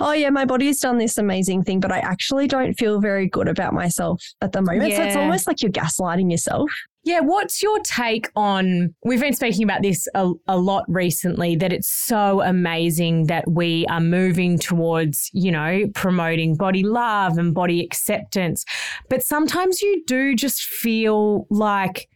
oh 0.00 0.12
yeah, 0.12 0.30
my 0.30 0.44
body's 0.44 0.80
done 0.80 0.98
this 0.98 1.16
amazing 1.16 1.62
thing, 1.62 1.78
but 1.78 1.92
I 1.92 1.98
actually 1.98 2.48
don't 2.48 2.74
feel 2.74 3.00
very 3.00 3.28
good 3.28 3.46
about 3.46 3.72
myself 3.72 4.20
at 4.40 4.52
the 4.52 4.60
moment. 4.60 4.92
So 4.94 5.02
it's 5.02 5.16
almost 5.16 5.46
like 5.46 5.62
you're 5.62 5.70
gaslighting 5.70 6.30
yourself. 6.30 6.70
Yeah, 7.04 7.20
what's 7.20 7.62
your 7.62 7.80
take 7.80 8.30
on? 8.36 8.94
We've 9.04 9.20
been 9.20 9.32
speaking 9.32 9.64
about 9.64 9.82
this 9.82 10.06
a, 10.14 10.30
a 10.46 10.56
lot 10.56 10.84
recently 10.86 11.56
that 11.56 11.72
it's 11.72 11.88
so 11.88 12.42
amazing 12.42 13.26
that 13.26 13.50
we 13.50 13.86
are 13.86 14.00
moving 14.00 14.56
towards, 14.56 15.28
you 15.32 15.50
know, 15.50 15.88
promoting 15.94 16.56
body 16.56 16.84
love 16.84 17.38
and 17.38 17.52
body 17.52 17.82
acceptance. 17.82 18.64
But 19.08 19.24
sometimes 19.24 19.82
you 19.82 20.04
do 20.06 20.36
just 20.36 20.62
feel 20.62 21.48
like 21.50 22.08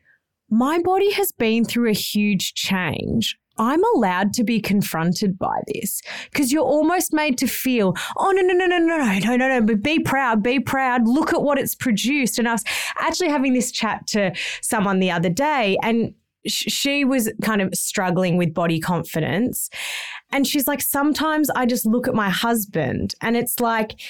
my 0.51 0.79
body 0.79 1.11
has 1.15 1.33
been 1.33 1.65
through 1.65 1.91
a 1.91 1.95
huge 1.95 2.55
change. 2.55 3.37
I'm 3.59 3.83
allowed 3.95 4.33
to 4.35 4.45
be 4.45 4.61
confronted 4.61 5.39
by 5.39 5.61
this 5.73 6.03
because 6.31 6.53
you're 6.53 6.63
almost 6.65 7.13
made 7.13 7.39
to 7.39 7.47
feel, 7.47 7.95
oh, 8.17 8.31
no, 8.33 8.43
no, 8.43 8.53
no, 8.53 8.67
no, 8.67 8.79
no, 8.79 8.97
no, 8.99 9.19
no, 9.19 9.37
no, 9.37 9.49
no, 9.49 9.61
but 9.63 9.83
be 9.83 9.99
proud, 9.99 10.43
be 10.43 10.61
proud. 10.61 11.07
Look 11.09 11.33
at 11.33 11.43
what 11.43 11.59
it's 11.59 11.75
produced. 11.75 12.39
And 12.39 12.49
I 12.49 12.53
was 12.53 12.65
actually 13.01 13.29
having 13.31 13.55
this 13.55 13.71
chat 13.71 14.07
to 14.09 14.33
someone 14.61 14.99
the 14.99 15.11
other 15.11 15.31
day, 15.31 15.79
and 15.83 16.15
she 16.47 17.05
was 17.05 17.31
kind 17.43 17.61
of 17.61 17.75
struggling 17.75 18.37
with 18.37 18.55
body 18.55 18.79
confidence. 18.79 19.69
And 20.31 20.47
she's 20.47 20.69
like, 20.69 20.81
sometimes 20.81 21.51
I 21.51 21.67
just 21.67 21.87
look 21.87 22.07
at 22.07 22.15
my 22.15 22.31
husband 22.31 23.15
and 23.21 23.37
it's 23.37 23.59
like, 23.59 24.01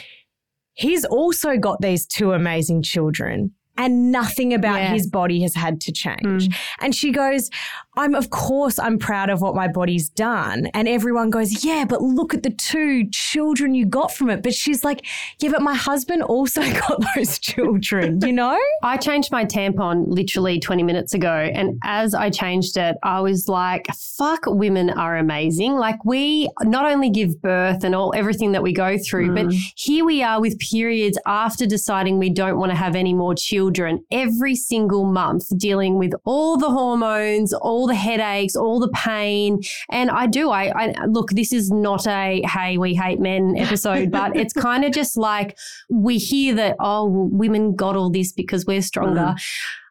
he's 0.74 1.06
also 1.06 1.56
got 1.56 1.80
these 1.80 2.06
two 2.06 2.32
amazing 2.32 2.82
children. 2.82 3.52
And 3.78 4.10
nothing 4.10 4.52
about 4.54 4.80
Yeah. 4.80 4.92
his 4.92 5.06
body 5.06 5.40
has 5.42 5.54
had 5.54 5.80
to 5.82 5.92
change. 5.92 6.46
Hmm. 6.46 6.52
And 6.80 6.94
she 6.94 7.10
goes, 7.10 7.50
I'm, 7.96 8.14
of 8.14 8.30
course, 8.30 8.78
I'm 8.78 8.98
proud 8.98 9.30
of 9.30 9.40
what 9.40 9.54
my 9.54 9.68
body's 9.68 10.08
done. 10.10 10.66
And 10.74 10.88
everyone 10.88 11.30
goes, 11.30 11.64
Yeah, 11.64 11.84
but 11.88 12.02
look 12.02 12.34
at 12.34 12.42
the 12.42 12.50
two 12.50 13.08
children 13.10 13.74
you 13.74 13.86
got 13.86 14.12
from 14.12 14.30
it. 14.30 14.42
But 14.42 14.54
she's 14.54 14.84
like, 14.84 15.04
Yeah, 15.40 15.50
but 15.50 15.62
my 15.62 15.74
husband 15.74 16.22
also 16.22 16.60
got 16.88 17.02
those 17.14 17.38
children, 17.38 18.20
you 18.20 18.32
know? 18.32 18.58
I 18.82 18.96
changed 18.96 19.32
my 19.32 19.44
tampon 19.44 20.04
literally 20.06 20.60
20 20.60 20.82
minutes 20.82 21.14
ago. 21.14 21.32
And 21.32 21.78
as 21.84 22.14
I 22.14 22.30
changed 22.30 22.76
it, 22.76 22.96
I 23.02 23.20
was 23.20 23.48
like, 23.48 23.86
fuck, 24.16 24.40
women 24.46 24.90
are 24.90 25.16
amazing. 25.16 25.76
Like, 25.76 26.04
we 26.04 26.48
not 26.62 26.84
only 26.84 27.10
give 27.10 27.40
birth 27.40 27.84
and 27.84 27.94
all 27.94 28.12
everything 28.14 28.52
that 28.52 28.62
we 28.62 28.72
go 28.72 28.98
through, 28.98 29.34
but 29.34 29.46
mm. 29.46 29.72
here 29.76 30.04
we 30.04 30.22
are 30.22 30.40
with 30.40 30.58
periods 30.58 31.18
after 31.26 31.66
deciding 31.66 32.18
we 32.18 32.30
don't 32.30 32.58
want 32.58 32.70
to 32.70 32.76
have 32.76 32.94
any 32.94 33.14
more 33.14 33.34
children 33.34 34.04
every 34.10 34.54
single 34.54 35.04
month, 35.04 35.44
dealing 35.58 35.98
with 35.98 36.12
all 36.24 36.56
the 36.56 36.70
hormones, 36.70 37.52
all 37.52 37.85
the 37.86 37.94
headaches, 37.94 38.56
all 38.56 38.80
the 38.80 38.88
pain. 38.88 39.60
And 39.90 40.10
I 40.10 40.26
do, 40.26 40.50
I, 40.50 40.72
I 40.74 41.04
look, 41.06 41.30
this 41.30 41.52
is 41.52 41.70
not 41.70 42.06
a 42.06 42.42
hey, 42.44 42.78
we 42.78 42.94
hate 42.94 43.20
men 43.20 43.56
episode, 43.56 44.10
but 44.10 44.36
it's 44.36 44.52
kind 44.68 44.84
of 44.84 44.92
just 44.92 45.16
like 45.16 45.56
we 45.88 46.18
hear 46.18 46.54
that, 46.54 46.76
oh, 46.80 47.04
well, 47.04 47.28
women 47.30 47.74
got 47.74 47.96
all 47.96 48.10
this 48.10 48.32
because 48.32 48.66
we're 48.66 48.82
stronger. 48.82 49.34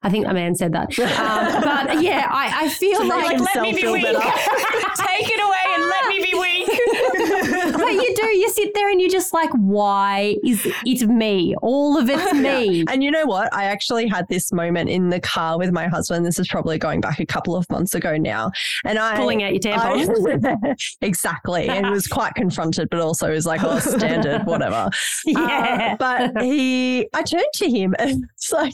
I 0.04 0.10
think 0.12 0.28
a 0.28 0.34
man 0.34 0.54
said 0.56 0.74
that. 0.74 0.96
Um, 1.26 1.62
but 1.64 2.02
yeah, 2.04 2.28
I, 2.30 2.66
I 2.66 2.70
feel 2.70 3.04
make 3.04 3.10
like, 3.10 3.38
himself 3.38 3.56
let 3.56 3.64
me 3.64 3.74
be 3.74 3.88
weak. 3.88 4.06
Take 4.06 5.30
it 5.32 5.42
away 5.42 5.66
and 5.74 5.84
let 5.88 6.08
me 6.08 6.20
be 6.22 6.34
weak. 6.38 6.68
but 7.74 7.92
you 7.92 8.16
do, 8.16 8.28
you 8.38 8.45
sit 8.56 8.74
there 8.74 8.90
and 8.90 9.00
you're 9.02 9.10
just 9.10 9.34
like, 9.34 9.50
why 9.52 10.38
is 10.44 10.66
it 10.86 11.08
me? 11.08 11.56
All 11.62 11.98
of 11.98 12.10
it's 12.10 12.34
me. 12.36 12.86
And 12.88 13.04
you 13.04 13.12
know 13.12 13.26
what? 13.26 13.54
I 13.54 13.66
actually 13.66 14.08
had 14.08 14.28
this 14.30 14.52
moment 14.52 14.90
in 14.90 15.10
the 15.10 15.20
car 15.20 15.58
with 15.58 15.72
my 15.72 15.88
husband. 15.88 16.26
This 16.26 16.40
is 16.40 16.48
probably 16.48 16.78
going 16.78 17.02
back 17.02 17.20
a 17.20 17.26
couple 17.26 17.56
of 17.56 17.70
months 17.70 17.94
ago 17.94 18.18
now. 18.18 18.52
And 18.86 18.98
I 18.98 19.16
Pulling 19.18 19.44
out 19.44 19.52
your 19.54 19.60
tampons. 19.60 20.46
I- 20.46 20.76
exactly. 21.06 21.68
And 21.70 21.90
was 21.90 22.08
quite 22.16 22.34
confronted, 22.36 22.90
but 22.90 23.00
also 23.00 23.32
was 23.32 23.46
like, 23.46 23.62
oh, 23.64 23.80
standard, 23.80 24.46
whatever. 24.46 24.90
yeah. 25.26 25.94
Uh, 25.94 25.96
but 25.98 26.42
he, 26.44 27.08
I 27.14 27.24
turned 27.24 27.46
to 27.56 27.70
him 27.70 27.96
and 28.00 28.24
it's 28.36 28.52
like 28.52 28.74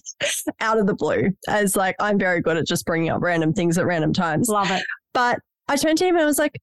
out 0.59 0.77
of 0.77 0.87
the 0.87 0.93
blue, 0.93 1.29
as 1.47 1.75
like, 1.75 1.95
I'm 1.99 2.17
very 2.19 2.41
good 2.41 2.57
at 2.57 2.67
just 2.67 2.85
bringing 2.85 3.09
up 3.09 3.21
random 3.21 3.53
things 3.53 3.77
at 3.77 3.85
random 3.85 4.13
times. 4.13 4.47
Love 4.49 4.69
it. 4.71 4.83
But 5.13 5.39
I 5.67 5.75
turned 5.75 5.97
to 5.99 6.05
him 6.05 6.15
and 6.15 6.23
I 6.23 6.25
was 6.25 6.39
like, 6.39 6.53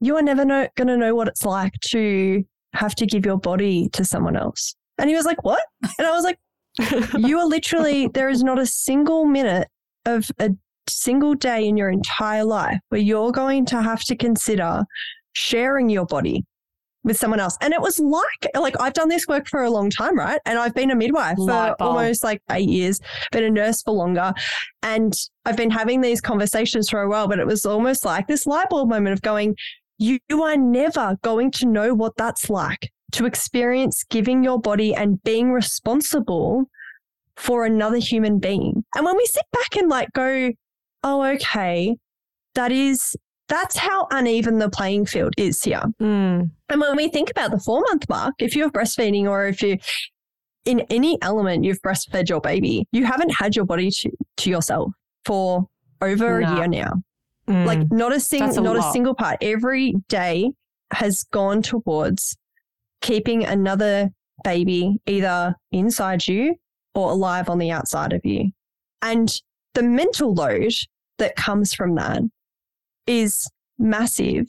you 0.00 0.16
are 0.16 0.22
never 0.22 0.44
know, 0.44 0.68
going 0.76 0.88
to 0.88 0.96
know 0.96 1.14
what 1.14 1.26
it's 1.28 1.44
like 1.44 1.72
to 1.86 2.44
have 2.74 2.94
to 2.96 3.06
give 3.06 3.24
your 3.24 3.38
body 3.38 3.88
to 3.90 4.04
someone 4.04 4.36
else. 4.36 4.74
And 4.98 5.08
he 5.08 5.16
was 5.16 5.26
like, 5.26 5.42
what? 5.44 5.62
And 5.98 6.06
I 6.06 6.10
was 6.10 6.24
like, 6.24 6.38
you 7.18 7.38
are 7.38 7.46
literally, 7.46 8.08
there 8.14 8.28
is 8.28 8.42
not 8.42 8.58
a 8.58 8.66
single 8.66 9.24
minute 9.24 9.68
of 10.06 10.30
a 10.38 10.50
single 10.88 11.34
day 11.34 11.66
in 11.66 11.76
your 11.76 11.90
entire 11.90 12.44
life 12.44 12.78
where 12.88 13.00
you're 13.00 13.32
going 13.32 13.66
to 13.66 13.82
have 13.82 14.02
to 14.04 14.16
consider 14.16 14.84
sharing 15.32 15.88
your 15.88 16.06
body 16.06 16.44
with 17.04 17.16
someone 17.16 17.40
else. 17.40 17.56
And 17.60 17.72
it 17.72 17.80
was 17.80 17.98
like, 17.98 18.50
like 18.54 18.78
I've 18.80 18.92
done 18.92 19.08
this 19.08 19.26
work 19.26 19.48
for 19.48 19.62
a 19.62 19.70
long 19.70 19.88
time, 19.90 20.18
right? 20.18 20.40
And 20.44 20.58
I've 20.58 20.74
been 20.74 20.90
a 20.90 20.96
midwife 20.96 21.36
for 21.36 21.74
almost 21.80 22.24
like 22.24 22.42
eight 22.50 22.68
years, 22.68 23.00
been 23.32 23.44
a 23.44 23.50
nurse 23.50 23.82
for 23.82 23.92
longer. 23.92 24.32
And 24.82 25.14
I've 25.44 25.56
been 25.56 25.70
having 25.70 26.00
these 26.00 26.20
conversations 26.20 26.90
for 26.90 27.00
a 27.00 27.08
while, 27.08 27.28
but 27.28 27.38
it 27.38 27.46
was 27.46 27.64
almost 27.64 28.04
like 28.04 28.26
this 28.26 28.46
light 28.46 28.68
bulb 28.68 28.88
moment 28.88 29.12
of 29.12 29.22
going, 29.22 29.56
you, 29.98 30.18
you 30.28 30.42
are 30.42 30.56
never 30.56 31.16
going 31.22 31.50
to 31.52 31.66
know 31.66 31.94
what 31.94 32.16
that's 32.16 32.48
like 32.48 32.90
to 33.12 33.26
experience 33.26 34.04
giving 34.10 34.44
your 34.44 34.60
body 34.60 34.94
and 34.94 35.22
being 35.22 35.52
responsible 35.52 36.64
for 37.36 37.64
another 37.64 37.98
human 37.98 38.38
being. 38.38 38.84
And 38.94 39.04
when 39.04 39.16
we 39.16 39.26
sit 39.26 39.44
back 39.52 39.76
and 39.76 39.88
like 39.88 40.08
go, 40.12 40.52
oh, 41.04 41.22
okay, 41.22 41.96
that 42.54 42.72
is, 42.72 43.16
that's 43.48 43.76
how 43.76 44.06
uneven 44.10 44.58
the 44.58 44.68
playing 44.68 45.06
field 45.06 45.32
is 45.38 45.62
here. 45.62 45.82
Mm. 46.00 46.50
And 46.68 46.80
when 46.80 46.96
we 46.96 47.08
think 47.08 47.30
about 47.30 47.50
the 47.50 47.60
four 47.60 47.80
month 47.88 48.08
mark, 48.08 48.34
if 48.38 48.54
you're 48.54 48.70
breastfeeding 48.70 49.24
or 49.24 49.46
if 49.46 49.62
you, 49.62 49.78
in 50.64 50.80
any 50.90 51.16
element, 51.22 51.64
you've 51.64 51.80
breastfed 51.80 52.28
your 52.28 52.40
baby, 52.40 52.86
you 52.92 53.06
haven't 53.06 53.30
had 53.30 53.56
your 53.56 53.64
body 53.64 53.90
to, 53.90 54.10
to 54.38 54.50
yourself 54.50 54.92
for 55.24 55.66
over 56.02 56.40
Nah. 56.40 56.52
a 56.52 56.56
year 56.56 56.68
now. 56.68 56.92
Mm. 57.48 57.64
Like 57.66 57.90
not 57.90 58.12
a 58.14 58.20
single, 58.20 58.58
a 58.58 58.60
not 58.60 58.76
a 58.76 58.92
single 58.92 59.14
part. 59.14 59.38
Every 59.40 59.94
day 60.08 60.50
has 60.92 61.24
gone 61.32 61.62
towards 61.62 62.36
keeping 63.00 63.44
another 63.44 64.10
baby 64.44 64.98
either 65.06 65.54
inside 65.72 66.26
you 66.26 66.54
or 66.94 67.10
alive 67.10 67.48
on 67.48 67.58
the 67.58 67.70
outside 67.70 68.12
of 68.12 68.20
you. 68.24 68.50
And 69.02 69.32
the 69.74 69.82
mental 69.82 70.34
load 70.34 70.72
that 71.18 71.36
comes 71.36 71.72
from 71.74 71.94
that 71.96 72.22
is 73.06 73.48
massive. 73.78 74.46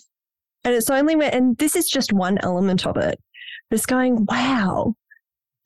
And 0.64 0.74
it's 0.76 0.90
only 0.90 1.16
when, 1.16 1.32
and 1.32 1.58
this 1.58 1.76
is 1.76 1.88
just 1.90 2.12
one 2.12 2.38
element 2.40 2.86
of 2.86 2.98
it. 2.98 3.20
But 3.70 3.76
it's 3.76 3.86
going, 3.86 4.26
wow, 4.26 4.94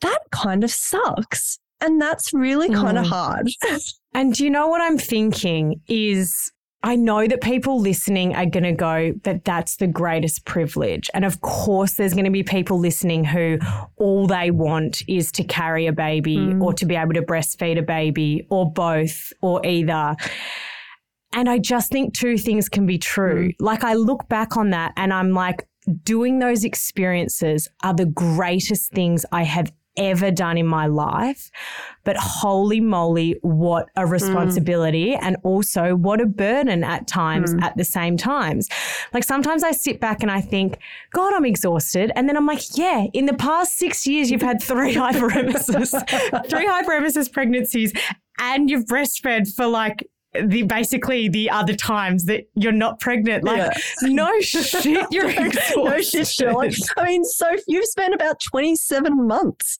that 0.01 0.19
kind 0.31 0.63
of 0.63 0.71
sucks. 0.71 1.57
And 1.81 2.01
that's 2.01 2.33
really 2.33 2.69
kind 2.69 2.97
of 2.97 3.05
Mm. 3.05 3.09
hard. 3.09 3.49
And 4.15 4.31
do 4.35 4.43
you 4.43 4.51
know 4.51 4.67
what 4.67 4.79
I'm 4.79 4.99
thinking 4.99 5.81
is 5.87 6.51
I 6.85 6.97
know 6.97 7.25
that 7.27 7.39
people 7.41 7.79
listening 7.79 8.35
are 8.35 8.45
going 8.45 8.63
to 8.63 8.73
go 8.73 9.13
that 9.23 9.45
that's 9.45 9.77
the 9.77 9.87
greatest 9.87 10.43
privilege. 10.45 11.09
And 11.13 11.23
of 11.23 11.39
course, 11.39 11.93
there's 11.93 12.13
going 12.13 12.25
to 12.25 12.31
be 12.31 12.43
people 12.43 12.77
listening 12.77 13.23
who 13.23 13.57
all 13.95 14.27
they 14.27 14.51
want 14.51 15.01
is 15.07 15.31
to 15.33 15.45
carry 15.45 15.87
a 15.87 15.93
baby 15.93 16.35
Mm. 16.37 16.61
or 16.61 16.73
to 16.73 16.85
be 16.85 16.95
able 16.95 17.13
to 17.13 17.21
breastfeed 17.21 17.79
a 17.79 17.81
baby 17.81 18.45
or 18.49 18.69
both 18.69 19.31
or 19.41 19.65
either. 19.65 20.15
And 21.31 21.49
I 21.49 21.57
just 21.57 21.89
think 21.89 22.13
two 22.13 22.37
things 22.37 22.67
can 22.67 22.85
be 22.85 22.97
true. 22.97 23.51
Like 23.59 23.83
I 23.83 23.93
look 23.93 24.27
back 24.27 24.57
on 24.57 24.71
that 24.71 24.91
and 24.97 25.13
I'm 25.13 25.31
like, 25.31 25.65
doing 26.03 26.39
those 26.39 26.63
experiences 26.63 27.67
are 27.83 27.93
the 27.93 28.05
greatest 28.05 28.91
things 28.91 29.25
I 29.31 29.43
have 29.43 29.71
ever 29.97 30.31
done 30.31 30.57
in 30.57 30.67
my 30.67 30.87
life. 30.87 31.51
But 32.03 32.17
holy 32.17 32.79
moly, 32.79 33.37
what 33.41 33.89
a 33.95 34.05
responsibility 34.05 35.11
mm. 35.11 35.19
and 35.21 35.37
also 35.43 35.95
what 35.95 36.19
a 36.19 36.25
burden 36.25 36.83
at 36.83 37.07
times 37.07 37.53
mm. 37.53 37.61
at 37.63 37.77
the 37.77 37.83
same 37.83 38.17
times. 38.17 38.67
Like 39.13 39.23
sometimes 39.23 39.63
I 39.63 39.71
sit 39.71 39.99
back 39.99 40.21
and 40.21 40.31
I 40.31 40.41
think, 40.41 40.77
God, 41.11 41.33
I'm 41.33 41.45
exhausted. 41.45 42.11
And 42.15 42.27
then 42.27 42.35
I'm 42.35 42.45
like, 42.45 42.77
yeah, 42.77 43.05
in 43.13 43.25
the 43.25 43.33
past 43.33 43.77
six 43.77 44.05
years, 44.05 44.29
you've 44.29 44.41
had 44.41 44.61
three 44.61 44.93
hyperemesis, 44.95 46.49
three 46.49 46.67
hyperemesis 46.67 47.31
pregnancies, 47.31 47.93
and 48.39 48.69
you've 48.69 48.85
breastfed 48.85 49.53
for 49.55 49.67
like 49.67 50.09
the 50.41 50.63
basically 50.63 51.29
the 51.29 51.49
other 51.49 51.75
times 51.75 52.25
that 52.25 52.49
you're 52.55 52.71
not 52.71 52.99
pregnant. 52.99 53.43
Like, 53.43 53.57
Yeah. 54.01 54.09
no 54.09 54.31
shit, 54.41 54.83
you're 55.11 55.29
exhausted. 55.29 55.77
no 55.77 56.01
shit, 56.01 56.27
Sherlock. 56.27 56.73
I 56.97 57.05
mean, 57.05 57.23
so 57.23 57.55
you've 57.67 57.85
spent 57.85 58.13
about 58.13 58.39
27 58.39 59.27
months 59.27 59.79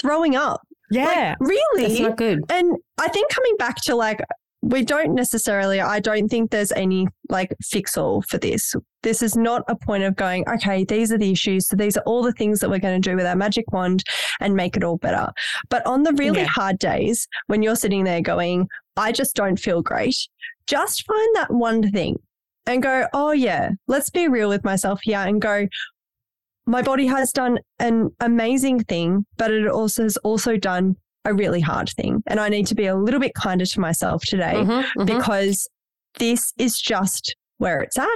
throwing 0.00 0.36
up. 0.36 0.60
Yeah. 0.90 1.36
Like, 1.40 1.48
really? 1.48 1.82
That's 1.88 2.00
not 2.00 2.16
good. 2.16 2.40
And 2.50 2.76
I 3.00 3.08
think 3.08 3.30
coming 3.30 3.56
back 3.58 3.76
to 3.84 3.94
like, 3.94 4.20
we 4.64 4.84
don't 4.84 5.14
necessarily, 5.14 5.80
I 5.80 5.98
don't 5.98 6.28
think 6.28 6.50
there's 6.50 6.70
any 6.72 7.08
like 7.28 7.52
fix 7.62 7.96
all 7.96 8.22
for 8.22 8.38
this. 8.38 8.74
This 9.02 9.20
is 9.20 9.34
not 9.34 9.64
a 9.66 9.74
point 9.74 10.04
of 10.04 10.14
going, 10.14 10.48
okay, 10.48 10.84
these 10.84 11.10
are 11.10 11.18
the 11.18 11.32
issues. 11.32 11.66
So 11.66 11.74
these 11.74 11.96
are 11.96 12.02
all 12.06 12.22
the 12.22 12.32
things 12.32 12.60
that 12.60 12.70
we're 12.70 12.78
going 12.78 13.00
to 13.02 13.10
do 13.10 13.16
with 13.16 13.26
our 13.26 13.34
magic 13.34 13.72
wand 13.72 14.04
and 14.38 14.54
make 14.54 14.76
it 14.76 14.84
all 14.84 14.98
better. 14.98 15.32
But 15.68 15.84
on 15.84 16.04
the 16.04 16.12
really 16.12 16.42
Yeah. 16.42 16.46
hard 16.46 16.78
days, 16.78 17.26
when 17.48 17.62
you're 17.62 17.74
sitting 17.74 18.04
there 18.04 18.20
going, 18.20 18.68
I 18.96 19.10
just 19.10 19.34
don't 19.34 19.58
feel 19.58 19.82
great, 19.82 20.16
just 20.68 21.04
find 21.06 21.36
that 21.36 21.52
one 21.52 21.90
thing 21.90 22.20
and 22.66 22.80
go, 22.80 23.08
oh, 23.12 23.32
yeah, 23.32 23.70
let's 23.88 24.10
be 24.10 24.28
real 24.28 24.48
with 24.48 24.62
myself 24.62 25.00
here 25.02 25.18
and 25.18 25.42
go, 25.42 25.66
my 26.66 26.82
body 26.82 27.06
has 27.06 27.32
done 27.32 27.58
an 27.78 28.10
amazing 28.20 28.84
thing, 28.84 29.26
but 29.36 29.50
it 29.50 29.66
also 29.68 30.04
has 30.04 30.16
also 30.18 30.56
done 30.56 30.96
a 31.24 31.34
really 31.34 31.60
hard 31.60 31.88
thing. 31.90 32.22
And 32.26 32.40
I 32.40 32.48
need 32.48 32.66
to 32.68 32.74
be 32.74 32.86
a 32.86 32.96
little 32.96 33.20
bit 33.20 33.34
kinder 33.34 33.66
to 33.66 33.80
myself 33.80 34.22
today 34.24 34.54
Mhm, 34.54 34.84
mhm. 34.98 35.06
because 35.06 35.68
this 36.18 36.52
is 36.58 36.80
just 36.80 37.36
where 37.58 37.80
it's 37.80 37.98
at. 37.98 38.08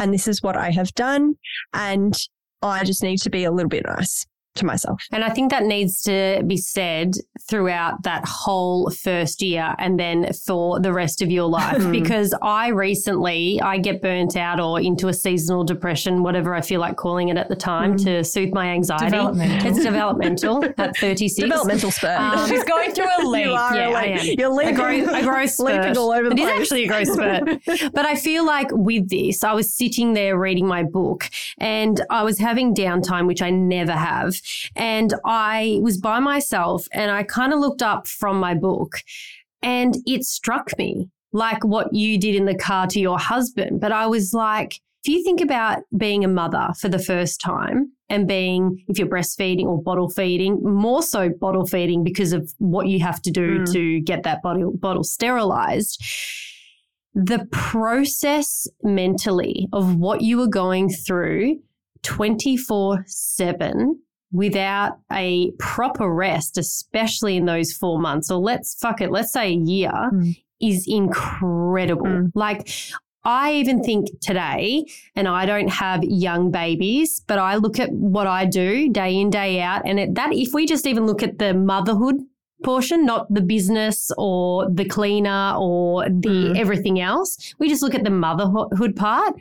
And 0.00 0.12
this 0.12 0.28
is 0.28 0.42
what 0.42 0.56
I 0.56 0.70
have 0.70 0.92
done. 0.94 1.34
And 1.72 2.14
I 2.62 2.84
just 2.84 3.02
need 3.02 3.18
to 3.18 3.30
be 3.30 3.44
a 3.44 3.52
little 3.52 3.68
bit 3.68 3.84
nice 3.86 4.24
to 4.58 4.66
myself. 4.66 5.02
And 5.12 5.24
I 5.24 5.30
think 5.30 5.50
that 5.50 5.64
needs 5.64 6.02
to 6.02 6.42
be 6.46 6.56
said 6.56 7.14
throughout 7.48 8.02
that 8.02 8.24
whole 8.26 8.90
first 8.90 9.42
year 9.42 9.74
and 9.78 9.98
then 9.98 10.32
for 10.46 10.80
the 10.80 10.92
rest 10.92 11.22
of 11.22 11.30
your 11.30 11.48
life. 11.48 11.78
Mm. 11.78 11.92
because 11.92 12.34
I 12.42 12.68
recently, 12.68 13.60
I 13.60 13.78
get 13.78 14.02
burnt 14.02 14.36
out 14.36 14.60
or 14.60 14.80
into 14.80 15.08
a 15.08 15.14
seasonal 15.14 15.64
depression, 15.64 16.22
whatever 16.22 16.54
I 16.54 16.60
feel 16.60 16.80
like 16.80 16.96
calling 16.96 17.28
it 17.28 17.36
at 17.36 17.48
the 17.48 17.56
time 17.56 17.78
Mm. 17.96 18.04
to 18.04 18.24
soothe 18.24 18.52
my 18.52 18.68
anxiety. 18.70 19.06
Developmental. 19.06 19.68
It's 19.70 19.82
developmental 19.84 20.64
at 20.78 20.96
36. 20.96 21.48
Developmental 21.48 21.90
spurt. 21.90 22.18
Um, 22.20 22.48
She's 22.48 22.64
going 22.64 22.92
through 22.92 23.06
a 23.18 23.22
leap. 23.26 23.46
you 23.46 23.52
are 23.52 23.74
yeah, 23.76 23.88
a 23.88 23.92
I 23.92 24.02
leap. 24.02 24.20
am. 24.20 24.26
You're 24.38 24.50
a 24.50 24.54
leaping, 24.54 24.74
growth, 24.74 25.08
a 25.08 25.22
growth 25.22 25.50
spurt. 25.50 25.74
leaping 25.82 25.96
all 25.96 26.10
over 26.12 26.28
the 26.28 26.34
It 26.34 26.38
is 26.40 26.44
place. 26.46 26.60
actually 26.60 26.84
a 26.84 26.88
growth 26.88 27.08
spurt. 27.12 27.92
but 27.94 28.06
I 28.06 28.14
feel 28.16 28.44
like 28.44 28.68
with 28.72 29.08
this, 29.08 29.44
I 29.44 29.52
was 29.54 29.72
sitting 29.72 30.12
there 30.14 30.38
reading 30.38 30.66
my 30.66 30.82
book 30.82 31.28
and 31.58 32.00
I 32.10 32.24
was 32.24 32.38
having 32.38 32.74
downtime, 32.74 33.26
which 33.26 33.42
I 33.42 33.50
never 33.50 33.92
have. 33.92 34.34
And 34.76 35.14
I 35.24 35.78
was 35.82 35.98
by 35.98 36.20
myself 36.20 36.86
and 36.92 37.10
I 37.10 37.22
kind 37.22 37.52
of 37.52 37.60
looked 37.60 37.82
up 37.82 38.06
from 38.06 38.38
my 38.38 38.54
book 38.54 39.02
and 39.62 39.96
it 40.06 40.24
struck 40.24 40.76
me 40.78 41.08
like 41.32 41.64
what 41.64 41.92
you 41.92 42.18
did 42.18 42.34
in 42.34 42.46
the 42.46 42.54
car 42.56 42.86
to 42.88 43.00
your 43.00 43.18
husband. 43.18 43.80
But 43.80 43.92
I 43.92 44.06
was 44.06 44.32
like, 44.32 44.80
if 45.04 45.12
you 45.12 45.22
think 45.22 45.40
about 45.40 45.82
being 45.96 46.24
a 46.24 46.28
mother 46.28 46.70
for 46.80 46.88
the 46.88 46.98
first 46.98 47.40
time 47.40 47.92
and 48.08 48.26
being, 48.26 48.82
if 48.88 48.98
you're 48.98 49.08
breastfeeding 49.08 49.66
or 49.66 49.80
bottle 49.82 50.08
feeding, 50.08 50.60
more 50.62 51.02
so 51.02 51.28
bottle 51.28 51.66
feeding 51.66 52.02
because 52.02 52.32
of 52.32 52.52
what 52.58 52.88
you 52.88 53.00
have 53.00 53.20
to 53.22 53.30
do 53.30 53.60
Mm. 53.60 53.72
to 53.72 54.00
get 54.00 54.22
that 54.24 54.42
bottle, 54.42 54.72
bottle 54.76 55.04
sterilized. 55.04 56.02
The 57.14 57.46
process 57.52 58.66
mentally 58.82 59.68
of 59.72 59.96
what 59.96 60.22
you 60.22 60.38
were 60.38 60.48
going 60.48 60.88
through 60.88 61.60
24 62.02 63.04
7 63.06 64.00
without 64.32 64.98
a 65.12 65.50
proper 65.58 66.12
rest, 66.12 66.58
especially 66.58 67.36
in 67.36 67.46
those 67.46 67.72
four 67.72 67.98
months, 67.98 68.30
or 68.30 68.38
let's 68.38 68.74
fuck 68.78 69.00
it, 69.00 69.10
let's 69.10 69.32
say 69.32 69.48
a 69.48 69.56
year, 69.56 69.90
Mm. 70.12 70.36
is 70.60 70.86
incredible. 70.86 72.06
Mm. 72.06 72.32
Like, 72.34 72.68
I 73.24 73.54
even 73.54 73.82
think 73.82 74.08
today, 74.20 74.86
and 75.14 75.28
I 75.28 75.44
don't 75.46 75.68
have 75.68 76.02
young 76.04 76.50
babies, 76.50 77.20
but 77.26 77.38
I 77.38 77.56
look 77.56 77.78
at 77.78 77.90
what 77.92 78.26
I 78.26 78.44
do 78.46 78.88
day 78.88 79.14
in, 79.20 79.30
day 79.30 79.60
out. 79.60 79.82
And 79.84 79.98
it, 80.00 80.14
that, 80.14 80.32
if 80.32 80.54
we 80.54 80.66
just 80.66 80.86
even 80.86 81.06
look 81.06 81.22
at 81.22 81.38
the 81.38 81.52
motherhood 81.54 82.16
portion, 82.64 83.04
not 83.06 83.32
the 83.32 83.40
business 83.40 84.10
or 84.18 84.68
the 84.70 84.84
cleaner 84.84 85.54
or 85.58 86.04
the 86.04 86.28
Mm. 86.52 86.58
everything 86.58 87.00
else, 87.00 87.54
we 87.58 87.68
just 87.68 87.82
look 87.82 87.94
at 87.94 88.04
the 88.04 88.10
motherhood 88.10 88.96
part. 88.96 89.34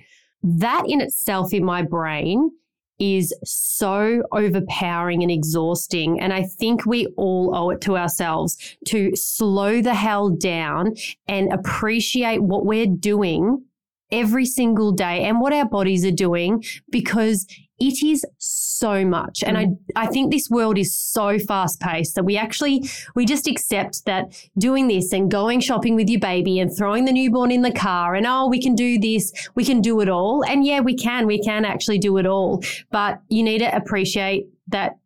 That 0.43 0.83
in 0.87 1.01
itself 1.01 1.53
in 1.53 1.63
my 1.63 1.81
brain 1.81 2.51
is 2.99 3.33
so 3.43 4.23
overpowering 4.31 5.21
and 5.21 5.31
exhausting. 5.31 6.19
And 6.19 6.33
I 6.33 6.43
think 6.43 6.85
we 6.85 7.07
all 7.17 7.55
owe 7.55 7.69
it 7.69 7.81
to 7.81 7.97
ourselves 7.97 8.57
to 8.87 9.15
slow 9.15 9.81
the 9.81 9.93
hell 9.93 10.29
down 10.29 10.95
and 11.27 11.51
appreciate 11.53 12.41
what 12.41 12.65
we're 12.65 12.87
doing 12.87 13.63
every 14.11 14.45
single 14.45 14.91
day 14.91 15.25
and 15.25 15.41
what 15.41 15.53
our 15.53 15.67
bodies 15.67 16.05
are 16.05 16.11
doing 16.11 16.63
because 16.89 17.45
it 17.79 18.03
is 18.03 18.25
so 18.37 19.05
much. 19.05 19.43
And 19.43 19.57
I, 19.57 19.65
mm. 19.65 19.77
I 19.95 20.07
think 20.07 20.31
this 20.31 20.49
world 20.49 20.77
is 20.77 20.95
so 20.95 21.37
fast 21.39 21.79
paced 21.79 22.15
that 22.15 22.23
we 22.23 22.37
actually, 22.37 22.89
we 23.15 23.25
just 23.25 23.47
accept 23.47 24.05
that 24.05 24.33
doing 24.57 24.87
this 24.87 25.13
and 25.13 25.29
going 25.29 25.59
shopping 25.59 25.95
with 25.95 26.09
your 26.09 26.19
baby 26.19 26.59
and 26.59 26.75
throwing 26.75 27.05
the 27.05 27.11
newborn 27.11 27.51
in 27.51 27.61
the 27.61 27.71
car 27.71 28.15
and, 28.15 28.25
oh, 28.25 28.47
we 28.47 28.61
can 28.61 28.75
do 28.75 28.99
this, 28.99 29.31
we 29.55 29.63
can 29.63 29.81
do 29.81 29.99
it 30.01 30.09
all. 30.09 30.43
And 30.43 30.65
yeah, 30.65 30.79
we 30.79 30.95
can, 30.95 31.27
we 31.27 31.41
can 31.41 31.65
actually 31.65 31.99
do 31.99 32.17
it 32.17 32.25
all. 32.25 32.63
But 32.91 33.21
you 33.29 33.43
need 33.43 33.59
to 33.59 33.75
appreciate 33.75 34.47
that 34.69 34.97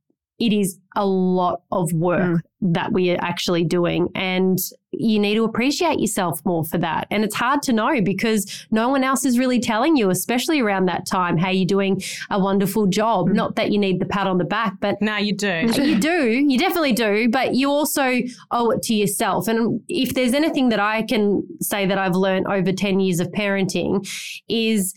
it 0.41 0.51
is 0.51 0.79
a 0.95 1.05
lot 1.05 1.61
of 1.71 1.93
work 1.93 2.19
mm. 2.19 2.39
that 2.61 2.91
we 2.91 3.11
are 3.11 3.17
actually 3.21 3.63
doing. 3.63 4.09
And 4.15 4.57
you 4.91 5.19
need 5.19 5.35
to 5.35 5.43
appreciate 5.43 5.99
yourself 5.99 6.41
more 6.43 6.65
for 6.65 6.79
that. 6.79 7.05
And 7.11 7.23
it's 7.23 7.35
hard 7.35 7.61
to 7.63 7.73
know 7.73 8.01
because 8.01 8.65
no 8.71 8.89
one 8.89 9.03
else 9.03 9.23
is 9.23 9.37
really 9.37 9.59
telling 9.59 9.95
you, 9.95 10.09
especially 10.09 10.59
around 10.59 10.87
that 10.87 11.05
time, 11.05 11.37
how 11.37 11.51
you're 11.51 11.67
doing 11.67 12.01
a 12.31 12.39
wonderful 12.39 12.87
job. 12.87 13.29
Mm. 13.29 13.35
Not 13.35 13.55
that 13.55 13.71
you 13.71 13.77
need 13.77 14.01
the 14.01 14.05
pat 14.05 14.25
on 14.25 14.39
the 14.39 14.43
back, 14.43 14.73
but 14.81 14.99
no, 14.99 15.15
you 15.15 15.33
do. 15.33 15.71
you 15.75 15.99
do. 15.99 16.25
You 16.27 16.57
definitely 16.57 16.93
do. 16.93 17.29
But 17.29 17.53
you 17.53 17.69
also 17.69 18.17
owe 18.49 18.71
it 18.71 18.81
to 18.83 18.95
yourself. 18.95 19.47
And 19.47 19.79
if 19.87 20.15
there's 20.15 20.33
anything 20.33 20.69
that 20.69 20.79
I 20.79 21.03
can 21.03 21.43
say 21.61 21.85
that 21.85 21.99
I've 21.99 22.15
learned 22.15 22.47
over 22.47 22.71
10 22.71 22.99
years 22.99 23.19
of 23.19 23.27
parenting 23.27 24.09
is 24.49 24.95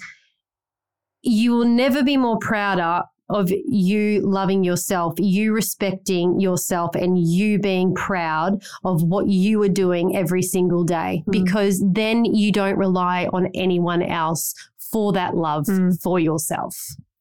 you 1.20 1.52
will 1.52 1.66
never 1.66 2.02
be 2.02 2.16
more 2.16 2.38
prouder 2.38 3.02
of 3.34 3.50
you 3.50 4.20
loving 4.20 4.64
yourself, 4.64 5.14
you 5.18 5.52
respecting 5.52 6.40
yourself, 6.40 6.94
and 6.94 7.18
you 7.18 7.58
being 7.58 7.94
proud 7.94 8.62
of 8.84 9.02
what 9.02 9.26
you 9.28 9.60
are 9.62 9.68
doing 9.68 10.16
every 10.16 10.42
single 10.42 10.84
day, 10.84 11.22
mm. 11.26 11.32
because 11.32 11.84
then 11.92 12.24
you 12.24 12.52
don't 12.52 12.78
rely 12.78 13.28
on 13.32 13.48
anyone 13.54 14.02
else 14.02 14.54
for 14.92 15.12
that 15.12 15.36
love 15.36 15.66
mm. 15.66 16.00
for 16.00 16.20
yourself. 16.20 16.76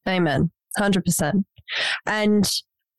Amen. 0.08 0.50
100%. 0.78 1.44
And 2.06 2.50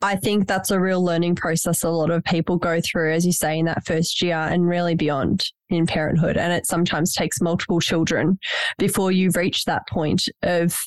I 0.01 0.15
think 0.15 0.47
that's 0.47 0.71
a 0.71 0.79
real 0.79 1.03
learning 1.03 1.35
process 1.35 1.83
a 1.83 1.89
lot 1.89 2.11
of 2.11 2.23
people 2.23 2.57
go 2.57 2.81
through, 2.81 3.13
as 3.13 3.25
you 3.25 3.31
say, 3.31 3.57
in 3.57 3.65
that 3.65 3.85
first 3.85 4.21
year 4.21 4.35
and 4.35 4.67
really 4.67 4.93
beyond 4.93 5.49
in 5.69 5.85
parenthood. 5.87 6.37
And 6.37 6.51
it 6.51 6.67
sometimes 6.67 7.13
takes 7.13 7.41
multiple 7.41 7.79
children 7.79 8.37
before 8.77 9.11
you 9.11 9.31
reach 9.31 9.65
that 9.65 9.87
point 9.87 10.27
of 10.43 10.77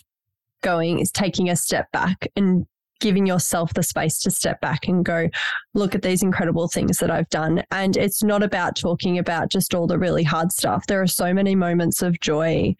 going 0.62 0.98
is 0.98 1.10
taking 1.10 1.48
a 1.48 1.56
step 1.56 1.90
back 1.92 2.28
and 2.36 2.66
giving 3.00 3.26
yourself 3.26 3.74
the 3.74 3.82
space 3.82 4.20
to 4.20 4.30
step 4.30 4.60
back 4.60 4.88
and 4.88 5.04
go, 5.04 5.28
look 5.74 5.94
at 5.94 6.02
these 6.02 6.22
incredible 6.22 6.68
things 6.68 6.98
that 6.98 7.10
I've 7.10 7.28
done. 7.28 7.62
And 7.70 7.96
it's 7.96 8.22
not 8.22 8.42
about 8.42 8.76
talking 8.76 9.18
about 9.18 9.50
just 9.50 9.74
all 9.74 9.86
the 9.86 9.98
really 9.98 10.24
hard 10.24 10.50
stuff. 10.50 10.86
There 10.86 11.00
are 11.00 11.06
so 11.06 11.32
many 11.32 11.54
moments 11.54 12.02
of 12.02 12.18
joy 12.20 12.74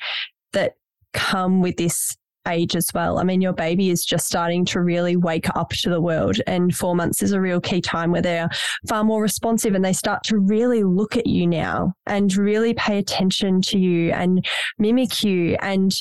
that 0.52 0.72
come 1.12 1.60
with 1.60 1.76
this 1.76 2.16
age 2.48 2.74
as 2.74 2.90
well. 2.94 3.18
I 3.18 3.24
mean, 3.24 3.40
your 3.40 3.52
baby 3.52 3.90
is 3.90 4.04
just 4.04 4.26
starting 4.26 4.64
to 4.66 4.80
really 4.80 5.16
wake 5.16 5.48
up 5.54 5.70
to 5.70 5.90
the 5.90 6.00
world, 6.00 6.40
and 6.46 6.74
four 6.74 6.96
months 6.96 7.22
is 7.22 7.32
a 7.32 7.40
real 7.40 7.60
key 7.60 7.80
time 7.80 8.10
where 8.10 8.22
they're 8.22 8.48
far 8.88 9.04
more 9.04 9.22
responsive 9.22 9.74
and 9.74 9.84
they 9.84 9.92
start 9.92 10.24
to 10.24 10.38
really 10.38 10.82
look 10.82 11.16
at 11.16 11.26
you 11.26 11.46
now 11.46 11.92
and 12.06 12.34
really 12.36 12.74
pay 12.74 12.98
attention 12.98 13.60
to 13.62 13.78
you 13.78 14.12
and 14.12 14.46
mimic 14.78 15.22
you. 15.22 15.56
And 15.60 15.92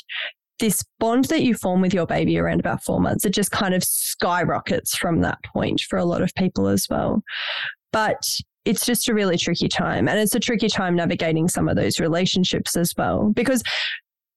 this 0.60 0.84
bond 1.00 1.26
that 1.26 1.42
you 1.42 1.54
form 1.54 1.82
with 1.82 1.94
your 1.94 2.06
baby 2.06 2.38
around 2.38 2.60
about 2.60 2.84
four 2.84 3.00
months, 3.00 3.26
it 3.26 3.34
just 3.34 3.52
kind 3.52 3.74
of 3.74 3.84
skyrockets 3.84 4.96
from 4.96 5.22
that 5.22 5.38
point 5.44 5.82
for 5.82 5.98
a 5.98 6.06
lot 6.06 6.22
of 6.22 6.34
people 6.36 6.68
as 6.68 6.88
well. 6.90 7.22
But 7.92 8.24
it's 8.66 8.86
just 8.86 9.08
a 9.08 9.14
really 9.14 9.38
tricky 9.38 9.70
time. 9.70 10.08
And 10.08 10.20
it's 10.20 10.36
a 10.36 10.40
tricky 10.40 10.68
time 10.68 10.96
navigating 10.96 11.48
some 11.48 11.70
of 11.70 11.76
those 11.76 12.00
relationships 12.00 12.76
as 12.76 12.94
well. 12.98 13.32
Because 13.34 13.64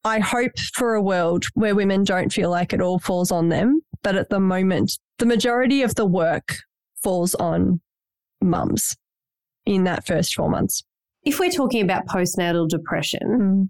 I 0.05 0.21
hope 0.21 0.59
for 0.75 0.95
a 0.95 1.03
world 1.03 1.45
where 1.55 1.75
women 1.75 2.05
don't 2.05 2.33
feel 2.33 2.51
like 2.51 2.73
it 2.73 2.81
all 2.81 2.99
falls 2.99 3.33
on 3.33 3.49
them. 3.49 3.81
But 4.03 4.17
at 4.17 4.31
the 4.31 4.41
moment, 4.41 4.99
the 5.19 5.27
majority 5.27 5.83
of 5.83 5.95
the 5.95 6.07
work 6.07 6.57
falls 7.03 7.35
on 7.35 7.81
mums 8.41 8.97
in 9.67 9.85
that 9.85 10.07
first 10.07 10.35
four 10.35 10.49
months. 10.49 10.83
If 11.25 11.39
we're 11.39 11.51
talking 11.51 11.83
about 11.83 12.07
postnatal 12.07 12.69
depression, 12.69 13.21
mm. 13.23 13.69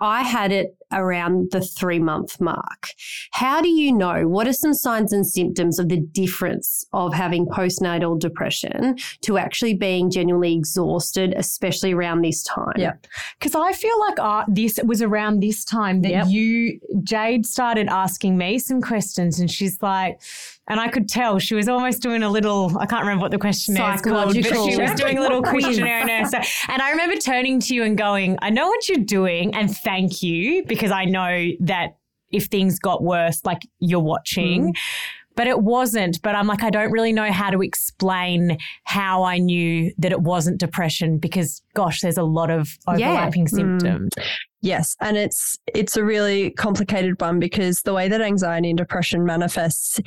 I 0.00 0.22
had 0.22 0.52
it 0.52 0.76
around 0.92 1.50
the 1.50 1.60
three 1.60 1.98
month 1.98 2.40
mark. 2.40 2.88
How 3.32 3.60
do 3.60 3.68
you 3.68 3.92
know 3.92 4.26
what 4.26 4.46
are 4.46 4.52
some 4.52 4.74
signs 4.74 5.12
and 5.12 5.26
symptoms 5.26 5.78
of 5.78 5.88
the 5.88 5.98
difference 5.98 6.84
of 6.92 7.12
having 7.12 7.46
postnatal 7.46 8.18
depression 8.18 8.96
to 9.22 9.38
actually 9.38 9.74
being 9.74 10.10
genuinely 10.10 10.54
exhausted, 10.54 11.34
especially 11.36 11.92
around 11.92 12.22
this 12.22 12.42
time? 12.42 12.74
Yeah. 12.76 12.94
Because 13.38 13.54
I 13.54 13.72
feel 13.72 13.98
like 14.00 14.18
uh, 14.18 14.44
this 14.48 14.78
was 14.84 15.02
around 15.02 15.40
this 15.40 15.64
time 15.64 16.02
that 16.02 16.10
yep. 16.10 16.26
you, 16.28 16.80
Jayde, 17.00 17.44
started 17.44 17.88
asking 17.88 18.38
me 18.38 18.58
some 18.58 18.80
questions, 18.80 19.38
and 19.40 19.50
she's 19.50 19.82
like, 19.82 20.20
and 20.68 20.78
I 20.78 20.88
could 20.88 21.08
tell 21.08 21.38
she 21.38 21.54
was 21.54 21.68
almost 21.68 22.02
doing 22.02 22.22
a 22.22 22.30
little, 22.30 22.76
I 22.78 22.86
can't 22.86 23.02
remember 23.02 23.22
what 23.22 23.30
the 23.30 23.38
questionnaire 23.38 23.94
is 23.94 24.02
called, 24.02 24.34
but 24.34 24.44
she 24.44 24.76
was 24.76 24.92
doing 24.94 25.18
a 25.18 25.20
little 25.20 25.42
questionnaire. 25.42 26.26
So, 26.26 26.38
and 26.68 26.82
I 26.82 26.90
remember 26.90 27.16
turning 27.16 27.58
to 27.60 27.74
you 27.74 27.84
and 27.84 27.96
going, 27.96 28.38
I 28.42 28.50
know 28.50 28.68
what 28.68 28.88
you're 28.88 28.98
doing 29.04 29.54
and 29.54 29.74
thank 29.74 30.22
you 30.22 30.64
because 30.66 30.90
I 30.90 31.06
know 31.06 31.48
that 31.60 31.96
if 32.30 32.46
things 32.46 32.78
got 32.78 33.02
worse, 33.02 33.40
like 33.44 33.62
you're 33.78 34.00
watching. 34.00 34.72
Mm. 34.72 34.76
But 35.34 35.46
it 35.46 35.60
wasn't. 35.62 36.20
But 36.20 36.34
I'm 36.34 36.48
like, 36.48 36.64
I 36.64 36.70
don't 36.70 36.90
really 36.90 37.12
know 37.12 37.30
how 37.30 37.50
to 37.50 37.62
explain 37.62 38.58
how 38.82 39.22
I 39.22 39.38
knew 39.38 39.92
that 39.98 40.10
it 40.10 40.20
wasn't 40.20 40.58
depression 40.58 41.18
because, 41.18 41.62
gosh, 41.74 42.00
there's 42.00 42.18
a 42.18 42.24
lot 42.24 42.50
of 42.50 42.76
overlapping 42.88 43.42
yeah. 43.42 43.46
Mm. 43.46 43.80
symptoms. 43.80 44.10
Mm. 44.18 44.24
Yes, 44.60 44.96
and 45.00 45.16
it's 45.16 45.56
it's 45.72 45.96
a 45.96 46.02
really 46.02 46.50
complicated 46.50 47.20
one 47.20 47.38
because 47.38 47.82
the 47.82 47.94
way 47.94 48.08
that 48.08 48.20
anxiety 48.20 48.70
and 48.70 48.76
depression 48.76 49.24
manifests 49.24 50.00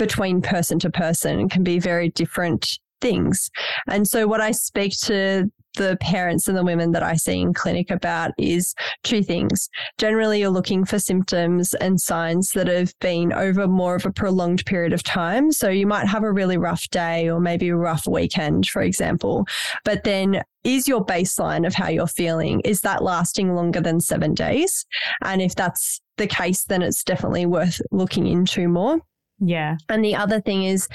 between 0.00 0.40
person 0.40 0.78
to 0.78 0.88
person 0.88 1.46
can 1.46 1.62
be 1.62 1.78
very 1.78 2.08
different 2.08 2.78
things. 3.02 3.50
And 3.86 4.08
so, 4.08 4.26
what 4.26 4.40
I 4.40 4.50
speak 4.50 4.98
to 5.02 5.52
the 5.76 5.98
parents 6.00 6.48
and 6.48 6.56
the 6.56 6.64
women 6.64 6.90
that 6.92 7.02
I 7.02 7.14
see 7.14 7.38
in 7.38 7.52
clinic 7.52 7.90
about 7.90 8.32
is 8.38 8.74
two 9.04 9.22
things. 9.22 9.68
Generally, 9.98 10.40
you're 10.40 10.48
looking 10.48 10.86
for 10.86 10.98
symptoms 10.98 11.74
and 11.74 12.00
signs 12.00 12.52
that 12.52 12.66
have 12.66 12.98
been 13.00 13.32
over 13.34 13.68
more 13.68 13.94
of 13.94 14.06
a 14.06 14.10
prolonged 14.10 14.64
period 14.64 14.94
of 14.94 15.02
time. 15.02 15.52
So, 15.52 15.68
you 15.68 15.86
might 15.86 16.06
have 16.06 16.22
a 16.22 16.32
really 16.32 16.56
rough 16.56 16.88
day 16.88 17.28
or 17.28 17.38
maybe 17.38 17.68
a 17.68 17.76
rough 17.76 18.06
weekend, 18.06 18.68
for 18.68 18.80
example. 18.80 19.46
But 19.84 20.04
then, 20.04 20.42
is 20.64 20.88
your 20.88 21.04
baseline 21.04 21.66
of 21.66 21.74
how 21.74 21.90
you're 21.90 22.06
feeling, 22.06 22.60
is 22.60 22.80
that 22.80 23.02
lasting 23.02 23.54
longer 23.54 23.82
than 23.82 24.00
seven 24.00 24.32
days? 24.32 24.86
And 25.22 25.42
if 25.42 25.54
that's 25.54 26.00
the 26.16 26.26
case, 26.26 26.64
then 26.64 26.80
it's 26.80 27.04
definitely 27.04 27.44
worth 27.44 27.82
looking 27.90 28.26
into 28.26 28.66
more. 28.66 29.00
Yeah. 29.40 29.76
And 29.88 30.04
the 30.04 30.16
other 30.16 30.40
thing 30.40 30.64
is, 30.64 30.88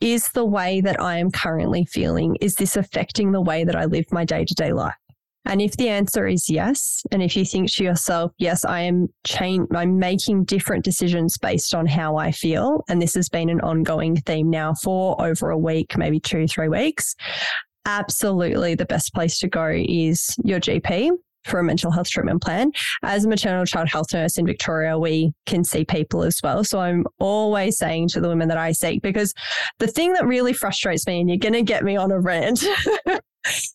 is 0.00 0.28
the 0.28 0.44
way 0.44 0.80
that 0.80 1.00
I 1.00 1.18
am 1.18 1.30
currently 1.30 1.84
feeling, 1.84 2.36
is 2.40 2.54
this 2.54 2.76
affecting 2.76 3.32
the 3.32 3.40
way 3.40 3.64
that 3.64 3.74
I 3.74 3.86
live 3.86 4.04
my 4.12 4.24
day 4.24 4.44
to 4.44 4.54
day 4.54 4.72
life? 4.72 4.94
And 5.44 5.62
if 5.62 5.76
the 5.76 5.88
answer 5.88 6.26
is 6.26 6.50
yes, 6.50 7.02
and 7.10 7.22
if 7.22 7.34
you 7.34 7.44
think 7.44 7.72
to 7.72 7.84
yourself, 7.84 8.32
yes, 8.38 8.64
I 8.66 8.82
am 8.82 9.08
change, 9.24 9.66
I'm 9.74 9.98
making 9.98 10.44
different 10.44 10.84
decisions 10.84 11.38
based 11.38 11.74
on 11.74 11.86
how 11.86 12.16
I 12.16 12.32
feel, 12.32 12.84
and 12.88 13.00
this 13.00 13.14
has 13.14 13.30
been 13.30 13.48
an 13.48 13.60
ongoing 13.62 14.16
theme 14.16 14.50
now 14.50 14.74
for 14.74 15.20
over 15.24 15.48
a 15.48 15.56
week, 15.58 15.96
maybe 15.96 16.20
two, 16.20 16.46
three 16.46 16.68
weeks, 16.68 17.14
absolutely 17.86 18.74
the 18.74 18.84
best 18.84 19.14
place 19.14 19.38
to 19.38 19.48
go 19.48 19.72
is 19.74 20.36
your 20.44 20.60
GP 20.60 21.12
for 21.48 21.58
a 21.58 21.64
mental 21.64 21.90
health 21.90 22.08
treatment 22.08 22.42
plan. 22.42 22.72
As 23.02 23.24
a 23.24 23.28
maternal 23.28 23.64
child 23.64 23.88
health 23.88 24.12
nurse 24.12 24.38
in 24.38 24.46
Victoria, 24.46 24.98
we 24.98 25.32
can 25.46 25.64
see 25.64 25.84
people 25.84 26.22
as 26.22 26.40
well. 26.42 26.64
So 26.64 26.80
I'm 26.80 27.04
always 27.18 27.78
saying 27.78 28.08
to 28.08 28.20
the 28.20 28.28
women 28.28 28.48
that 28.48 28.58
I 28.58 28.72
see, 28.72 28.98
because 29.00 29.34
the 29.78 29.86
thing 29.86 30.12
that 30.14 30.26
really 30.26 30.52
frustrates 30.52 31.06
me, 31.06 31.20
and 31.20 31.28
you're 31.28 31.38
going 31.38 31.52
to 31.54 31.62
get 31.62 31.84
me 31.84 31.96
on 31.96 32.10
a 32.10 32.20
rant. 32.20 32.64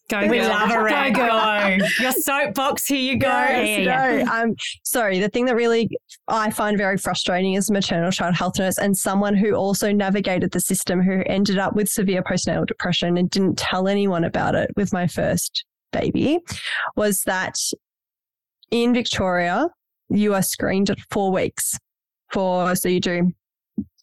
Go, 0.09 0.28
we 0.28 0.41
love 0.41 0.71
a 0.71 0.84
rant. 0.84 1.15
Go, 1.15 1.28
go. 1.28 1.86
Your 1.99 2.11
soapbox, 2.11 2.86
here 2.86 2.99
you 2.99 3.17
go. 3.17 3.28
Yes, 3.28 3.80
yeah, 3.80 4.24
no, 4.24 4.32
I'm 4.32 4.55
sorry. 4.84 5.19
The 5.19 5.30
thing 5.30 5.45
that 5.45 5.55
really 5.55 5.89
I 6.28 6.51
find 6.51 6.78
very 6.78 6.97
frustrating 6.97 7.55
as 7.55 7.69
a 7.69 7.74
maternal 7.74 8.11
child 8.11 8.36
health 8.36 8.59
nurse 8.59 8.78
and 8.78 8.95
someone 8.95 9.36
who 9.36 9.55
also 9.55 9.91
navigated 9.91 10.51
the 10.51 10.59
system 10.59 11.01
who 11.01 11.24
ended 11.26 11.57
up 11.57 11.76
with 11.76 11.89
severe 11.89 12.21
postnatal 12.21 12.67
depression 12.67 13.17
and 13.17 13.30
didn't 13.30 13.57
tell 13.57 13.88
anyone 13.88 14.24
about 14.24 14.53
it 14.53 14.69
with 14.76 14.93
my 14.93 15.07
first 15.07 15.65
baby 15.93 16.39
was 16.95 17.21
that 17.21 17.55
in 18.71 18.93
Victoria, 18.93 19.67
you 20.09 20.33
are 20.33 20.41
screened 20.41 20.89
at 20.89 20.99
four 21.11 21.31
weeks 21.31 21.77
for, 22.31 22.75
so 22.75 22.89
you 22.89 22.99
do 22.99 23.31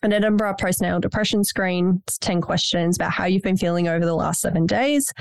an 0.03 0.13
Edinburgh 0.13 0.55
postnatal 0.59 1.01
depression 1.01 1.45
screen. 1.45 2.03
It's 2.07 2.19
10 2.19 2.41
questions 2.41 2.97
about 2.97 3.13
how 3.13 3.27
you've 3.27 3.43
been 3.43 3.57
feeling 3.57 3.89
over 3.89 4.05
the 4.05 4.15
last 4.15 4.41
seven 4.41 4.67
days. 4.67 5.13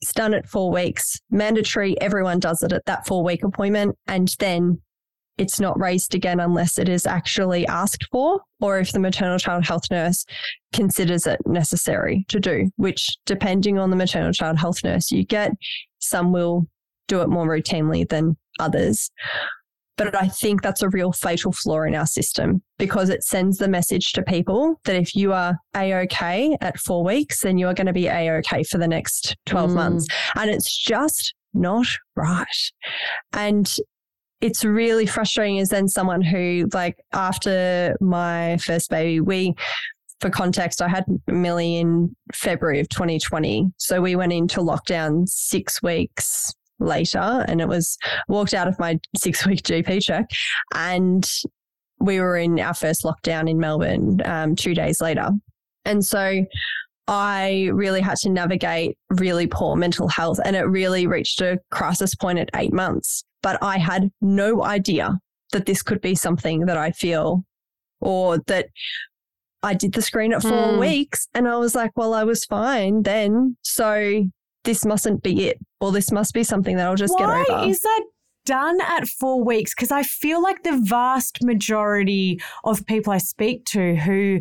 It's 0.00 0.12
done 0.12 0.34
at 0.34 0.48
four 0.48 0.70
weeks, 0.70 1.18
mandatory. 1.30 2.00
Everyone 2.00 2.38
does 2.38 2.62
it 2.62 2.72
at 2.72 2.84
that 2.86 3.06
four 3.06 3.24
week 3.24 3.44
appointment. 3.44 3.96
And 4.06 4.34
then 4.38 4.80
it's 5.38 5.58
not 5.58 5.78
raised 5.78 6.14
again 6.14 6.40
unless 6.40 6.78
it 6.78 6.88
is 6.88 7.06
actually 7.06 7.66
asked 7.66 8.06
for 8.10 8.40
or 8.60 8.78
if 8.78 8.92
the 8.92 9.00
maternal 9.00 9.38
child 9.38 9.64
health 9.64 9.84
nurse 9.90 10.24
considers 10.72 11.26
it 11.26 11.40
necessary 11.46 12.24
to 12.28 12.38
do, 12.38 12.70
which 12.76 13.16
depending 13.26 13.78
on 13.78 13.90
the 13.90 13.96
maternal 13.96 14.32
child 14.32 14.58
health 14.58 14.82
nurse 14.84 15.10
you 15.10 15.24
get, 15.24 15.52
some 15.98 16.32
will 16.32 16.66
do 17.08 17.20
it 17.20 17.28
more 17.28 17.46
routinely 17.46 18.08
than 18.08 18.36
others. 18.58 19.10
But 19.96 20.20
I 20.20 20.26
think 20.26 20.62
that's 20.62 20.82
a 20.82 20.88
real 20.88 21.12
fatal 21.12 21.52
flaw 21.52 21.82
in 21.82 21.94
our 21.94 22.06
system 22.06 22.62
because 22.78 23.10
it 23.10 23.22
sends 23.22 23.58
the 23.58 23.68
message 23.68 24.12
to 24.12 24.22
people 24.22 24.80
that 24.84 24.96
if 24.96 25.14
you 25.14 25.32
are 25.32 25.56
A 25.76 25.92
OK 25.92 26.56
at 26.60 26.78
four 26.80 27.04
weeks, 27.04 27.42
then 27.42 27.58
you 27.58 27.68
are 27.68 27.74
going 27.74 27.86
to 27.86 27.92
be 27.92 28.08
A 28.08 28.30
OK 28.30 28.64
for 28.64 28.78
the 28.78 28.88
next 28.88 29.36
12 29.46 29.70
mm. 29.70 29.74
months. 29.74 30.06
And 30.36 30.50
it's 30.50 30.76
just 30.76 31.34
not 31.52 31.86
right. 32.16 32.46
And 33.32 33.72
it's 34.40 34.64
really 34.64 35.06
frustrating 35.06 35.58
as 35.58 35.68
then 35.68 35.88
someone 35.88 36.22
who, 36.22 36.68
like, 36.72 36.96
after 37.12 37.96
my 38.00 38.58
first 38.58 38.90
baby, 38.90 39.20
we, 39.20 39.54
for 40.20 40.30
context, 40.30 40.82
I 40.82 40.88
had 40.88 41.04
Millie 41.26 41.76
in 41.76 42.14
February 42.34 42.80
of 42.80 42.88
2020. 42.88 43.72
So 43.78 44.00
we 44.00 44.16
went 44.16 44.32
into 44.32 44.60
lockdown 44.60 45.28
six 45.28 45.82
weeks 45.82 46.52
later 46.78 47.44
and 47.48 47.60
it 47.60 47.68
was 47.68 47.96
walked 48.28 48.54
out 48.54 48.68
of 48.68 48.78
my 48.78 48.98
six 49.16 49.46
week 49.46 49.62
GP 49.62 50.02
check 50.02 50.26
and 50.74 51.28
we 52.00 52.20
were 52.20 52.36
in 52.36 52.58
our 52.60 52.74
first 52.74 53.04
lockdown 53.04 53.48
in 53.48 53.58
Melbourne 53.58 54.20
um, 54.24 54.56
two 54.56 54.74
days 54.74 55.00
later. 55.00 55.30
And 55.84 56.04
so 56.04 56.44
I 57.06 57.70
really 57.72 58.00
had 58.00 58.16
to 58.18 58.30
navigate 58.30 58.96
really 59.10 59.46
poor 59.46 59.76
mental 59.76 60.08
health 60.08 60.40
and 60.44 60.56
it 60.56 60.62
really 60.62 61.06
reached 61.06 61.40
a 61.40 61.58
crisis 61.70 62.14
point 62.14 62.38
at 62.38 62.50
eight 62.54 62.72
months. 62.72 63.24
But 63.44 63.62
I 63.62 63.78
had 63.78 64.10
no 64.22 64.64
idea 64.64 65.20
that 65.52 65.66
this 65.66 65.82
could 65.82 66.00
be 66.00 66.14
something 66.14 66.66
that 66.66 66.78
I 66.78 66.90
feel 66.90 67.44
or 68.00 68.38
that 68.46 68.68
I 69.62 69.74
did 69.74 69.92
the 69.92 70.02
screen 70.02 70.32
at 70.32 70.42
four 70.42 70.50
mm. 70.50 70.80
weeks 70.80 71.28
and 71.34 71.46
I 71.46 71.56
was 71.58 71.74
like, 71.74 71.92
well, 71.94 72.14
I 72.14 72.24
was 72.24 72.44
fine 72.44 73.02
then. 73.02 73.56
So 73.62 74.24
this 74.64 74.86
mustn't 74.86 75.22
be 75.22 75.48
it, 75.48 75.58
or 75.80 75.92
this 75.92 76.10
must 76.10 76.32
be 76.32 76.42
something 76.42 76.76
that 76.76 76.86
I'll 76.86 76.96
just 76.96 77.14
Why 77.18 77.44
get 77.44 77.50
over. 77.50 77.68
Is 77.68 77.80
that 77.80 78.02
done 78.46 78.80
at 78.80 79.06
four 79.06 79.44
weeks? 79.44 79.74
Because 79.74 79.90
I 79.90 80.04
feel 80.04 80.42
like 80.42 80.62
the 80.62 80.80
vast 80.82 81.44
majority 81.44 82.40
of 82.64 82.86
people 82.86 83.12
I 83.12 83.18
speak 83.18 83.66
to 83.66 83.94
who 83.96 84.40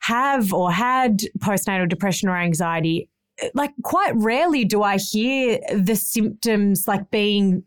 have 0.00 0.54
or 0.54 0.72
had 0.72 1.20
postnatal 1.40 1.90
depression 1.90 2.30
or 2.30 2.38
anxiety, 2.38 3.10
like 3.52 3.72
quite 3.82 4.14
rarely 4.16 4.64
do 4.64 4.82
I 4.82 4.96
hear 4.96 5.60
the 5.74 5.96
symptoms 5.96 6.88
like 6.88 7.10
being 7.10 7.64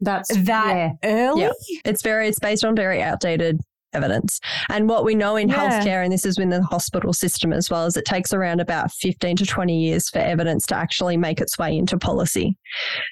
that's 0.00 0.34
that 0.44 0.76
yeah. 0.76 0.90
early. 1.04 1.42
Yeah. 1.42 1.50
It's 1.84 2.02
very 2.02 2.28
it's 2.28 2.38
based 2.38 2.64
on 2.64 2.74
very 2.76 3.02
outdated 3.02 3.60
evidence. 3.96 4.40
And 4.68 4.88
what 4.88 5.04
we 5.04 5.14
know 5.14 5.36
in 5.36 5.48
yeah. 5.48 5.56
healthcare, 5.56 6.04
and 6.04 6.12
this 6.12 6.24
is 6.24 6.38
in 6.38 6.50
the 6.50 6.62
hospital 6.62 7.12
system 7.12 7.52
as 7.52 7.70
well, 7.70 7.86
is 7.86 7.96
it 7.96 8.04
takes 8.04 8.32
around 8.32 8.60
about 8.60 8.92
15 8.92 9.36
to 9.36 9.46
20 9.46 9.78
years 9.78 10.08
for 10.10 10.18
evidence 10.18 10.66
to 10.66 10.76
actually 10.76 11.16
make 11.16 11.40
its 11.40 11.58
way 11.58 11.76
into 11.76 11.98
policy. 11.98 12.56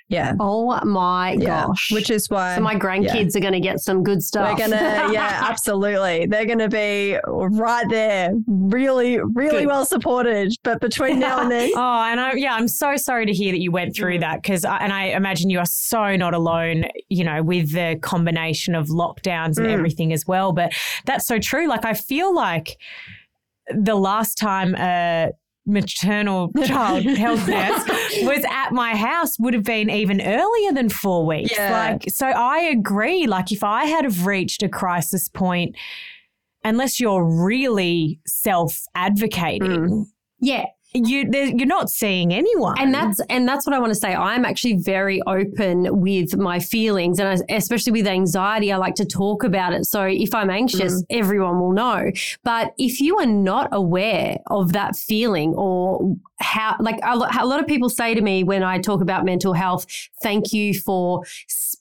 Yeah. 0.08 0.34
Oh 0.40 0.78
my 0.84 1.32
yeah. 1.32 1.66
gosh. 1.66 1.90
Which 1.90 2.10
is 2.10 2.28
why. 2.28 2.56
So 2.56 2.60
my 2.60 2.74
grandkids 2.74 3.32
yeah. 3.32 3.38
are 3.38 3.40
going 3.40 3.52
to 3.54 3.60
get 3.60 3.80
some 3.80 4.02
good 4.02 4.22
stuff. 4.22 4.50
We're 4.50 4.68
going 4.68 4.78
to, 4.78 5.12
yeah, 5.12 5.40
absolutely. 5.48 6.26
They're 6.26 6.46
going 6.46 6.58
to 6.58 6.68
be 6.68 7.18
right 7.24 7.88
there, 7.88 8.32
really, 8.46 9.18
really 9.34 9.60
good. 9.60 9.66
well 9.66 9.86
supported. 9.86 10.52
But 10.62 10.80
between 10.80 11.18
now 11.18 11.40
and 11.40 11.50
then. 11.50 11.70
oh, 11.76 12.02
and 12.04 12.20
I, 12.20 12.34
yeah, 12.34 12.54
I'm 12.54 12.68
so 12.68 12.96
sorry 12.96 13.26
to 13.26 13.32
hear 13.32 13.52
that 13.52 13.60
you 13.60 13.72
went 13.72 13.96
through 13.96 14.18
mm. 14.18 14.20
that 14.20 14.42
because, 14.42 14.64
and 14.64 14.92
I 14.92 15.06
imagine 15.06 15.50
you 15.50 15.58
are 15.58 15.66
so 15.66 16.16
not 16.16 16.34
alone, 16.34 16.84
you 17.08 17.24
know, 17.24 17.42
with 17.42 17.72
the 17.72 17.98
combination 18.02 18.74
of 18.74 18.88
lockdowns 18.88 19.56
and 19.56 19.66
mm. 19.66 19.72
everything 19.72 20.12
as 20.12 20.26
well. 20.26 20.52
But 20.52 20.73
that's 21.06 21.26
so 21.26 21.38
true. 21.38 21.66
Like, 21.66 21.84
I 21.84 21.94
feel 21.94 22.34
like 22.34 22.78
the 23.74 23.94
last 23.94 24.36
time 24.36 24.74
a 24.76 25.32
maternal 25.66 26.52
child 26.66 27.04
health 27.04 27.48
nurse 27.48 27.84
was 28.22 28.44
at 28.50 28.70
my 28.72 28.94
house 28.94 29.38
would 29.38 29.54
have 29.54 29.64
been 29.64 29.88
even 29.88 30.20
earlier 30.20 30.72
than 30.72 30.88
four 30.88 31.26
weeks. 31.26 31.52
Yeah. 31.52 31.90
Like, 31.92 32.04
so 32.08 32.26
I 32.26 32.58
agree. 32.60 33.26
Like, 33.26 33.52
if 33.52 33.64
I 33.64 33.86
had 33.86 34.04
have 34.04 34.26
reached 34.26 34.62
a 34.62 34.68
crisis 34.68 35.28
point, 35.28 35.76
unless 36.62 37.00
you're 37.00 37.24
really 37.24 38.20
self 38.26 38.80
advocating, 38.94 39.70
mm. 39.70 40.04
yeah, 40.40 40.66
you 40.94 41.28
you're 41.32 41.66
not 41.66 41.90
seeing 41.90 42.32
anyone. 42.32 42.78
And 42.78 42.94
that's 42.94 43.20
and 43.28 43.48
that's 43.48 43.66
what 43.66 43.74
i 43.74 43.78
want 43.78 43.90
to 43.90 43.98
say. 43.98 44.14
I'm 44.14 44.44
actually 44.44 44.76
very 44.76 45.20
open 45.26 46.00
with 46.00 46.36
my 46.36 46.60
feelings 46.60 47.18
and 47.18 47.28
I, 47.28 47.54
especially 47.54 47.92
with 47.92 48.06
anxiety 48.06 48.72
i 48.72 48.76
like 48.76 48.94
to 48.96 49.04
talk 49.04 49.42
about 49.42 49.72
it. 49.72 49.86
So 49.86 50.04
if 50.04 50.34
i'm 50.34 50.50
anxious 50.50 51.02
mm. 51.02 51.06
everyone 51.10 51.60
will 51.60 51.72
know. 51.72 52.10
But 52.44 52.74
if 52.78 53.00
you 53.00 53.18
are 53.18 53.26
not 53.26 53.68
aware 53.72 54.38
of 54.46 54.72
that 54.72 54.96
feeling 54.96 55.54
or 55.54 56.16
how 56.38 56.76
like 56.80 56.98
a 57.02 57.16
lot 57.16 57.60
of 57.60 57.66
people 57.66 57.88
say 57.88 58.14
to 58.14 58.20
me 58.20 58.44
when 58.44 58.62
i 58.62 58.78
talk 58.78 59.00
about 59.00 59.24
mental 59.24 59.52
health 59.52 59.86
thank 60.22 60.52
you 60.52 60.74
for 60.74 61.22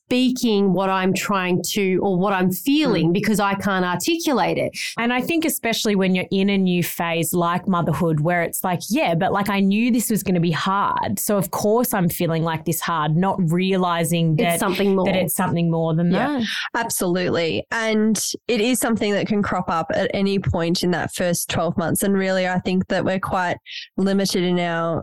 speaking 0.07 0.73
what 0.73 0.89
I'm 0.89 1.13
trying 1.13 1.61
to 1.69 1.97
or 2.03 2.17
what 2.17 2.33
I'm 2.33 2.51
feeling 2.51 3.09
mm. 3.09 3.13
because 3.13 3.39
I 3.39 3.55
can't 3.55 3.85
articulate 3.85 4.57
it. 4.57 4.77
And 4.97 5.13
I 5.13 5.21
think, 5.21 5.45
especially 5.45 5.95
when 5.95 6.13
you're 6.13 6.27
in 6.29 6.49
a 6.49 6.57
new 6.57 6.83
phase 6.83 7.33
like 7.33 7.67
motherhood, 7.67 8.19
where 8.19 8.43
it's 8.43 8.63
like, 8.63 8.81
yeah, 8.89 9.15
but 9.15 9.31
like 9.31 9.49
I 9.49 9.59
knew 9.59 9.91
this 9.91 10.09
was 10.09 10.21
going 10.21 10.35
to 10.35 10.41
be 10.41 10.51
hard. 10.51 11.19
So, 11.19 11.37
of 11.37 11.51
course, 11.51 11.93
I'm 11.93 12.09
feeling 12.09 12.43
like 12.43 12.65
this 12.65 12.81
hard, 12.81 13.15
not 13.15 13.39
realizing 13.51 14.35
that 14.35 14.53
it's 14.53 14.59
something 14.59 14.95
more. 14.95 15.05
That 15.05 15.15
it's 15.15 15.35
something 15.35 15.71
more 15.71 15.95
than 15.95 16.11
yeah, 16.11 16.39
that. 16.39 16.47
Absolutely. 16.75 17.65
And 17.71 18.21
it 18.47 18.61
is 18.61 18.79
something 18.79 19.13
that 19.13 19.27
can 19.27 19.41
crop 19.41 19.69
up 19.69 19.87
at 19.93 20.11
any 20.13 20.37
point 20.37 20.83
in 20.83 20.91
that 20.91 21.13
first 21.13 21.49
12 21.49 21.77
months. 21.77 22.03
And 22.03 22.13
really, 22.13 22.47
I 22.47 22.59
think 22.59 22.87
that 22.89 23.05
we're 23.05 23.19
quite 23.19 23.57
limited 23.97 24.43
in 24.43 24.59
our 24.59 25.01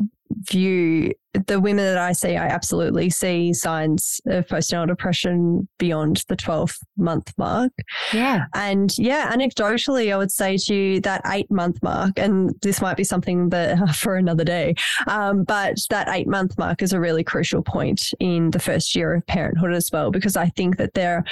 view, 0.51 1.13
the 1.47 1.61
women 1.61 1.85
that 1.85 1.99
I 1.99 2.13
see, 2.13 2.37
I 2.37 2.47
absolutely 2.47 3.11
see 3.11 3.53
signs 3.53 4.21
of 4.27 4.47
postnatal 4.47 4.89
depression 4.89 5.69
beyond 5.79 6.25
the 6.29 6.37
12 6.37 6.77
month 6.97 7.33
mark. 7.39 7.73
Yeah. 8.13 8.45
And 8.55 8.97
yeah, 8.99 9.31
anecdotally, 9.33 10.13
I 10.13 10.17
would 10.17 10.33
say 10.33 10.57
to 10.57 10.75
you 10.75 11.01
that 11.03 11.23
eight 11.27 11.51
month 11.51 11.83
mark, 11.83 12.19
and 12.19 12.55
this 12.63 12.81
might 12.81 12.97
be 12.97 13.05
something 13.05 13.51
that 13.51 13.79
for 13.97 14.17
another 14.17 14.45
day, 14.45 14.75
um, 15.07 15.45
but 15.45 15.77
that 15.91 16.09
eight 16.09 16.29
month 16.29 16.59
mark 16.59 16.83
is 16.83 16.93
a 16.93 17.01
really 17.01 17.25
crucial 17.25 17.63
point 17.63 18.03
in 18.19 18.51
the 18.51 18.59
first 18.59 18.95
year 18.95 19.15
of 19.15 19.27
parenthood 19.27 19.73
as 19.73 19.91
well, 19.93 20.11
because 20.11 20.37
I 20.37 20.47
think 20.51 20.79
that 20.79 20.95
there 20.95 21.25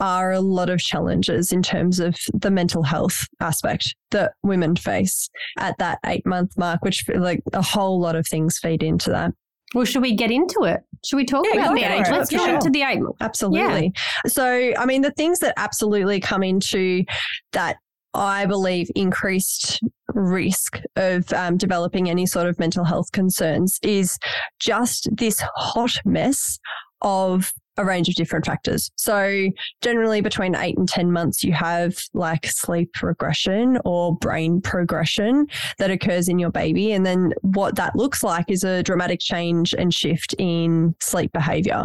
are 0.00 0.32
a 0.32 0.40
lot 0.40 0.70
of 0.70 0.80
challenges 0.80 1.52
in 1.52 1.62
terms 1.62 2.00
of 2.00 2.16
the 2.32 2.50
mental 2.50 2.82
health 2.82 3.26
aspect 3.40 3.94
that 4.10 4.32
women 4.42 4.76
face 4.76 5.28
at 5.58 5.76
that 5.78 5.98
eight 6.06 6.24
month 6.26 6.56
mark, 6.56 6.84
which 6.84 7.04
like 7.14 7.42
a 7.52 7.62
whole 7.62 8.00
lot 8.00 8.16
of 8.16 8.26
things 8.26 8.58
feed 8.58 8.82
into 8.82 9.10
that. 9.10 9.32
Well, 9.74 9.84
should 9.84 10.02
we 10.02 10.14
get 10.14 10.30
into 10.30 10.64
it? 10.64 10.80
Should 11.04 11.16
we 11.16 11.24
talk 11.26 11.44
yeah, 11.46 11.60
about 11.60 11.74
the 11.74 11.82
age? 11.82 12.06
Let's 12.10 12.30
go 12.30 12.38
sure. 12.38 12.54
into 12.54 12.70
the 12.70 12.82
eight. 12.82 13.00
Absolutely. 13.20 13.92
Yeah. 13.94 14.30
So, 14.30 14.72
I 14.78 14.86
mean, 14.86 15.02
the 15.02 15.12
things 15.12 15.40
that 15.40 15.52
absolutely 15.58 16.20
come 16.20 16.42
into 16.42 17.04
that 17.52 17.76
I 18.14 18.46
believe 18.46 18.90
increased 18.94 19.80
risk 20.14 20.80
of 20.96 21.30
um, 21.34 21.58
developing 21.58 22.08
any 22.08 22.24
sort 22.24 22.46
of 22.46 22.58
mental 22.58 22.84
health 22.84 23.12
concerns 23.12 23.78
is 23.82 24.18
just 24.58 25.08
this 25.12 25.42
hot 25.54 26.00
mess 26.04 26.58
of 27.02 27.52
a 27.78 27.84
range 27.84 28.08
of 28.08 28.14
different 28.14 28.44
factors. 28.44 28.90
So, 28.96 29.48
generally, 29.80 30.20
between 30.20 30.54
eight 30.56 30.76
and 30.76 30.88
10 30.88 31.10
months, 31.10 31.42
you 31.42 31.52
have 31.52 31.96
like 32.12 32.46
sleep 32.46 33.02
regression 33.02 33.78
or 33.84 34.16
brain 34.16 34.60
progression 34.60 35.46
that 35.78 35.90
occurs 35.90 36.28
in 36.28 36.38
your 36.38 36.50
baby. 36.50 36.92
And 36.92 37.06
then, 37.06 37.32
what 37.42 37.76
that 37.76 37.96
looks 37.96 38.22
like 38.22 38.50
is 38.50 38.64
a 38.64 38.82
dramatic 38.82 39.20
change 39.20 39.74
and 39.74 39.94
shift 39.94 40.34
in 40.38 40.94
sleep 41.00 41.32
behavior. 41.32 41.84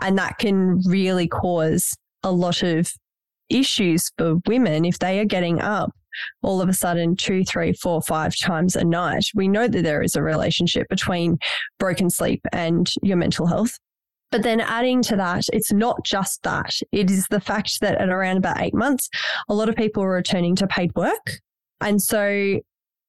And 0.00 0.18
that 0.18 0.38
can 0.38 0.80
really 0.84 1.28
cause 1.28 1.96
a 2.22 2.32
lot 2.32 2.62
of 2.62 2.92
issues 3.48 4.10
for 4.18 4.36
women 4.46 4.84
if 4.84 4.98
they 4.98 5.18
are 5.20 5.24
getting 5.24 5.60
up 5.60 5.92
all 6.42 6.60
of 6.60 6.68
a 6.68 6.72
sudden 6.72 7.16
two, 7.16 7.44
three, 7.44 7.72
four, 7.72 8.02
five 8.02 8.36
times 8.36 8.76
a 8.76 8.84
night. 8.84 9.26
We 9.34 9.48
know 9.48 9.68
that 9.68 9.82
there 9.82 10.02
is 10.02 10.16
a 10.16 10.22
relationship 10.22 10.88
between 10.88 11.38
broken 11.78 12.10
sleep 12.10 12.40
and 12.52 12.90
your 13.02 13.16
mental 13.16 13.46
health. 13.46 13.78
But 14.30 14.42
then 14.42 14.60
adding 14.60 15.02
to 15.02 15.16
that, 15.16 15.44
it's 15.52 15.72
not 15.72 16.04
just 16.04 16.42
that. 16.44 16.72
It 16.92 17.10
is 17.10 17.26
the 17.30 17.40
fact 17.40 17.80
that 17.80 18.00
at 18.00 18.08
around 18.08 18.36
about 18.36 18.60
eight 18.60 18.74
months, 18.74 19.08
a 19.48 19.54
lot 19.54 19.68
of 19.68 19.74
people 19.76 20.02
are 20.02 20.10
returning 20.10 20.54
to 20.56 20.66
paid 20.66 20.92
work. 20.94 21.40
And 21.80 22.00
so 22.00 22.60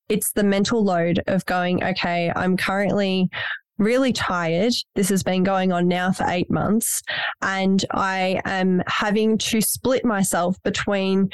it's 0.09 0.31
the 0.33 0.43
mental 0.43 0.83
load 0.83 1.21
of 1.27 1.45
going, 1.45 1.83
okay, 1.83 2.31
I'm 2.35 2.57
currently 2.57 3.29
really 3.77 4.13
tired. 4.13 4.73
This 4.95 5.09
has 5.09 5.23
been 5.23 5.43
going 5.43 5.71
on 5.71 5.87
now 5.87 6.11
for 6.11 6.25
eight 6.27 6.49
months. 6.49 7.01
And 7.41 7.83
I 7.91 8.41
am 8.45 8.81
having 8.87 9.37
to 9.39 9.61
split 9.61 10.05
myself 10.05 10.57
between 10.63 11.29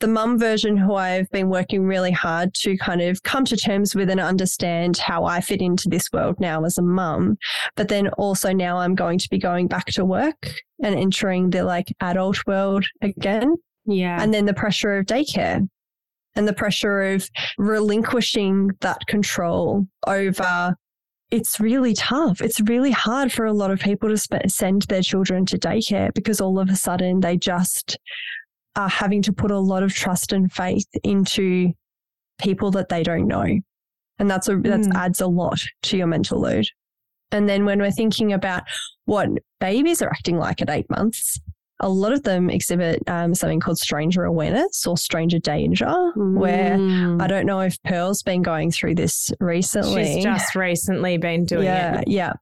the 0.00 0.08
mum 0.08 0.38
version 0.38 0.76
who 0.76 0.94
I've 0.94 1.30
been 1.30 1.48
working 1.48 1.84
really 1.84 2.12
hard 2.12 2.54
to 2.54 2.76
kind 2.76 3.00
of 3.00 3.22
come 3.22 3.44
to 3.46 3.56
terms 3.56 3.94
with 3.94 4.10
and 4.10 4.20
understand 4.20 4.98
how 4.98 5.24
I 5.24 5.40
fit 5.40 5.60
into 5.60 5.88
this 5.88 6.08
world 6.12 6.36
now 6.38 6.64
as 6.64 6.78
a 6.78 6.82
mum. 6.82 7.36
But 7.76 7.88
then 7.88 8.08
also 8.10 8.52
now 8.52 8.78
I'm 8.78 8.94
going 8.94 9.18
to 9.18 9.28
be 9.28 9.38
going 9.38 9.66
back 9.66 9.86
to 9.86 10.04
work 10.04 10.50
and 10.82 10.94
entering 10.94 11.50
the 11.50 11.64
like 11.64 11.92
adult 12.00 12.46
world 12.46 12.84
again. 13.02 13.56
Yeah. 13.86 14.22
And 14.22 14.32
then 14.32 14.46
the 14.46 14.54
pressure 14.54 14.98
of 14.98 15.06
daycare 15.06 15.66
and 16.36 16.46
the 16.46 16.52
pressure 16.52 17.02
of 17.02 17.28
relinquishing 17.58 18.70
that 18.80 19.06
control 19.06 19.86
over 20.06 20.74
it's 21.30 21.60
really 21.60 21.92
tough. 21.92 22.40
It's 22.40 22.60
really 22.60 22.90
hard 22.90 23.32
for 23.32 23.44
a 23.44 23.52
lot 23.52 23.70
of 23.70 23.80
people 23.80 24.08
to 24.08 24.16
sp- 24.16 24.48
send 24.48 24.82
their 24.82 25.02
children 25.02 25.44
to 25.46 25.58
daycare 25.58 26.12
because 26.14 26.40
all 26.40 26.58
of 26.58 26.70
a 26.70 26.76
sudden 26.76 27.20
they 27.20 27.36
just 27.36 27.98
are 28.78 28.88
having 28.88 29.20
to 29.22 29.32
put 29.32 29.50
a 29.50 29.58
lot 29.58 29.82
of 29.82 29.92
trust 29.92 30.32
and 30.32 30.50
faith 30.50 30.86
into 31.04 31.72
people 32.40 32.70
that 32.70 32.88
they 32.88 33.02
don't 33.02 33.26
know. 33.26 33.58
And 34.18 34.30
that's 34.30 34.48
a, 34.48 34.56
that 34.56 34.80
Mm. 34.80 34.94
adds 34.94 35.20
a 35.20 35.26
lot 35.26 35.60
to 35.84 35.96
your 35.98 36.06
mental 36.06 36.40
load. 36.40 36.66
And 37.32 37.48
then 37.48 37.64
when 37.66 37.78
we're 37.80 37.90
thinking 37.90 38.32
about 38.32 38.62
what 39.04 39.28
babies 39.60 40.00
are 40.00 40.08
acting 40.08 40.38
like 40.38 40.62
at 40.62 40.70
eight 40.70 40.88
months, 40.88 41.38
a 41.80 41.88
lot 41.88 42.12
of 42.12 42.22
them 42.24 42.50
exhibit 42.50 43.02
um, 43.08 43.34
something 43.34 43.60
called 43.60 43.78
stranger 43.78 44.24
awareness 44.24 44.86
or 44.86 44.96
stranger 44.96 45.38
danger, 45.38 45.92
where 46.16 46.76
Mm. 46.76 47.20
I 47.22 47.26
don't 47.26 47.46
know 47.46 47.60
if 47.60 47.80
Pearl's 47.84 48.22
been 48.22 48.42
going 48.42 48.70
through 48.72 48.94
this 48.96 49.30
recently. 49.40 50.14
She's 50.14 50.24
just 50.24 50.54
recently 50.56 51.18
been 51.18 51.44
doing 51.44 51.64
yeah, 51.64 52.00
it. 52.00 52.08
yeah. 52.08 52.32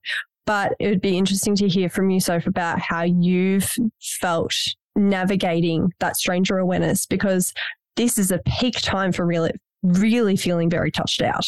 But 0.46 0.74
it 0.78 0.88
would 0.88 1.00
be 1.02 1.18
interesting 1.18 1.56
to 1.56 1.68
hear 1.68 1.88
from 1.90 2.08
you, 2.10 2.20
Soph, 2.20 2.46
about 2.46 2.78
how 2.80 3.02
you've 3.02 3.74
felt 4.00 4.54
navigating 4.96 5.92
that 6.00 6.16
stranger 6.16 6.58
awareness 6.58 7.06
because 7.06 7.52
this 7.96 8.18
is 8.18 8.30
a 8.30 8.40
peak 8.46 8.80
time 8.80 9.12
for 9.12 9.26
really, 9.26 9.52
really 9.82 10.36
feeling 10.36 10.68
very 10.70 10.90
touched 10.90 11.22
out. 11.22 11.46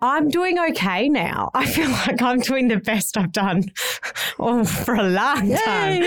I'm 0.00 0.28
doing 0.28 0.58
okay 0.70 1.08
now. 1.08 1.50
I 1.54 1.66
feel 1.66 1.90
like 2.06 2.22
I'm 2.22 2.38
doing 2.38 2.68
the 2.68 2.76
best 2.76 3.16
I've 3.16 3.32
done 3.32 3.64
oh, 4.38 4.64
for 4.64 4.94
a 4.94 5.02
long 5.02 5.52
time. 5.56 6.02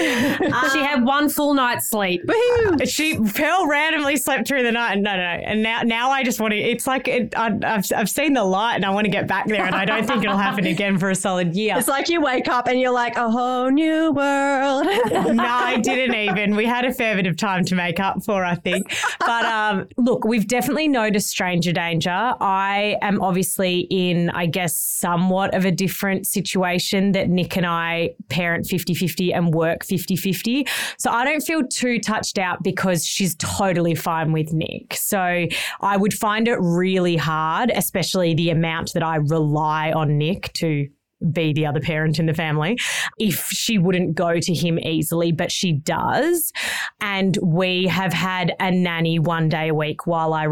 she 0.72 0.80
had 0.80 1.04
one 1.04 1.28
full 1.30 1.54
night's 1.54 1.90
sleep. 1.90 2.24
Woohoo! 2.26 2.88
She 2.90 3.18
Pearl 3.18 3.68
randomly 3.68 4.16
slept 4.16 4.48
through 4.48 4.64
the 4.64 4.72
night. 4.72 4.96
No, 4.96 5.12
no, 5.12 5.18
no. 5.18 5.24
And 5.24 5.62
now, 5.62 5.82
now 5.82 6.10
I 6.10 6.24
just 6.24 6.40
want 6.40 6.54
to. 6.54 6.58
It's 6.58 6.88
like 6.88 7.08
it, 7.08 7.36
I, 7.36 7.52
I've, 7.64 7.86
I've 7.94 8.10
seen 8.10 8.34
the 8.34 8.44
light, 8.44 8.76
and 8.76 8.86
I 8.86 8.92
want 8.92 9.06
to 9.06 9.12
get 9.12 9.28
back 9.28 9.48
there. 9.48 9.66
And 9.66 9.76
I 9.76 9.84
don't 9.84 10.06
think 10.06 10.24
it'll 10.24 10.38
happen 10.38 10.66
again 10.66 10.98
for 10.98 11.10
a 11.10 11.16
solid 11.16 11.54
year. 11.56 11.76
It's 11.78 11.88
like 11.88 12.08
you 12.08 12.22
wake 12.22 12.48
up 12.48 12.68
and 12.68 12.80
you're 12.80 12.94
like, 12.94 13.18
a 13.18 13.30
whole 13.30 13.70
new 13.70 14.12
world. 14.12 14.86
no, 15.36 15.44
I 15.44 15.78
didn't 15.82 16.16
even. 16.16 16.56
We 16.56 16.66
had 16.66 16.86
a 16.86 16.94
fair 16.94 17.16
bit 17.16 17.28
of 17.28 17.36
time 17.36 17.66
to 17.66 17.76
make 17.76 18.00
up 18.00 18.24
for, 18.24 18.46
I 18.46 18.56
think. 18.56 18.94
But 19.20 19.46
um, 19.46 19.88
look, 19.98 20.24
we've 20.24 20.48
definitely 20.48 20.88
noticed 20.88 21.30
stranger 21.30 21.74
danger. 21.74 22.10
I 22.10 22.98
am 23.02 23.22
obviously 23.22 23.81
in, 23.90 24.30
I 24.32 24.46
guess, 24.46 24.78
somewhat 24.78 25.54
of 25.56 25.66
a 25.66 25.72
different 25.72 26.28
situation 26.28 27.12
that 27.14 27.30
Nick 27.30 27.58
and 27.58 27.66
I 27.66 28.12
parent 28.30 28.68
50 28.68 28.94
50 28.94 29.34
and 29.34 29.54
work 29.54 29.84
50 29.84 30.16
50. 30.16 30.68
So 30.98 31.12
I 31.12 31.26
don't 31.26 31.42
feel 31.42 31.64
too 31.68 32.00
touched 32.00 32.38
out 32.38 32.64
because 32.64 33.06
she's 33.06 33.36
totally 33.36 33.96
fine 33.96 34.32
with 34.32 34.54
Nick. 34.54 34.96
So 34.96 35.46
I 35.82 35.98
would 35.98 36.14
find 36.14 36.48
it 36.48 36.58
really 36.60 37.18
hard, 37.18 37.72
especially 37.72 38.34
the 38.34 38.50
amount 38.50 38.94
that 38.94 39.04
I 39.04 39.16
rely 39.16 39.92
on 39.92 40.18
Nick 40.18 40.54
to 40.54 40.88
be 41.32 41.54
the 41.54 41.66
other 41.66 41.80
parent 41.80 42.20
in 42.20 42.26
the 42.26 42.34
family 42.34 42.78
if 43.20 43.48
she 43.50 43.78
wouldn't 43.78 44.16
go 44.16 44.40
to 44.40 44.54
him 44.54 44.80
easily, 44.80 45.32
but 45.32 45.52
she 45.52 45.72
does. 45.72 46.52
And 47.00 47.38
we 47.44 47.88
have 47.88 48.14
had 48.14 48.56
a 48.60 48.72
nanny 48.72 49.20
one 49.20 49.50
day 49.50 49.70
a 49.70 49.76
week 49.76 50.08
while 50.08 50.34
I 50.34 50.44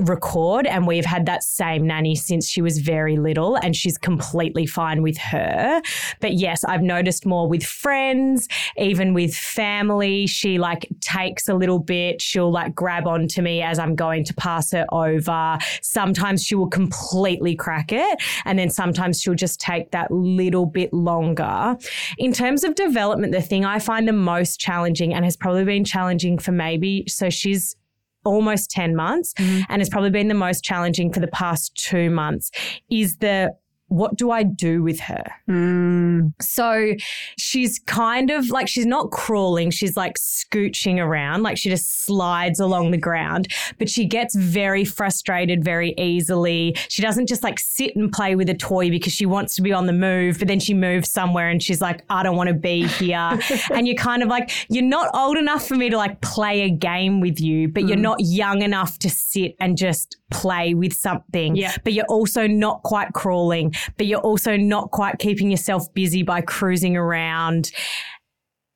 record, 0.00 0.66
and 0.66 0.86
we've 0.86 1.04
had 1.04 1.26
that 1.26 1.42
same 1.42 1.86
nanny 1.86 2.14
since 2.14 2.48
she 2.48 2.62
was 2.62 2.78
very 2.78 3.16
little, 3.16 3.56
and 3.56 3.76
she's 3.76 3.98
completely 3.98 4.66
fine 4.66 5.02
with 5.02 5.18
her. 5.18 5.80
But 6.20 6.34
yes, 6.34 6.64
I've 6.64 6.82
noticed 6.82 7.26
more 7.26 7.48
with 7.48 7.64
friends, 7.64 8.48
even 8.76 9.14
with 9.14 9.34
family. 9.34 10.26
She 10.26 10.58
like 10.58 10.88
takes 11.00 11.48
a 11.48 11.54
little 11.54 11.78
bit, 11.78 12.20
she'll 12.20 12.50
like 12.50 12.74
grab 12.74 13.06
onto 13.06 13.42
me 13.42 13.62
as 13.62 13.78
I'm 13.78 13.94
going 13.94 14.24
to 14.24 14.34
pass 14.34 14.72
her 14.72 14.86
over. 14.92 15.58
Sometimes 15.82 16.44
she 16.44 16.54
will 16.54 16.68
completely 16.68 17.54
crack 17.54 17.92
it, 17.92 18.22
and 18.44 18.58
then 18.58 18.70
sometimes 18.70 19.20
she'll 19.20 19.34
just 19.34 19.60
take 19.60 19.90
that 19.90 20.10
little 20.10 20.66
bit 20.66 20.92
longer. 20.92 21.76
In 22.18 22.32
terms 22.32 22.64
of 22.64 22.74
development, 22.74 23.32
the 23.32 23.42
thing 23.42 23.64
I 23.64 23.78
find 23.78 24.08
the 24.08 24.12
most 24.12 24.58
challenging 24.60 25.14
and 25.14 25.24
has 25.24 25.36
probably 25.36 25.64
been 25.64 25.84
challenging 25.84 26.38
for 26.38 26.52
maybe, 26.52 27.04
so 27.08 27.30
she's 27.30 27.76
almost 28.24 28.70
10 28.70 28.94
months 28.94 29.34
mm-hmm. 29.34 29.62
and 29.68 29.80
has 29.80 29.88
probably 29.88 30.10
been 30.10 30.28
the 30.28 30.34
most 30.34 30.62
challenging 30.62 31.12
for 31.12 31.20
the 31.20 31.28
past 31.28 31.74
two 31.74 32.10
months 32.10 32.50
is 32.90 33.16
the 33.16 33.52
what 33.92 34.16
do 34.16 34.30
I 34.30 34.42
do 34.42 34.82
with 34.82 35.00
her? 35.00 35.22
Mm, 35.48 36.32
So 36.40 36.94
she's 37.38 37.78
kind 37.80 38.30
of 38.30 38.48
like, 38.48 38.66
she's 38.68 38.86
not 38.86 39.10
crawling, 39.10 39.70
she's 39.70 39.96
like 39.96 40.16
scooching 40.16 40.98
around, 40.98 41.42
like 41.42 41.58
she 41.58 41.68
just 41.68 42.04
slides 42.06 42.58
along 42.58 42.90
the 42.90 42.96
ground, 42.98 43.48
but 43.78 43.90
she 43.90 44.06
gets 44.06 44.34
very 44.34 44.84
frustrated 44.84 45.62
very 45.62 45.94
easily. 45.98 46.74
She 46.88 47.02
doesn't 47.02 47.26
just 47.26 47.42
like 47.42 47.58
sit 47.58 47.94
and 47.94 48.10
play 48.10 48.34
with 48.34 48.48
a 48.48 48.54
toy 48.54 48.88
because 48.88 49.12
she 49.12 49.26
wants 49.26 49.54
to 49.56 49.62
be 49.62 49.72
on 49.72 49.86
the 49.86 49.92
move, 49.92 50.38
but 50.38 50.48
then 50.48 50.58
she 50.60 50.72
moves 50.72 51.10
somewhere 51.10 51.50
and 51.50 51.62
she's 51.62 51.82
like, 51.82 52.02
I 52.08 52.22
don't 52.22 52.36
want 52.36 52.48
to 52.48 52.54
be 52.54 52.86
here. 52.86 53.38
and 53.70 53.86
you're 53.86 53.96
kind 53.96 54.22
of 54.22 54.28
like, 54.28 54.50
you're 54.70 54.82
not 54.84 55.10
old 55.14 55.36
enough 55.36 55.66
for 55.68 55.74
me 55.74 55.90
to 55.90 55.96
like 55.98 56.20
play 56.22 56.62
a 56.62 56.70
game 56.70 57.20
with 57.20 57.40
you, 57.40 57.68
but 57.68 57.86
you're 57.86 57.96
not 57.98 58.16
young 58.20 58.62
enough 58.62 58.98
to 59.00 59.10
sit 59.10 59.54
and 59.60 59.76
just 59.76 60.16
play 60.30 60.72
with 60.72 60.94
something. 60.94 61.56
Yeah. 61.56 61.76
But 61.84 61.92
you're 61.92 62.06
also 62.06 62.46
not 62.46 62.82
quite 62.84 63.12
crawling, 63.12 63.74
but 63.96 64.06
you're 64.06 64.20
also 64.20 64.56
not 64.56 64.90
quite 64.90 65.18
keeping 65.18 65.50
yourself 65.50 65.92
busy 65.94 66.22
by 66.22 66.40
cruising 66.40 66.96
around. 66.96 67.70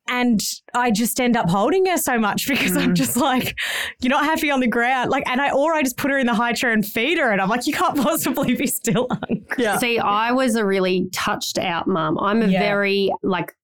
And 0.09 0.41
I 0.73 0.93
just 0.93 1.21
end 1.21 1.37
up 1.37 1.51
holding 1.51 1.85
her 1.87 1.97
so 1.97 2.17
much 2.17 2.47
because 2.49 2.77
I'm 2.77 2.91
mm. 2.91 2.95
just 2.95 3.17
like, 3.17 3.59
you're 4.01 4.11
not 4.11 4.25
happy 4.25 4.51
on 4.53 4.61
the 4.61 4.69
ground. 4.69 5.11
Like, 5.11 5.29
and 5.29 5.41
I, 5.41 5.51
or 5.51 5.75
I 5.75 5.83
just 5.83 5.97
put 5.97 6.13
her 6.13 6.19
in 6.19 6.27
the 6.27 6.35
high 6.35 6.53
chair 6.53 6.71
and 6.71 6.87
feed 6.87 7.19
her. 7.19 7.33
And 7.33 7.41
I'm 7.41 7.49
like, 7.49 7.67
you 7.67 7.73
can't 7.73 7.97
possibly 8.01 8.55
be 8.55 8.69
still 8.69 9.09
hungry. 9.11 9.45
yeah. 9.59 9.79
See, 9.79 9.99
I 9.99 10.31
was 10.31 10.55
a 10.55 10.65
really 10.65 11.09
touched 11.13 11.59
out 11.59 11.89
mum. 11.89 12.19
I'm 12.19 12.43
a 12.43 12.47
Yeah. 12.47 12.61
very 12.61 13.13
like 13.23 13.51
a- 13.51 13.55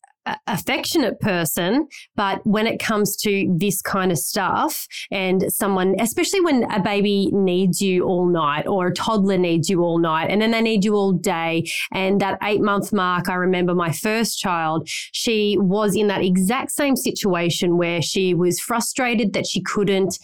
affectionate 0.47 1.21
person, 1.21 1.89
but 2.15 2.45
when 2.47 2.67
it 2.67 2.79
comes 2.79 3.17
to 3.17 3.53
this 3.59 3.83
kind 3.83 4.13
of 4.13 4.19
stuff 4.19 4.87
and 5.11 5.53
someone, 5.53 5.97
especially 5.99 6.41
when 6.41 6.71
a 6.71 6.81
baby 6.81 7.29
needs 7.33 7.81
you 7.81 8.05
all 8.05 8.27
night 8.27 8.67
or 8.67 8.89
a 8.89 8.95
toddler 8.95 9.39
needs 9.39 9.69
you 9.69 9.83
all 9.83 9.99
night 9.99 10.31
and 10.31 10.41
then 10.41 10.53
they 10.53 10.63
need 10.63 10.85
you 10.85 10.95
all 10.95 11.13
day. 11.13 11.69
And 11.93 12.21
that 12.21 12.39
eight 12.43 12.61
month 12.61 12.93
mark, 12.93 13.29
I 13.29 13.35
remember 13.35 13.75
my 13.75 13.93
first 13.93 14.39
child, 14.39 14.89
she 14.89 15.57
was 15.59 15.97
in 15.97 16.07
that 16.09 16.23
exact 16.23 16.71
same 16.73 16.97
situation 16.97 17.77
where 17.77 18.01
she 18.01 18.35
was 18.35 18.61
frustrated 18.61 19.33
that 19.33 19.47
she 19.47 19.61
couldn't 19.61 20.19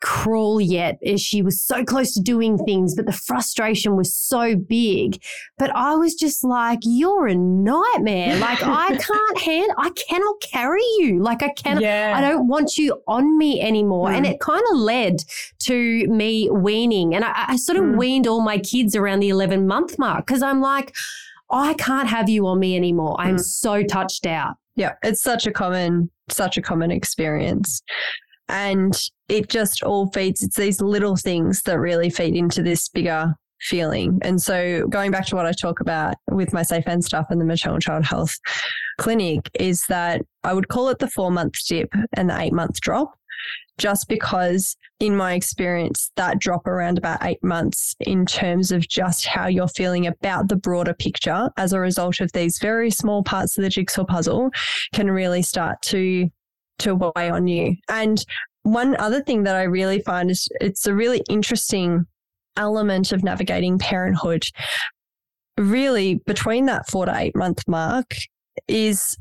crawl 0.00 0.60
yet 0.60 0.98
as 1.04 1.20
she 1.20 1.42
was 1.42 1.60
so 1.60 1.84
close 1.84 2.12
to 2.14 2.20
doing 2.20 2.56
things, 2.58 2.94
but 2.94 3.06
the 3.06 3.12
frustration 3.12 3.96
was 3.96 4.14
so 4.16 4.54
big. 4.54 5.20
But 5.58 5.74
I 5.74 5.96
was 5.96 6.14
just 6.14 6.44
like, 6.44 6.78
you're 6.82 7.26
a 7.26 7.34
nightmare. 7.34 8.36
Like 8.38 8.62
I 8.62 8.88
can't 8.96 9.40
hand, 9.40 9.72
I 9.76 9.90
cannot 9.90 10.40
carry 10.40 10.82
you. 10.98 11.20
Like 11.22 11.42
I 11.42 11.48
cannot, 11.50 11.82
Yeah. 11.82 12.14
I 12.16 12.20
don't 12.20 12.46
want 12.48 12.76
you 12.78 13.02
on 13.08 13.36
me 13.38 13.60
anymore. 13.60 14.10
And 14.12 14.24
Mm. 14.24 14.30
it 14.32 14.40
kind 14.40 14.62
of 14.72 14.78
led 14.78 15.24
to 15.60 16.06
me 16.06 16.48
weaning. 16.50 17.14
And 17.14 17.24
I, 17.24 17.46
I 17.48 17.56
sort 17.56 17.78
of 17.78 17.84
Mm. 17.84 17.96
weaned 17.96 18.26
all 18.26 18.40
my 18.40 18.58
kids 18.58 18.94
around 18.94 19.20
the 19.20 19.28
11 19.30 19.66
month 19.66 19.98
mark 19.98 20.26
because 20.26 20.42
I'm 20.42 20.60
like, 20.60 20.94
I 21.50 21.74
can't 21.74 22.08
have 22.08 22.28
you 22.28 22.46
on 22.46 22.60
me 22.60 22.76
anymore. 22.76 23.16
I'm 23.18 23.36
Mm. 23.36 23.40
so 23.44 23.82
touched 23.82 24.26
out. 24.26 24.56
Yeah, 24.76 24.92
it's 25.02 25.22
such 25.22 25.46
a 25.46 25.50
common, 25.50 26.10
such 26.30 26.56
a 26.56 26.62
common 26.62 26.90
experience. 26.92 27.82
And 28.48 28.94
it 29.28 29.48
just 29.48 29.82
all 29.82 30.10
feeds, 30.12 30.42
it's 30.42 30.56
these 30.56 30.80
little 30.80 31.16
things 31.16 31.62
that 31.62 31.78
really 31.78 32.10
feed 32.10 32.34
into 32.34 32.62
this 32.62 32.88
bigger 32.88 33.34
feeling. 33.60 34.18
And 34.22 34.40
so 34.40 34.86
going 34.88 35.10
back 35.10 35.26
to 35.26 35.36
what 35.36 35.46
I 35.46 35.52
talk 35.52 35.80
about 35.80 36.14
with 36.30 36.52
my 36.52 36.62
Safe 36.62 36.84
Hands 36.84 37.04
stuff 37.04 37.26
and 37.30 37.40
the 37.40 37.44
maternal 37.44 37.80
child 37.80 38.04
health 38.04 38.34
clinic 38.98 39.50
is 39.54 39.84
that 39.88 40.22
I 40.44 40.54
would 40.54 40.68
call 40.68 40.88
it 40.88 40.98
the 40.98 41.08
four 41.08 41.30
month 41.30 41.54
dip 41.66 41.92
and 42.14 42.30
the 42.30 42.40
eight 42.40 42.52
month 42.52 42.80
drop. 42.80 43.14
Just 43.78 44.08
because, 44.08 44.76
in 44.98 45.14
my 45.14 45.34
experience, 45.34 46.10
that 46.16 46.40
drop 46.40 46.66
around 46.66 46.98
about 46.98 47.22
eight 47.22 47.42
months 47.44 47.94
in 48.00 48.26
terms 48.26 48.72
of 48.72 48.88
just 48.88 49.24
how 49.24 49.46
you're 49.46 49.68
feeling 49.68 50.08
about 50.08 50.48
the 50.48 50.56
broader 50.56 50.92
picture 50.92 51.48
as 51.56 51.72
a 51.72 51.78
result 51.78 52.18
of 52.18 52.32
these 52.32 52.58
very 52.58 52.90
small 52.90 53.22
parts 53.22 53.56
of 53.56 53.62
the 53.62 53.70
jigsaw 53.70 54.04
puzzle 54.04 54.50
can 54.92 55.08
really 55.08 55.42
start 55.42 55.80
to 55.82 56.28
to 56.80 56.94
weigh 56.94 57.30
on 57.30 57.46
you. 57.46 57.76
And 57.88 58.24
one 58.62 58.96
other 58.96 59.22
thing 59.22 59.44
that 59.44 59.56
I 59.56 59.62
really 59.62 60.00
find 60.02 60.30
is 60.30 60.48
it's 60.60 60.86
a 60.86 60.94
really 60.94 61.22
interesting 61.28 62.06
element 62.56 63.12
of 63.12 63.22
navigating 63.22 63.78
parenthood. 63.78 64.44
Really, 65.56 66.16
between 66.26 66.66
that 66.66 66.88
four 66.88 67.06
to 67.06 67.16
eight 67.16 67.34
month 67.34 67.62
mark, 67.66 68.14
is 68.68 69.16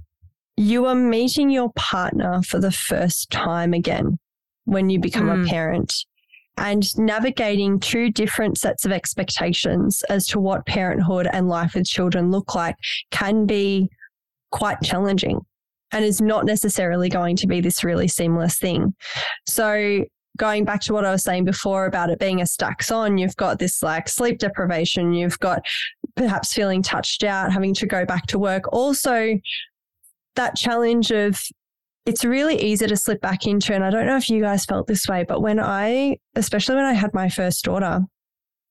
you 0.56 0.86
are 0.86 0.96
meeting 0.96 1.50
your 1.50 1.72
partner 1.76 2.42
for 2.44 2.60
the 2.60 2.72
first 2.72 3.30
time 3.32 3.74
again. 3.74 4.18
when 4.66 4.90
you 4.90 5.00
become 5.00 5.28
Mm. 5.30 5.46
a 5.46 5.50
parent. 5.50 5.94
And 6.58 6.84
navigating 6.98 7.80
two 7.80 8.10
different 8.12 8.58
sets 8.58 8.84
of 8.84 8.92
expectations 8.92 10.04
as 10.10 10.28
to 10.28 10.42
what 10.42 10.66
parenthood 10.66 11.26
and 11.32 11.48
life 11.48 11.74
with 11.74 11.86
children 11.86 12.32
look 12.32 12.54
like 12.54 12.76
can 13.10 13.46
be 13.46 13.88
quite 14.52 14.82
challenging 14.82 15.40
and 15.92 16.04
is 16.04 16.22
not 16.22 16.46
necessarily 16.46 17.10
going 17.10 17.36
to 17.38 17.48
be 17.48 17.62
this 17.62 17.84
really 17.84 18.08
seamless 18.08 18.58
thing. 18.58 18.94
So, 19.48 20.04
going 20.38 20.66
back 20.66 20.82
to 20.82 20.94
what 20.94 21.04
I 21.04 21.12
was 21.12 21.24
saying 21.24 21.46
before 21.46 21.86
about 21.86 22.10
it 22.12 22.20
being 22.20 22.42
a 22.42 22.46
stacks 22.46 22.92
on, 22.92 23.18
you've 23.18 23.36
got 23.38 23.60
this 23.60 23.82
like 23.82 24.08
sleep 24.08 24.38
deprivation, 24.40 25.14
you've 25.14 25.40
got 25.40 25.66
perhaps 26.16 26.54
feeling 26.54 26.82
touched 26.82 27.24
out, 27.24 27.52
having 27.52 27.74
to 27.76 27.86
go 27.86 28.06
back 28.06 28.28
to 28.28 28.40
work. 28.40 28.72
Also, 28.72 29.38
that 30.36 30.56
challenge 30.56 31.12
of 31.12 31.40
it's 32.06 32.24
really 32.24 32.56
easy 32.62 32.88
to 32.88 32.96
slip 32.96 33.20
back 33.20 33.46
into. 33.46 33.74
And 33.74 33.84
I 33.84 33.90
don't 33.90 34.06
know 34.06 34.16
if 34.16 34.30
you 34.30 34.42
guys 34.42 34.66
felt 34.66 34.88
this 34.88 35.08
way, 35.08 35.26
but 35.28 35.42
when 35.42 35.60
I, 35.60 36.18
especially 36.36 36.76
when 36.76 36.86
I 36.86 36.94
had 36.94 37.14
my 37.14 37.28
first 37.28 37.66
daughter, 37.66 38.02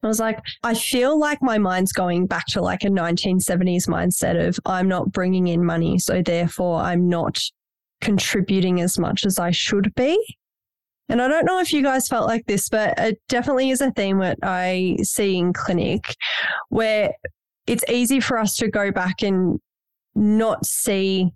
I 0.07 0.09
was 0.09 0.21
like, 0.21 0.41
I 0.63 0.75
feel 0.75 1.19
like 1.19 1.43
my 1.43 1.59
mind's 1.59 1.93
going 1.93 2.29
back 2.29 2.47
to 2.51 2.63
like 2.63 2.85
a 2.85 2.89
1970s 2.89 3.89
mindset 3.89 4.47
of 4.47 4.57
I'm 4.65 4.87
not 4.87 5.11
bringing 5.11 5.49
in 5.49 5.65
money. 5.65 5.99
So 5.99 6.23
therefore, 6.23 6.79
I'm 6.79 7.09
not 7.09 7.41
contributing 8.01 8.81
as 8.81 9.01
much 9.01 9.27
as 9.27 9.41
I 9.41 9.51
should 9.51 9.93
be. 9.97 10.17
And 11.09 11.21
I 11.21 11.27
don't 11.27 11.45
know 11.45 11.59
if 11.59 11.73
you 11.73 11.83
guys 11.83 12.07
felt 12.07 12.29
like 12.29 12.47
this, 12.47 12.69
but 12.69 12.97
it 12.99 13.21
definitely 13.29 13.71
is 13.71 13.81
a 13.81 13.91
theme 13.91 14.21
that 14.21 14.39
I 14.45 14.99
see 15.03 15.39
in 15.39 15.53
clinic 15.53 16.15
where 16.69 17.11
it's 17.67 17.85
easy 17.89 18.21
for 18.21 18.39
us 18.39 18.55
to 18.59 18.69
go 18.69 18.93
back 18.93 19.23
and 19.23 19.59
not 20.15 20.65
see 20.65 21.33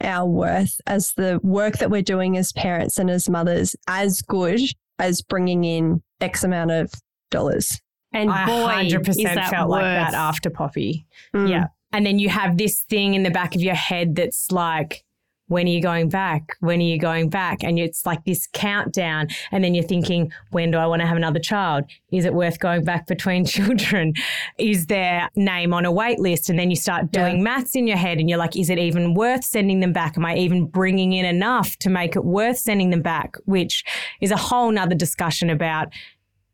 our 0.00 0.26
worth 0.26 0.80
as 0.86 1.12
the 1.18 1.38
work 1.42 1.76
that 1.78 1.90
we're 1.90 2.00
doing 2.00 2.38
as 2.38 2.50
parents 2.54 2.98
and 2.98 3.10
as 3.10 3.28
mothers 3.28 3.76
as 3.88 4.22
good 4.22 4.60
as 4.98 5.20
bringing 5.20 5.64
in 5.64 6.02
X 6.22 6.44
amount 6.44 6.70
of 6.70 6.90
dollars. 7.30 7.78
And 8.12 8.30
I 8.30 8.46
boy, 8.46 8.96
100% 8.96 9.08
is 9.08 9.16
that 9.16 9.50
felt 9.50 9.70
like 9.70 9.82
that 9.82 10.14
after 10.14 10.50
Poppy. 10.50 11.06
Mm. 11.34 11.50
Yeah. 11.50 11.66
And 11.92 12.04
then 12.04 12.18
you 12.18 12.28
have 12.28 12.58
this 12.58 12.82
thing 12.82 13.14
in 13.14 13.22
the 13.22 13.30
back 13.30 13.54
of 13.54 13.62
your 13.62 13.74
head 13.74 14.16
that's 14.16 14.50
like, 14.50 15.04
when 15.48 15.66
are 15.66 15.70
you 15.70 15.80
going 15.80 16.08
back? 16.08 16.56
When 16.60 16.80
are 16.80 16.84
you 16.84 16.98
going 16.98 17.28
back? 17.30 17.62
And 17.62 17.78
it's 17.78 18.04
like 18.04 18.24
this 18.24 18.48
countdown. 18.52 19.28
And 19.52 19.62
then 19.62 19.74
you're 19.74 19.84
thinking, 19.84 20.32
when 20.50 20.72
do 20.72 20.78
I 20.78 20.86
want 20.86 21.02
to 21.02 21.06
have 21.06 21.16
another 21.16 21.38
child? 21.38 21.84
Is 22.10 22.24
it 22.24 22.34
worth 22.34 22.58
going 22.58 22.84
back 22.84 23.06
between 23.06 23.44
children? 23.46 24.14
Is 24.58 24.86
their 24.86 25.30
name 25.36 25.72
on 25.72 25.84
a 25.84 25.92
wait 25.92 26.18
list? 26.18 26.50
And 26.50 26.58
then 26.58 26.70
you 26.70 26.76
start 26.76 27.12
doing 27.12 27.42
maths 27.42 27.76
in 27.76 27.86
your 27.86 27.96
head 27.96 28.18
and 28.18 28.28
you're 28.28 28.38
like, 28.38 28.56
is 28.56 28.70
it 28.70 28.78
even 28.78 29.14
worth 29.14 29.44
sending 29.44 29.80
them 29.80 29.92
back? 29.92 30.16
Am 30.16 30.26
I 30.26 30.36
even 30.36 30.66
bringing 30.66 31.12
in 31.12 31.24
enough 31.24 31.76
to 31.78 31.90
make 31.90 32.16
it 32.16 32.24
worth 32.24 32.58
sending 32.58 32.90
them 32.90 33.02
back? 33.02 33.36
Which 33.44 33.84
is 34.20 34.32
a 34.32 34.36
whole 34.36 34.72
nother 34.72 34.96
discussion 34.96 35.48
about 35.48 35.92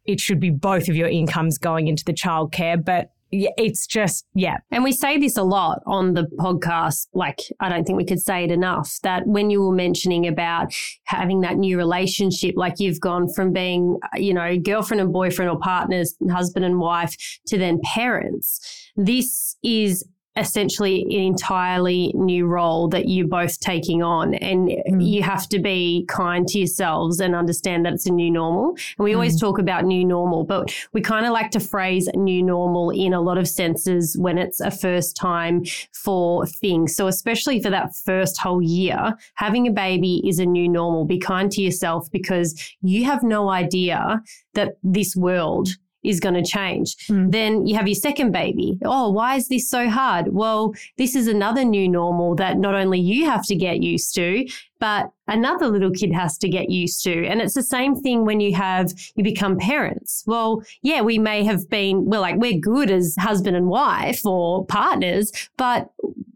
it 0.05 0.21
should 0.21 0.41
be 0.41 0.51
both 0.51 0.89
of 0.89 0.97
your 0.97 1.09
incomes 1.09 1.59
going 1.59 1.89
into 1.89 2.05
the 2.05 2.13
childcare. 2.13 2.83
But 2.83 3.13
it's 3.33 3.87
just, 3.87 4.27
yeah, 4.35 4.59
And 4.71 4.85
we 4.85 4.93
say 4.93 5.17
this 5.17 5.39
a 5.39 5.43
lot 5.43 5.83
on 5.87 6.13
the 6.13 6.25
podcast. 6.39 7.07
Like, 7.15 7.41
I 7.61 7.71
don't 7.71 7.85
think 7.85 7.97
we 7.97 8.05
could 8.05 8.21
say 8.21 8.45
it 8.45 8.51
enough 8.51 8.99
that 9.03 9.27
when 9.27 9.49
you 9.49 9.63
were 9.63 9.75
mentioning 9.75 10.27
about 10.27 10.75
having 11.05 11.41
that 11.41 11.57
new 11.57 11.79
relationship, 11.79 12.55
like 12.57 12.75
you've 12.79 13.01
gone 13.01 13.33
from 13.33 13.53
being, 13.53 13.99
you 14.17 14.35
know, 14.35 14.59
girlfriend 14.59 15.01
and 15.01 15.13
boyfriend 15.13 15.51
or 15.51 15.59
partners, 15.59 16.15
husband 16.31 16.67
and 16.67 16.79
wife 16.79 17.17
to 17.47 17.57
then 17.57 17.81
parents, 17.95 18.91
this 18.97 19.57
is 19.63 20.05
essentially 20.37 21.03
an 21.03 21.23
entirely 21.23 22.13
new 22.15 22.47
role 22.47 22.89
that 22.89 23.09
you're 23.09 23.27
both 23.27 23.61
taking 23.61 24.03
on. 24.03 24.35
And 24.35 24.73
hmm. 24.87 25.01
you 25.01 25.23
have 25.23 25.49
to 25.51 25.59
be 25.59 26.05
kind 26.09 26.47
to 26.49 26.59
yourselves 26.59 27.21
and 27.21 27.35
understand 27.35 27.85
that 27.85 27.93
it's 27.93 28.07
a 28.07 28.13
new 28.13 28.31
normal. 28.31 28.71
And 28.99 29.05
we 29.05 29.13
hmm. 29.13 29.17
always 29.17 29.41
talk 29.41 29.59
about 29.59 29.85
new 29.85 30.05
normal 30.05 30.45
but 30.45 30.75
we 30.93 31.01
kind 31.01 31.27
of 31.27 31.33
like 31.33 31.51
to 31.51 31.61
phrase 31.61 32.09
new 32.15 32.43
normal 32.43 32.91
in 32.91 33.13
a 33.13 33.21
lot 33.21 33.39
of 33.39 33.49
senses 33.49 34.17
when 34.19 34.39
it's 34.39 34.61
a 34.61 34.71
first 34.71 35.17
time 35.17 35.65
for 35.93 36.47
things. 36.47 36.97
So 36.97 37.07
especially 37.07 37.63
for 37.63 37.71
that 37.71 37.95
first 38.05 38.39
whole 38.39 38.63
year 38.63 39.15
having 39.35 39.67
a 39.67 39.71
baby 39.71 40.23
is 40.27 40.39
a 40.39 40.47
new 40.47 40.69
normal. 40.69 41.05
Be 41.05 41.19
kind 41.19 41.51
to 41.53 41.63
yourself 41.63 42.11
because 42.11 42.75
you 42.81 43.05
have 43.05 43.23
no 43.23 43.51
idea 43.51 44.23
that 44.55 44.77
this 44.83 45.15
world 45.17 45.69
is 46.03 46.21
going 46.21 46.35
to 46.35 46.43
change. 46.43 46.97
Mm. 47.09 47.31
Then 47.31 47.67
you 47.67 47.77
have 47.77 47.89
your 47.89 47.95
second 47.95 48.33
baby. 48.33 48.79
Oh, 48.85 49.11
why 49.11 49.37
is 49.37 49.49
this 49.49 49.69
so 49.69 49.89
hard? 49.89 50.29
Well, 50.33 50.75
this 50.99 51.15
is 51.15 51.27
another 51.29 51.65
new 51.65 51.89
normal 51.89 52.35
that 52.37 52.59
not 52.59 52.75
only 52.75 53.01
you 53.01 53.27
have 53.27 53.47
to 53.47 53.57
get 53.57 53.83
used 53.83 54.15
to, 54.17 54.47
but 54.81 55.13
another 55.29 55.69
little 55.69 55.93
kid 55.93 56.13
has 56.13 56.37
to 56.39 56.49
get 56.49 56.69
used 56.69 57.05
to. 57.05 57.27
And 57.27 57.41
it's 57.41 57.55
the 57.55 57.63
same 57.63 57.95
thing 57.95 58.25
when 58.25 58.41
you 58.41 58.55
have, 58.57 58.93
you 59.15 59.23
become 59.23 59.57
parents. 59.57 60.25
Well, 60.27 60.63
yeah, 60.83 61.03
we 61.03 61.19
may 61.19 61.45
have 61.45 61.69
been, 61.71 62.05
we're 62.05 62.19
like 62.19 62.37
we're 62.37 62.59
good 62.59 62.91
as 62.91 63.15
husband 63.17 63.57
and 63.57 63.69
wife 63.69 64.27
or 64.27 64.67
partners, 64.67 65.31
but 65.57 65.89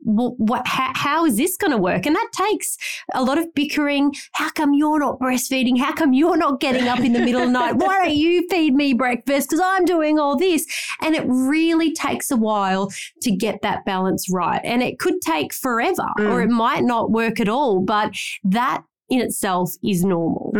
wh- 0.06 0.38
what, 0.38 0.66
how, 0.66 0.92
how 0.94 1.26
is 1.26 1.36
this 1.36 1.56
going 1.56 1.72
to 1.72 1.78
work? 1.78 2.06
And 2.06 2.14
that 2.14 2.30
takes 2.32 2.78
a 3.12 3.22
lot 3.22 3.38
of 3.38 3.52
bickering. 3.54 4.14
How 4.32 4.50
come 4.50 4.72
you're 4.72 4.98
not 4.98 5.18
breastfeeding? 5.18 5.78
How 5.78 5.92
come 5.92 6.12
you're 6.12 6.36
not 6.36 6.60
getting 6.60 6.88
up 6.88 7.00
in 7.00 7.12
the 7.12 7.20
middle 7.20 7.42
of 7.42 7.48
the 7.48 7.52
night? 7.52 7.72
Why 7.76 8.04
don't 8.04 8.14
you 8.14 8.46
feed 8.48 8.74
me 8.74 8.94
breakfast? 8.94 9.50
Because 9.50 9.62
I'm 9.64 9.84
doing 9.84 10.18
all 10.18 10.36
this. 10.36 10.66
And 11.02 11.14
it 11.14 11.24
really 11.26 11.92
takes 11.92 12.30
a 12.30 12.36
while 12.36 12.90
to 13.22 13.30
get 13.30 13.62
that 13.62 13.84
balance 13.84 14.30
right. 14.30 14.60
And 14.64 14.82
it 14.82 14.98
could 14.98 15.20
take 15.20 15.52
forever 15.52 16.06
or 16.18 16.40
mm. 16.40 16.44
it 16.44 16.50
might 16.50 16.84
not 16.84 17.10
work 17.10 17.40
at 17.40 17.48
all. 17.48 17.80
But 17.80 18.14
that 18.44 18.82
in 19.08 19.20
itself 19.20 19.70
is 19.84 20.04
normal. 20.04 20.52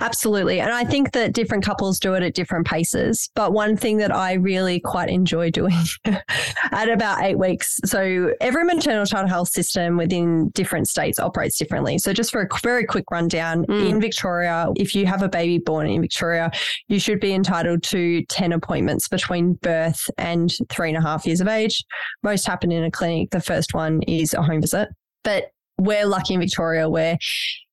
Absolutely. 0.00 0.60
And 0.60 0.72
I 0.72 0.84
think 0.84 1.12
that 1.12 1.32
different 1.32 1.64
couples 1.64 1.98
do 1.98 2.14
it 2.14 2.22
at 2.22 2.34
different 2.34 2.66
paces. 2.66 3.30
But 3.34 3.52
one 3.52 3.76
thing 3.76 3.98
that 3.98 4.14
I 4.14 4.34
really 4.34 4.80
quite 4.80 5.08
enjoy 5.10 5.50
doing 5.50 5.74
at 6.04 6.88
about 6.88 7.22
eight 7.22 7.38
weeks. 7.38 7.78
So 7.84 8.32
every 8.40 8.64
maternal 8.64 9.04
child 9.06 9.28
health 9.28 9.48
system 9.48 9.96
within 9.96 10.48
different 10.50 10.88
states 10.88 11.18
operates 11.18 11.58
differently. 11.58 11.98
So 11.98 12.12
just 12.12 12.30
for 12.32 12.42
a 12.42 12.48
very 12.62 12.84
quick 12.84 13.04
rundown, 13.10 13.64
Mm. 13.66 13.90
in 13.90 14.00
Victoria, 14.00 14.66
if 14.76 14.94
you 14.94 15.06
have 15.06 15.22
a 15.22 15.28
baby 15.28 15.58
born 15.58 15.86
in 15.86 16.00
Victoria, 16.00 16.50
you 16.88 16.98
should 16.98 17.20
be 17.20 17.32
entitled 17.32 17.82
to 17.84 18.24
10 18.26 18.52
appointments 18.52 19.08
between 19.08 19.54
birth 19.54 20.00
and 20.18 20.52
three 20.68 20.88
and 20.88 20.98
a 20.98 21.00
half 21.00 21.26
years 21.26 21.40
of 21.40 21.48
age. 21.48 21.84
Most 22.22 22.46
happen 22.46 22.72
in 22.72 22.82
a 22.84 22.90
clinic. 22.90 23.30
The 23.30 23.40
first 23.40 23.74
one 23.74 24.02
is 24.02 24.34
a 24.34 24.42
home 24.42 24.60
visit. 24.60 24.88
But 25.24 25.46
we're 25.78 26.06
lucky 26.06 26.34
in 26.34 26.40
Victoria 26.40 26.88
where 26.88 27.18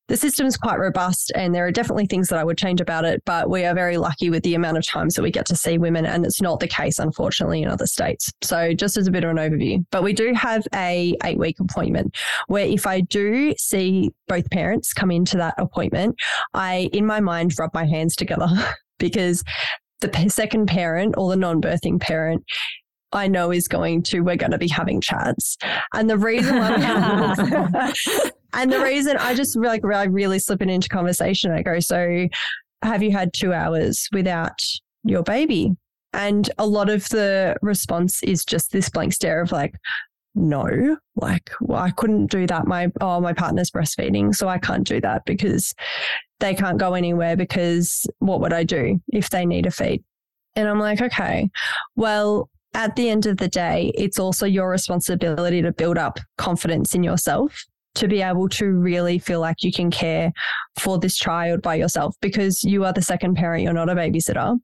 the 0.10 0.18
system 0.18 0.47
is 0.47 0.57
quite 0.57 0.80
robust 0.80 1.32
and 1.36 1.53
there 1.53 1.66
are 1.66 1.72
definitely 1.72 2.07
things 2.07 2.28
that 2.30 2.39
I 2.39 2.43
would 2.43 2.57
change 2.57 2.82
about 2.82 3.05
it, 3.05 3.22
but 3.26 3.49
we 3.49 3.64
are 3.64 3.76
very 3.76 3.97
lucky 3.97 4.32
with 4.32 4.43
the 4.43 4.55
amount 4.55 4.78
of 4.78 4.86
times 4.86 5.14
that 5.14 5.22
we 5.22 5.32
get 5.32 5.45
to 5.45 5.55
see 5.55 5.78
women 5.78 6.05
and 6.05 6.26
it's 6.26 6.41
not 6.41 6.60
the 6.60 6.68
case 6.68 6.97
unfortunately 6.97 7.62
in 7.62 7.70
other 7.70 7.86
states. 7.86 8.32
So 8.41 8.74
just 8.74 8.97
as 8.97 9.07
a 9.07 9.12
bit 9.12 9.24
of 9.24 9.30
an 9.30 9.38
overview, 9.38 9.86
but 9.91 10.03
we 10.03 10.14
do 10.14 10.34
have 10.34 10.68
a 10.74 11.16
8 11.24 11.38
week 11.38 11.60
appointment 11.60 12.18
where 12.47 12.66
if 12.66 12.88
I 12.88 13.01
do 13.01 13.53
see 13.57 14.12
both 14.28 14.49
parents 14.49 14.93
come 14.93 15.12
into 15.12 15.38
that 15.38 15.53
appointment, 15.60 16.16
I 16.55 16.89
in 16.91 17.05
my 17.05 17.20
mind 17.20 17.53
rub 17.60 17.74
my 17.76 17.86
hands 17.86 18.16
together 18.16 18.47
because 18.97 19.43
the 20.01 20.30
second 20.30 20.66
parent 20.66 21.16
or 21.18 21.30
the 21.30 21.36
non-birthing 21.36 22.01
parent 22.01 22.43
I 23.12 23.28
know 23.28 23.51
is 23.51 23.68
going 23.68 24.03
to, 24.03 24.22
we're 24.22 24.36
going 24.36 24.51
to 24.51 24.57
be 24.57 24.68
having 24.68 25.01
chats. 25.01 25.57
And 25.93 26.10
the 26.10 26.18
reason 26.18 26.57
why 26.57 27.93
and 28.54 28.72
the 28.72 28.80
reason 28.80 29.18
I 29.18 29.34
just 29.34 29.56
like 29.58 29.82
really 29.84 30.39
slip 30.39 30.62
it 30.62 30.70
into 30.70 30.89
conversation. 30.89 31.52
I 31.52 31.62
go, 31.62 31.80
so 31.80 32.28
have 32.82 33.04
you 33.04 33.12
had 33.12 33.34
two 33.34 33.54
hours 33.54 34.08
without 34.12 34.60
your 35.04 35.24
baby? 35.24 35.72
And 36.14 36.50
a 36.58 36.66
lot 36.66 36.89
of 36.89 37.08
the 37.10 37.56
response 37.62 38.24
is 38.24 38.43
just 38.43 38.72
this 38.72 38.89
blank 38.89 39.14
stare 39.14 39.41
of 39.41 39.52
like, 39.52 39.76
no, 40.36 40.97
like 41.16 41.52
well, 41.62 41.82
I 41.82 41.91
couldn't 41.91 42.28
do 42.28 42.47
that. 42.47 42.68
My 42.68 42.91
oh, 43.02 43.20
my 43.20 43.34
partner's 43.34 43.72
breastfeeding, 43.72 44.34
so 44.36 44.47
I 44.47 44.58
can't 44.58 44.88
do 44.88 45.02
that 45.02 45.26
because 45.26 45.74
they 46.39 46.56
can't 46.56 46.78
go 46.78 46.93
anywhere 46.93 47.36
because 47.36 48.06
what 48.20 48.39
would 48.41 48.54
I 48.54 48.64
do 48.64 49.02
if 49.10 49.30
they 49.30 49.45
need 49.45 49.66
a 49.66 49.72
feed? 49.72 50.04
And 50.56 50.68
I'm 50.68 50.80
like, 50.80 51.02
okay, 51.02 51.50
well, 51.95 52.50
at 52.74 52.95
the 52.95 53.10
end 53.10 53.26
of 53.26 53.38
the 53.38 53.47
day, 53.47 53.91
it's 53.95 54.20
also 54.20 54.45
your 54.45 54.70
responsibility 54.70 55.62
to 55.62 55.72
build 55.72 55.97
up 55.97 56.20
confidence 56.38 56.93
in 56.95 57.04
yourself 57.04 57.66
to 57.96 58.08
be 58.08 58.22
able 58.22 58.50
to 58.50 58.72
really 58.72 59.20
feel 59.20 59.40
like 59.40 59.64
you 59.64 59.72
can 59.72 59.92
care 59.92 60.32
for 60.80 60.98
this 61.00 61.18
child 61.18 61.62
by 61.62 61.76
yourself 61.76 62.16
because 62.22 62.64
you 62.64 62.86
are 62.86 62.94
the 62.94 63.02
second 63.02 63.36
parent. 63.36 63.64
You're 63.64 63.74
not 63.74 63.90
a 63.90 63.96
babysitter. 63.96 64.58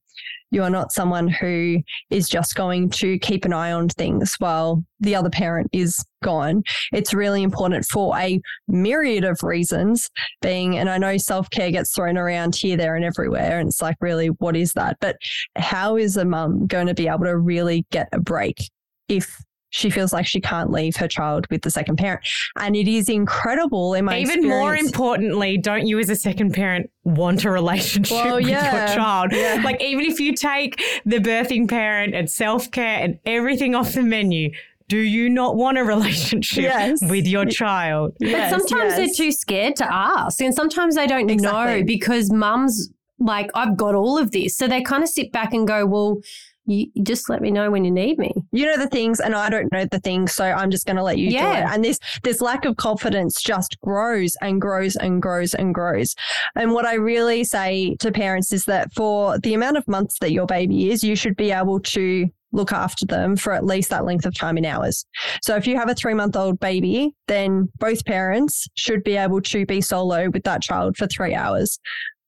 You 0.51 0.63
are 0.63 0.69
not 0.69 0.93
someone 0.93 1.27
who 1.27 1.81
is 2.09 2.29
just 2.29 2.55
going 2.55 2.89
to 2.91 3.19
keep 3.19 3.43
an 3.45 3.51
eye 3.51 3.71
on 3.71 3.89
things 3.89 4.35
while 4.37 4.83
the 4.99 5.15
other 5.15 5.29
parent 5.29 5.69
is 5.73 6.01
gone. 6.23 6.63
It's 6.93 7.13
really 7.13 7.43
important 7.43 7.85
for 7.85 8.17
a 8.17 8.39
myriad 8.67 9.25
of 9.25 9.43
reasons 9.43 10.09
being, 10.41 10.77
and 10.77 10.89
I 10.89 10.97
know 10.97 11.17
self 11.17 11.49
care 11.49 11.71
gets 11.71 11.93
thrown 11.93 12.17
around 12.17 12.55
here, 12.55 12.77
there, 12.77 12.95
and 12.95 13.03
everywhere. 13.03 13.59
And 13.59 13.67
it's 13.67 13.81
like, 13.81 13.97
really, 13.99 14.27
what 14.27 14.55
is 14.55 14.73
that? 14.73 14.97
But 15.01 15.17
how 15.57 15.97
is 15.97 16.15
a 16.15 16.25
mum 16.25 16.67
going 16.67 16.87
to 16.87 16.93
be 16.93 17.07
able 17.07 17.25
to 17.25 17.37
really 17.37 17.85
get 17.91 18.07
a 18.13 18.19
break 18.19 18.69
if 19.09 19.43
she 19.75 19.89
feels 19.89 20.13
like 20.13 20.25
she 20.25 20.39
can't 20.39 20.71
leave 20.71 20.95
her 20.95 21.07
child 21.07 21.45
with 21.49 21.61
the 21.61 21.69
second 21.69 21.97
parent. 21.97 22.21
And 22.59 22.75
it 22.77 22.87
is 22.87 23.09
incredible 23.09 23.93
in 23.93 24.05
my 24.05 24.17
Even 24.19 24.47
more 24.47 24.75
importantly, 24.75 25.57
don't 25.57 25.85
you 25.85 25.99
as 25.99 26.09
a 26.09 26.15
second 26.15 26.53
parent 26.53 26.89
want 27.03 27.43
a 27.43 27.51
relationship 27.51 28.15
Well, 28.25 28.35
with 28.37 28.47
yeah. 28.47 28.87
your 28.87 28.95
child? 28.95 29.31
Yeah. 29.33 29.61
Like 29.63 29.81
even 29.81 30.05
if 30.05 30.19
you 30.21 30.33
take 30.33 30.81
the 31.05 31.17
birthing 31.17 31.67
parent 31.69 32.15
and 32.15 32.29
self-care 32.29 33.03
and 33.03 33.19
everything 33.25 33.75
off 33.75 33.91
the 33.93 34.01
menu, 34.01 34.51
do 34.87 34.97
you 34.97 35.29
not 35.29 35.57
want 35.57 35.77
a 35.77 35.83
relationship 35.83 36.63
Yes. 36.63 36.99
with 37.01 37.27
your 37.27 37.45
child? 37.45 38.13
Yes, 38.21 38.53
but 38.53 38.59
sometimes 38.61 38.91
yes. 38.91 38.97
they're 39.17 39.25
too 39.25 39.31
scared 39.33 39.75
to 39.77 39.93
ask, 39.93 40.39
and 40.41 40.53
sometimes 40.53 40.95
they 40.95 41.07
don't 41.07 41.29
Exactly. 41.29 41.81
know 41.81 41.83
because 41.85 42.31
mums 42.31 42.89
like 43.19 43.49
I've 43.55 43.75
got 43.77 43.95
all 43.95 44.17
of 44.17 44.31
this, 44.31 44.55
so 44.55 44.67
they 44.67 44.81
kind 44.81 45.01
of 45.03 45.09
sit 45.09 45.31
back 45.31 45.53
and 45.53 45.67
go, 45.67 45.85
"Well, 45.85 46.17
you 46.65 46.87
you 46.93 47.03
just 47.03 47.29
let 47.29 47.41
me 47.41 47.51
know 47.51 47.69
when 47.71 47.85
you 47.85 47.91
need 47.91 48.17
me." 48.17 48.31
you 48.51 48.65
know 48.65 48.77
the 48.77 48.87
things 48.87 49.19
and 49.19 49.35
I 49.35 49.49
don't 49.49 49.71
know 49.71 49.85
the 49.91 49.99
things, 49.99 50.33
so 50.33 50.45
I'm 50.45 50.71
just 50.71 50.85
going 50.85 50.95
to 50.97 51.03
let 51.03 51.17
you 51.17 51.29
do 51.29 51.35
Yeah. 51.35 51.69
it. 51.69 51.73
And 51.73 51.83
this 51.83 51.99
this 52.23 52.41
lack 52.41 52.65
of 52.65 52.77
confidence 52.77 53.41
just 53.41 53.79
grows 53.81 54.35
and 54.41 54.61
grows 54.61 54.95
and 54.95 55.21
grows 55.21 55.53
and 55.53 55.73
grows. 55.73 56.15
And 56.55 56.71
what 56.71 56.85
I 56.85 56.95
really 56.95 57.43
say 57.43 57.95
to 57.99 58.11
parents 58.11 58.51
is 58.53 58.65
that 58.65 58.93
for 58.93 59.37
the 59.39 59.53
amount 59.53 59.77
of 59.77 59.87
months 59.87 60.19
that 60.19 60.31
your 60.31 60.45
baby 60.45 60.91
is, 60.91 61.03
you 61.03 61.15
should 61.15 61.35
be 61.35 61.51
able 61.51 61.79
to 61.81 62.27
look 62.51 62.71
after 62.71 63.05
them 63.05 63.35
for 63.35 63.51
at 63.51 63.65
least 63.65 63.89
that 63.89 64.05
length 64.05 64.25
of 64.25 64.33
time 64.33 64.57
in 64.57 64.63
hours. 64.63 65.05
So 65.41 65.57
if 65.57 65.67
you 65.67 65.75
have 65.75 65.89
a 65.89 65.95
3-month-old 65.95 66.57
baby, 66.61 67.13
then 67.27 67.67
both 67.79 68.05
parents 68.05 68.65
should 68.75 69.03
be 69.03 69.17
able 69.17 69.41
to 69.41 69.65
be 69.65 69.81
solo 69.81 70.29
with 70.29 70.43
that 70.43 70.61
child 70.61 70.95
for 70.95 71.05
3 71.05 71.33
hours 71.35 71.79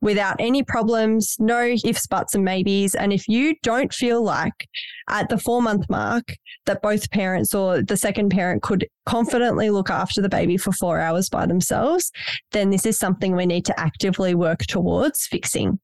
without 0.02 0.36
any 0.40 0.64
problems, 0.64 1.36
no 1.40 1.76
ifs, 1.84 2.08
buts, 2.08 2.36
and 2.36 2.46
maybes. 2.46 2.96
And 2.96 3.12
if 3.12 3.28
you 3.28 3.56
don't 3.64 3.94
feel 3.94 4.24
like 4.24 4.68
at 5.10 5.30
the 5.30 5.38
four 5.38 5.62
month 5.62 5.90
mark 5.90 6.36
that 6.66 6.82
both 6.82 7.10
parents 7.12 7.54
or 7.54 7.82
the 7.82 7.98
second 7.98 8.30
parent 8.30 8.62
could 8.62 8.88
confidently 9.06 9.70
look 9.70 9.90
after 9.90 10.22
the 10.22 10.30
baby 10.30 10.58
for 10.58 10.72
four 10.72 11.00
hours 11.00 11.30
by 11.30 11.46
themselves, 11.46 12.12
then 12.52 12.70
this 12.70 12.86
is 12.86 12.98
something 12.98 13.36
we 13.36 13.46
need 13.46 13.66
to 13.66 13.80
actively 13.80 14.36
work 14.36 14.60
towards 14.68 15.26
fixing. 15.26 15.80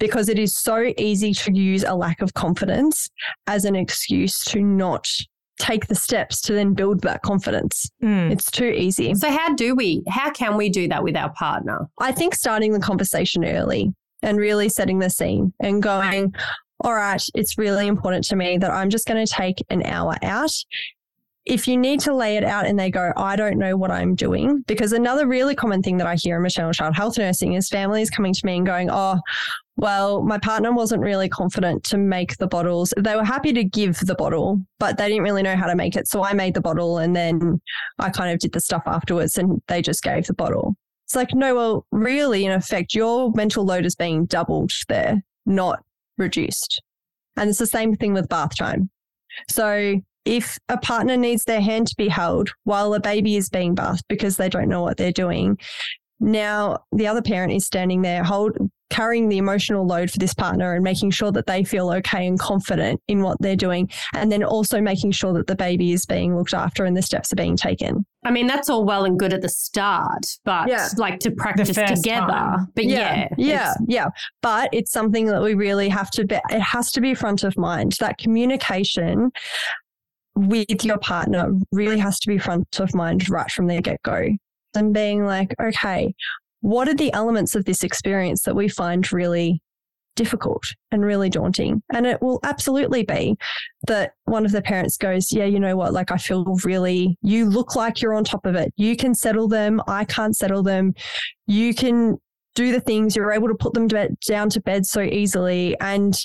Because 0.00 0.28
it 0.28 0.38
is 0.38 0.56
so 0.56 0.92
easy 0.96 1.34
to 1.34 1.52
use 1.52 1.82
a 1.82 1.94
lack 1.94 2.22
of 2.22 2.34
confidence 2.34 3.08
as 3.48 3.64
an 3.64 3.74
excuse 3.74 4.38
to 4.44 4.60
not 4.60 5.08
take 5.58 5.86
the 5.86 5.94
steps 5.94 6.40
to 6.42 6.52
then 6.52 6.74
build 6.74 7.02
that 7.02 7.22
confidence. 7.22 7.90
Mm. 8.02 8.30
It's 8.30 8.50
too 8.50 8.66
easy. 8.68 9.14
So 9.14 9.30
how 9.30 9.54
do 9.54 9.74
we? 9.74 10.02
How 10.08 10.30
can 10.30 10.56
we 10.56 10.68
do 10.68 10.88
that 10.88 11.02
with 11.02 11.16
our 11.16 11.32
partner? 11.32 11.88
I 12.00 12.12
think 12.12 12.34
starting 12.34 12.72
the 12.72 12.80
conversation 12.80 13.44
early 13.44 13.92
and 14.22 14.38
really 14.38 14.68
setting 14.68 14.98
the 14.98 15.10
scene 15.10 15.52
and 15.60 15.82
going, 15.82 16.34
all 16.80 16.94
right, 16.94 17.22
it's 17.34 17.58
really 17.58 17.86
important 17.86 18.24
to 18.24 18.36
me 18.36 18.58
that 18.58 18.70
I'm 18.70 18.90
just 18.90 19.06
going 19.06 19.24
to 19.24 19.32
take 19.32 19.64
an 19.70 19.82
hour 19.84 20.16
out. 20.22 20.52
If 21.44 21.66
you 21.66 21.78
need 21.78 22.00
to 22.00 22.14
lay 22.14 22.36
it 22.36 22.44
out 22.44 22.66
and 22.66 22.78
they 22.78 22.90
go, 22.90 23.12
I 23.16 23.34
don't 23.34 23.58
know 23.58 23.76
what 23.76 23.90
I'm 23.90 24.14
doing, 24.14 24.62
because 24.66 24.92
another 24.92 25.26
really 25.26 25.54
common 25.54 25.82
thing 25.82 25.96
that 25.96 26.06
I 26.06 26.14
hear 26.14 26.36
in 26.36 26.42
maternal 26.42 26.72
child 26.72 26.94
health 26.94 27.16
nursing 27.16 27.54
is 27.54 27.70
families 27.70 28.10
coming 28.10 28.34
to 28.34 28.46
me 28.46 28.58
and 28.58 28.66
going, 28.66 28.90
Oh, 28.90 29.18
well, 29.78 30.22
my 30.22 30.38
partner 30.38 30.72
wasn't 30.72 31.02
really 31.02 31.28
confident 31.28 31.84
to 31.84 31.96
make 31.96 32.36
the 32.38 32.48
bottles. 32.48 32.92
They 32.98 33.14
were 33.14 33.24
happy 33.24 33.52
to 33.52 33.62
give 33.62 34.00
the 34.00 34.16
bottle, 34.16 34.60
but 34.80 34.98
they 34.98 35.06
didn't 35.06 35.22
really 35.22 35.42
know 35.42 35.54
how 35.54 35.68
to 35.68 35.76
make 35.76 35.94
it. 35.94 36.08
So 36.08 36.24
I 36.24 36.32
made 36.32 36.54
the 36.54 36.60
bottle 36.60 36.98
and 36.98 37.14
then 37.14 37.60
I 38.00 38.10
kind 38.10 38.32
of 38.32 38.40
did 38.40 38.52
the 38.52 38.60
stuff 38.60 38.82
afterwards 38.86 39.38
and 39.38 39.62
they 39.68 39.80
just 39.80 40.02
gave 40.02 40.26
the 40.26 40.34
bottle. 40.34 40.74
It's 41.06 41.14
like, 41.14 41.32
no, 41.32 41.54
well, 41.54 41.86
really, 41.92 42.44
in 42.44 42.50
effect, 42.50 42.92
your 42.92 43.30
mental 43.36 43.64
load 43.64 43.86
is 43.86 43.94
being 43.94 44.26
doubled 44.26 44.72
there, 44.88 45.22
not 45.46 45.78
reduced. 46.16 46.82
And 47.36 47.48
it's 47.48 47.60
the 47.60 47.66
same 47.66 47.94
thing 47.94 48.14
with 48.14 48.28
bath 48.28 48.56
time. 48.58 48.90
So 49.48 50.00
if 50.24 50.58
a 50.68 50.76
partner 50.76 51.16
needs 51.16 51.44
their 51.44 51.60
hand 51.60 51.86
to 51.86 51.94
be 51.96 52.08
held 52.08 52.50
while 52.64 52.94
a 52.94 53.00
baby 53.00 53.36
is 53.36 53.48
being 53.48 53.76
bathed 53.76 54.02
because 54.08 54.38
they 54.38 54.48
don't 54.48 54.68
know 54.68 54.82
what 54.82 54.96
they're 54.96 55.12
doing, 55.12 55.56
now 56.18 56.78
the 56.90 57.06
other 57.06 57.22
parent 57.22 57.52
is 57.52 57.64
standing 57.64 58.02
there 58.02 58.24
hold 58.24 58.58
carrying 58.90 59.28
the 59.28 59.38
emotional 59.38 59.86
load 59.86 60.10
for 60.10 60.18
this 60.18 60.32
partner 60.34 60.74
and 60.74 60.82
making 60.82 61.10
sure 61.10 61.30
that 61.32 61.46
they 61.46 61.62
feel 61.64 61.90
okay 61.90 62.26
and 62.26 62.38
confident 62.38 63.00
in 63.08 63.20
what 63.22 63.36
they're 63.40 63.54
doing 63.56 63.88
and 64.14 64.32
then 64.32 64.42
also 64.42 64.80
making 64.80 65.10
sure 65.12 65.32
that 65.34 65.46
the 65.46 65.54
baby 65.56 65.92
is 65.92 66.06
being 66.06 66.36
looked 66.36 66.54
after 66.54 66.84
and 66.84 66.96
the 66.96 67.02
steps 67.02 67.32
are 67.32 67.36
being 67.36 67.56
taken. 67.56 68.04
I 68.24 68.30
mean, 68.30 68.46
that's 68.46 68.68
all 68.70 68.84
well 68.84 69.04
and 69.04 69.18
good 69.18 69.32
at 69.32 69.42
the 69.42 69.48
start, 69.48 70.26
but 70.44 70.68
Yeah. 70.68 70.88
like 70.96 71.20
to 71.20 71.30
practice 71.30 71.68
together. 71.68 72.26
time. 72.26 72.72
But 72.74 72.86
yeah, 72.86 73.28
yeah, 73.36 73.54
it's- 73.72 73.76
yeah. 73.86 74.08
But 74.42 74.70
it's 74.72 74.90
something 74.90 75.26
that 75.26 75.42
we 75.42 75.54
really 75.54 75.88
have 75.88 76.10
to 76.12 76.24
be, 76.26 76.36
it 76.50 76.60
has 76.60 76.90
to 76.92 77.00
be 77.00 77.14
front 77.14 77.44
of 77.44 77.56
mind. 77.56 77.92
That 78.00 78.18
communication 78.18 79.30
with 80.34 80.84
your 80.84 80.98
partner 80.98 81.52
really 81.72 81.98
has 81.98 82.18
to 82.20 82.28
be 82.28 82.38
front 82.38 82.78
of 82.80 82.94
mind 82.94 83.28
right 83.28 83.50
from 83.50 83.66
the 83.66 83.80
get 83.80 84.02
go. 84.02 84.28
And 84.74 84.92
being 84.94 85.24
like, 85.24 85.54
okay, 85.60 86.14
what 86.60 86.88
are 86.88 86.94
the 86.94 87.12
elements 87.12 87.54
of 87.54 87.64
this 87.64 87.82
experience 87.82 88.42
that 88.42 88.56
we 88.56 88.68
find 88.68 89.10
really 89.12 89.62
difficult 90.16 90.62
and 90.90 91.04
really 91.04 91.30
daunting? 91.30 91.82
And 91.92 92.06
it 92.06 92.20
will 92.20 92.40
absolutely 92.42 93.04
be 93.04 93.36
that 93.86 94.12
one 94.24 94.44
of 94.44 94.52
the 94.52 94.62
parents 94.62 94.96
goes, 94.96 95.32
Yeah, 95.32 95.44
you 95.44 95.60
know 95.60 95.76
what? 95.76 95.92
Like, 95.92 96.10
I 96.10 96.16
feel 96.16 96.44
really, 96.64 97.16
you 97.22 97.46
look 97.46 97.76
like 97.76 98.02
you're 98.02 98.14
on 98.14 98.24
top 98.24 98.46
of 98.46 98.54
it. 98.54 98.72
You 98.76 98.96
can 98.96 99.14
settle 99.14 99.48
them. 99.48 99.80
I 99.86 100.04
can't 100.04 100.36
settle 100.36 100.62
them. 100.62 100.94
You 101.46 101.74
can 101.74 102.18
do 102.58 102.72
the 102.72 102.80
things, 102.80 103.14
you're 103.14 103.32
able 103.32 103.46
to 103.46 103.54
put 103.54 103.72
them 103.72 103.88
to 103.88 103.94
bed, 103.94 104.16
down 104.26 104.50
to 104.50 104.60
bed 104.60 104.84
so 104.84 105.00
easily. 105.00 105.76
And 105.80 106.18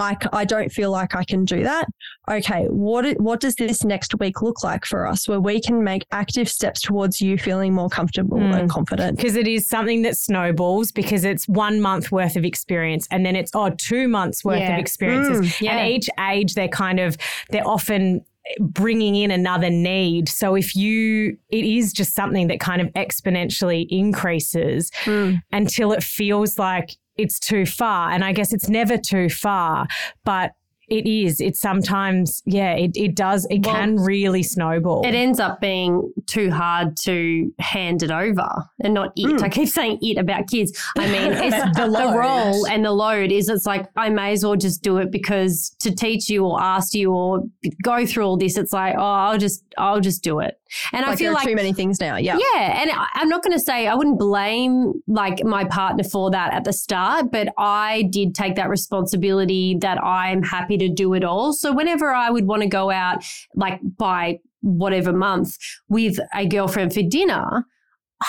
I, 0.00 0.16
I 0.32 0.44
don't 0.44 0.70
feel 0.72 0.90
like 0.90 1.14
I 1.14 1.24
can 1.24 1.44
do 1.44 1.62
that. 1.62 1.86
Okay, 2.30 2.64
what 2.70 3.04
what 3.20 3.40
does 3.40 3.54
this 3.56 3.84
next 3.84 4.18
week 4.18 4.40
look 4.42 4.62
like 4.64 4.84
for 4.84 5.06
us 5.06 5.28
where 5.28 5.40
we 5.40 5.60
can 5.60 5.82
make 5.84 6.06
active 6.12 6.48
steps 6.48 6.80
towards 6.80 7.20
you 7.20 7.36
feeling 7.38 7.72
more 7.74 7.88
comfortable 7.88 8.38
Mm. 8.38 8.58
and 8.60 8.70
confident? 8.70 9.16
because 9.16 9.36
it 9.36 9.46
is 9.48 9.66
something 9.68 10.02
that 10.02 10.16
snowballs 10.16 10.92
because 10.92 11.24
it's 11.24 11.46
one 11.48 11.80
month 11.80 12.10
worth 12.12 12.36
of 12.36 12.44
experience 12.44 13.06
and 13.10 13.24
then 13.26 13.36
it's 13.36 13.50
oh 13.54 13.70
two 13.70 14.08
months 14.08 14.44
worth 14.44 14.60
Yeah. 14.60 14.74
of 14.74 14.78
experiences 14.80 15.40
Mm, 15.40 15.60
yeah. 15.60 15.76
and 15.76 15.90
each 15.92 16.08
age 16.18 16.54
they're 16.54 16.68
kind 16.68 16.98
of 17.00 17.16
they're 17.50 17.66
often 17.66 18.24
bringing 18.58 19.14
in 19.14 19.30
another 19.30 19.68
need 19.70 20.28
so 20.28 20.54
if 20.54 20.74
you 20.74 21.36
it 21.50 21.64
is 21.64 21.92
just 21.92 22.14
something 22.14 22.48
that 22.48 22.58
kind 22.58 22.80
of 22.80 22.88
exponentially 22.94 23.86
increases 23.90 24.90
Mm. 25.04 25.40
until 25.52 25.92
it 25.92 26.02
feels 26.02 26.58
like 26.58 26.96
it's 27.20 27.38
too 27.38 27.64
far 27.66 28.10
and 28.10 28.24
i 28.24 28.32
guess 28.32 28.52
it's 28.52 28.68
never 28.68 28.96
too 28.96 29.28
far 29.28 29.86
but 30.24 30.52
it 30.90 31.06
is 31.06 31.40
it's 31.40 31.60
sometimes 31.60 32.42
yeah 32.44 32.72
it, 32.72 32.90
it 32.96 33.14
does 33.14 33.46
it 33.48 33.64
Well, 33.64 33.74
can 33.76 33.96
really 33.96 34.42
snowball 34.42 35.06
It 35.06 35.14
ends 35.14 35.38
up 35.38 35.60
being 35.60 36.12
too 36.26 36.50
hard 36.50 36.96
to 37.02 37.52
hand 37.60 38.02
it 38.02 38.10
over 38.10 38.48
and 38.82 38.92
not 38.92 39.12
it. 39.16 39.26
Mm. 39.26 39.42
I 39.42 39.48
keep 39.48 39.68
saying 39.68 39.98
it 40.02 40.18
about 40.18 40.48
kids. 40.48 40.76
I 40.98 41.06
mean, 41.06 41.32
it's 41.44 41.78
The 41.78 41.86
the, 41.86 42.18
role 42.18 42.66
and 42.66 42.84
the 42.84 42.90
load 42.90 43.30
is 43.30 43.48
it's 43.48 43.66
like, 43.66 43.86
I 43.96 44.08
may 44.10 44.32
as 44.32 44.44
well 44.44 44.56
just 44.56 44.82
do 44.82 44.98
it 44.98 45.10
because 45.12 45.74
to 45.80 45.94
teach 45.94 46.28
you 46.28 46.44
or 46.44 46.60
ask 46.60 46.92
you 46.92 47.12
or 47.12 47.42
go 47.82 48.04
through 48.04 48.24
all 48.24 48.36
this, 48.36 48.58
it's 48.58 48.72
like, 48.72 48.96
oh, 48.98 49.00
I'll 49.00 49.38
just, 49.38 49.62
I'll 49.78 50.00
just 50.00 50.22
do 50.24 50.40
it. 50.40 50.59
And 50.92 51.04
I 51.04 51.16
feel 51.16 51.32
like 51.32 51.46
too 51.46 51.54
many 51.54 51.72
things 51.72 52.00
now. 52.00 52.16
Yeah. 52.16 52.38
yeah, 52.54 52.82
and 52.82 52.90
I'm 53.14 53.28
not 53.28 53.42
going 53.42 53.52
to 53.52 53.60
say 53.60 53.86
I 53.86 53.94
wouldn't 53.94 54.18
blame 54.18 54.92
like 55.06 55.44
my 55.44 55.64
partner 55.64 56.04
for 56.04 56.30
that 56.30 56.52
at 56.52 56.64
the 56.64 56.72
start, 56.72 57.32
but 57.32 57.48
I 57.58 58.08
did 58.10 58.34
take 58.34 58.54
that 58.56 58.68
responsibility 58.68 59.76
that 59.80 60.02
I'm 60.02 60.42
happy 60.42 60.76
to 60.78 60.88
do 60.88 61.14
it 61.14 61.24
all. 61.24 61.52
So 61.52 61.72
whenever 61.72 62.12
I 62.12 62.30
would 62.30 62.46
want 62.46 62.62
to 62.62 62.68
go 62.68 62.90
out, 62.90 63.24
like 63.54 63.80
by 63.96 64.38
whatever 64.60 65.12
month 65.12 65.56
with 65.88 66.18
a 66.34 66.46
girlfriend 66.46 66.92
for 66.92 67.02
dinner, 67.02 67.64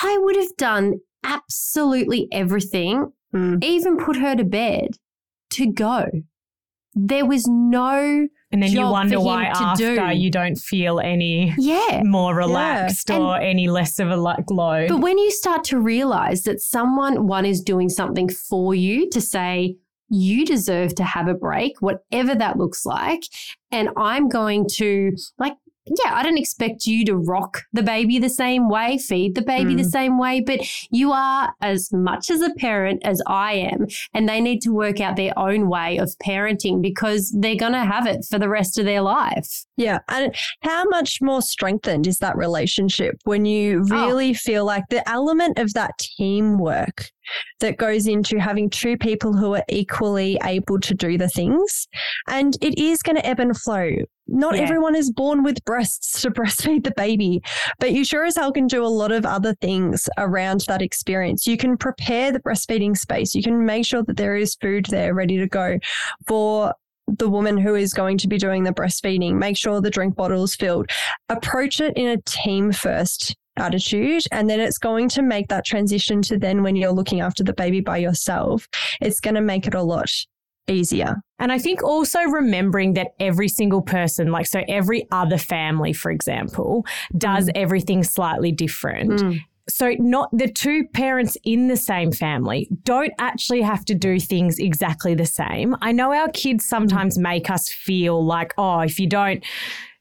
I 0.01 0.17
would 0.21 0.35
have 0.37 0.55
done 0.57 0.99
absolutely 1.23 2.27
everything, 2.31 3.11
Mm. 3.33 3.63
even 3.63 3.95
put 3.95 4.17
her 4.17 4.35
to 4.35 4.43
bed 4.43 4.97
to 5.51 5.65
go. 5.71 6.05
There 6.93 7.25
was 7.25 7.47
no 7.47 8.27
and 8.51 8.61
then 8.61 8.71
you 8.71 8.81
wonder 8.81 9.19
why 9.19 9.45
after 9.45 9.95
do. 9.95 10.15
you 10.15 10.29
don't 10.29 10.57
feel 10.57 10.99
any 10.99 11.53
yeah. 11.57 12.01
more 12.03 12.35
relaxed 12.35 13.09
And- 13.09 13.23
or 13.23 13.37
any 13.37 13.69
less 13.69 13.99
of 13.99 14.09
a 14.09 14.41
glow. 14.45 14.87
But 14.87 14.99
when 14.99 15.17
you 15.17 15.31
start 15.31 15.63
to 15.65 15.79
realize 15.79 16.43
that 16.43 16.59
someone, 16.61 17.27
one, 17.27 17.45
is 17.45 17.61
doing 17.61 17.89
something 17.89 18.29
for 18.29 18.75
you 18.75 19.09
to 19.11 19.21
say, 19.21 19.75
you 20.09 20.45
deserve 20.45 20.93
to 20.95 21.03
have 21.03 21.29
a 21.29 21.33
break, 21.33 21.73
whatever 21.79 22.35
that 22.35 22.57
looks 22.57 22.85
like. 22.85 23.21
And 23.71 23.89
I'm 23.95 24.27
going 24.27 24.67
to, 24.73 25.15
like, 25.39 25.53
yeah, 25.85 26.13
I 26.15 26.23
don't 26.23 26.37
expect 26.37 26.85
you 26.85 27.03
to 27.05 27.15
rock 27.15 27.63
the 27.73 27.83
baby 27.83 28.19
the 28.19 28.29
same 28.29 28.69
way, 28.69 28.97
feed 28.97 29.35
the 29.35 29.41
baby 29.41 29.75
the 29.75 29.81
Mm. 29.83 29.91
same 29.91 30.17
way, 30.19 30.39
but 30.41 30.59
you 30.91 31.11
are 31.11 31.53
as 31.61 31.91
much 31.91 32.29
as 32.29 32.41
a 32.41 32.51
parent 32.57 33.01
as 33.03 33.21
I 33.27 33.53
am. 33.53 33.87
And 34.13 34.29
they 34.29 34.41
need 34.41 34.61
to 34.61 34.69
work 34.73 34.99
out 35.01 35.15
their 35.15 35.37
own 35.37 35.69
way 35.69 35.97
of 35.97 36.09
parenting 36.23 36.81
because 36.81 37.35
they're 37.39 37.55
going 37.55 37.73
to 37.73 37.79
have 37.85 38.05
it 38.05 38.25
for 38.29 38.37
the 38.37 38.49
rest 38.49 38.77
of 38.77 38.85
their 38.85 39.01
life. 39.01 39.65
Yeah. 39.75 39.99
And 40.07 40.35
how 40.61 40.85
much 40.85 41.19
more 41.21 41.41
strengthened 41.41 42.05
is 42.05 42.19
that 42.19 42.37
relationship 42.37 43.15
when 43.23 43.45
you 43.45 43.83
Oh. 43.91 44.05
really 44.05 44.33
feel 44.33 44.65
like 44.65 44.83
the 44.89 45.07
element 45.09 45.57
of 45.57 45.73
that 45.73 45.97
teamwork 45.97 47.05
that 47.59 47.77
goes 47.77 48.07
into 48.07 48.39
having 48.39 48.69
two 48.69 48.97
people 48.97 49.33
who 49.33 49.55
are 49.55 49.63
equally 49.69 50.37
able 50.43 50.79
to 50.79 50.93
do 50.93 51.17
the 51.17 51.29
things. 51.29 51.87
And 52.27 52.55
it 52.61 52.77
is 52.77 53.01
going 53.01 53.15
to 53.15 53.25
ebb 53.25 53.39
and 53.39 53.57
flow. 53.57 53.89
Not 54.31 54.55
Yeah. 54.55 54.61
everyone 54.63 54.95
is 54.95 55.11
born 55.11 55.43
with 55.43 55.63
breasts 55.65 56.21
to 56.21 56.31
breastfeed 56.31 56.83
the 56.83 56.93
baby, 56.95 57.41
but 57.79 57.91
you 57.91 58.03
sure 58.05 58.25
as 58.25 58.35
hell 58.35 58.51
can 58.51 58.67
do 58.67 58.83
a 58.83 58.87
lot 58.87 59.11
of 59.11 59.25
other 59.25 59.53
things 59.55 60.07
around 60.17 60.61
that 60.67 60.81
experience. 60.81 61.45
You 61.45 61.57
can 61.57 61.77
prepare 61.77 62.31
the 62.31 62.39
breastfeeding 62.39 62.97
space. 62.97 63.35
You 63.35 63.43
can 63.43 63.65
make 63.65 63.85
sure 63.85 64.03
that 64.03 64.17
there 64.17 64.35
is 64.35 64.55
food 64.55 64.85
there 64.87 65.13
ready 65.13 65.37
to 65.37 65.47
go 65.47 65.77
for 66.27 66.73
the 67.07 67.29
woman 67.29 67.57
who 67.57 67.75
is 67.75 67.93
going 67.93 68.17
to 68.19 68.27
be 68.27 68.37
doing 68.37 68.63
the 68.63 68.71
breastfeeding. 68.71 69.33
Make 69.33 69.57
sure 69.57 69.81
the 69.81 69.89
drink 69.89 70.15
bottle 70.15 70.43
is 70.43 70.55
filled. 70.55 70.89
Approach 71.29 71.81
it 71.81 71.97
in 71.97 72.07
a 72.07 72.21
team 72.21 72.71
first 72.71 73.35
attitude 73.57 74.23
and 74.31 74.49
then 74.49 74.61
it's 74.61 74.77
going 74.77 75.09
to 75.09 75.21
make 75.21 75.49
that 75.49 75.65
transition 75.65 76.21
to 76.21 76.37
then 76.39 76.63
when 76.63 76.75
you're 76.75 76.91
looking 76.91 77.19
after 77.19 77.43
the 77.43 77.53
baby 77.53 77.81
by 77.81 77.97
yourself 77.97 78.65
it's 79.01 79.19
going 79.19 79.35
to 79.35 79.41
make 79.41 79.67
it 79.67 79.73
a 79.73 79.81
lot 79.81 80.09
easier 80.67 81.15
And 81.41 81.51
I 81.51 81.57
think 81.57 81.83
also 81.83 82.21
remembering 82.21 82.93
that 82.93 83.13
every 83.19 83.49
single 83.49 83.81
person, 83.81 84.31
like 84.31 84.45
so 84.45 84.63
every 84.67 85.07
other 85.11 85.39
family, 85.39 85.91
for 85.91 86.11
example, 86.11 86.85
does 87.17 87.49
everything 87.55 88.03
slightly 88.03 88.51
different. 88.51 89.11
Mm. 89.11 89.39
So 89.67 89.95
not 89.97 90.29
the 90.31 90.47
two 90.47 90.87
parents 90.93 91.35
in 91.43 91.67
the 91.67 91.77
same 91.77 92.11
family 92.11 92.69
don't 92.83 93.13
actually 93.17 93.61
have 93.61 93.85
to 93.85 93.95
do 93.95 94.19
things 94.19 94.59
exactly 94.59 95.15
the 95.15 95.25
same. 95.25 95.75
I 95.81 95.91
know 95.91 96.13
our 96.13 96.29
kids 96.29 96.63
sometimes 96.65 97.17
make 97.17 97.49
us 97.49 97.69
feel 97.69 98.23
like, 98.23 98.53
oh, 98.57 98.81
if 98.81 98.99
you 98.99 99.07
don't 99.07 99.43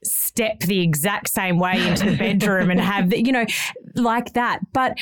step 0.04 0.60
the 0.60 0.80
exact 0.80 1.30
same 1.30 1.58
way 1.58 1.86
into 1.86 2.10
the 2.10 2.16
bedroom 2.16 2.70
and 2.70 2.80
have 2.80 3.10
the, 3.10 3.22
you 3.22 3.32
know, 3.32 3.46
like 3.94 4.32
that. 4.34 4.60
But 4.72 4.98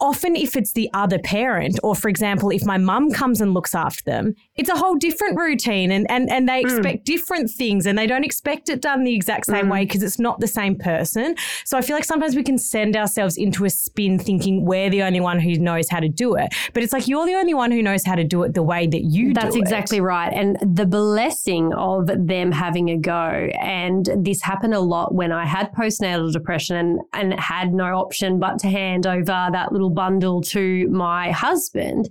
often 0.00 0.34
if 0.34 0.56
it's 0.56 0.72
the 0.72 0.90
other 0.94 1.18
parent, 1.18 1.78
or 1.82 1.94
for 1.94 2.08
example, 2.08 2.50
if 2.50 2.64
my 2.64 2.78
mum 2.78 3.10
comes 3.10 3.40
and 3.40 3.54
looks 3.54 3.74
after 3.74 4.02
them, 4.04 4.34
it's 4.60 4.68
a 4.68 4.76
whole 4.76 4.94
different 4.94 5.38
routine 5.38 5.90
and, 5.90 6.06
and, 6.10 6.30
and 6.30 6.46
they 6.46 6.60
hmm. 6.60 6.68
expect 6.68 7.06
different 7.06 7.50
things 7.50 7.86
and 7.86 7.96
they 7.96 8.06
don't 8.06 8.24
expect 8.24 8.68
it 8.68 8.82
done 8.82 9.04
the 9.04 9.14
exact 9.14 9.46
same 9.46 9.64
hmm. 9.64 9.72
way 9.72 9.84
because 9.86 10.02
it's 10.02 10.18
not 10.18 10.38
the 10.38 10.46
same 10.46 10.76
person. 10.76 11.34
So 11.64 11.78
I 11.78 11.80
feel 11.80 11.96
like 11.96 12.04
sometimes 12.04 12.36
we 12.36 12.42
can 12.42 12.58
send 12.58 12.94
ourselves 12.94 13.38
into 13.38 13.64
a 13.64 13.70
spin 13.70 14.18
thinking 14.18 14.66
we're 14.66 14.90
the 14.90 15.02
only 15.02 15.20
one 15.20 15.40
who 15.40 15.54
knows 15.58 15.88
how 15.88 15.98
to 15.98 16.10
do 16.10 16.34
it. 16.34 16.52
But 16.74 16.82
it's 16.82 16.92
like 16.92 17.08
you're 17.08 17.24
the 17.24 17.36
only 17.36 17.54
one 17.54 17.70
who 17.70 17.82
knows 17.82 18.04
how 18.04 18.16
to 18.16 18.24
do 18.24 18.42
it 18.42 18.52
the 18.52 18.62
way 18.62 18.86
that 18.86 19.02
you 19.02 19.32
That's 19.32 19.54
do 19.54 19.60
it. 19.60 19.62
exactly 19.62 20.02
right. 20.02 20.30
And 20.30 20.58
the 20.60 20.84
blessing 20.84 21.72
of 21.72 22.06
them 22.06 22.52
having 22.52 22.90
a 22.90 22.98
go. 22.98 23.48
And 23.62 24.10
this 24.18 24.42
happened 24.42 24.74
a 24.74 24.80
lot 24.80 25.14
when 25.14 25.32
I 25.32 25.46
had 25.46 25.72
postnatal 25.72 26.30
depression 26.34 26.76
and, 26.76 27.00
and 27.14 27.40
had 27.40 27.72
no 27.72 27.94
option 27.98 28.38
but 28.38 28.58
to 28.58 28.68
hand 28.68 29.06
over 29.06 29.24
that 29.52 29.72
little 29.72 29.90
bundle 29.90 30.42
to 30.42 30.86
my 30.90 31.30
husband. 31.30 32.10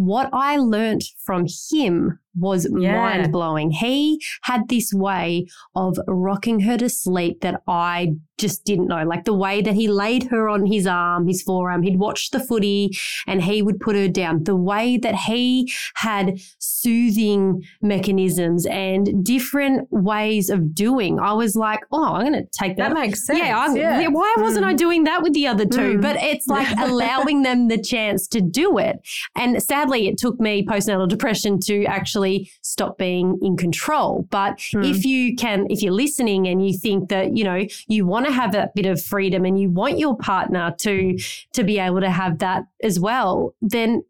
What 0.00 0.30
I 0.32 0.56
learnt 0.56 1.04
from 1.18 1.44
him 1.70 2.20
was 2.38 2.68
Yeah. 2.78 2.96
mind 2.96 3.32
blowing. 3.32 3.70
He 3.70 4.20
had 4.42 4.68
this 4.68 4.92
way 4.92 5.46
of 5.74 5.96
rocking 6.06 6.60
her 6.60 6.76
to 6.78 6.88
sleep 6.88 7.40
that 7.40 7.62
I 7.66 8.14
just 8.38 8.64
didn't 8.64 8.86
know. 8.86 9.02
Like 9.04 9.24
the 9.24 9.34
way 9.34 9.60
that 9.60 9.74
he 9.74 9.86
laid 9.86 10.24
her 10.30 10.48
on 10.48 10.64
his 10.66 10.86
arm, 10.86 11.26
his 11.26 11.42
forearm, 11.42 11.82
he'd 11.82 11.98
watch 11.98 12.30
the 12.30 12.40
footy 12.40 12.90
and 13.26 13.42
he 13.42 13.60
would 13.60 13.78
put 13.80 13.94
her 13.96 14.08
down. 14.08 14.44
The 14.44 14.56
way 14.56 14.96
that 14.96 15.14
he 15.14 15.70
had 15.96 16.38
soothing 16.58 17.62
mechanisms 17.82 18.64
and 18.66 19.22
different 19.24 19.86
ways 19.90 20.48
of 20.50 20.74
doing. 20.74 21.18
I 21.20 21.32
was 21.34 21.54
like, 21.54 21.80
oh, 21.92 22.14
I'm 22.14 22.26
going 22.26 22.42
to 22.42 22.48
take 22.58 22.76
that. 22.78 22.88
That 22.88 22.94
makes 22.94 23.26
sense. 23.26 23.38
Yeah, 23.38 23.74
Yeah. 23.74 24.00
yeah, 24.00 24.08
why 24.08 24.34
wasn't 24.38 24.64
I 24.64 24.72
doing 24.74 25.04
that 25.04 25.22
with 25.22 25.34
the 25.34 25.46
other 25.46 25.66
two? 25.66 25.98
Mm. 25.98 26.02
But 26.02 26.16
it's 26.20 26.46
like 26.56 26.68
allowing 26.78 27.42
them 27.42 27.68
the 27.68 27.78
chance 27.80 28.26
to 28.28 28.40
do 28.40 28.78
it. 28.78 28.96
And 29.36 29.62
sadly, 29.62 30.08
it 30.08 30.16
took 30.16 30.40
me 30.40 30.64
postnatal 30.64 31.08
depression 31.08 31.58
to 31.66 31.84
actually 31.84 32.19
stop 32.62 32.98
being 32.98 33.38
in 33.42 33.56
control. 33.56 34.26
But 34.30 34.58
Mm. 34.58 34.88
if 34.90 35.04
you 35.04 35.34
can, 35.36 35.66
if 35.70 35.82
you're 35.82 35.92
listening 35.92 36.46
and 36.46 36.66
you 36.66 36.76
think 36.76 37.08
that, 37.08 37.36
you 37.36 37.44
know, 37.44 37.66
you 37.88 38.06
want 38.06 38.26
to 38.26 38.32
have 38.32 38.52
that 38.52 38.74
bit 38.74 38.86
of 38.86 39.02
freedom 39.02 39.44
and 39.44 39.58
you 39.60 39.70
want 39.70 39.98
your 39.98 40.16
partner 40.16 40.74
to, 40.78 41.18
to 41.52 41.64
be 41.64 41.78
able 41.78 42.00
to 42.00 42.10
have 42.10 42.38
that 42.38 42.64
as 42.82 42.98
well, 43.00 43.54
then 43.60 44.02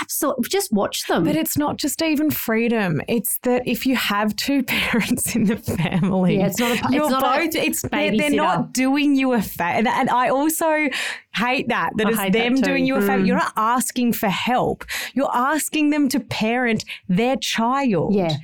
absolutely 0.00 0.48
just 0.48 0.72
watch 0.72 1.06
them. 1.06 1.24
But 1.24 1.36
it's 1.36 1.56
not 1.56 1.76
just 1.76 2.02
even 2.02 2.30
freedom. 2.30 3.00
It's 3.08 3.38
that 3.42 3.66
if 3.66 3.86
you 3.86 3.96
have 3.96 4.34
two 4.36 4.62
parents 4.64 5.34
in 5.34 5.44
the 5.44 5.56
family, 5.56 6.38
Yeah, 6.38 6.46
it's 6.46 6.58
not 6.58 6.70
a- 6.70 6.74
it's 6.74 6.90
you're 6.90 7.10
not 7.10 7.22
a 7.40 7.44
both. 7.46 7.54
it's 7.56 7.82
they're, 7.82 8.16
they're 8.16 8.30
not 8.30 8.72
doing 8.72 9.14
you 9.16 9.32
a 9.32 9.42
favor, 9.42 9.88
and, 9.88 10.08
I 10.10 10.28
also 10.28 10.88
hate 11.34 11.68
that 11.68 11.90
that 11.96 12.06
I 12.06 12.10
it's 12.10 12.18
hate 12.18 12.32
that 12.32 12.38
them 12.38 12.54
doing 12.60 12.86
you 12.86 12.96
a 12.96 13.00
favor. 13.00 13.18
Mm. 13.22 13.26
You're 13.26 13.36
not 13.36 13.52
asking 13.56 14.12
for 14.14 14.28
help. 14.28 14.84
You're 15.14 15.34
asking 15.34 15.90
them 15.90 16.08
to 16.10 16.20
parent 16.20 16.84
their 17.08 17.36
child. 17.36 18.14
Yeah. 18.14 18.36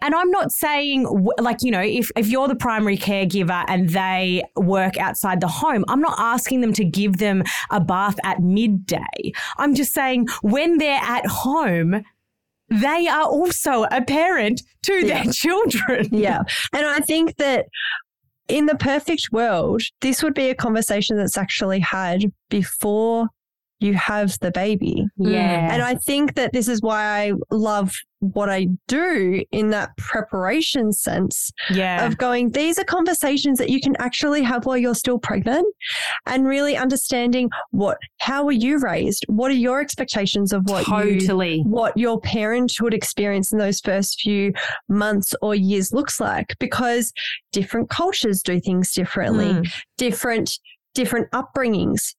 And 0.00 0.14
I'm 0.14 0.30
not 0.30 0.52
saying, 0.52 1.06
like, 1.38 1.62
you 1.62 1.70
know, 1.70 1.80
if, 1.80 2.10
if 2.16 2.28
you're 2.28 2.48
the 2.48 2.56
primary 2.56 2.96
caregiver 2.96 3.64
and 3.68 3.88
they 3.90 4.42
work 4.56 4.96
outside 4.96 5.40
the 5.40 5.48
home, 5.48 5.84
I'm 5.88 6.00
not 6.00 6.18
asking 6.18 6.60
them 6.60 6.72
to 6.74 6.84
give 6.84 7.18
them 7.18 7.42
a 7.70 7.80
bath 7.80 8.16
at 8.24 8.40
midday. 8.40 9.32
I'm 9.56 9.74
just 9.74 9.92
saying 9.92 10.28
when 10.42 10.78
they're 10.78 11.00
at 11.02 11.26
home, 11.26 12.04
they 12.68 13.08
are 13.08 13.24
also 13.24 13.84
a 13.84 14.02
parent 14.02 14.62
to 14.82 15.02
their 15.04 15.24
children. 15.32 16.08
Yeah. 16.12 16.42
And 16.72 16.86
I 16.86 17.00
think 17.00 17.36
that 17.36 17.66
in 18.48 18.66
the 18.66 18.76
perfect 18.76 19.28
world, 19.32 19.82
this 20.00 20.22
would 20.22 20.34
be 20.34 20.48
a 20.48 20.54
conversation 20.54 21.16
that's 21.16 21.36
actually 21.36 21.80
had 21.80 22.32
before 22.48 23.28
you 23.80 23.94
have 23.94 24.36
the 24.40 24.50
baby. 24.50 25.06
yeah. 25.16 25.72
And 25.72 25.82
I 25.82 25.94
think 25.94 26.34
that 26.34 26.52
this 26.52 26.68
is 26.68 26.82
why 26.82 27.04
I 27.04 27.32
love 27.50 27.92
what 28.20 28.50
I 28.50 28.66
do 28.88 29.44
in 29.52 29.70
that 29.70 29.96
preparation 29.96 30.92
sense 30.92 31.52
Yeah. 31.70 32.04
of 32.04 32.18
going, 32.18 32.50
these 32.50 32.76
are 32.78 32.84
conversations 32.84 33.58
that 33.58 33.70
you 33.70 33.80
can 33.80 33.94
actually 34.00 34.42
have 34.42 34.66
while 34.66 34.76
you're 34.76 34.96
still 34.96 35.20
pregnant 35.20 35.66
and 36.26 36.44
really 36.48 36.76
understanding 36.76 37.48
what, 37.70 37.98
how 38.20 38.44
were 38.44 38.50
you 38.50 38.80
raised? 38.80 39.24
What 39.28 39.52
are 39.52 39.54
your 39.54 39.80
expectations 39.80 40.52
of 40.52 40.62
what 40.68 40.86
you 40.88 41.20
totally. 41.20 41.60
what 41.64 41.96
your 41.96 42.20
parenthood 42.20 42.92
experience 42.94 43.52
in 43.52 43.58
those 43.58 43.80
first 43.80 44.20
few 44.20 44.52
months 44.88 45.32
or 45.40 45.54
years 45.54 45.92
looks 45.92 46.18
like 46.18 46.56
because 46.58 47.12
different 47.52 47.88
cultures 47.90 48.42
do 48.42 48.58
things 48.60 48.92
differently 48.92 49.46
Mm. 49.52 49.72
different 49.96 50.58
different 50.94 51.30
upbringings 51.30 52.14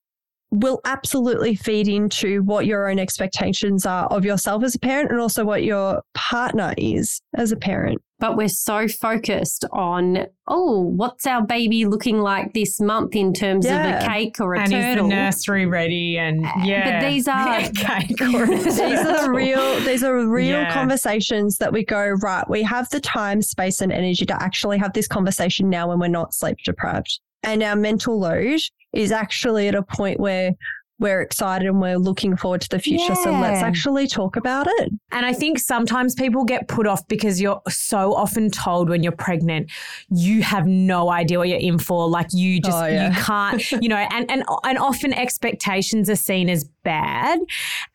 will 0.51 0.81
absolutely 0.85 1.53
feed 1.55 1.87
into 1.87 2.41
what 2.43 2.65
your 2.65 2.89
own 2.89 2.97
expectations 2.97 3.85
are 3.85 4.05
of 4.07 4.25
yourself 4.25 4.63
as 4.63 4.73
a 4.75 4.79
parent 4.79 5.11
and 5.11 5.19
also 5.19 5.45
what 5.45 5.63
your 5.63 6.01
partner 6.15 6.73
is 6.77 7.21
as 7.35 7.51
a 7.51 7.55
parent 7.55 8.01
But 8.17 8.35
we're 8.35 8.47
so 8.49 8.87
focused 8.87 9.63
on, 9.71 10.25
oh, 10.47 10.81
what's 10.81 11.27
our 11.27 11.45
baby 11.45 11.85
looking 11.85 12.19
like 12.19 12.53
this 12.53 12.79
month 12.81 13.15
in 13.15 13.31
terms 13.31 13.65
of 13.65 13.71
Yeah. 13.73 14.03
a 14.03 14.07
cake 14.09 14.37
or 14.39 14.55
a 14.55 14.61
and 14.61 14.73
is 14.73 14.95
the 14.97 15.07
nursery 15.07 15.67
ready? 15.67 16.17
And 16.17 16.41
yeah. 16.63 16.99
but 16.99 17.07
these 17.09 17.27
are- 17.35 17.59
Yeah, 17.61 17.69
cake 17.71 18.19
or 18.33 18.47
these 18.47 18.79
are 18.79 19.25
the 19.27 19.31
real 19.31 19.79
these 19.81 20.03
are 20.03 20.17
real 20.27 20.47
Yeah. 20.61 20.73
conversations 20.73 21.57
that 21.59 21.71
we 21.71 21.85
go 21.85 22.09
right 22.23 22.49
we 22.49 22.63
have 22.63 22.89
the 22.89 22.99
time 22.99 23.41
space 23.43 23.81
and 23.81 23.91
energy 23.91 24.25
to 24.25 24.41
actually 24.43 24.79
have 24.79 24.93
this 24.93 25.07
conversation 25.07 25.69
now 25.69 25.87
when 25.89 25.99
we're 25.99 26.07
not 26.07 26.33
sleep 26.33 26.57
deprived 26.65 27.19
and 27.43 27.63
our 27.63 27.75
mental 27.75 28.19
load 28.19 28.59
is 28.93 29.11
actually 29.11 29.67
at 29.67 29.75
a 29.75 29.83
point 29.83 30.19
where 30.19 30.53
we're 30.99 31.21
excited 31.21 31.65
and 31.65 31.79
we're 31.79 31.97
looking 31.97 32.35
forward 32.35 32.59
to 32.59 32.67
the 32.67 32.77
future 32.79 33.15
so 33.15 33.31
let's 33.31 33.61
actually 33.61 34.05
talk 34.05 34.35
about 34.35 34.67
it 34.67 34.89
And 35.13 35.25
I 35.25 35.31
think 35.31 35.57
sometimes 35.57 36.13
people 36.13 36.43
get 36.43 36.67
put 36.67 36.85
off 36.85 37.07
because 37.07 37.39
you're 37.39 37.61
so 37.69 38.13
often 38.13 38.51
told 38.51 38.89
when 38.89 39.01
you're 39.01 39.13
pregnant, 39.13 39.71
you 40.09 40.43
have 40.43 40.67
no 40.67 41.09
idea 41.09 41.37
what 41.39 41.47
you're 41.47 41.57
in 41.57 41.79
for. 41.79 42.09
Like 42.09 42.27
you 42.33 42.59
just 42.61 42.77
Oh, 42.77 42.85
yeah. 42.85 43.07
you 43.07 43.23
can't, 43.23 43.71
you 43.81 43.87
know, 43.87 43.95
and 43.95 44.29
and 44.29 44.43
and 44.65 44.77
often 44.77 45.13
expectations 45.13 46.09
are 46.09 46.17
seen 46.17 46.49
as 46.49 46.65
bad. 46.83 47.39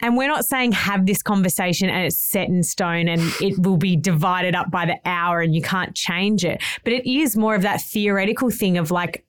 And 0.01 0.17
we're 0.17 0.29
not 0.29 0.47
saying 0.47 0.73
have 0.73 1.05
this 1.05 1.23
conversation 1.23 1.91
and 1.91 2.07
it's 2.07 2.19
set 2.19 2.49
in 2.49 2.63
stone 2.63 3.07
and 3.09 3.21
it 3.41 3.59
will 3.59 3.77
be 3.77 3.97
divided 3.97 4.55
up 4.55 4.71
by 4.71 4.87
the 4.87 4.97
hour 5.05 5.41
and 5.41 5.55
you 5.55 5.61
can't 5.61 5.95
change 5.95 6.43
it. 6.45 6.63
But 6.85 6.95
it 6.95 7.07
is 7.07 7.37
more 7.37 7.55
of 7.55 7.63
that 7.63 7.83
theoretical 7.83 8.49
thing 8.51 8.79
of 8.79 8.91
like 8.91 9.25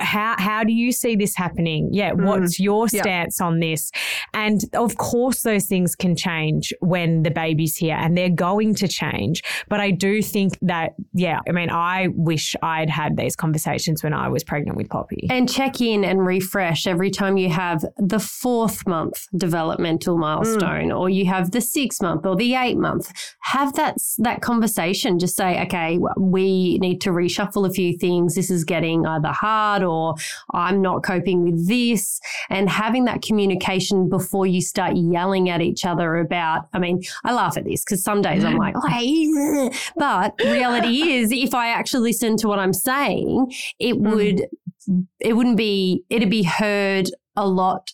how 0.00 0.36
how 0.38 0.64
do 0.64 0.72
you 0.72 0.92
see 0.92 1.16
this 1.16 1.34
happening? 1.36 1.90
Yeah, 1.92 2.12
mm. 2.12 2.24
what's 2.24 2.60
your 2.60 2.86
Yeah. 2.92 3.02
stance 3.02 3.40
on 3.40 3.60
this? 3.60 3.90
And 4.34 4.60
of 4.74 4.96
course, 4.96 5.42
those 5.42 5.66
things 5.66 5.94
can 5.94 6.14
change 6.14 6.72
when 6.80 7.22
the 7.22 7.30
baby's 7.30 7.76
here, 7.76 7.96
and 7.96 8.16
they're 8.16 8.28
going 8.28 8.74
to 8.76 8.88
change. 8.88 9.42
But 9.68 9.80
I 9.80 9.90
do 9.90 10.22
think 10.22 10.58
that, 10.62 10.94
yeah, 11.14 11.40
I 11.48 11.52
mean, 11.52 11.70
I 11.70 12.08
wish 12.12 12.54
I'd 12.62 12.90
had 12.90 13.16
these 13.16 13.34
conversations 13.34 14.02
when 14.02 14.12
I 14.12 14.28
was 14.28 14.44
pregnant 14.44 14.76
with 14.76 14.88
Poppy. 14.88 15.26
And 15.30 15.48
check 15.48 15.80
in 15.80 16.04
and 16.04 16.24
refresh 16.24 16.86
every 16.86 17.10
time 17.10 17.36
you 17.36 17.48
have 17.50 17.84
the 17.96 18.20
fourth 18.20 18.86
month 18.86 19.26
developmental 19.36 20.18
milestone, 20.18 20.90
mm. 20.90 20.98
or 20.98 21.08
you 21.10 21.26
have 21.26 21.50
the 21.50 21.60
six 21.60 22.00
month 22.00 22.24
or 22.24 22.36
the 22.36 22.54
eight 22.54 22.78
month. 22.78 23.12
Have 23.40 23.72
that 23.74 23.96
that 24.18 24.42
conversation. 24.42 25.18
Just 25.18 25.36
say, 25.36 25.60
okay, 25.62 25.98
we 26.16 26.78
need 26.78 27.00
to 27.00 27.10
reshuffle 27.10 27.68
a 27.68 27.72
few 27.72 27.96
things. 27.98 28.34
This 28.34 28.50
is 28.50 28.64
getting 28.64 29.06
either 29.06 29.28
hard 29.32 29.82
or 29.88 30.14
I'm 30.52 30.80
not 30.82 31.02
coping 31.02 31.42
with 31.42 31.66
this 31.66 32.20
and 32.50 32.68
having 32.68 33.06
that 33.06 33.22
communication 33.22 34.08
before 34.08 34.46
you 34.46 34.60
start 34.60 34.96
yelling 34.96 35.48
at 35.50 35.60
each 35.60 35.84
other 35.84 36.16
about, 36.18 36.68
I 36.72 36.78
mean, 36.78 37.02
I 37.24 37.32
laugh 37.32 37.56
at 37.56 37.64
this 37.64 37.84
because 37.84 38.04
some 38.04 38.22
days 38.22 38.44
I'm 38.44 38.56
like, 38.56 38.74
oh, 38.76 38.86
hey, 38.88 39.70
but 39.96 40.34
reality 40.44 41.10
is 41.10 41.32
if 41.32 41.54
I 41.54 41.68
actually 41.70 42.10
listen 42.10 42.36
to 42.38 42.48
what 42.48 42.58
I'm 42.58 42.72
saying, 42.72 43.52
it 43.78 43.96
Mm. 43.98 44.14
would, 44.14 44.46
it 45.20 45.32
wouldn't 45.32 45.56
be, 45.56 46.04
it'd 46.10 46.30
be 46.30 46.42
heard 46.44 47.10
a 47.36 47.46
lot 47.48 47.92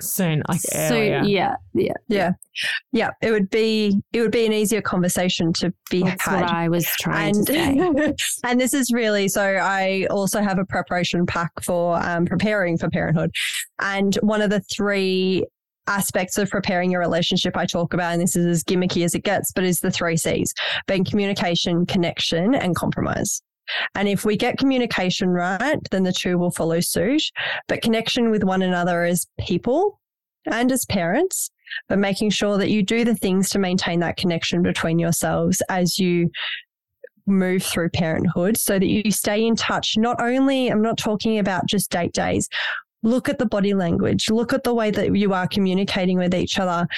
Soon, 0.00 0.42
like 0.48 0.60
soon. 0.60 0.80
earlier. 0.80 1.22
Yeah. 1.24 1.56
Yeah. 1.74 1.92
Yeah. 2.08 2.32
Yeah. 2.92 3.10
It 3.22 3.30
would 3.30 3.50
be 3.50 4.00
it 4.12 4.20
would 4.20 4.30
be 4.32 4.46
an 4.46 4.52
easier 4.52 4.80
conversation 4.82 5.52
to 5.54 5.72
be 5.90 6.02
That's 6.02 6.24
had. 6.24 6.40
what 6.42 6.50
I 6.50 6.68
was 6.68 6.86
trying 7.00 7.34
to 7.34 7.52
say. 7.52 7.78
and 7.78 8.18
and 8.44 8.60
this 8.60 8.74
is 8.74 8.92
really 8.92 9.28
so 9.28 9.42
I 9.42 10.06
also 10.10 10.40
have 10.42 10.58
a 10.58 10.64
preparation 10.64 11.26
pack 11.26 11.50
for 11.64 12.02
um, 12.04 12.26
preparing 12.26 12.78
for 12.78 12.88
parenthood 12.90 13.30
and 13.80 14.14
one 14.16 14.42
of 14.42 14.50
the 14.50 14.60
three 14.60 15.46
aspects 15.86 16.36
of 16.36 16.50
preparing 16.50 16.90
your 16.90 17.00
relationship 17.00 17.56
I 17.56 17.64
talk 17.64 17.94
about 17.94 18.12
and 18.12 18.20
this 18.20 18.36
is 18.36 18.44
as 18.46 18.62
gimmicky 18.64 19.04
as 19.04 19.14
it 19.14 19.24
gets 19.24 19.52
but 19.52 19.64
is 19.64 19.80
the 19.80 19.90
three 19.90 20.16
C's 20.16 20.52
being 20.86 21.04
communication 21.04 21.86
connection 21.86 22.54
and 22.54 22.76
compromise 22.76 23.40
and 23.94 24.08
if 24.08 24.24
we 24.24 24.36
get 24.36 24.58
communication 24.58 25.28
right 25.28 25.78
then 25.90 26.02
the 26.02 26.12
two 26.12 26.38
will 26.38 26.50
follow 26.50 26.80
suit 26.80 27.22
but 27.66 27.82
connection 27.82 28.30
with 28.30 28.44
one 28.44 28.62
another 28.62 29.04
as 29.04 29.26
people 29.38 30.00
and 30.46 30.72
as 30.72 30.84
parents 30.86 31.50
but 31.88 31.98
making 31.98 32.30
sure 32.30 32.56
that 32.58 32.70
you 32.70 32.82
do 32.82 33.04
the 33.04 33.14
things 33.14 33.50
to 33.50 33.58
maintain 33.58 34.00
that 34.00 34.16
connection 34.16 34.62
between 34.62 34.98
yourselves 34.98 35.62
as 35.68 35.98
you 35.98 36.30
move 37.28 37.62
through 37.62 37.90
parenthood 37.90 38.56
so 38.56 38.78
that 38.78 38.86
you 38.86 39.10
stay 39.10 39.46
in 39.46 39.54
touch. 39.54 39.94
Not 39.96 40.20
only, 40.20 40.68
I'm 40.68 40.82
not 40.82 40.98
talking 40.98 41.38
about 41.38 41.66
just 41.66 41.90
date 41.90 42.12
days, 42.12 42.48
look 43.02 43.28
at 43.28 43.38
the 43.38 43.46
body 43.46 43.74
language, 43.74 44.30
look 44.30 44.52
at 44.52 44.64
the 44.64 44.74
way 44.74 44.90
that 44.90 45.14
you 45.14 45.32
are 45.34 45.46
communicating 45.46 46.18
with 46.18 46.34
each 46.34 46.58
other. 46.58 46.88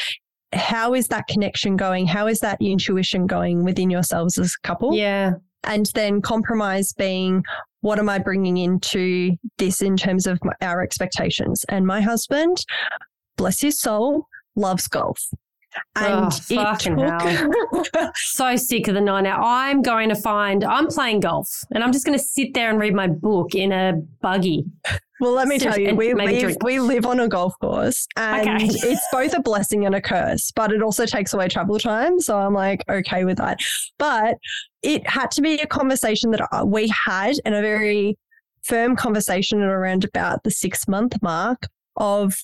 How 0.52 0.94
is 0.94 1.08
that 1.08 1.26
connection 1.26 1.76
going? 1.76 2.06
How 2.06 2.26
is 2.26 2.40
that 2.40 2.58
intuition 2.60 3.26
going 3.26 3.64
within 3.64 3.90
yourselves 3.90 4.38
as 4.38 4.54
a 4.62 4.66
couple? 4.66 4.94
Yeah. 4.94 5.34
And 5.64 5.86
then 5.94 6.22
compromise 6.22 6.92
being, 6.92 7.44
what 7.82 7.98
am 7.98 8.08
I 8.08 8.18
bringing 8.18 8.56
into 8.56 9.36
this 9.58 9.82
in 9.82 9.96
terms 9.96 10.26
of 10.26 10.38
my, 10.42 10.52
our 10.60 10.82
expectations? 10.82 11.64
And 11.68 11.86
my 11.86 12.00
husband, 12.00 12.64
bless 13.36 13.60
his 13.60 13.80
soul, 13.80 14.26
loves 14.56 14.88
golf. 14.88 15.22
And 15.96 16.32
Oh, 16.32 16.38
it 16.50 16.54
fucking 16.56 16.96
took- 16.96 18.12
So 18.16 18.56
sick 18.56 18.88
of 18.88 18.94
the 18.94 19.00
nine 19.00 19.26
hour. 19.26 19.40
I'm 19.42 19.82
going 19.82 20.08
to 20.08 20.14
find, 20.14 20.64
I'm 20.64 20.86
playing 20.88 21.20
golf 21.20 21.48
and 21.72 21.84
I'm 21.84 21.92
just 21.92 22.04
going 22.04 22.18
to 22.18 22.24
sit 22.24 22.54
there 22.54 22.70
and 22.70 22.78
read 22.78 22.94
my 22.94 23.06
book 23.06 23.54
in 23.54 23.70
a 23.72 23.94
buggy. 24.20 24.64
Well, 25.20 25.32
let 25.32 25.48
me 25.48 25.58
tell 25.58 25.78
you, 25.78 25.94
we 25.94 26.14
live, 26.14 26.56
we 26.64 26.80
live 26.80 27.04
on 27.04 27.20
a 27.20 27.28
golf 27.28 27.52
course 27.60 28.06
and 28.16 28.48
Okay. 28.48 28.64
it's 28.64 29.06
both 29.12 29.34
a 29.34 29.40
blessing 29.42 29.84
and 29.84 29.94
a 29.94 30.00
curse, 30.00 30.50
but 30.50 30.72
it 30.72 30.82
also 30.82 31.04
takes 31.04 31.34
away 31.34 31.48
travel 31.48 31.78
time. 31.78 32.20
So 32.20 32.38
I'm 32.38 32.54
like, 32.54 32.82
okay 32.88 33.24
with 33.24 33.36
that. 33.36 33.60
But 33.98 34.36
it 34.82 35.06
had 35.06 35.30
to 35.32 35.42
be 35.42 35.56
a 35.58 35.66
conversation 35.66 36.30
that 36.30 36.48
uh, 36.52 36.64
we 36.64 36.88
had 36.88 37.34
and 37.44 37.54
a 37.54 37.60
very 37.60 38.16
firm 38.62 38.96
conversation 38.96 39.60
at 39.60 39.68
around 39.68 40.04
about 40.04 40.42
the 40.42 40.50
six 40.50 40.88
month 40.88 41.14
mark 41.22 41.66
of 41.96 42.42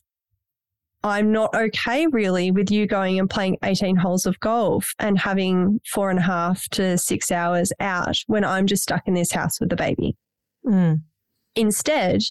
I'm 1.02 1.31
not 1.31 1.55
okay 1.55 2.06
really 2.09 2.51
with 2.51 2.70
you 2.70 2.86
going 2.86 3.20
and 3.20 3.31
playing 3.31 3.59
18 3.62 3.97
holes 3.97 4.27
of 4.27 4.40
golf 4.40 4.93
and 4.98 5.18
having 5.18 5.81
four 5.93 6.10
and 6.10 6.18
a 6.18 6.23
half 6.23 6.68
to 6.70 6.98
six 6.98 7.31
hours 7.31 7.73
out 7.78 8.16
when 8.27 8.44
I'm 8.44 8.66
just 8.66 8.82
stuck 8.82 9.06
in 9.06 9.14
this 9.14 9.31
house 9.31 9.60
with 9.60 9.68
the 9.68 9.77
baby. 9.77 10.16
Mm. 10.66 11.02
Instead, 11.55 12.23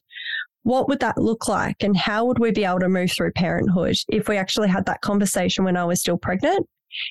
what 0.64 0.90
would 0.90 1.00
that 1.00 1.18
look 1.18 1.48
like? 1.48 1.84
And 1.84 1.96
how 1.96 2.26
would 2.26 2.40
we 2.40 2.52
be 2.52 2.66
able 2.66 2.80
to 2.80 2.90
move 2.90 3.12
through 3.12 3.32
parenthood 3.34 3.96
if 4.10 4.28
we 4.28 4.36
actually 4.36 4.68
had 4.68 4.88
that 4.88 5.02
conversation 5.02 5.64
when 5.64 5.78
I 5.78 5.86
was 5.86 6.02
still 6.02 6.18
pregnant? 6.18 6.68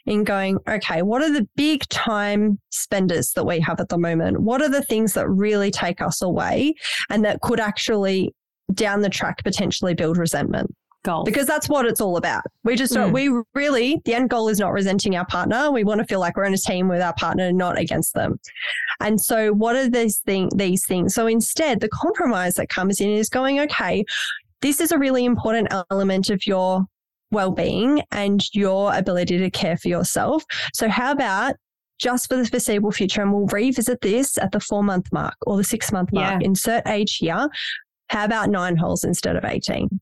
In 0.06 0.24
going, 0.24 0.58
okay, 0.66 1.02
what 1.02 1.22
are 1.22 1.30
the 1.30 1.46
big 1.56 1.86
time 1.88 2.58
spenders 2.70 3.32
that 3.32 3.44
we 3.44 3.60
have 3.60 3.80
at 3.80 3.90
the 3.90 3.98
moment? 3.98 4.40
What 4.40 4.62
are 4.62 4.68
the 4.68 4.82
things 4.82 5.12
that 5.12 5.28
really 5.28 5.70
take 5.70 6.00
us 6.00 6.22
away 6.22 6.74
and 7.10 7.22
that 7.24 7.42
could 7.42 7.60
actually 7.60 8.34
down 8.72 9.02
the 9.02 9.10
track 9.10 9.44
potentially 9.44 9.92
build 9.92 10.16
resentment? 10.16 10.74
Golf. 11.04 11.24
because 11.26 11.46
that's 11.46 11.68
what 11.68 11.86
it's 11.86 12.00
all 12.00 12.16
about. 12.16 12.42
We 12.64 12.76
just 12.76 12.92
don't, 12.92 13.10
mm. 13.10 13.14
we 13.14 13.42
really, 13.54 14.00
the 14.04 14.14
end 14.14 14.30
goal 14.30 14.48
is 14.48 14.58
not 14.58 14.72
resenting 14.72 15.14
our 15.16 15.26
partner. 15.26 15.70
We 15.70 15.84
want 15.84 16.00
to 16.00 16.06
feel 16.06 16.18
like 16.18 16.36
we're 16.36 16.44
in 16.44 16.54
a 16.54 16.58
team 16.58 16.88
with 16.88 17.00
our 17.00 17.14
partner, 17.14 17.52
not 17.52 17.78
against 17.78 18.14
them. 18.14 18.40
And 19.00 19.20
so 19.20 19.52
what 19.52 19.76
are 19.76 19.88
these 19.88 20.18
thing, 20.18 20.50
these 20.56 20.84
things? 20.86 21.14
So 21.14 21.26
instead, 21.26 21.80
the 21.80 21.88
compromise 21.90 22.54
that 22.54 22.68
comes 22.68 23.00
in 23.00 23.10
is 23.10 23.28
going, 23.28 23.60
okay, 23.60 24.04
this 24.62 24.80
is 24.80 24.90
a 24.92 24.98
really 24.98 25.24
important 25.24 25.68
element 25.90 26.30
of 26.30 26.46
your 26.46 26.84
well-being 27.30 28.02
and 28.10 28.42
your 28.54 28.94
ability 28.94 29.38
to 29.38 29.50
care 29.50 29.76
for 29.76 29.88
yourself. 29.88 30.42
So 30.72 30.88
how 30.88 31.12
about 31.12 31.56
just 31.98 32.28
for 32.28 32.36
the 32.36 32.46
foreseeable 32.46 32.92
future, 32.92 33.22
and 33.22 33.32
we'll 33.32 33.46
revisit 33.46 34.00
this 34.00 34.38
at 34.38 34.52
the 34.52 34.60
four 34.60 34.82
month 34.82 35.12
mark 35.12 35.34
or 35.46 35.56
the 35.56 35.64
six 35.64 35.92
month 35.92 36.12
mark, 36.12 36.40
Yeah. 36.40 36.46
insert 36.46 36.86
age 36.88 37.16
here. 37.16 37.48
How 38.08 38.24
about 38.24 38.50
nine 38.50 38.76
holes 38.76 39.04
instead 39.04 39.36
of 39.36 39.44
18? 39.44 40.00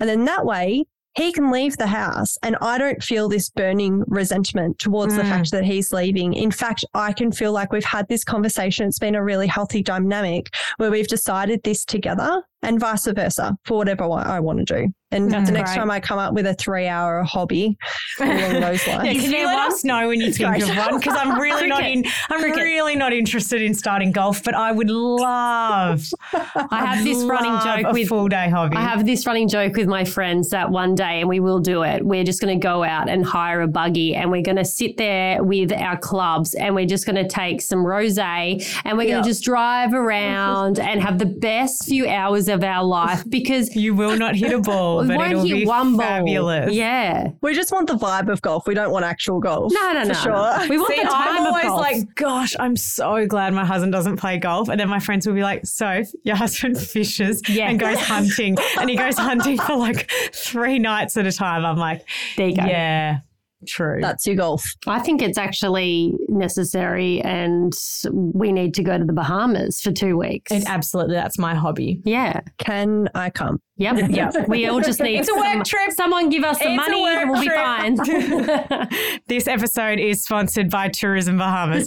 And 0.00 0.08
then 0.08 0.24
that 0.26 0.44
way, 0.44 0.84
he 1.14 1.32
can 1.32 1.50
leave 1.50 1.76
the 1.76 1.86
house 1.88 2.36
and 2.44 2.54
I 2.60 2.78
don't 2.78 3.02
feel 3.02 3.28
this 3.28 3.50
burning 3.50 4.04
resentment 4.06 4.78
towards 4.78 5.16
the 5.16 5.22
Mm. 5.22 5.28
fact 5.30 5.50
that 5.50 5.64
he's 5.64 5.92
leaving. 5.92 6.32
In 6.32 6.52
fact, 6.52 6.84
I 6.94 7.12
can 7.12 7.32
feel 7.32 7.50
like 7.52 7.72
we've 7.72 7.82
had 7.82 8.06
this 8.08 8.22
conversation. 8.22 8.86
It's 8.86 9.00
been 9.00 9.16
a 9.16 9.24
really 9.24 9.48
healthy 9.48 9.82
dynamic 9.82 10.54
where 10.76 10.90
we've 10.92 11.08
decided 11.08 11.62
this 11.64 11.84
together 11.84 12.42
and 12.62 12.80
vice 12.80 13.06
versa 13.06 13.56
for 13.64 13.76
whatever 13.78 14.04
I 14.04 14.40
want 14.40 14.58
to 14.58 14.64
do. 14.64 14.88
And 15.10 15.30
That's 15.32 15.48
the 15.48 15.54
next 15.54 15.70
great. 15.70 15.78
time 15.78 15.90
I 15.90 16.00
come 16.00 16.18
up 16.18 16.34
with 16.34 16.46
a 16.46 16.52
three 16.52 16.86
hour 16.86 17.22
hobby 17.22 17.78
along 18.20 18.60
those 18.60 18.86
Yeah, 18.86 18.96
lines. 18.98 19.22
can 19.22 19.32
you 19.32 19.46
let 19.46 19.58
us 19.70 19.82
know 19.82 20.06
when 20.08 20.20
you 20.20 20.30
think 20.30 20.62
of 20.62 20.76
one? 20.76 20.98
Because 20.98 21.16
I'm 21.16 21.40
really 21.40 21.66
not 21.66 21.82
in. 21.82 22.04
I'm 22.28 22.40
Cricket. 22.40 22.62
really 22.62 22.94
not 22.94 23.14
interested 23.14 23.62
in 23.62 23.72
starting 23.72 24.12
golf, 24.12 24.44
but 24.44 24.54
I 24.54 24.70
would 24.70 24.90
love. 24.90 26.04
I 26.34 26.84
have 26.84 27.04
this 27.04 27.24
running 27.24 27.58
joke 27.60 27.90
a 27.90 27.92
with 27.94 28.08
full 28.08 28.28
day 28.28 28.50
hobby. 28.50 28.76
I 28.76 28.82
have 28.82 29.06
this 29.06 29.26
running 29.26 29.48
joke 29.48 29.76
with 29.76 29.86
my 29.88 30.04
friends 30.04 30.50
that 30.50 30.70
one 30.70 30.94
day, 30.94 31.20
and 31.20 31.28
we 31.28 31.40
will 31.40 31.58
do 31.60 31.84
it. 31.84 32.04
We're 32.04 32.24
just 32.24 32.42
going 32.42 32.58
to 32.60 32.62
go 32.62 32.84
out 32.84 33.08
and 33.08 33.24
hire 33.24 33.62
a 33.62 33.66
buggy, 33.68 34.14
and 34.14 34.30
we're 34.30 34.42
going 34.42 34.56
to 34.56 34.64
sit 34.64 34.98
there 34.98 35.42
with 35.42 35.72
our 35.72 35.96
clubs, 35.96 36.52
and 36.52 36.74
we're 36.74 36.84
just 36.86 37.06
going 37.06 37.16
to 37.16 37.26
take 37.26 37.62
some 37.62 37.78
rosé, 37.78 38.62
and 38.84 38.98
we're 38.98 39.04
Yeah. 39.04 39.14
going 39.14 39.22
to 39.24 39.28
just 39.30 39.42
drive 39.42 39.94
around 39.94 40.78
and 40.78 41.00
have 41.00 41.18
the 41.18 41.24
best 41.26 41.86
few 41.86 42.06
hours 42.06 42.47
of 42.48 42.62
our 42.64 42.84
life 42.84 43.22
because 43.28 43.74
you 43.76 43.94
will 43.94 44.16
not 44.16 44.34
hit 44.36 44.52
a 44.52 44.58
ball, 44.60 45.06
but 45.06 45.16
won't 45.16 45.30
it'll 45.32 45.44
hit 45.44 45.54
be 45.54 45.66
one 45.66 45.92
ball. 45.96 46.00
fabulous. 46.06 46.72
Yeah. 46.74 47.28
We 47.40 47.54
just 47.54 47.72
want 47.72 47.86
the 47.88 47.94
vibe 47.94 48.30
of 48.30 48.40
golf. 48.42 48.66
We 48.66 48.74
don't 48.74 48.90
want 48.90 49.04
actual 49.04 49.40
golf. 49.40 49.72
No, 49.72 49.92
no, 49.92 50.02
for 50.02 50.08
no. 50.08 50.14
Sure. 50.14 50.32
no. 50.32 50.66
We 50.68 50.78
want 50.78 50.94
See, 50.94 51.02
the 51.02 51.08
time 51.08 51.28
I'm 51.36 51.40
of 51.42 51.46
always 51.48 51.64
golf. 51.64 51.80
like, 51.80 52.14
gosh, 52.14 52.54
I'm 52.58 52.76
so 52.76 53.26
glad 53.26 53.52
my 53.54 53.64
husband 53.64 53.92
doesn't 53.92 54.16
play 54.16 54.38
golf. 54.38 54.68
And 54.68 54.78
then 54.80 54.88
my 54.88 54.98
friends 55.00 55.26
will 55.26 55.34
be 55.34 55.42
like, 55.42 55.66
Soph, 55.66 56.06
your 56.24 56.36
husband 56.36 56.78
fishes 56.80 57.42
Yeah. 57.48 57.68
and 57.70 57.78
goes 57.78 57.98
hunting. 57.98 58.56
and 58.78 58.88
he 58.90 58.96
goes 58.96 59.16
hunting 59.18 59.58
for 59.58 59.76
like 59.76 60.10
three 60.32 60.78
nights 60.78 61.16
at 61.16 61.26
a 61.26 61.32
time. 61.32 61.64
I'm 61.64 61.76
like, 61.76 62.06
there 62.36 62.48
you 62.48 62.56
go. 62.56 62.64
yeah, 62.64 63.18
true. 63.66 63.98
That's 64.00 64.26
your 64.26 64.36
golf. 64.36 64.64
I 64.86 65.00
think 65.00 65.22
it's 65.22 65.38
actually 65.38 66.14
necessary, 66.28 67.20
and 67.22 67.72
we 68.12 68.52
need 68.52 68.74
to 68.74 68.82
go 68.82 68.98
to 68.98 69.04
the 69.04 69.12
Bahamas 69.12 69.80
for 69.80 69.92
two 69.92 70.16
weeks. 70.16 70.52
It, 70.52 70.64
absolutely, 70.66 71.14
that's 71.14 71.38
my 71.38 71.54
hobby. 71.54 72.00
yeah. 72.04 72.40
Can 72.58 73.08
I 73.14 73.30
come? 73.30 73.60
Yep. 73.78 74.10
Yep. 74.10 74.48
We 74.48 74.66
all 74.66 74.80
just 74.80 75.00
need 75.00 75.18
It's 75.20 75.28
a 75.28 75.34
work 75.34 75.44
some- 75.44 75.62
trip. 75.64 75.92
Someone 75.92 76.28
give 76.30 76.42
us 76.44 76.58
some 76.60 76.72
It's 76.72 76.76
money 76.88 77.04
and 77.06 77.30
we'll 77.30 77.40
be 77.40 77.46
trip. 77.46 77.58
fine. 77.58 77.96
This 79.28 79.46
episode 79.46 79.98
is 80.00 80.24
sponsored 80.24 80.70
by 80.70 80.88
Tourism 80.88 81.36
Bahamas. 81.38 81.86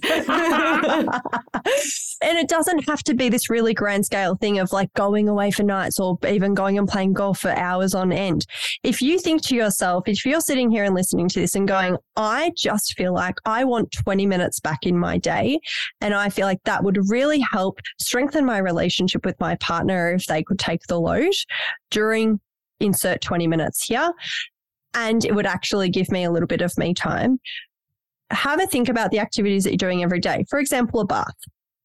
and 2.24 2.38
it 2.38 2.48
doesn't 2.48 2.88
have 2.88 3.04
to 3.04 3.14
be 3.14 3.30
this 3.30 3.50
really 3.50 3.74
grand 3.74 4.06
scale 4.06 4.36
thing 4.36 4.60
of 4.60 4.72
like 4.72 4.94
going 4.94 5.28
away 5.28 5.52
for 5.52 5.64
nights 5.64 6.00
or 6.00 6.18
even 6.28 6.54
going 6.54 6.78
and 6.78 6.88
playing 6.88 7.14
golf 7.14 7.40
for 7.40 7.50
hours 7.52 7.94
on 7.96 8.12
end. 8.12 8.46
If 8.84 9.02
you 9.02 9.20
think 9.20 9.42
to 9.48 9.56
yourself, 9.56 10.08
if 10.08 10.26
you're 10.26 10.42
sitting 10.42 10.70
here 10.72 10.84
and 10.84 10.94
listening 10.96 11.28
to 11.30 11.40
this 11.40 11.56
and 11.56 11.68
going, 11.68 11.98
I 12.16 12.52
just 12.56 12.94
feel 12.96 13.14
like 13.14 13.36
I 13.46 13.64
want 13.64 13.92
20 13.92 14.26
minutes 14.28 14.60
back 14.60 14.86
in 14.86 14.98
my 14.98 15.18
day. 15.18 15.60
And 16.00 16.14
I 16.14 16.30
feel 16.30 16.46
like 16.46 16.64
that 16.66 16.84
would 16.84 16.98
really 17.10 17.40
help 17.52 17.80
strengthen 18.00 18.46
my 18.46 18.60
relationship 18.60 19.26
with 19.26 19.40
my 19.40 19.56
partner 19.56 20.14
if 20.14 20.26
they 20.28 20.44
could 20.44 20.60
take 20.60 20.82
the 20.88 21.00
load 21.00 21.34
during 21.92 22.40
insert 22.80 23.22
20 23.22 23.48
minutes 23.48 23.86
here. 23.86 24.12
And 24.94 25.24
it 25.24 25.34
would 25.34 25.46
actually 25.46 25.90
give 25.90 26.12
me 26.12 26.26
a 26.26 26.32
little 26.32 26.48
bit 26.48 26.62
of 26.62 26.78
me 26.78 26.94
time 26.94 27.40
have 28.32 28.62
a 28.62 28.68
think 28.68 28.90
about 28.90 29.12
the 29.12 29.20
activities 29.20 29.64
that 29.64 29.72
you're 29.72 29.90
doing 29.90 30.04
every 30.04 30.20
day. 30.20 30.46
For 30.50 30.60
example, 30.60 31.00
a 31.02 31.06
bath. 31.06 31.36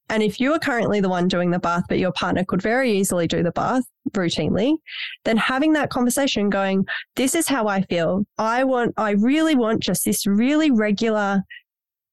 And 0.09 0.23
if 0.23 0.39
you 0.39 0.53
are 0.53 0.59
currently 0.59 1.01
the 1.01 1.09
one 1.09 1.27
doing 1.27 1.51
the 1.51 1.59
bath, 1.59 1.85
but 1.89 1.99
your 1.99 2.12
partner 2.12 2.45
could 2.45 2.62
very 2.62 2.93
easily 2.93 3.27
do 3.27 3.43
the 3.43 3.51
bath 3.51 3.83
routinely, 4.12 4.77
then 5.24 5.37
having 5.37 5.73
that 5.73 5.91
conversation 5.91 6.49
going, 6.49 6.87
this 7.16 7.35
is 7.35 7.49
how 7.49 7.66
I 7.66 7.83
feel. 7.83 8.24
I 8.39 8.62
want, 8.62 8.95
I 8.97 9.12
really 9.12 9.57
want 9.57 9.83
just 9.83 10.05
this 10.05 10.24
really 10.24 10.70
regular, 10.70 11.43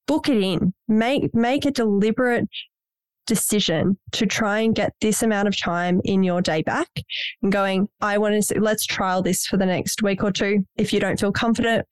book 0.07 0.27
it 0.27 0.41
in, 0.41 0.73
make, 0.87 1.35
make 1.35 1.65
a 1.65 1.71
deliberate 1.71 2.49
decision 3.25 3.97
to 4.11 4.25
try 4.25 4.59
and 4.59 4.75
get 4.75 4.93
this 5.01 5.23
amount 5.23 5.47
of 5.47 5.59
time 5.59 6.01
in 6.03 6.23
your 6.23 6.41
day 6.41 6.61
back 6.61 6.89
and 7.41 7.51
going, 7.51 7.87
I 8.01 8.17
want 8.17 8.41
to, 8.43 8.59
let's 8.59 8.85
trial 8.85 9.21
this 9.21 9.45
for 9.45 9.57
the 9.57 9.65
next 9.65 10.01
week 10.03 10.23
or 10.23 10.31
two. 10.31 10.65
If 10.77 10.93
you 10.93 10.99
don't 10.99 11.19
feel 11.19 11.31
confident 11.31 11.85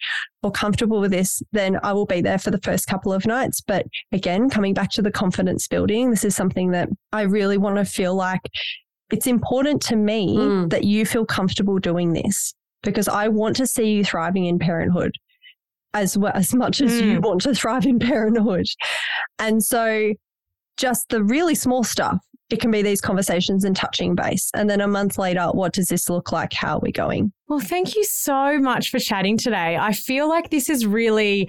or 0.43 0.51
comfortable 0.51 0.99
with 0.99 1.11
this, 1.11 1.41
then 1.51 1.79
I 1.83 1.93
will 1.93 2.05
be 2.05 2.21
there 2.21 2.39
for 2.39 2.51
the 2.51 2.59
first 2.59 2.87
couple 2.87 3.13
of 3.13 3.25
nights. 3.25 3.61
But 3.61 3.85
again, 4.11 4.49
coming 4.49 4.73
back 4.73 4.91
to 4.91 5.01
the 5.01 5.11
confidence 5.11 5.67
building, 5.67 6.11
this 6.11 6.23
is 6.23 6.35
something 6.35 6.71
that 6.71 6.89
I 7.11 7.21
really 7.23 7.57
want 7.57 7.77
to 7.77 7.85
feel 7.85 8.15
like 8.15 8.41
it's 9.11 9.27
important 9.27 9.81
to 9.83 9.95
me 9.95 10.37
mm. 10.37 10.69
that 10.69 10.83
you 10.83 11.05
feel 11.05 11.25
comfortable 11.25 11.79
doing 11.79 12.13
this 12.13 12.53
because 12.83 13.07
I 13.07 13.27
want 13.27 13.55
to 13.57 13.67
see 13.67 13.91
you 13.91 14.03
thriving 14.03 14.45
in 14.45 14.57
parenthood 14.57 15.11
as 15.93 16.17
well 16.17 16.31
as 16.33 16.53
much 16.55 16.81
as 16.81 16.91
mm. 16.91 17.13
you 17.13 17.21
want 17.21 17.41
to 17.41 17.53
thrive 17.53 17.85
in 17.85 17.99
parenthood. 17.99 18.65
And 19.39 19.63
so 19.63 20.13
just 20.77 21.09
the 21.09 21.23
really 21.23 21.55
small 21.55 21.83
stuff. 21.83 22.19
It 22.49 22.59
can 22.59 22.71
be 22.71 22.81
these 22.81 22.99
conversations 22.99 23.63
and 23.63 23.75
touching 23.75 24.13
base. 24.13 24.49
And 24.53 24.69
then 24.69 24.81
a 24.81 24.87
month 24.87 25.17
later, 25.17 25.47
what 25.53 25.71
does 25.71 25.87
this 25.87 26.09
look 26.09 26.33
like? 26.33 26.51
How 26.51 26.75
are 26.75 26.81
we 26.81 26.91
going? 26.91 27.31
Well, 27.47 27.61
thank 27.61 27.95
you 27.95 28.03
so 28.03 28.59
much 28.59 28.89
for 28.89 28.99
chatting 28.99 29.37
today. 29.37 29.77
I 29.77 29.93
feel 29.93 30.27
like 30.27 30.49
this 30.49 30.69
is 30.69 30.85
really 30.85 31.47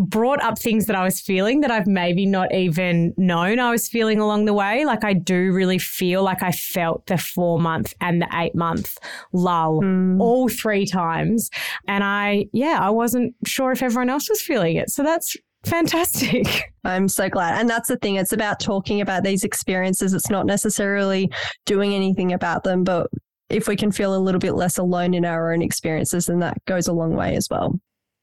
brought 0.00 0.42
up 0.42 0.58
things 0.58 0.86
that 0.86 0.96
I 0.96 1.04
was 1.04 1.20
feeling 1.20 1.60
that 1.60 1.70
I've 1.70 1.86
maybe 1.86 2.24
not 2.24 2.52
even 2.54 3.12
known 3.18 3.58
I 3.58 3.70
was 3.70 3.88
feeling 3.88 4.20
along 4.20 4.46
the 4.46 4.54
way. 4.54 4.86
Like 4.86 5.04
I 5.04 5.12
do 5.12 5.52
really 5.52 5.78
feel 5.78 6.22
like 6.22 6.42
I 6.42 6.50
felt 6.50 7.06
the 7.06 7.18
four 7.18 7.60
month 7.60 7.92
and 8.00 8.22
the 8.22 8.28
eight 8.32 8.54
month 8.54 8.96
lull 9.32 9.82
mm. 9.82 10.18
all 10.18 10.48
three 10.48 10.86
times. 10.86 11.50
And 11.86 12.02
I, 12.02 12.46
yeah, 12.52 12.78
I 12.80 12.90
wasn't 12.90 13.34
sure 13.46 13.70
if 13.70 13.82
everyone 13.82 14.08
else 14.08 14.30
was 14.30 14.40
feeling 14.40 14.76
it. 14.76 14.90
So 14.90 15.02
that's 15.02 15.36
Fantastic. 15.64 16.72
I'm 16.84 17.08
so 17.08 17.28
glad. 17.28 17.60
And 17.60 17.68
that's 17.68 17.88
the 17.88 17.96
thing. 17.96 18.16
It's 18.16 18.32
about 18.32 18.60
talking 18.60 19.00
about 19.00 19.22
these 19.22 19.44
experiences. 19.44 20.14
It's 20.14 20.30
not 20.30 20.46
necessarily 20.46 21.30
doing 21.66 21.94
anything 21.94 22.32
about 22.32 22.64
them, 22.64 22.84
but 22.84 23.08
if 23.48 23.68
we 23.68 23.76
can 23.76 23.92
feel 23.92 24.16
a 24.16 24.18
little 24.18 24.40
bit 24.40 24.54
less 24.54 24.78
alone 24.78 25.14
in 25.14 25.24
our 25.24 25.52
own 25.52 25.62
experiences, 25.62 26.26
then 26.26 26.40
that 26.40 26.64
goes 26.64 26.88
a 26.88 26.92
long 26.92 27.14
way 27.14 27.36
as 27.36 27.48
well. 27.50 27.78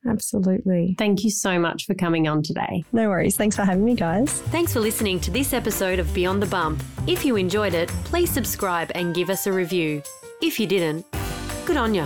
Absolutely. 0.08 0.96
Thank 0.98 1.24
you 1.24 1.30
so 1.30 1.60
much 1.60 1.86
for 1.86 1.94
coming 1.94 2.28
on 2.28 2.42
today. 2.42 2.84
No 2.94 3.10
worries. 3.10 3.36
Thanks 3.36 3.56
for 3.56 3.64
having 3.64 3.84
me, 3.84 3.96
guys. 3.96 4.42
Thanks 4.44 4.74
for 4.74 4.80
listening 4.80 5.20
to 5.22 5.32
this 5.32 5.54
episode 5.54 6.00
of 6.00 6.14
Beyond 6.14 6.42
the 6.42 6.48
Bump. 6.48 6.82
If 7.06 7.26
you 7.26 7.36
enjoyed 7.36 7.74
it, 7.74 7.90
please 8.06 8.32
subscribe 8.32 8.92
and 8.96 9.14
give 9.14 9.30
us 9.30 9.46
a 9.46 9.52
review. 9.52 10.02
If 10.42 10.60
you 10.60 10.68
didn't, 10.68 11.06
good 11.66 11.78
on 11.78 11.94
you. 11.94 12.06